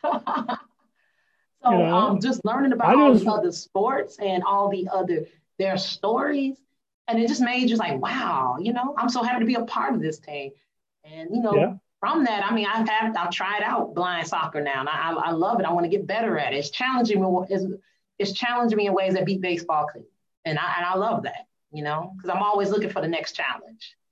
Right. 0.04 0.58
So 1.64 1.72
you 1.72 1.78
know, 1.78 1.96
um, 1.96 2.22
just 2.22 2.44
learning 2.46 2.72
about 2.72 2.96
all 2.96 3.14
the 3.14 3.30
other 3.30 3.52
sports 3.52 4.18
and 4.20 4.44
all 4.44 4.70
the 4.70 4.88
other 4.92 5.26
their 5.58 5.78
stories, 5.78 6.58
and 7.08 7.20
it 7.20 7.28
just 7.28 7.42
made 7.42 7.70
you 7.70 7.76
like, 7.76 8.02
wow, 8.02 8.58
you 8.60 8.72
know, 8.72 8.96
I'm 8.98 9.10
so 9.10 9.22
happy 9.24 9.42
to 9.42 9.46
be 9.46 9.56
a 9.56 9.66
part 9.66 9.94
of 9.94 10.02
this 10.02 10.20
thing. 10.20 10.52
And 11.04 11.30
you 11.34 11.42
know, 11.42 11.56
yeah. 11.56 11.74
from 12.00 12.24
that, 12.26 12.46
I 12.50 12.54
mean, 12.54 12.66
I've 12.72 12.88
had 12.88 13.16
I've 13.16 13.32
tried 13.32 13.62
out 13.62 13.94
blind 13.94 14.28
soccer 14.28 14.62
now, 14.62 14.80
and 14.80 14.90
I, 14.90 15.12
I 15.12 15.32
love 15.32 15.60
it. 15.60 15.66
I 15.66 15.74
want 15.74 15.84
to 15.84 15.90
get 15.90 16.08
better 16.08 16.40
at 16.40 16.54
it. 16.54 16.58
It's 16.58 16.70
challenging 16.70 17.22
me. 17.22 17.46
It's, 17.50 17.66
it's 18.18 18.32
challenging 18.32 18.78
me 18.78 18.88
in 18.88 18.94
ways 18.94 19.14
that 19.14 19.26
beep 19.26 19.42
baseball 19.42 19.88
could, 19.92 20.06
and 20.46 20.58
I 20.58 20.74
and 20.78 20.86
I 20.86 20.96
love 20.96 21.24
that. 21.24 21.48
You 21.72 21.84
know, 21.84 22.14
because 22.16 22.36
I'm 22.36 22.42
always 22.42 22.70
looking 22.70 22.90
for 22.90 23.02
the 23.02 23.08
next 23.08 23.34
challenge. 23.34 23.96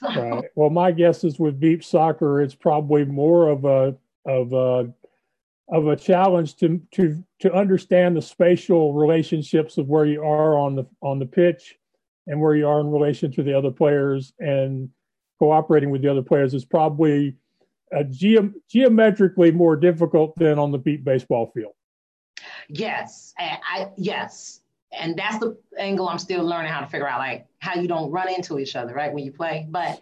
So. 0.00 0.08
Right. 0.08 0.44
Well, 0.56 0.68
my 0.68 0.90
guess 0.90 1.22
is 1.22 1.38
with 1.38 1.60
beep 1.60 1.84
soccer, 1.84 2.42
it's 2.42 2.56
probably 2.56 3.04
more 3.04 3.48
of 3.48 3.64
a 3.64 3.96
of 4.26 4.52
a 4.52 4.92
of 5.68 5.88
a 5.88 5.96
challenge 5.96 6.56
to 6.56 6.80
to 6.92 7.22
to 7.40 7.52
understand 7.52 8.16
the 8.16 8.22
spatial 8.22 8.92
relationships 8.92 9.78
of 9.78 9.88
where 9.88 10.06
you 10.06 10.22
are 10.22 10.56
on 10.58 10.76
the 10.76 10.86
on 11.02 11.18
the 11.18 11.26
pitch 11.26 11.76
and 12.26 12.40
where 12.40 12.54
you 12.54 12.66
are 12.66 12.80
in 12.80 12.90
relation 12.90 13.30
to 13.32 13.42
the 13.42 13.56
other 13.56 13.70
players 13.70 14.32
and 14.38 14.88
cooperating 15.38 15.90
with 15.90 16.02
the 16.02 16.10
other 16.10 16.22
players 16.22 16.54
is 16.54 16.64
probably 16.64 17.36
ge- 18.10 18.52
geometrically 18.68 19.50
more 19.50 19.76
difficult 19.76 20.34
than 20.36 20.58
on 20.58 20.72
the 20.72 20.78
beep 20.78 21.04
baseball 21.04 21.50
field. 21.54 21.72
Yes, 22.68 23.32
I, 23.38 23.58
I 23.62 23.88
yes, 23.96 24.60
and 24.92 25.16
that's 25.16 25.38
the 25.38 25.56
angle 25.78 26.08
I'm 26.08 26.18
still 26.18 26.44
learning 26.44 26.72
how 26.72 26.80
to 26.80 26.86
figure 26.86 27.08
out, 27.08 27.18
like 27.18 27.46
how 27.58 27.74
you 27.74 27.88
don't 27.88 28.10
run 28.10 28.28
into 28.32 28.58
each 28.58 28.76
other, 28.76 28.94
right, 28.94 29.12
when 29.12 29.24
you 29.24 29.32
play. 29.32 29.66
But 29.68 30.00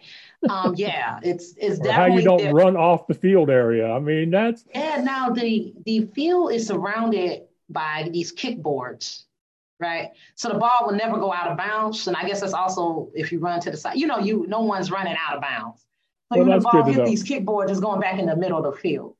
um, 0.49 0.75
yeah, 0.77 1.19
it's 1.23 1.53
it's 1.57 1.79
definitely 1.79 1.93
how 1.93 2.17
you 2.17 2.21
don't 2.23 2.37
different. 2.37 2.57
run 2.57 2.77
off 2.77 3.07
the 3.07 3.13
field 3.13 3.49
area. 3.49 3.91
I 3.91 3.99
mean, 3.99 4.31
that's 4.31 4.65
yeah. 4.73 5.01
Now 5.03 5.29
the 5.29 5.73
the 5.85 6.07
field 6.13 6.51
is 6.51 6.67
surrounded 6.67 7.43
by 7.69 8.09
these 8.11 8.33
kickboards, 8.33 9.23
right? 9.79 10.11
So 10.35 10.49
the 10.49 10.55
ball 10.59 10.85
will 10.85 10.95
never 10.95 11.17
go 11.17 11.33
out 11.33 11.47
of 11.49 11.57
bounds, 11.57 12.07
and 12.07 12.15
I 12.15 12.27
guess 12.27 12.41
that's 12.41 12.53
also 12.53 13.09
if 13.13 13.31
you 13.31 13.39
run 13.39 13.59
to 13.61 13.71
the 13.71 13.77
side, 13.77 13.97
you 13.97 14.07
know, 14.07 14.19
you 14.19 14.45
no 14.47 14.61
one's 14.61 14.91
running 14.91 15.15
out 15.27 15.35
of 15.35 15.41
bounds. 15.41 15.85
So 16.33 16.43
well, 16.43 16.59
the 16.59 16.63
ball 16.63 16.83
hit 16.83 17.05
these 17.05 17.23
kickboards 17.23 17.69
is 17.69 17.79
going 17.79 18.01
back 18.01 18.19
in 18.19 18.25
the 18.25 18.35
middle 18.35 18.57
of 18.57 18.63
the 18.63 18.79
field. 18.79 19.15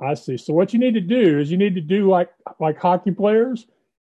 I 0.00 0.14
see. 0.14 0.36
So 0.36 0.52
what 0.52 0.72
you 0.72 0.78
need 0.78 0.94
to 0.94 1.00
do 1.00 1.38
is 1.38 1.50
you 1.50 1.56
need 1.56 1.74
to 1.74 1.80
do 1.80 2.08
like 2.08 2.30
like 2.58 2.78
hockey 2.78 3.10
players 3.10 3.66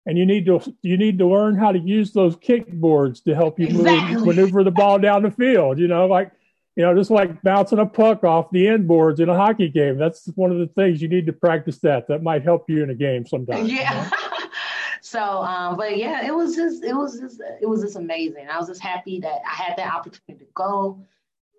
and 0.06 0.16
you 0.16 0.26
need 0.26 0.46
to 0.46 0.60
you 0.82 0.96
need 0.96 1.18
to 1.18 1.26
learn 1.26 1.56
how 1.56 1.72
to 1.72 1.78
use 1.78 2.12
those 2.12 2.36
kickboards 2.36 3.22
to 3.24 3.34
help 3.34 3.58
you 3.58 3.66
exactly. 3.66 4.14
move, 4.16 4.26
maneuver 4.26 4.64
the 4.64 4.70
ball 4.70 4.98
down 4.98 5.22
the 5.22 5.30
field. 5.30 5.78
You 5.78 5.88
know, 5.88 6.06
like 6.06 6.32
you 6.76 6.84
know, 6.84 6.94
just 6.94 7.10
like 7.10 7.42
bouncing 7.42 7.78
a 7.78 7.86
puck 7.86 8.24
off 8.24 8.50
the 8.50 8.68
end 8.68 8.86
boards 8.86 9.20
in 9.20 9.28
a 9.28 9.34
hockey 9.34 9.68
game. 9.68 9.98
That's 9.98 10.26
one 10.34 10.50
of 10.50 10.58
the 10.58 10.66
things 10.68 11.02
you 11.02 11.08
need 11.08 11.26
to 11.26 11.32
practice 11.32 11.78
that. 11.80 12.08
That 12.08 12.22
might 12.22 12.42
help 12.42 12.70
you 12.70 12.82
in 12.82 12.90
a 12.90 12.94
game 12.94 13.26
sometimes. 13.26 13.70
Yeah. 13.70 14.04
You 14.04 14.10
know? 14.10 14.46
so, 15.02 15.20
um, 15.20 15.76
but 15.76 15.96
yeah, 15.96 16.26
it 16.26 16.34
was 16.34 16.54
just, 16.54 16.84
it 16.84 16.94
was 16.94 17.18
just, 17.20 17.42
it 17.60 17.68
was 17.68 17.82
just 17.82 17.96
amazing. 17.96 18.48
I 18.48 18.56
was 18.56 18.68
just 18.68 18.80
happy 18.80 19.20
that 19.20 19.40
I 19.44 19.62
had 19.62 19.76
that 19.76 19.92
opportunity 19.92 20.44
to 20.44 20.50
go 20.54 21.04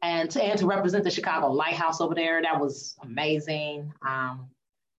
and 0.01 0.29
to, 0.31 0.41
and 0.41 0.57
to 0.59 0.65
represent 0.65 1.03
the 1.03 1.11
Chicago 1.11 1.51
Lighthouse 1.51 2.01
over 2.01 2.15
there. 2.15 2.41
That 2.41 2.59
was 2.59 2.95
amazing. 3.03 3.93
Um, 4.07 4.49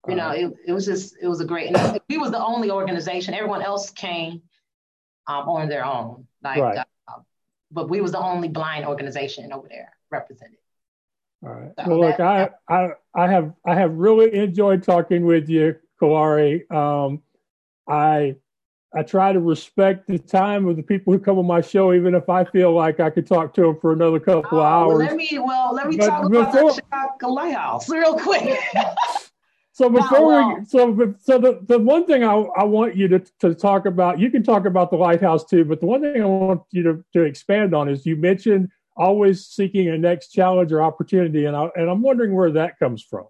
you 0.08 0.14
know, 0.16 0.30
it, 0.30 0.52
it 0.66 0.72
was 0.72 0.84
just, 0.84 1.16
it 1.20 1.28
was 1.28 1.40
a 1.40 1.44
great, 1.44 1.76
and 1.76 2.00
we 2.08 2.18
was 2.18 2.30
the 2.30 2.42
only 2.42 2.70
organization, 2.70 3.34
everyone 3.34 3.62
else 3.62 3.90
came 3.90 4.42
um, 5.28 5.48
on 5.48 5.68
their 5.68 5.84
own. 5.84 6.26
Like, 6.42 6.58
right. 6.58 6.78
uh, 6.78 7.20
but 7.70 7.88
we 7.88 8.00
was 8.00 8.12
the 8.12 8.18
only 8.18 8.48
blind 8.48 8.84
organization 8.84 9.52
over 9.52 9.68
there 9.68 9.92
represented. 10.10 10.58
All 11.44 11.50
right. 11.50 11.72
So 11.78 11.88
well, 11.88 12.00
look, 12.00 12.20
I, 12.20 12.50
I, 12.68 12.90
I 13.14 13.30
have, 13.30 13.52
I 13.66 13.74
have 13.74 13.94
really 13.94 14.34
enjoyed 14.34 14.82
talking 14.82 15.24
with 15.24 15.48
you, 15.48 15.76
Kalari. 16.00 16.70
Um, 16.70 17.22
I, 17.88 18.36
I 18.94 19.02
try 19.02 19.32
to 19.32 19.40
respect 19.40 20.06
the 20.06 20.18
time 20.18 20.66
of 20.66 20.76
the 20.76 20.82
people 20.82 21.12
who 21.12 21.18
come 21.18 21.38
on 21.38 21.46
my 21.46 21.62
show, 21.62 21.94
even 21.94 22.14
if 22.14 22.28
I 22.28 22.44
feel 22.44 22.74
like 22.74 23.00
I 23.00 23.08
could 23.08 23.26
talk 23.26 23.54
to 23.54 23.62
them 23.62 23.78
for 23.80 23.92
another 23.92 24.20
couple 24.20 24.58
oh, 24.58 24.62
hours. 24.62 24.98
Well, 24.98 25.06
let 25.06 25.16
me, 25.16 25.38
well, 25.38 25.72
let 25.74 25.88
me 25.88 25.96
but 25.96 26.06
talk 26.06 26.24
about 26.24 26.52
before, 26.52 26.72
that 26.72 26.76
Chicago 26.76 27.28
Lighthouse 27.28 27.88
real 27.88 28.18
quick. 28.18 28.58
So 29.74 29.88
before 29.88 30.58
we, 30.58 30.64
so 30.66 31.14
so 31.18 31.38
the, 31.38 31.60
the 31.66 31.78
one 31.78 32.04
thing 32.04 32.22
I, 32.22 32.34
I 32.34 32.64
want 32.64 32.94
you 32.94 33.08
to, 33.08 33.18
to 33.40 33.54
talk 33.54 33.86
about, 33.86 34.20
you 34.20 34.30
can 34.30 34.42
talk 34.42 34.66
about 34.66 34.90
the 34.90 34.96
lighthouse 34.96 35.44
too, 35.44 35.64
but 35.64 35.80
the 35.80 35.86
one 35.86 36.02
thing 36.02 36.20
I 36.20 36.26
want 36.26 36.62
you 36.70 36.82
to, 36.82 37.04
to 37.14 37.22
expand 37.22 37.74
on 37.74 37.88
is 37.88 38.04
you 38.04 38.16
mentioned 38.16 38.68
always 38.96 39.46
seeking 39.46 39.88
a 39.88 39.96
next 39.96 40.28
challenge 40.28 40.72
or 40.72 40.82
opportunity, 40.82 41.46
and 41.46 41.56
I, 41.56 41.70
and 41.74 41.88
I'm 41.88 42.02
wondering 42.02 42.34
where 42.34 42.50
that 42.52 42.78
comes 42.78 43.02
from. 43.02 43.26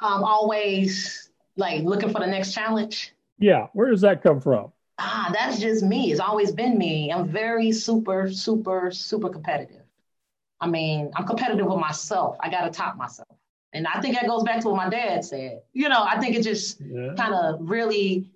Um, 0.00 0.24
always 0.24 1.30
like 1.56 1.84
looking 1.84 2.10
for 2.10 2.20
the 2.20 2.26
next 2.26 2.54
challenge. 2.54 3.12
Yeah, 3.38 3.66
where 3.74 3.90
does 3.90 4.00
that 4.00 4.22
come 4.22 4.40
from? 4.40 4.72
Ah, 4.98 5.30
that's 5.34 5.58
just 5.58 5.82
me. 5.82 6.10
It's 6.12 6.20
always 6.20 6.52
been 6.52 6.78
me. 6.78 7.12
I'm 7.12 7.28
very 7.28 7.72
super, 7.72 8.30
super, 8.32 8.90
super 8.90 9.28
competitive. 9.28 9.82
I 10.60 10.66
mean, 10.66 11.10
I'm 11.14 11.26
competitive 11.26 11.66
with 11.66 11.78
myself. 11.78 12.36
I 12.40 12.50
got 12.50 12.64
to 12.64 12.70
top 12.70 12.96
myself. 12.96 13.28
And 13.72 13.86
I 13.86 14.00
think 14.00 14.16
that 14.16 14.26
goes 14.26 14.42
back 14.42 14.60
to 14.62 14.68
what 14.68 14.76
my 14.76 14.88
dad 14.88 15.24
said. 15.24 15.60
You 15.72 15.88
know, 15.88 16.02
I 16.02 16.18
think 16.18 16.36
it 16.36 16.42
just 16.42 16.80
yeah. 16.80 17.14
kind 17.16 17.34
of 17.34 17.58
really 17.60 18.30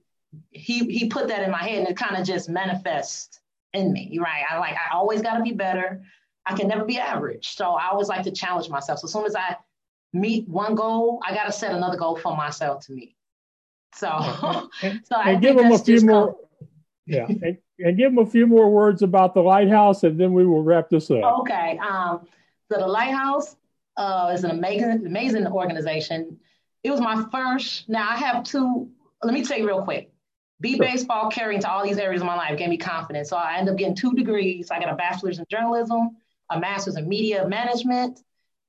he 0.51 0.87
he 0.87 1.09
put 1.09 1.29
that 1.29 1.43
in 1.43 1.51
my 1.51 1.59
head 1.59 1.79
and 1.79 1.89
it 1.89 1.97
kind 1.97 2.17
of 2.17 2.27
just 2.27 2.49
manifests 2.49 3.41
in 3.73 3.93
me, 3.93 4.19
right? 4.21 4.45
I 4.49 4.59
like 4.59 4.75
I 4.75 4.95
always 4.95 5.23
got 5.23 5.37
to 5.37 5.43
be 5.43 5.53
better. 5.53 6.03
I 6.47 6.55
can 6.55 6.69
never 6.69 6.85
be 6.85 6.99
average. 6.99 7.57
So 7.57 7.73
I 7.73 7.89
always 7.89 8.09
like 8.09 8.23
to 8.25 8.31
challenge 8.31 8.69
myself. 8.69 9.01
So 9.01 9.07
as 9.07 9.13
soon 9.13 9.25
as 9.25 9.35
I 9.35 9.57
meet 10.13 10.49
one 10.49 10.75
goal, 10.75 11.21
I 11.27 11.35
got 11.35 11.45
to 11.45 11.53
set 11.53 11.75
another 11.75 11.97
goal 11.97 12.17
for 12.17 12.37
myself 12.37 12.87
to 12.87 12.93
meet. 12.93 13.17
So, 13.95 14.09
and, 14.83 15.01
so 15.07 15.17
I 15.17 15.37
give 15.37 15.57
them 15.57 15.73
a 15.73 15.79
few 15.79 16.01
more. 16.03 16.37
Yeah, 17.07 17.27
and, 17.27 17.59
and, 17.79 17.99
give 17.99 18.15
them 18.15 18.19
a 18.19 18.27
few 18.27 18.47
more 18.47 18.71
words 18.71 19.03
about 19.03 19.35
the 19.35 19.43
lighthouse, 19.43 20.05
and 20.05 20.19
then 20.19 20.33
we 20.33 20.47
will 20.47 20.63
wrap 20.63 20.89
this 20.89 21.11
up. 21.11 21.41
Okay. 21.41 21.79
Um, 21.79 22.27
so 22.71 22.79
the 22.79 22.87
lighthouse 22.87 23.57
uh, 23.97 24.33
is 24.35 24.45
an 24.45 24.51
amazing, 24.51 25.07
amazing 25.07 25.47
organization. 25.47 26.39
It 26.83 26.91
was 26.91 27.01
my 27.01 27.25
first. 27.31 27.89
Now 27.89 28.09
I 28.09 28.17
have 28.17 28.45
two. 28.45 28.91
Let 29.23 29.35
me 29.35 29.45
tell 29.45 29.59
you 29.59 29.67
real 29.67 29.83
quick. 29.83 30.11
Beep 30.61 30.81
baseball 30.81 31.31
carrying 31.31 31.61
to 31.61 31.71
all 31.71 31.85
these 31.85 31.99
areas 31.99 32.23
of 32.23 32.27
my 32.27 32.37
life 32.37 32.57
gave 32.57 32.69
me 32.69 32.77
confidence. 32.77 33.29
So 33.29 33.37
I 33.37 33.57
ended 33.59 33.73
up 33.73 33.79
getting 33.79 33.97
two 33.97 34.13
degrees. 34.13 34.71
I 34.71 34.79
got 34.79 34.91
a 34.91 34.95
bachelor's 34.95 35.39
in 35.39 35.45
journalism, 35.51 36.17
a 36.51 36.59
master's 36.59 36.97
in 36.97 37.09
media 37.09 37.47
management, 37.47 38.21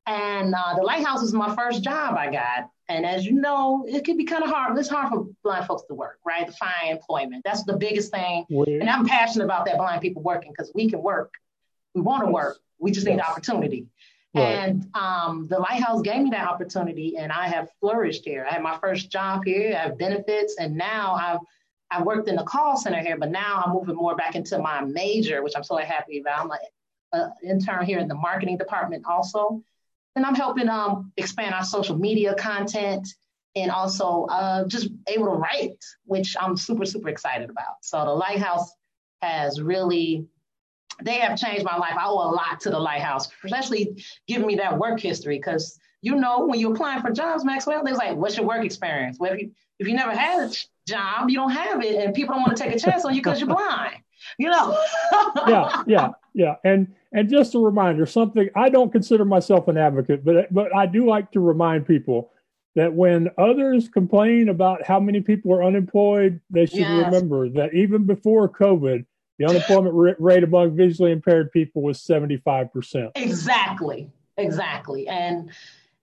and 0.05 0.53
uh, 0.53 0.75
the 0.75 0.83
lighthouse 0.83 1.21
was 1.21 1.33
my 1.33 1.55
first 1.55 1.83
job 1.83 2.15
I 2.17 2.31
got. 2.31 2.69
And 2.87 3.05
as 3.05 3.25
you 3.25 3.33
know, 3.33 3.85
it 3.87 4.05
can 4.05 4.17
be 4.17 4.25
kind 4.25 4.43
of 4.43 4.49
hard. 4.49 4.77
It's 4.77 4.89
hard 4.89 5.09
for 5.09 5.27
blind 5.43 5.65
folks 5.65 5.83
to 5.87 5.95
work, 5.95 6.19
right? 6.25 6.45
To 6.45 6.53
find 6.53 6.91
employment. 6.91 7.41
That's 7.43 7.63
the 7.63 7.77
biggest 7.77 8.11
thing. 8.11 8.45
And 8.49 8.89
I'm 8.89 9.05
passionate 9.07 9.45
about 9.45 9.65
that 9.65 9.77
blind 9.77 10.01
people 10.01 10.21
working 10.21 10.51
because 10.51 10.71
we 10.75 10.89
can 10.89 11.01
work. 11.01 11.33
We 11.95 12.01
want 12.01 12.25
to 12.25 12.31
work. 12.31 12.59
We 12.77 12.91
just 12.91 13.07
need 13.07 13.17
yes. 13.17 13.27
opportunity. 13.27 13.87
Right. 14.35 14.43
And 14.43 14.87
um, 14.95 15.47
the 15.49 15.59
Lighthouse 15.59 16.01
gave 16.01 16.21
me 16.21 16.29
that 16.31 16.47
opportunity, 16.47 17.17
and 17.17 17.31
I 17.31 17.47
have 17.47 17.69
flourished 17.79 18.25
here. 18.25 18.45
I 18.49 18.53
had 18.53 18.61
my 18.61 18.77
first 18.79 19.09
job 19.09 19.43
here, 19.45 19.73
I 19.75 19.87
have 19.87 19.97
benefits, 19.97 20.57
and 20.59 20.75
now 20.75 21.13
I've 21.15 21.39
I 21.91 22.01
worked 22.01 22.27
in 22.27 22.35
the 22.35 22.43
call 22.43 22.77
center 22.77 22.99
here, 22.99 23.15
but 23.17 23.29
now 23.29 23.61
I'm 23.63 23.73
moving 23.73 23.95
more 23.95 24.15
back 24.15 24.35
into 24.35 24.57
my 24.57 24.81
major, 24.81 25.43
which 25.43 25.53
I'm 25.55 25.63
so 25.63 25.77
happy 25.77 26.19
about. 26.19 26.45
I'm 26.45 26.51
an 27.13 27.31
intern 27.47 27.85
here 27.85 27.99
in 27.99 28.07
the 28.07 28.15
marketing 28.15 28.57
department 28.57 29.05
also, 29.07 29.61
and 30.15 30.25
I'm 30.25 30.35
helping 30.35 30.67
um, 30.67 31.13
expand 31.15 31.53
our 31.53 31.63
social 31.63 31.97
media 31.97 32.33
content 32.33 33.07
and 33.55 33.71
also 33.71 34.25
uh, 34.25 34.67
just 34.67 34.89
able 35.07 35.27
to 35.27 35.33
write, 35.33 35.77
which 36.05 36.35
I'm 36.39 36.57
super 36.57 36.85
super 36.85 37.09
excited 37.09 37.49
about. 37.49 37.75
So 37.81 38.03
the 38.03 38.11
Lighthouse 38.11 38.69
has 39.21 39.61
really 39.61 40.25
they 41.03 41.19
have 41.19 41.37
changed 41.37 41.63
my 41.63 41.77
life. 41.77 41.93
I 41.97 42.05
owe 42.05 42.13
a 42.13 42.31
lot 42.31 42.59
to 42.61 42.69
the 42.69 42.79
Lighthouse, 42.79 43.29
especially 43.43 44.03
giving 44.27 44.47
me 44.47 44.55
that 44.55 44.77
work 44.77 44.99
history. 44.99 45.37
Because 45.37 45.79
you 46.01 46.15
know, 46.15 46.45
when 46.45 46.59
you're 46.59 46.73
applying 46.73 47.01
for 47.01 47.11
jobs, 47.11 47.43
Maxwell, 47.43 47.83
they're 47.83 47.95
like, 47.95 48.15
"What's 48.15 48.37
your 48.37 48.45
work 48.45 48.63
experience?" 48.63 49.17
Well, 49.19 49.33
if 49.33 49.41
you 49.41 49.51
if 49.79 49.87
you 49.87 49.95
never 49.95 50.15
had 50.15 50.49
a 50.49 50.53
job, 50.87 51.29
you 51.29 51.35
don't 51.35 51.51
have 51.51 51.83
it, 51.83 51.95
and 51.95 52.13
people 52.13 52.35
don't 52.35 52.43
want 52.43 52.55
to 52.57 52.63
take 52.63 52.75
a 52.75 52.79
chance 52.79 53.05
on 53.05 53.13
you 53.13 53.21
because 53.21 53.39
you're 53.39 53.49
blind. 53.49 53.97
You 54.37 54.49
know. 54.49 54.77
yeah, 55.47 55.83
yeah, 55.87 56.09
yeah. 56.33 56.55
And 56.63 56.93
and 57.11 57.29
just 57.29 57.55
a 57.55 57.59
reminder, 57.59 58.05
something 58.05 58.49
I 58.55 58.69
don't 58.69 58.91
consider 58.91 59.25
myself 59.25 59.67
an 59.67 59.77
advocate, 59.77 60.23
but 60.23 60.53
but 60.53 60.75
I 60.75 60.85
do 60.85 61.07
like 61.07 61.31
to 61.31 61.39
remind 61.39 61.87
people 61.87 62.31
that 62.75 62.93
when 62.93 63.29
others 63.37 63.87
complain 63.87 64.49
about 64.49 64.85
how 64.85 64.99
many 64.99 65.21
people 65.21 65.53
are 65.53 65.63
unemployed, 65.63 66.41
they 66.49 66.65
should 66.65 66.79
yes. 66.79 67.05
remember 67.05 67.49
that 67.49 67.73
even 67.73 68.03
before 68.03 68.49
COVID 68.49 69.05
the 69.37 69.45
unemployment 69.45 70.17
rate 70.19 70.43
among 70.43 70.75
visually 70.75 71.11
impaired 71.11 71.51
people 71.51 71.81
was 71.81 71.99
75%. 71.99 73.11
Exactly. 73.15 74.09
Exactly. 74.37 75.07
And, 75.07 75.49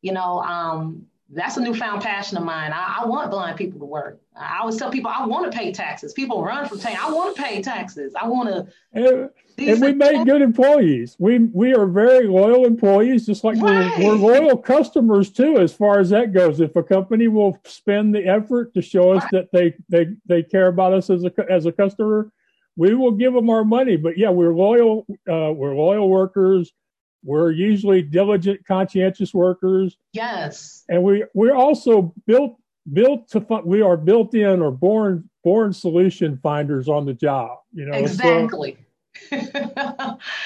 you 0.00 0.12
know, 0.12 0.42
um, 0.42 1.06
that's 1.34 1.56
a 1.56 1.60
newfound 1.60 2.02
passion 2.02 2.36
of 2.36 2.44
mine. 2.44 2.72
I, 2.72 2.98
I, 3.00 3.06
want 3.06 3.30
blind 3.30 3.56
people 3.56 3.80
to 3.80 3.86
work. 3.86 4.20
I 4.36 4.58
always 4.60 4.76
tell 4.76 4.90
people 4.90 5.10
I 5.10 5.24
want 5.24 5.50
to 5.50 5.56
pay 5.56 5.72
taxes. 5.72 6.12
People 6.12 6.44
run 6.44 6.68
from 6.68 6.78
paying. 6.78 6.98
I 7.00 7.10
want 7.10 7.34
to 7.34 7.42
pay 7.42 7.62
taxes. 7.62 8.14
I 8.20 8.28
want 8.28 8.48
to. 8.48 8.66
And, 8.92 9.30
and 9.58 9.80
we 9.80 9.92
make 9.92 10.26
good 10.26 10.42
employees. 10.42 11.16
We 11.18 11.38
we 11.38 11.74
are 11.74 11.86
very 11.86 12.26
loyal 12.26 12.66
employees, 12.66 13.26
just 13.26 13.44
like 13.44 13.58
right. 13.60 13.98
we're, 13.98 14.16
we're 14.16 14.40
loyal 14.40 14.58
customers 14.58 15.30
too. 15.30 15.58
As 15.58 15.72
far 15.72 16.00
as 16.00 16.10
that 16.10 16.32
goes, 16.34 16.60
if 16.60 16.76
a 16.76 16.82
company 16.82 17.28
will 17.28 17.58
spend 17.64 18.14
the 18.14 18.26
effort 18.26 18.74
to 18.74 18.82
show 18.82 19.12
us 19.12 19.22
right. 19.24 19.32
that 19.32 19.52
they 19.52 19.74
they 19.88 20.12
they 20.26 20.42
care 20.42 20.68
about 20.68 20.92
us 20.92 21.08
as 21.08 21.24
a 21.24 21.32
as 21.50 21.64
a 21.64 21.72
customer, 21.72 22.30
we 22.76 22.94
will 22.94 23.12
give 23.12 23.32
them 23.32 23.50
our 23.50 23.64
money. 23.64 23.96
But 23.96 24.18
yeah, 24.18 24.30
we're 24.30 24.54
loyal. 24.54 25.06
Uh, 25.28 25.52
we're 25.52 25.74
loyal 25.74 26.08
workers. 26.08 26.72
We're 27.24 27.52
usually 27.52 28.02
diligent, 28.02 28.66
conscientious 28.66 29.32
workers. 29.32 29.96
Yes. 30.12 30.84
And 30.88 31.02
we 31.02 31.24
we're 31.34 31.54
also 31.54 32.14
built 32.26 32.56
built 32.92 33.28
to 33.28 33.60
we 33.64 33.80
are 33.82 33.96
built 33.96 34.34
in 34.34 34.60
or 34.60 34.70
born 34.70 35.28
born 35.44 35.72
solution 35.72 36.38
finders 36.42 36.88
on 36.88 37.06
the 37.06 37.14
job. 37.14 37.58
You 37.72 37.86
know 37.86 37.96
exactly. 37.96 38.76
So 39.30 39.36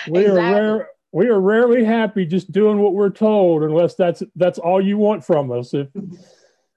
we 0.08 0.20
exactly. 0.20 0.26
are 0.26 0.34
rare. 0.34 0.88
We 1.12 1.28
are 1.28 1.40
rarely 1.40 1.82
happy 1.82 2.26
just 2.26 2.52
doing 2.52 2.78
what 2.78 2.92
we're 2.92 3.10
told, 3.10 3.62
unless 3.62 3.94
that's 3.94 4.22
that's 4.34 4.58
all 4.58 4.84
you 4.84 4.98
want 4.98 5.24
from 5.24 5.50
us. 5.50 5.72
If 5.72 5.88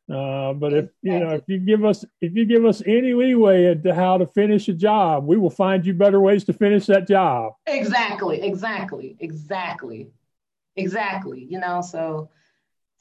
Uh, 0.10 0.53
but 0.53 0.73
if 0.73 0.90
you 1.03 1.19
know 1.19 1.30
if 1.30 1.44
you 1.45 1.60
give 1.60 1.86
us 1.86 2.03
if 2.19 2.34
you 2.34 2.44
give 2.44 2.65
us 2.65 2.81
any 2.88 3.14
leeway 3.14 3.65
into 3.65 3.94
how 3.94 4.18
to 4.18 4.26
finish 4.26 4.68
a 4.68 4.73
job, 4.73 5.27
we 5.27 5.38
will 5.38 5.52
find 5.52 5.86
you 5.86 5.94
better 5.94 6.19
ways 6.19 6.44
to 6.44 6.53
finish 6.53 6.88
that 6.88 7.07
job. 7.07 7.53
Exactly, 7.68 8.41
exactly, 8.41 9.15
exactly, 9.19 10.07
exactly. 10.76 11.45
You 11.48 11.60
know, 11.60 11.81
so 11.81 12.30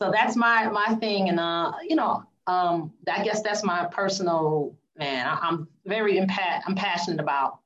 so 0.02 0.10
that's 0.10 0.36
my 0.36 0.68
my 0.68 0.96
thing, 0.96 1.30
and 1.30 1.40
uh, 1.40 1.72
you 1.88 1.96
know, 1.96 2.24
um, 2.46 2.92
I 3.10 3.24
guess 3.24 3.40
that's 3.40 3.64
my 3.64 3.86
personal 3.86 4.76
man. 4.98 5.26
I, 5.26 5.48
am 5.48 5.66
very 5.86 6.14
impa- 6.14 6.60
I'm 6.66 6.74
passionate 6.74 7.20
about. 7.20 7.60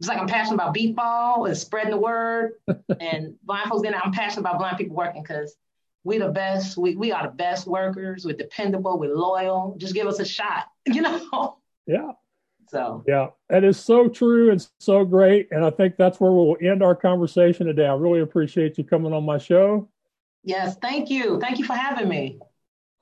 It's 0.00 0.08
like 0.08 0.18
I'm 0.18 0.26
passionate 0.26 0.54
about 0.54 0.74
beep 0.74 0.96
ball 0.96 1.44
and 1.46 1.56
spreading 1.56 1.92
the 1.92 1.96
word, 1.96 2.54
and 3.00 3.36
blind 3.44 3.68
folks. 3.68 3.82
Then 3.82 3.94
I'm 3.94 4.10
passionate 4.10 4.40
about 4.40 4.58
blind 4.58 4.78
people 4.78 4.96
working 4.96 5.22
because 5.22 5.54
we 6.04 6.18
the 6.18 6.28
best. 6.28 6.76
We 6.76 6.96
we 6.96 7.12
are 7.12 7.24
the 7.24 7.32
best 7.32 7.66
workers. 7.66 8.24
We're 8.24 8.36
dependable. 8.36 8.98
We're 8.98 9.14
loyal. 9.14 9.74
Just 9.78 9.94
give 9.94 10.06
us 10.06 10.20
a 10.20 10.24
shot. 10.24 10.66
You 10.86 11.02
know. 11.02 11.58
Yeah. 11.86 12.12
So. 12.68 13.02
Yeah, 13.06 13.28
that 13.48 13.64
is 13.64 13.78
so 13.78 14.08
true 14.08 14.50
and 14.52 14.64
so 14.78 15.04
great, 15.04 15.48
and 15.50 15.64
I 15.64 15.70
think 15.70 15.96
that's 15.96 16.20
where 16.20 16.30
we'll 16.30 16.56
end 16.62 16.84
our 16.84 16.94
conversation 16.94 17.66
today. 17.66 17.86
I 17.86 17.94
really 17.94 18.20
appreciate 18.20 18.78
you 18.78 18.84
coming 18.84 19.12
on 19.12 19.24
my 19.24 19.38
show. 19.38 19.88
Yes, 20.44 20.76
thank 20.80 21.10
you. 21.10 21.40
Thank 21.40 21.58
you 21.58 21.64
for 21.64 21.74
having 21.74 22.08
me. 22.08 22.38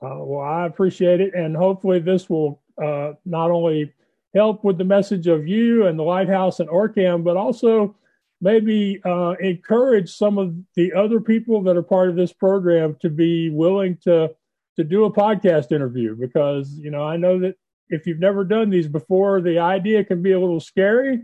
Uh, 0.01 0.17
well, 0.17 0.41
I 0.41 0.65
appreciate 0.65 1.21
it, 1.21 1.35
and 1.35 1.55
hopefully 1.55 1.99
this 1.99 2.29
will 2.29 2.61
uh, 2.83 3.13
not 3.25 3.51
only 3.51 3.93
help 4.33 4.63
with 4.63 4.79
the 4.79 4.83
message 4.83 5.27
of 5.27 5.47
you 5.47 5.85
and 5.85 5.99
the 5.99 6.03
lighthouse 6.03 6.59
and 6.59 6.69
OrCam, 6.69 7.23
but 7.23 7.37
also 7.37 7.95
maybe 8.41 9.01
uh, 9.05 9.35
encourage 9.39 10.15
some 10.15 10.37
of 10.37 10.55
the 10.75 10.93
other 10.93 11.19
people 11.19 11.61
that 11.63 11.77
are 11.77 11.83
part 11.83 12.09
of 12.09 12.15
this 12.15 12.33
program 12.33 12.95
to 13.01 13.09
be 13.09 13.49
willing 13.49 13.97
to 14.03 14.29
to 14.77 14.83
do 14.83 15.03
a 15.05 15.11
podcast 15.11 15.71
interview 15.71 16.15
because 16.15 16.71
you 16.79 16.91
know 16.91 17.03
I 17.03 17.17
know 17.17 17.39
that 17.39 17.55
if 17.89 18.05
you've 18.05 18.19
never 18.19 18.43
done 18.43 18.69
these 18.69 18.87
before, 18.87 19.41
the 19.41 19.59
idea 19.59 20.03
can 20.03 20.21
be 20.21 20.31
a 20.31 20.39
little 20.39 20.59
scary. 20.59 21.21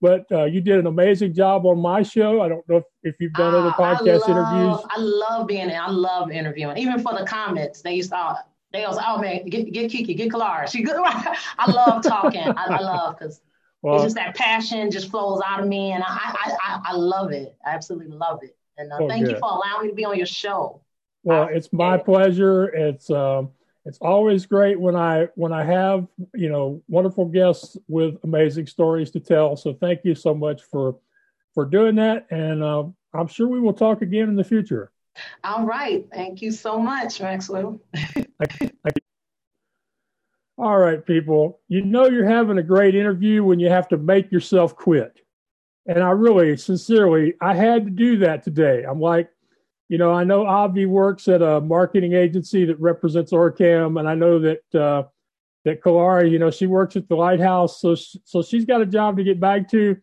But 0.00 0.26
uh, 0.30 0.44
you 0.44 0.60
did 0.60 0.78
an 0.78 0.86
amazing 0.86 1.34
job 1.34 1.66
on 1.66 1.80
my 1.80 2.04
show. 2.04 2.40
I 2.40 2.48
don't 2.48 2.66
know 2.68 2.76
if, 2.76 2.84
if 3.02 3.16
you've 3.18 3.32
done 3.32 3.52
other 3.52 3.74
ah, 3.76 3.96
podcast 3.96 4.28
I 4.28 4.32
love, 4.32 4.54
interviews. 4.54 4.86
I 4.90 5.00
love 5.00 5.46
being. 5.48 5.70
In 5.70 5.76
I 5.76 5.90
love 5.90 6.30
interviewing, 6.30 6.78
even 6.78 7.00
for 7.00 7.18
the 7.18 7.26
Comets. 7.26 7.82
They 7.82 7.94
used 7.94 8.10
to. 8.10 8.38
They 8.72 8.82
was, 8.82 8.98
oh 9.04 9.18
man, 9.18 9.46
get 9.46 9.72
get 9.72 9.90
Kiki, 9.90 10.14
get 10.14 10.30
Clara. 10.30 10.70
She 10.70 10.82
good. 10.82 10.96
I 11.04 11.70
love 11.70 12.02
talking. 12.02 12.42
I, 12.42 12.64
I 12.66 12.80
love 12.80 13.18
because 13.18 13.40
well, 13.82 13.96
it's 13.96 14.04
just 14.04 14.16
that 14.16 14.34
passion 14.34 14.90
just 14.90 15.10
flows 15.10 15.40
out 15.46 15.60
of 15.60 15.68
me, 15.68 15.92
and 15.92 16.02
I 16.02 16.08
I, 16.08 16.56
I, 16.62 16.80
I 16.86 16.92
love 16.94 17.32
it. 17.32 17.56
I 17.64 17.70
absolutely 17.70 18.08
love 18.16 18.40
it. 18.42 18.56
And 18.76 18.92
uh, 18.92 18.98
oh, 19.00 19.08
thank 19.08 19.24
good. 19.24 19.32
you 19.32 19.38
for 19.38 19.48
allowing 19.50 19.86
me 19.86 19.88
to 19.88 19.94
be 19.94 20.04
on 20.04 20.16
your 20.16 20.26
show. 20.26 20.82
Well, 21.22 21.44
I, 21.44 21.52
it's 21.52 21.72
my 21.72 21.96
pleasure. 21.96 22.66
It's 22.66 23.10
um, 23.10 23.50
it's 23.84 23.98
always 23.98 24.46
great 24.46 24.78
when 24.78 24.96
I 24.96 25.28
when 25.34 25.52
I 25.52 25.64
have 25.64 26.06
you 26.34 26.48
know 26.48 26.82
wonderful 26.88 27.26
guests 27.26 27.76
with 27.88 28.16
amazing 28.24 28.66
stories 28.66 29.10
to 29.12 29.20
tell. 29.20 29.56
So 29.56 29.74
thank 29.74 30.00
you 30.04 30.14
so 30.14 30.34
much 30.34 30.62
for 30.62 30.96
for 31.54 31.64
doing 31.64 31.94
that, 31.96 32.26
and 32.30 32.62
uh, 32.62 32.84
I'm 33.14 33.28
sure 33.28 33.48
we 33.48 33.60
will 33.60 33.72
talk 33.72 34.02
again 34.02 34.28
in 34.28 34.36
the 34.36 34.44
future. 34.44 34.92
All 35.42 35.64
right, 35.64 36.06
thank 36.12 36.42
you 36.42 36.52
so 36.52 36.78
much, 36.78 37.20
Maxwell. 37.20 37.80
All 40.58 40.76
right, 40.76 41.04
people. 41.04 41.60
You 41.68 41.84
know 41.84 42.08
you're 42.08 42.28
having 42.28 42.58
a 42.58 42.64
great 42.64 42.96
interview 42.96 43.44
when 43.44 43.60
you 43.60 43.70
have 43.70 43.86
to 43.88 43.96
make 43.96 44.32
yourself 44.32 44.74
quit. 44.74 45.20
And 45.86 46.02
I 46.02 46.10
really, 46.10 46.56
sincerely, 46.56 47.34
I 47.40 47.54
had 47.54 47.84
to 47.84 47.90
do 47.90 48.18
that 48.18 48.42
today. 48.42 48.82
I'm 48.82 49.00
like, 49.00 49.30
you 49.88 49.98
know, 49.98 50.12
I 50.12 50.24
know 50.24 50.44
Avi 50.44 50.84
works 50.84 51.28
at 51.28 51.42
a 51.42 51.60
marketing 51.60 52.12
agency 52.12 52.64
that 52.64 52.78
represents 52.80 53.32
Orcam, 53.32 54.00
and 54.00 54.08
I 54.08 54.14
know 54.16 54.40
that 54.40 54.74
uh, 54.74 55.04
that 55.64 55.80
Kalari, 55.80 56.30
you 56.30 56.40
know, 56.40 56.50
she 56.50 56.66
works 56.66 56.96
at 56.96 57.08
the 57.08 57.14
Lighthouse, 57.14 57.80
so 57.80 57.94
so 57.94 58.42
she's 58.42 58.64
got 58.64 58.82
a 58.82 58.86
job 58.86 59.16
to 59.16 59.24
get 59.24 59.38
back 59.38 59.70
to. 59.70 59.96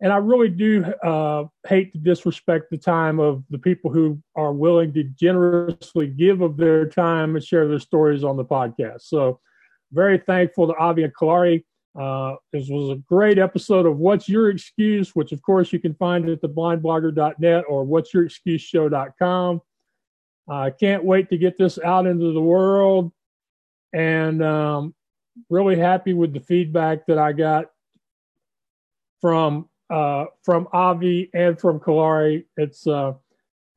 And 0.00 0.12
I 0.12 0.18
really 0.18 0.50
do 0.50 0.84
uh, 0.84 1.44
hate 1.66 1.92
to 1.94 1.98
disrespect 1.98 2.66
the 2.70 2.78
time 2.78 3.18
of 3.18 3.42
the 3.50 3.58
people 3.58 3.90
who 3.90 4.22
are 4.36 4.52
willing 4.52 4.92
to 4.92 5.02
generously 5.02 6.06
give 6.06 6.42
of 6.42 6.56
their 6.58 6.86
time 6.86 7.34
and 7.34 7.44
share 7.44 7.66
their 7.66 7.78
stories 7.78 8.22
on 8.22 8.36
the 8.36 8.44
podcast. 8.44 9.02
So, 9.02 9.40
very 9.92 10.18
thankful 10.18 10.66
to 10.66 10.74
Avi 10.74 11.04
and 11.04 11.14
Kalari 11.14 11.64
uh, 11.98 12.34
this 12.52 12.68
was 12.68 12.90
a 12.90 13.00
great 13.08 13.38
episode 13.38 13.86
of 13.86 13.96
What's 13.96 14.28
Your 14.28 14.50
Excuse, 14.50 15.14
which 15.14 15.32
of 15.32 15.40
course 15.40 15.72
you 15.72 15.78
can 15.78 15.94
find 15.94 16.28
at 16.28 16.42
theblindblogger.net 16.42 17.64
or 17.68 17.86
what'syourexcuseshow.com. 17.86 19.62
I 20.48 20.68
uh, 20.68 20.70
can't 20.70 21.04
wait 21.04 21.30
to 21.30 21.38
get 21.38 21.56
this 21.56 21.78
out 21.78 22.06
into 22.06 22.32
the 22.32 22.40
world 22.40 23.12
and 23.92 24.42
um, 24.44 24.94
really 25.48 25.76
happy 25.76 26.12
with 26.12 26.34
the 26.34 26.40
feedback 26.40 27.06
that 27.06 27.18
I 27.18 27.32
got 27.32 27.66
from 29.20 29.68
uh, 29.88 30.26
from 30.44 30.68
Avi 30.72 31.30
and 31.32 31.58
from 31.58 31.80
Kalari. 31.80 32.44
It's 32.56 32.86
uh, 32.86 33.14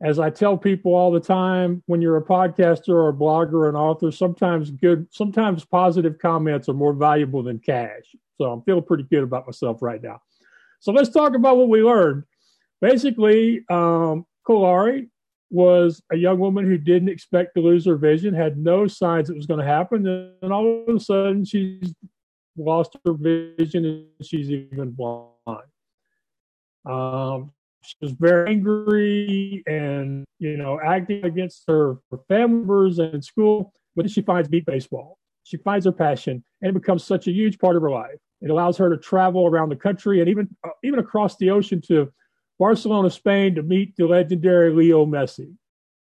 as 0.01 0.17
I 0.17 0.29
tell 0.29 0.57
people 0.57 0.93
all 0.93 1.11
the 1.11 1.19
time, 1.19 1.83
when 1.87 2.01
you're 2.01 2.17
a 2.17 2.23
podcaster 2.23 2.89
or 2.89 3.09
a 3.09 3.13
blogger 3.13 3.53
or 3.53 3.69
an 3.69 3.75
author, 3.75 4.11
sometimes 4.11 4.71
good, 4.71 5.07
sometimes 5.11 5.65
positive 5.65 6.17
comments 6.19 6.69
are 6.69 6.73
more 6.73 6.93
valuable 6.93 7.43
than 7.43 7.59
cash. 7.59 8.15
So 8.37 8.45
I'm 8.45 8.61
feeling 8.61 8.83
pretty 8.83 9.03
good 9.03 9.23
about 9.23 9.45
myself 9.45 9.81
right 9.81 10.01
now. 10.01 10.21
So 10.79 10.93
let's 10.93 11.09
talk 11.09 11.35
about 11.35 11.57
what 11.57 11.67
we 11.67 11.83
learned. 11.83 12.23
Basically, 12.79 13.65
um, 13.69 14.25
Kalari 14.47 15.09
was 15.51 16.01
a 16.11 16.15
young 16.15 16.39
woman 16.39 16.65
who 16.65 16.77
didn't 16.77 17.09
expect 17.09 17.55
to 17.55 17.61
lose 17.61 17.85
her 17.85 17.97
vision, 17.97 18.33
had 18.33 18.57
no 18.57 18.87
signs 18.87 19.29
it 19.29 19.35
was 19.35 19.47
going 19.47 19.59
to 19.59 19.65
happen, 19.65 20.07
and 20.41 20.53
all 20.53 20.85
of 20.87 20.95
a 20.95 20.99
sudden 20.99 21.43
she's 21.43 21.93
lost 22.55 22.95
her 23.05 23.13
vision 23.13 23.85
and 23.85 24.05
she's 24.21 24.49
even 24.49 24.91
blind. 24.91 25.33
Um, 26.85 27.51
she 27.81 27.95
was 28.01 28.11
very 28.11 28.49
angry 28.49 29.63
and 29.67 30.25
you 30.39 30.57
know 30.57 30.79
acting 30.83 31.23
against 31.23 31.63
her, 31.67 31.97
her 32.11 32.19
family 32.27 32.57
members 32.57 32.99
and 32.99 33.23
school 33.23 33.73
but 33.95 34.03
then 34.03 34.11
she 34.11 34.21
finds 34.21 34.47
beep 34.47 34.65
baseball. 34.65 35.17
She 35.43 35.57
finds 35.57 35.85
her 35.85 35.91
passion 35.91 36.43
and 36.61 36.69
it 36.69 36.73
becomes 36.73 37.03
such 37.03 37.27
a 37.27 37.31
huge 37.31 37.59
part 37.59 37.75
of 37.75 37.81
her 37.81 37.89
life. 37.89 38.19
It 38.41 38.49
allows 38.49 38.77
her 38.77 38.89
to 38.89 38.97
travel 38.97 39.45
around 39.45 39.69
the 39.69 39.75
country 39.75 40.19
and 40.19 40.29
even 40.29 40.47
uh, 40.63 40.69
even 40.83 40.99
across 40.99 41.37
the 41.37 41.49
ocean 41.49 41.81
to 41.87 42.11
barcelona 42.57 43.09
spain 43.09 43.55
to 43.55 43.63
meet 43.63 43.95
the 43.95 44.05
legendary 44.05 44.71
leo 44.73 45.05
messi 45.05 45.55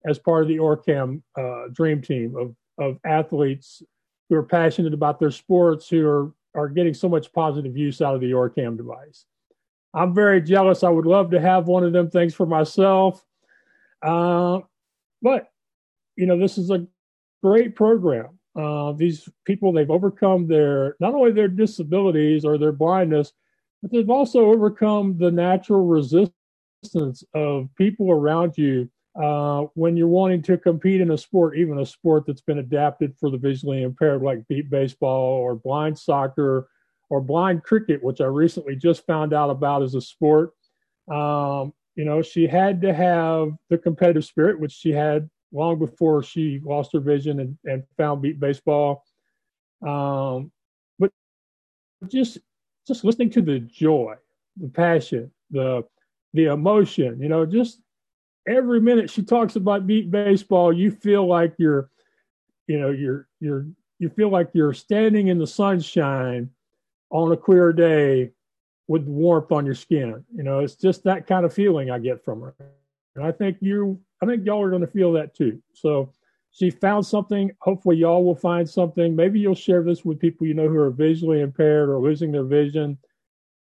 as 0.06 0.18
part 0.18 0.42
of 0.42 0.48
the 0.48 0.56
orcam 0.56 1.22
uh, 1.36 1.68
dream 1.72 2.00
team 2.00 2.34
of, 2.36 2.54
of 2.78 2.98
athletes 3.04 3.82
who 4.28 4.36
are 4.36 4.42
passionate 4.42 4.94
about 4.94 5.20
their 5.20 5.30
sports 5.30 5.88
who 5.88 6.06
are, 6.06 6.32
are 6.54 6.68
getting 6.68 6.94
so 6.94 7.08
much 7.08 7.32
positive 7.32 7.76
use 7.76 8.00
out 8.00 8.14
of 8.14 8.20
the 8.22 8.30
orcam 8.30 8.76
device 8.76 9.26
I'm 9.98 10.14
very 10.14 10.40
jealous. 10.40 10.84
I 10.84 10.90
would 10.90 11.06
love 11.06 11.32
to 11.32 11.40
have 11.40 11.66
one 11.66 11.82
of 11.82 11.92
them 11.92 12.08
things 12.08 12.32
for 12.32 12.46
myself. 12.46 13.24
Uh, 14.00 14.60
but, 15.20 15.48
you 16.14 16.26
know, 16.26 16.38
this 16.38 16.56
is 16.56 16.70
a 16.70 16.86
great 17.42 17.74
program. 17.74 18.38
Uh, 18.56 18.92
these 18.92 19.28
people, 19.44 19.72
they've 19.72 19.90
overcome 19.90 20.46
their, 20.46 20.94
not 21.00 21.14
only 21.14 21.32
their 21.32 21.48
disabilities 21.48 22.44
or 22.44 22.58
their 22.58 22.70
blindness, 22.70 23.32
but 23.82 23.90
they've 23.90 24.08
also 24.08 24.46
overcome 24.46 25.18
the 25.18 25.32
natural 25.32 25.84
resistance 25.84 27.24
of 27.34 27.68
people 27.76 28.10
around 28.12 28.56
you 28.56 28.88
uh, 29.20 29.62
when 29.74 29.96
you're 29.96 30.06
wanting 30.06 30.42
to 30.42 30.56
compete 30.56 31.00
in 31.00 31.10
a 31.10 31.18
sport, 31.18 31.58
even 31.58 31.80
a 31.80 31.86
sport 31.86 32.24
that's 32.24 32.40
been 32.40 32.58
adapted 32.58 33.16
for 33.18 33.30
the 33.30 33.38
visually 33.38 33.82
impaired, 33.82 34.22
like 34.22 34.46
beep 34.46 34.70
baseball 34.70 35.38
or 35.38 35.56
blind 35.56 35.98
soccer 35.98 36.68
or 37.10 37.20
blind 37.20 37.62
cricket, 37.62 38.02
which 38.02 38.20
I 38.20 38.26
recently 38.26 38.76
just 38.76 39.06
found 39.06 39.32
out 39.32 39.50
about 39.50 39.82
as 39.82 39.94
a 39.94 40.00
sport. 40.00 40.52
Um, 41.10 41.72
you 41.94 42.04
know, 42.04 42.22
she 42.22 42.46
had 42.46 42.80
to 42.82 42.92
have 42.92 43.52
the 43.70 43.78
competitive 43.78 44.24
spirit, 44.24 44.60
which 44.60 44.72
she 44.72 44.90
had 44.90 45.28
long 45.52 45.78
before 45.78 46.22
she 46.22 46.60
lost 46.64 46.92
her 46.92 47.00
vision 47.00 47.40
and, 47.40 47.58
and 47.64 47.82
found 47.96 48.22
beep 48.22 48.38
baseball. 48.38 49.04
Um, 49.86 50.52
but 50.98 51.10
just 52.08 52.38
just 52.86 53.04
listening 53.04 53.30
to 53.30 53.42
the 53.42 53.58
joy, 53.60 54.14
the 54.56 54.68
passion, 54.68 55.30
the 55.50 55.84
the 56.34 56.46
emotion, 56.46 57.20
you 57.20 57.28
know, 57.28 57.46
just 57.46 57.80
every 58.46 58.80
minute 58.80 59.10
she 59.10 59.22
talks 59.22 59.56
about 59.56 59.86
beep 59.86 60.10
baseball, 60.10 60.72
you 60.72 60.90
feel 60.90 61.26
like 61.26 61.54
you're, 61.58 61.90
you 62.66 62.78
know, 62.78 62.90
you're 62.90 63.28
you're 63.40 63.66
you 63.98 64.08
feel 64.08 64.28
like 64.28 64.50
you're 64.54 64.72
standing 64.74 65.28
in 65.28 65.38
the 65.38 65.46
sunshine 65.46 66.50
on 67.10 67.32
a 67.32 67.36
queer 67.36 67.72
day 67.72 68.30
with 68.86 69.02
warmth 69.04 69.52
on 69.52 69.66
your 69.66 69.74
skin. 69.74 70.24
You 70.34 70.42
know, 70.42 70.60
it's 70.60 70.74
just 70.74 71.04
that 71.04 71.26
kind 71.26 71.44
of 71.44 71.52
feeling 71.52 71.90
I 71.90 71.98
get 71.98 72.24
from 72.24 72.40
her. 72.40 72.54
And 73.14 73.24
I 73.24 73.32
think 73.32 73.58
you, 73.60 74.00
I 74.22 74.26
think 74.26 74.44
y'all 74.44 74.62
are 74.62 74.70
going 74.70 74.82
to 74.82 74.86
feel 74.86 75.12
that 75.12 75.34
too. 75.34 75.62
So 75.74 76.12
she 76.50 76.70
found 76.70 77.06
something. 77.06 77.50
Hopefully, 77.60 77.96
y'all 77.96 78.24
will 78.24 78.34
find 78.34 78.68
something. 78.68 79.14
Maybe 79.14 79.38
you'll 79.38 79.54
share 79.54 79.82
this 79.82 80.04
with 80.04 80.18
people 80.18 80.46
you 80.46 80.54
know 80.54 80.68
who 80.68 80.78
are 80.78 80.90
visually 80.90 81.40
impaired 81.40 81.88
or 81.88 82.00
losing 82.00 82.32
their 82.32 82.44
vision 82.44 82.98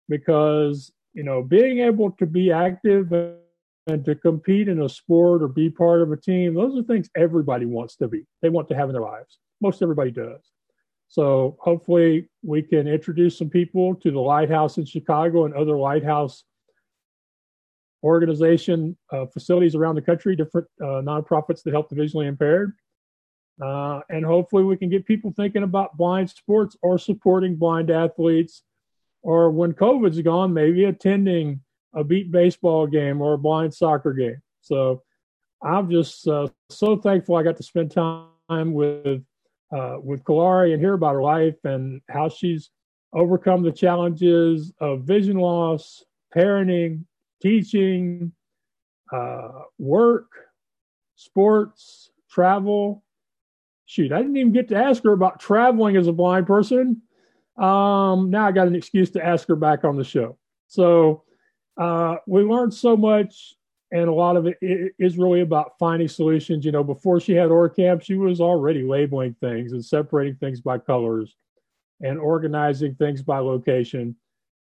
because, 0.08 0.92
you 1.14 1.24
know, 1.24 1.42
being 1.42 1.80
able 1.80 2.12
to 2.12 2.26
be 2.26 2.52
active 2.52 3.12
and 3.12 4.06
to 4.06 4.16
compete 4.16 4.68
in 4.68 4.82
a 4.82 4.90
sport 4.90 5.42
or 5.42 5.48
be 5.48 5.70
part 5.70 6.02
of 6.02 6.12
a 6.12 6.18
team, 6.18 6.54
those 6.54 6.78
are 6.78 6.84
things 6.84 7.10
everybody 7.16 7.66
wants 7.66 7.96
to 7.96 8.08
be. 8.08 8.26
They 8.42 8.50
want 8.50 8.68
to 8.70 8.76
have 8.76 8.90
in 8.90 8.94
their 8.94 9.02
lives. 9.02 9.40
Most 9.60 9.82
everybody 9.82 10.12
does. 10.12 10.52
So 11.08 11.58
hopefully 11.60 12.30
we 12.44 12.62
can 12.62 12.88
introduce 12.88 13.38
some 13.38 13.50
people 13.50 13.96
to 13.96 14.12
the 14.12 14.20
Lighthouse 14.20 14.78
in 14.78 14.86
Chicago 14.86 15.46
and 15.46 15.54
other 15.54 15.78
Lighthouse 15.78 16.44
organization 18.04 18.98
uh, 19.12 19.26
facilities 19.26 19.76
around 19.76 19.96
the 19.96 20.02
country, 20.02 20.36
different 20.36 20.68
uh, 20.82 21.02
nonprofits 21.02 21.64
that 21.64 21.72
help 21.72 21.90
the 21.90 21.96
visually 21.96 22.28
impaired. 22.28 22.74
Uh, 23.62 24.02
and 24.10 24.24
hopefully 24.24 24.64
we 24.64 24.78
can 24.78 24.90
get 24.90 25.06
people 25.06 25.34
thinking 25.36 25.64
about 25.64 25.98
blind 25.98 26.30
sports 26.30 26.78
or 26.82 27.00
supporting 27.00 27.56
blind 27.56 27.90
athletes, 27.90 28.64
or 29.24 29.50
when 29.50 29.74
COVID's 29.74 30.22
gone, 30.22 30.54
maybe 30.54 30.86
attending 30.86 31.62
a 31.94 32.04
beep 32.04 32.32
baseball 32.32 32.86
game 32.86 33.22
or 33.22 33.34
a 33.34 33.38
blind 33.38 33.74
soccer 33.74 34.14
game. 34.14 34.42
So 34.62 35.02
I'm 35.64 35.90
just 35.90 36.28
uh, 36.28 36.50
so 36.70 36.98
thankful 36.98 37.36
I 37.36 37.44
got 37.44 37.58
to 37.58 37.64
spend 37.64 37.92
time 37.92 38.74
with 38.74 39.24
uh, 39.76 39.98
with 40.02 40.24
Kalari 40.24 40.74
and 40.74 40.82
hear 40.82 40.94
about 40.94 41.14
her 41.14 41.24
life 41.24 41.58
and 41.64 42.02
how 42.10 42.30
she's 42.30 42.70
overcome 43.14 43.64
the 43.64 43.72
challenges 43.72 44.74
of 44.80 45.04
vision 45.04 45.38
loss, 45.38 46.04
parenting, 46.36 47.04
teaching, 47.42 48.32
uh, 49.14 49.62
work, 49.78 50.28
sports, 51.16 52.12
travel. 52.30 53.04
Shoot, 53.86 54.12
I 54.12 54.18
didn't 54.18 54.38
even 54.38 54.52
get 54.52 54.68
to 54.70 54.76
ask 54.76 55.04
her 55.04 55.14
about 55.14 55.40
traveling 55.40 55.96
as 55.96 56.08
a 56.08 56.14
blind 56.14 56.46
person. 56.46 57.02
Um, 57.58 58.30
now 58.30 58.46
I 58.46 58.52
got 58.52 58.68
an 58.68 58.76
excuse 58.76 59.10
to 59.12 59.26
ask 59.26 59.48
her 59.48 59.56
back 59.56 59.84
on 59.84 59.96
the 59.98 60.04
show. 60.04 60.38
So 60.68 61.24
uh, 61.78 62.18
we 62.28 62.44
learned 62.44 62.74
so 62.74 62.98
much, 62.98 63.56
and 63.92 64.10
a 64.10 64.14
lot 64.14 64.36
of 64.36 64.48
it 64.48 64.94
is 65.00 65.18
really 65.18 65.42
about 65.42 65.74
finding 65.80 66.08
solutions. 66.08 66.66
You 66.66 66.72
know, 66.72 66.84
before 66.84 67.20
she 67.20 67.34
had 67.34 67.50
OrCam, 67.50 68.02
she 68.02 68.16
was 68.16 68.42
already 68.42 68.84
labeling 68.84 69.36
things 69.40 69.72
and 69.72 69.84
separating 69.84 70.36
things 70.36 70.60
by 70.60 70.78
colors 70.78 71.36
and 72.02 72.20
organizing 72.20 72.96
things 72.96 73.22
by 73.22 73.40
location. 73.40 74.16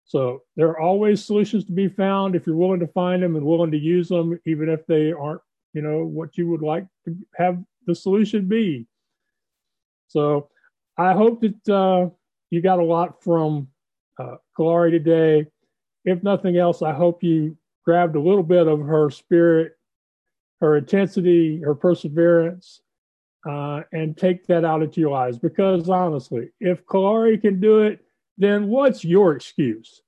So 0.06 0.42
there 0.56 0.68
are 0.70 0.80
always 0.80 1.24
solutions 1.24 1.66
to 1.66 1.72
be 1.72 1.88
found 1.88 2.36
if 2.36 2.46
you're 2.46 2.56
willing 2.56 2.80
to 2.80 2.88
find 2.88 3.22
them 3.22 3.36
and 3.36 3.46
willing 3.46 3.72
to 3.72 3.78
use 3.78 4.10
them, 4.10 4.38
even 4.46 4.68
if 4.68 4.86
they 4.88 5.12
aren't, 5.12 5.42
you 5.74 5.82
know, 5.82 6.04
what 6.04 6.38
you 6.38 6.50
would 6.50 6.62
like 6.62 6.86
to 7.06 7.16
have 7.36 7.64
the 7.86 7.96
solution 7.96 8.48
be. 8.48 8.88
So 10.08 10.50
I 10.98 11.14
hope 11.14 11.42
that 11.42 11.70
uh, 11.74 12.10
you 12.50 12.62
got 12.62 12.80
a 12.80 12.84
lot 12.84 13.24
from 13.24 13.70
uh, 14.20 14.36
Kalari 14.58 14.92
today. 14.92 15.48
If 16.04 16.24
nothing 16.24 16.58
else, 16.58 16.82
I 16.82 16.92
hope 16.94 17.24
you 17.24 17.56
grabbed 17.86 18.16
a 18.16 18.22
little 18.22 18.44
bit 18.44 18.68
of 18.68 18.80
her 18.82 19.10
spirit, 19.10 19.74
her 20.60 20.78
intensity, 20.78 21.60
her 21.62 21.76
perseverance, 21.76 22.82
uh, 23.48 23.82
and 23.92 24.18
take 24.18 24.46
that 24.48 24.64
out 24.64 24.84
into 24.84 25.02
your 25.02 25.12
lives. 25.12 25.38
Because 25.40 25.90
honestly, 25.90 26.50
if 26.60 26.86
Kalari 26.86 27.42
can 27.42 27.60
do 27.60 27.82
it, 27.82 28.04
then 28.38 28.68
what's 28.68 29.04
your 29.04 29.36
excuse? 29.36 30.02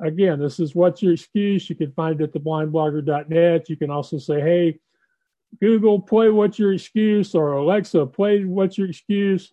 Again, 0.00 0.40
this 0.40 0.58
is 0.58 0.74
what's 0.74 1.02
your 1.02 1.12
excuse. 1.12 1.70
You 1.70 1.76
can 1.76 1.92
find 1.92 2.20
it 2.20 2.24
at 2.24 2.42
theblindblogger.net. 2.42 3.68
You 3.68 3.76
can 3.76 3.90
also 3.90 4.18
say, 4.18 4.40
hey, 4.40 4.78
Google, 5.60 6.00
play 6.00 6.30
what's 6.30 6.58
your 6.58 6.72
excuse, 6.72 7.34
or 7.34 7.52
Alexa, 7.52 8.06
play 8.06 8.44
what's 8.44 8.76
your 8.76 8.88
excuse. 8.88 9.52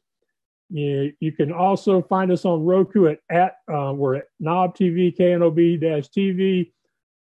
You, 0.72 1.14
you 1.20 1.32
can 1.32 1.52
also 1.52 2.02
find 2.02 2.32
us 2.32 2.46
on 2.46 2.64
Roku 2.64 3.08
at, 3.08 3.20
at 3.30 3.58
uh, 3.72 3.94
we're 3.94 4.16
at 4.16 4.26
Knob 4.40 4.76
TV, 4.76 5.16
KNOB 5.16 5.82
TV. 5.82 6.72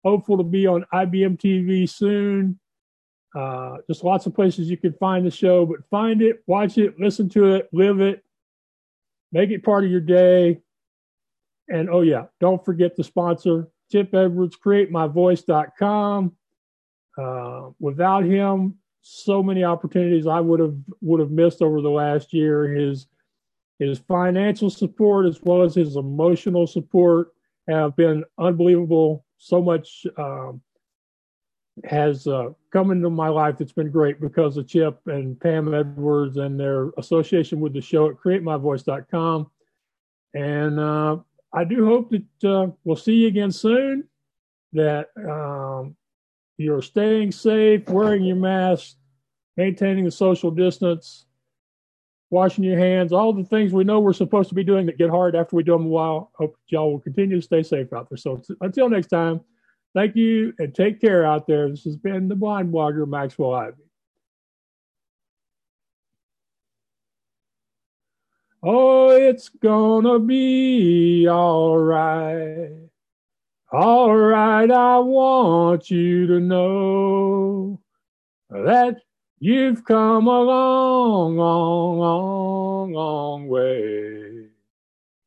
Hopeful 0.07 0.37
to 0.39 0.45
be 0.45 0.69
on 0.69 0.87
IBM 0.95 1.37
TV 1.37 1.91
soon. 1.91 2.61
Uh, 3.35 3.79
just 3.89 4.05
lots 4.05 4.25
of 4.25 4.37
places 4.37 4.71
you 4.71 4.77
can 4.77 4.93
find 4.93 5.27
the 5.27 5.31
show, 5.33 5.67
but 5.67 5.85
find 5.91 6.23
it, 6.23 6.45
watch 6.47 6.79
it, 6.79 6.95
listen 6.97 7.29
to 7.29 7.57
it, 7.57 7.69
live 7.73 8.01
it, 8.01 8.23
make 9.33 9.51
it 9.51 9.65
part 9.65 9.83
of 9.83 9.91
your 9.91 10.01
day. 10.01 10.61
And 11.69 11.91
oh, 11.91 12.03
yeah, 12.03 12.27
don't 12.39 12.65
forget 12.65 12.95
the 12.95 13.03
sponsor, 13.03 13.67
Chip 13.91 14.15
Edwards, 14.15 14.57
createmyvoice.com. 14.65 16.37
Uh, 17.19 17.71
without 17.81 18.25
him, 18.25 18.77
so 19.03 19.43
many 19.43 19.65
opportunities 19.65 20.29
I 20.29 20.39
would 20.39 20.61
have 20.61 20.77
would 21.01 21.19
have 21.19 21.33
missed 21.33 21.63
over 21.63 21.81
the 21.81 21.91
last 21.91 22.33
year. 22.33 22.69
His 22.69 23.09
his 23.81 23.99
financial 23.99 24.71
support 24.71 25.27
as 25.27 25.43
well 25.43 25.63
as 25.63 25.75
his 25.75 25.97
emotional 25.97 26.69
support 26.69 27.33
have 27.69 27.97
been 27.97 28.23
unbelievable. 28.39 29.26
So 29.39 29.63
much 29.63 30.07
um, 30.17 30.61
has 31.85 32.27
uh, 32.27 32.51
come 32.73 32.91
into 32.91 33.11
my 33.11 33.29
life 33.29 33.59
that's 33.59 33.73
been 33.73 33.91
great 33.91 34.21
because 34.21 34.57
of 34.57 34.67
Chip 34.67 34.99
and 35.07 35.39
Pam 35.39 35.73
Edwards 35.75 36.37
and 36.37 36.59
their 36.59 36.91
association 36.99 37.61
with 37.61 37.75
the 37.75 37.81
show 37.81 38.09
at 38.09 38.17
createmyvoice.com. 38.17 39.51
And 40.35 40.81
uh, 40.81 41.19
I 41.53 41.65
do 41.65 41.85
hope 41.85 42.11
that 42.11 42.51
uh, 42.51 42.71
we'll 42.85 42.97
see 42.97 43.15
you 43.15 43.29
again 43.29 43.53
soon, 43.53 44.05
that 44.73 45.09
um, 45.17 45.97
you're 46.57 46.83
staying 46.83 47.33
safe, 47.33 47.89
wearing 47.89 48.25
your 48.25 48.37
mask, 48.37 48.97
maintaining 49.57 50.05
the 50.05 50.11
social 50.11 50.51
distance, 50.51 51.27
washing 52.31 52.65
your 52.65 52.79
hands, 52.79 53.13
all 53.13 53.33
the 53.33 53.45
things 53.45 53.73
we 53.73 53.85
know 53.85 54.01
we're 54.01 54.13
supposed 54.13 54.49
to 54.49 54.55
be 54.55 54.65
doing 54.65 54.87
that 54.87 54.99
get 54.99 55.11
hard 55.11 55.37
after 55.37 55.57
we 55.57 55.63
do 55.63 55.73
them 55.73 55.87
a 55.87 55.89
while. 55.89 56.33
Hope 56.35 56.57
y'all 56.69 56.93
will 56.93 57.01
continue 57.01 57.37
to 57.37 57.43
stay 57.43 57.63
safe 57.63 57.93
out 57.93 58.09
there. 58.09 58.17
So 58.17 58.43
until 58.61 58.89
next 58.89 59.09
time, 59.09 59.41
thank 59.95 60.17
you 60.17 60.53
and 60.59 60.75
take 60.75 61.01
care 61.01 61.25
out 61.25 61.47
there. 61.47 61.69
This 61.69 61.85
has 61.85 61.97
been 61.97 62.29
the 62.29 62.35
blind 62.35 62.73
blogger, 62.73 63.07
Maxwell 63.07 63.55
Ivy. 63.55 63.83
Oh, 68.63 69.11
it's 69.11 69.49
gonna 69.49 70.19
be 70.19 71.29
all 71.29 71.79
right. 71.79 72.89
All 73.73 74.17
right, 74.17 74.71
I 74.71 74.99
want 74.99 75.91
you 75.91 76.27
to 76.27 76.41
know 76.41 77.81
that 78.51 79.03
You've 79.47 79.85
come 79.85 80.27
a 80.27 80.41
long, 80.41 81.37
long, 81.37 81.99
long, 82.01 82.93
long 82.93 83.47
way, 83.47 84.49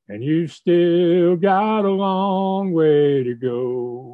and 0.10 0.22
you've 0.22 0.52
still 0.52 1.38
got 1.38 1.86
a 1.86 1.90
long 1.90 2.74
way 2.74 3.24
to 3.24 3.34
go. 3.34 4.09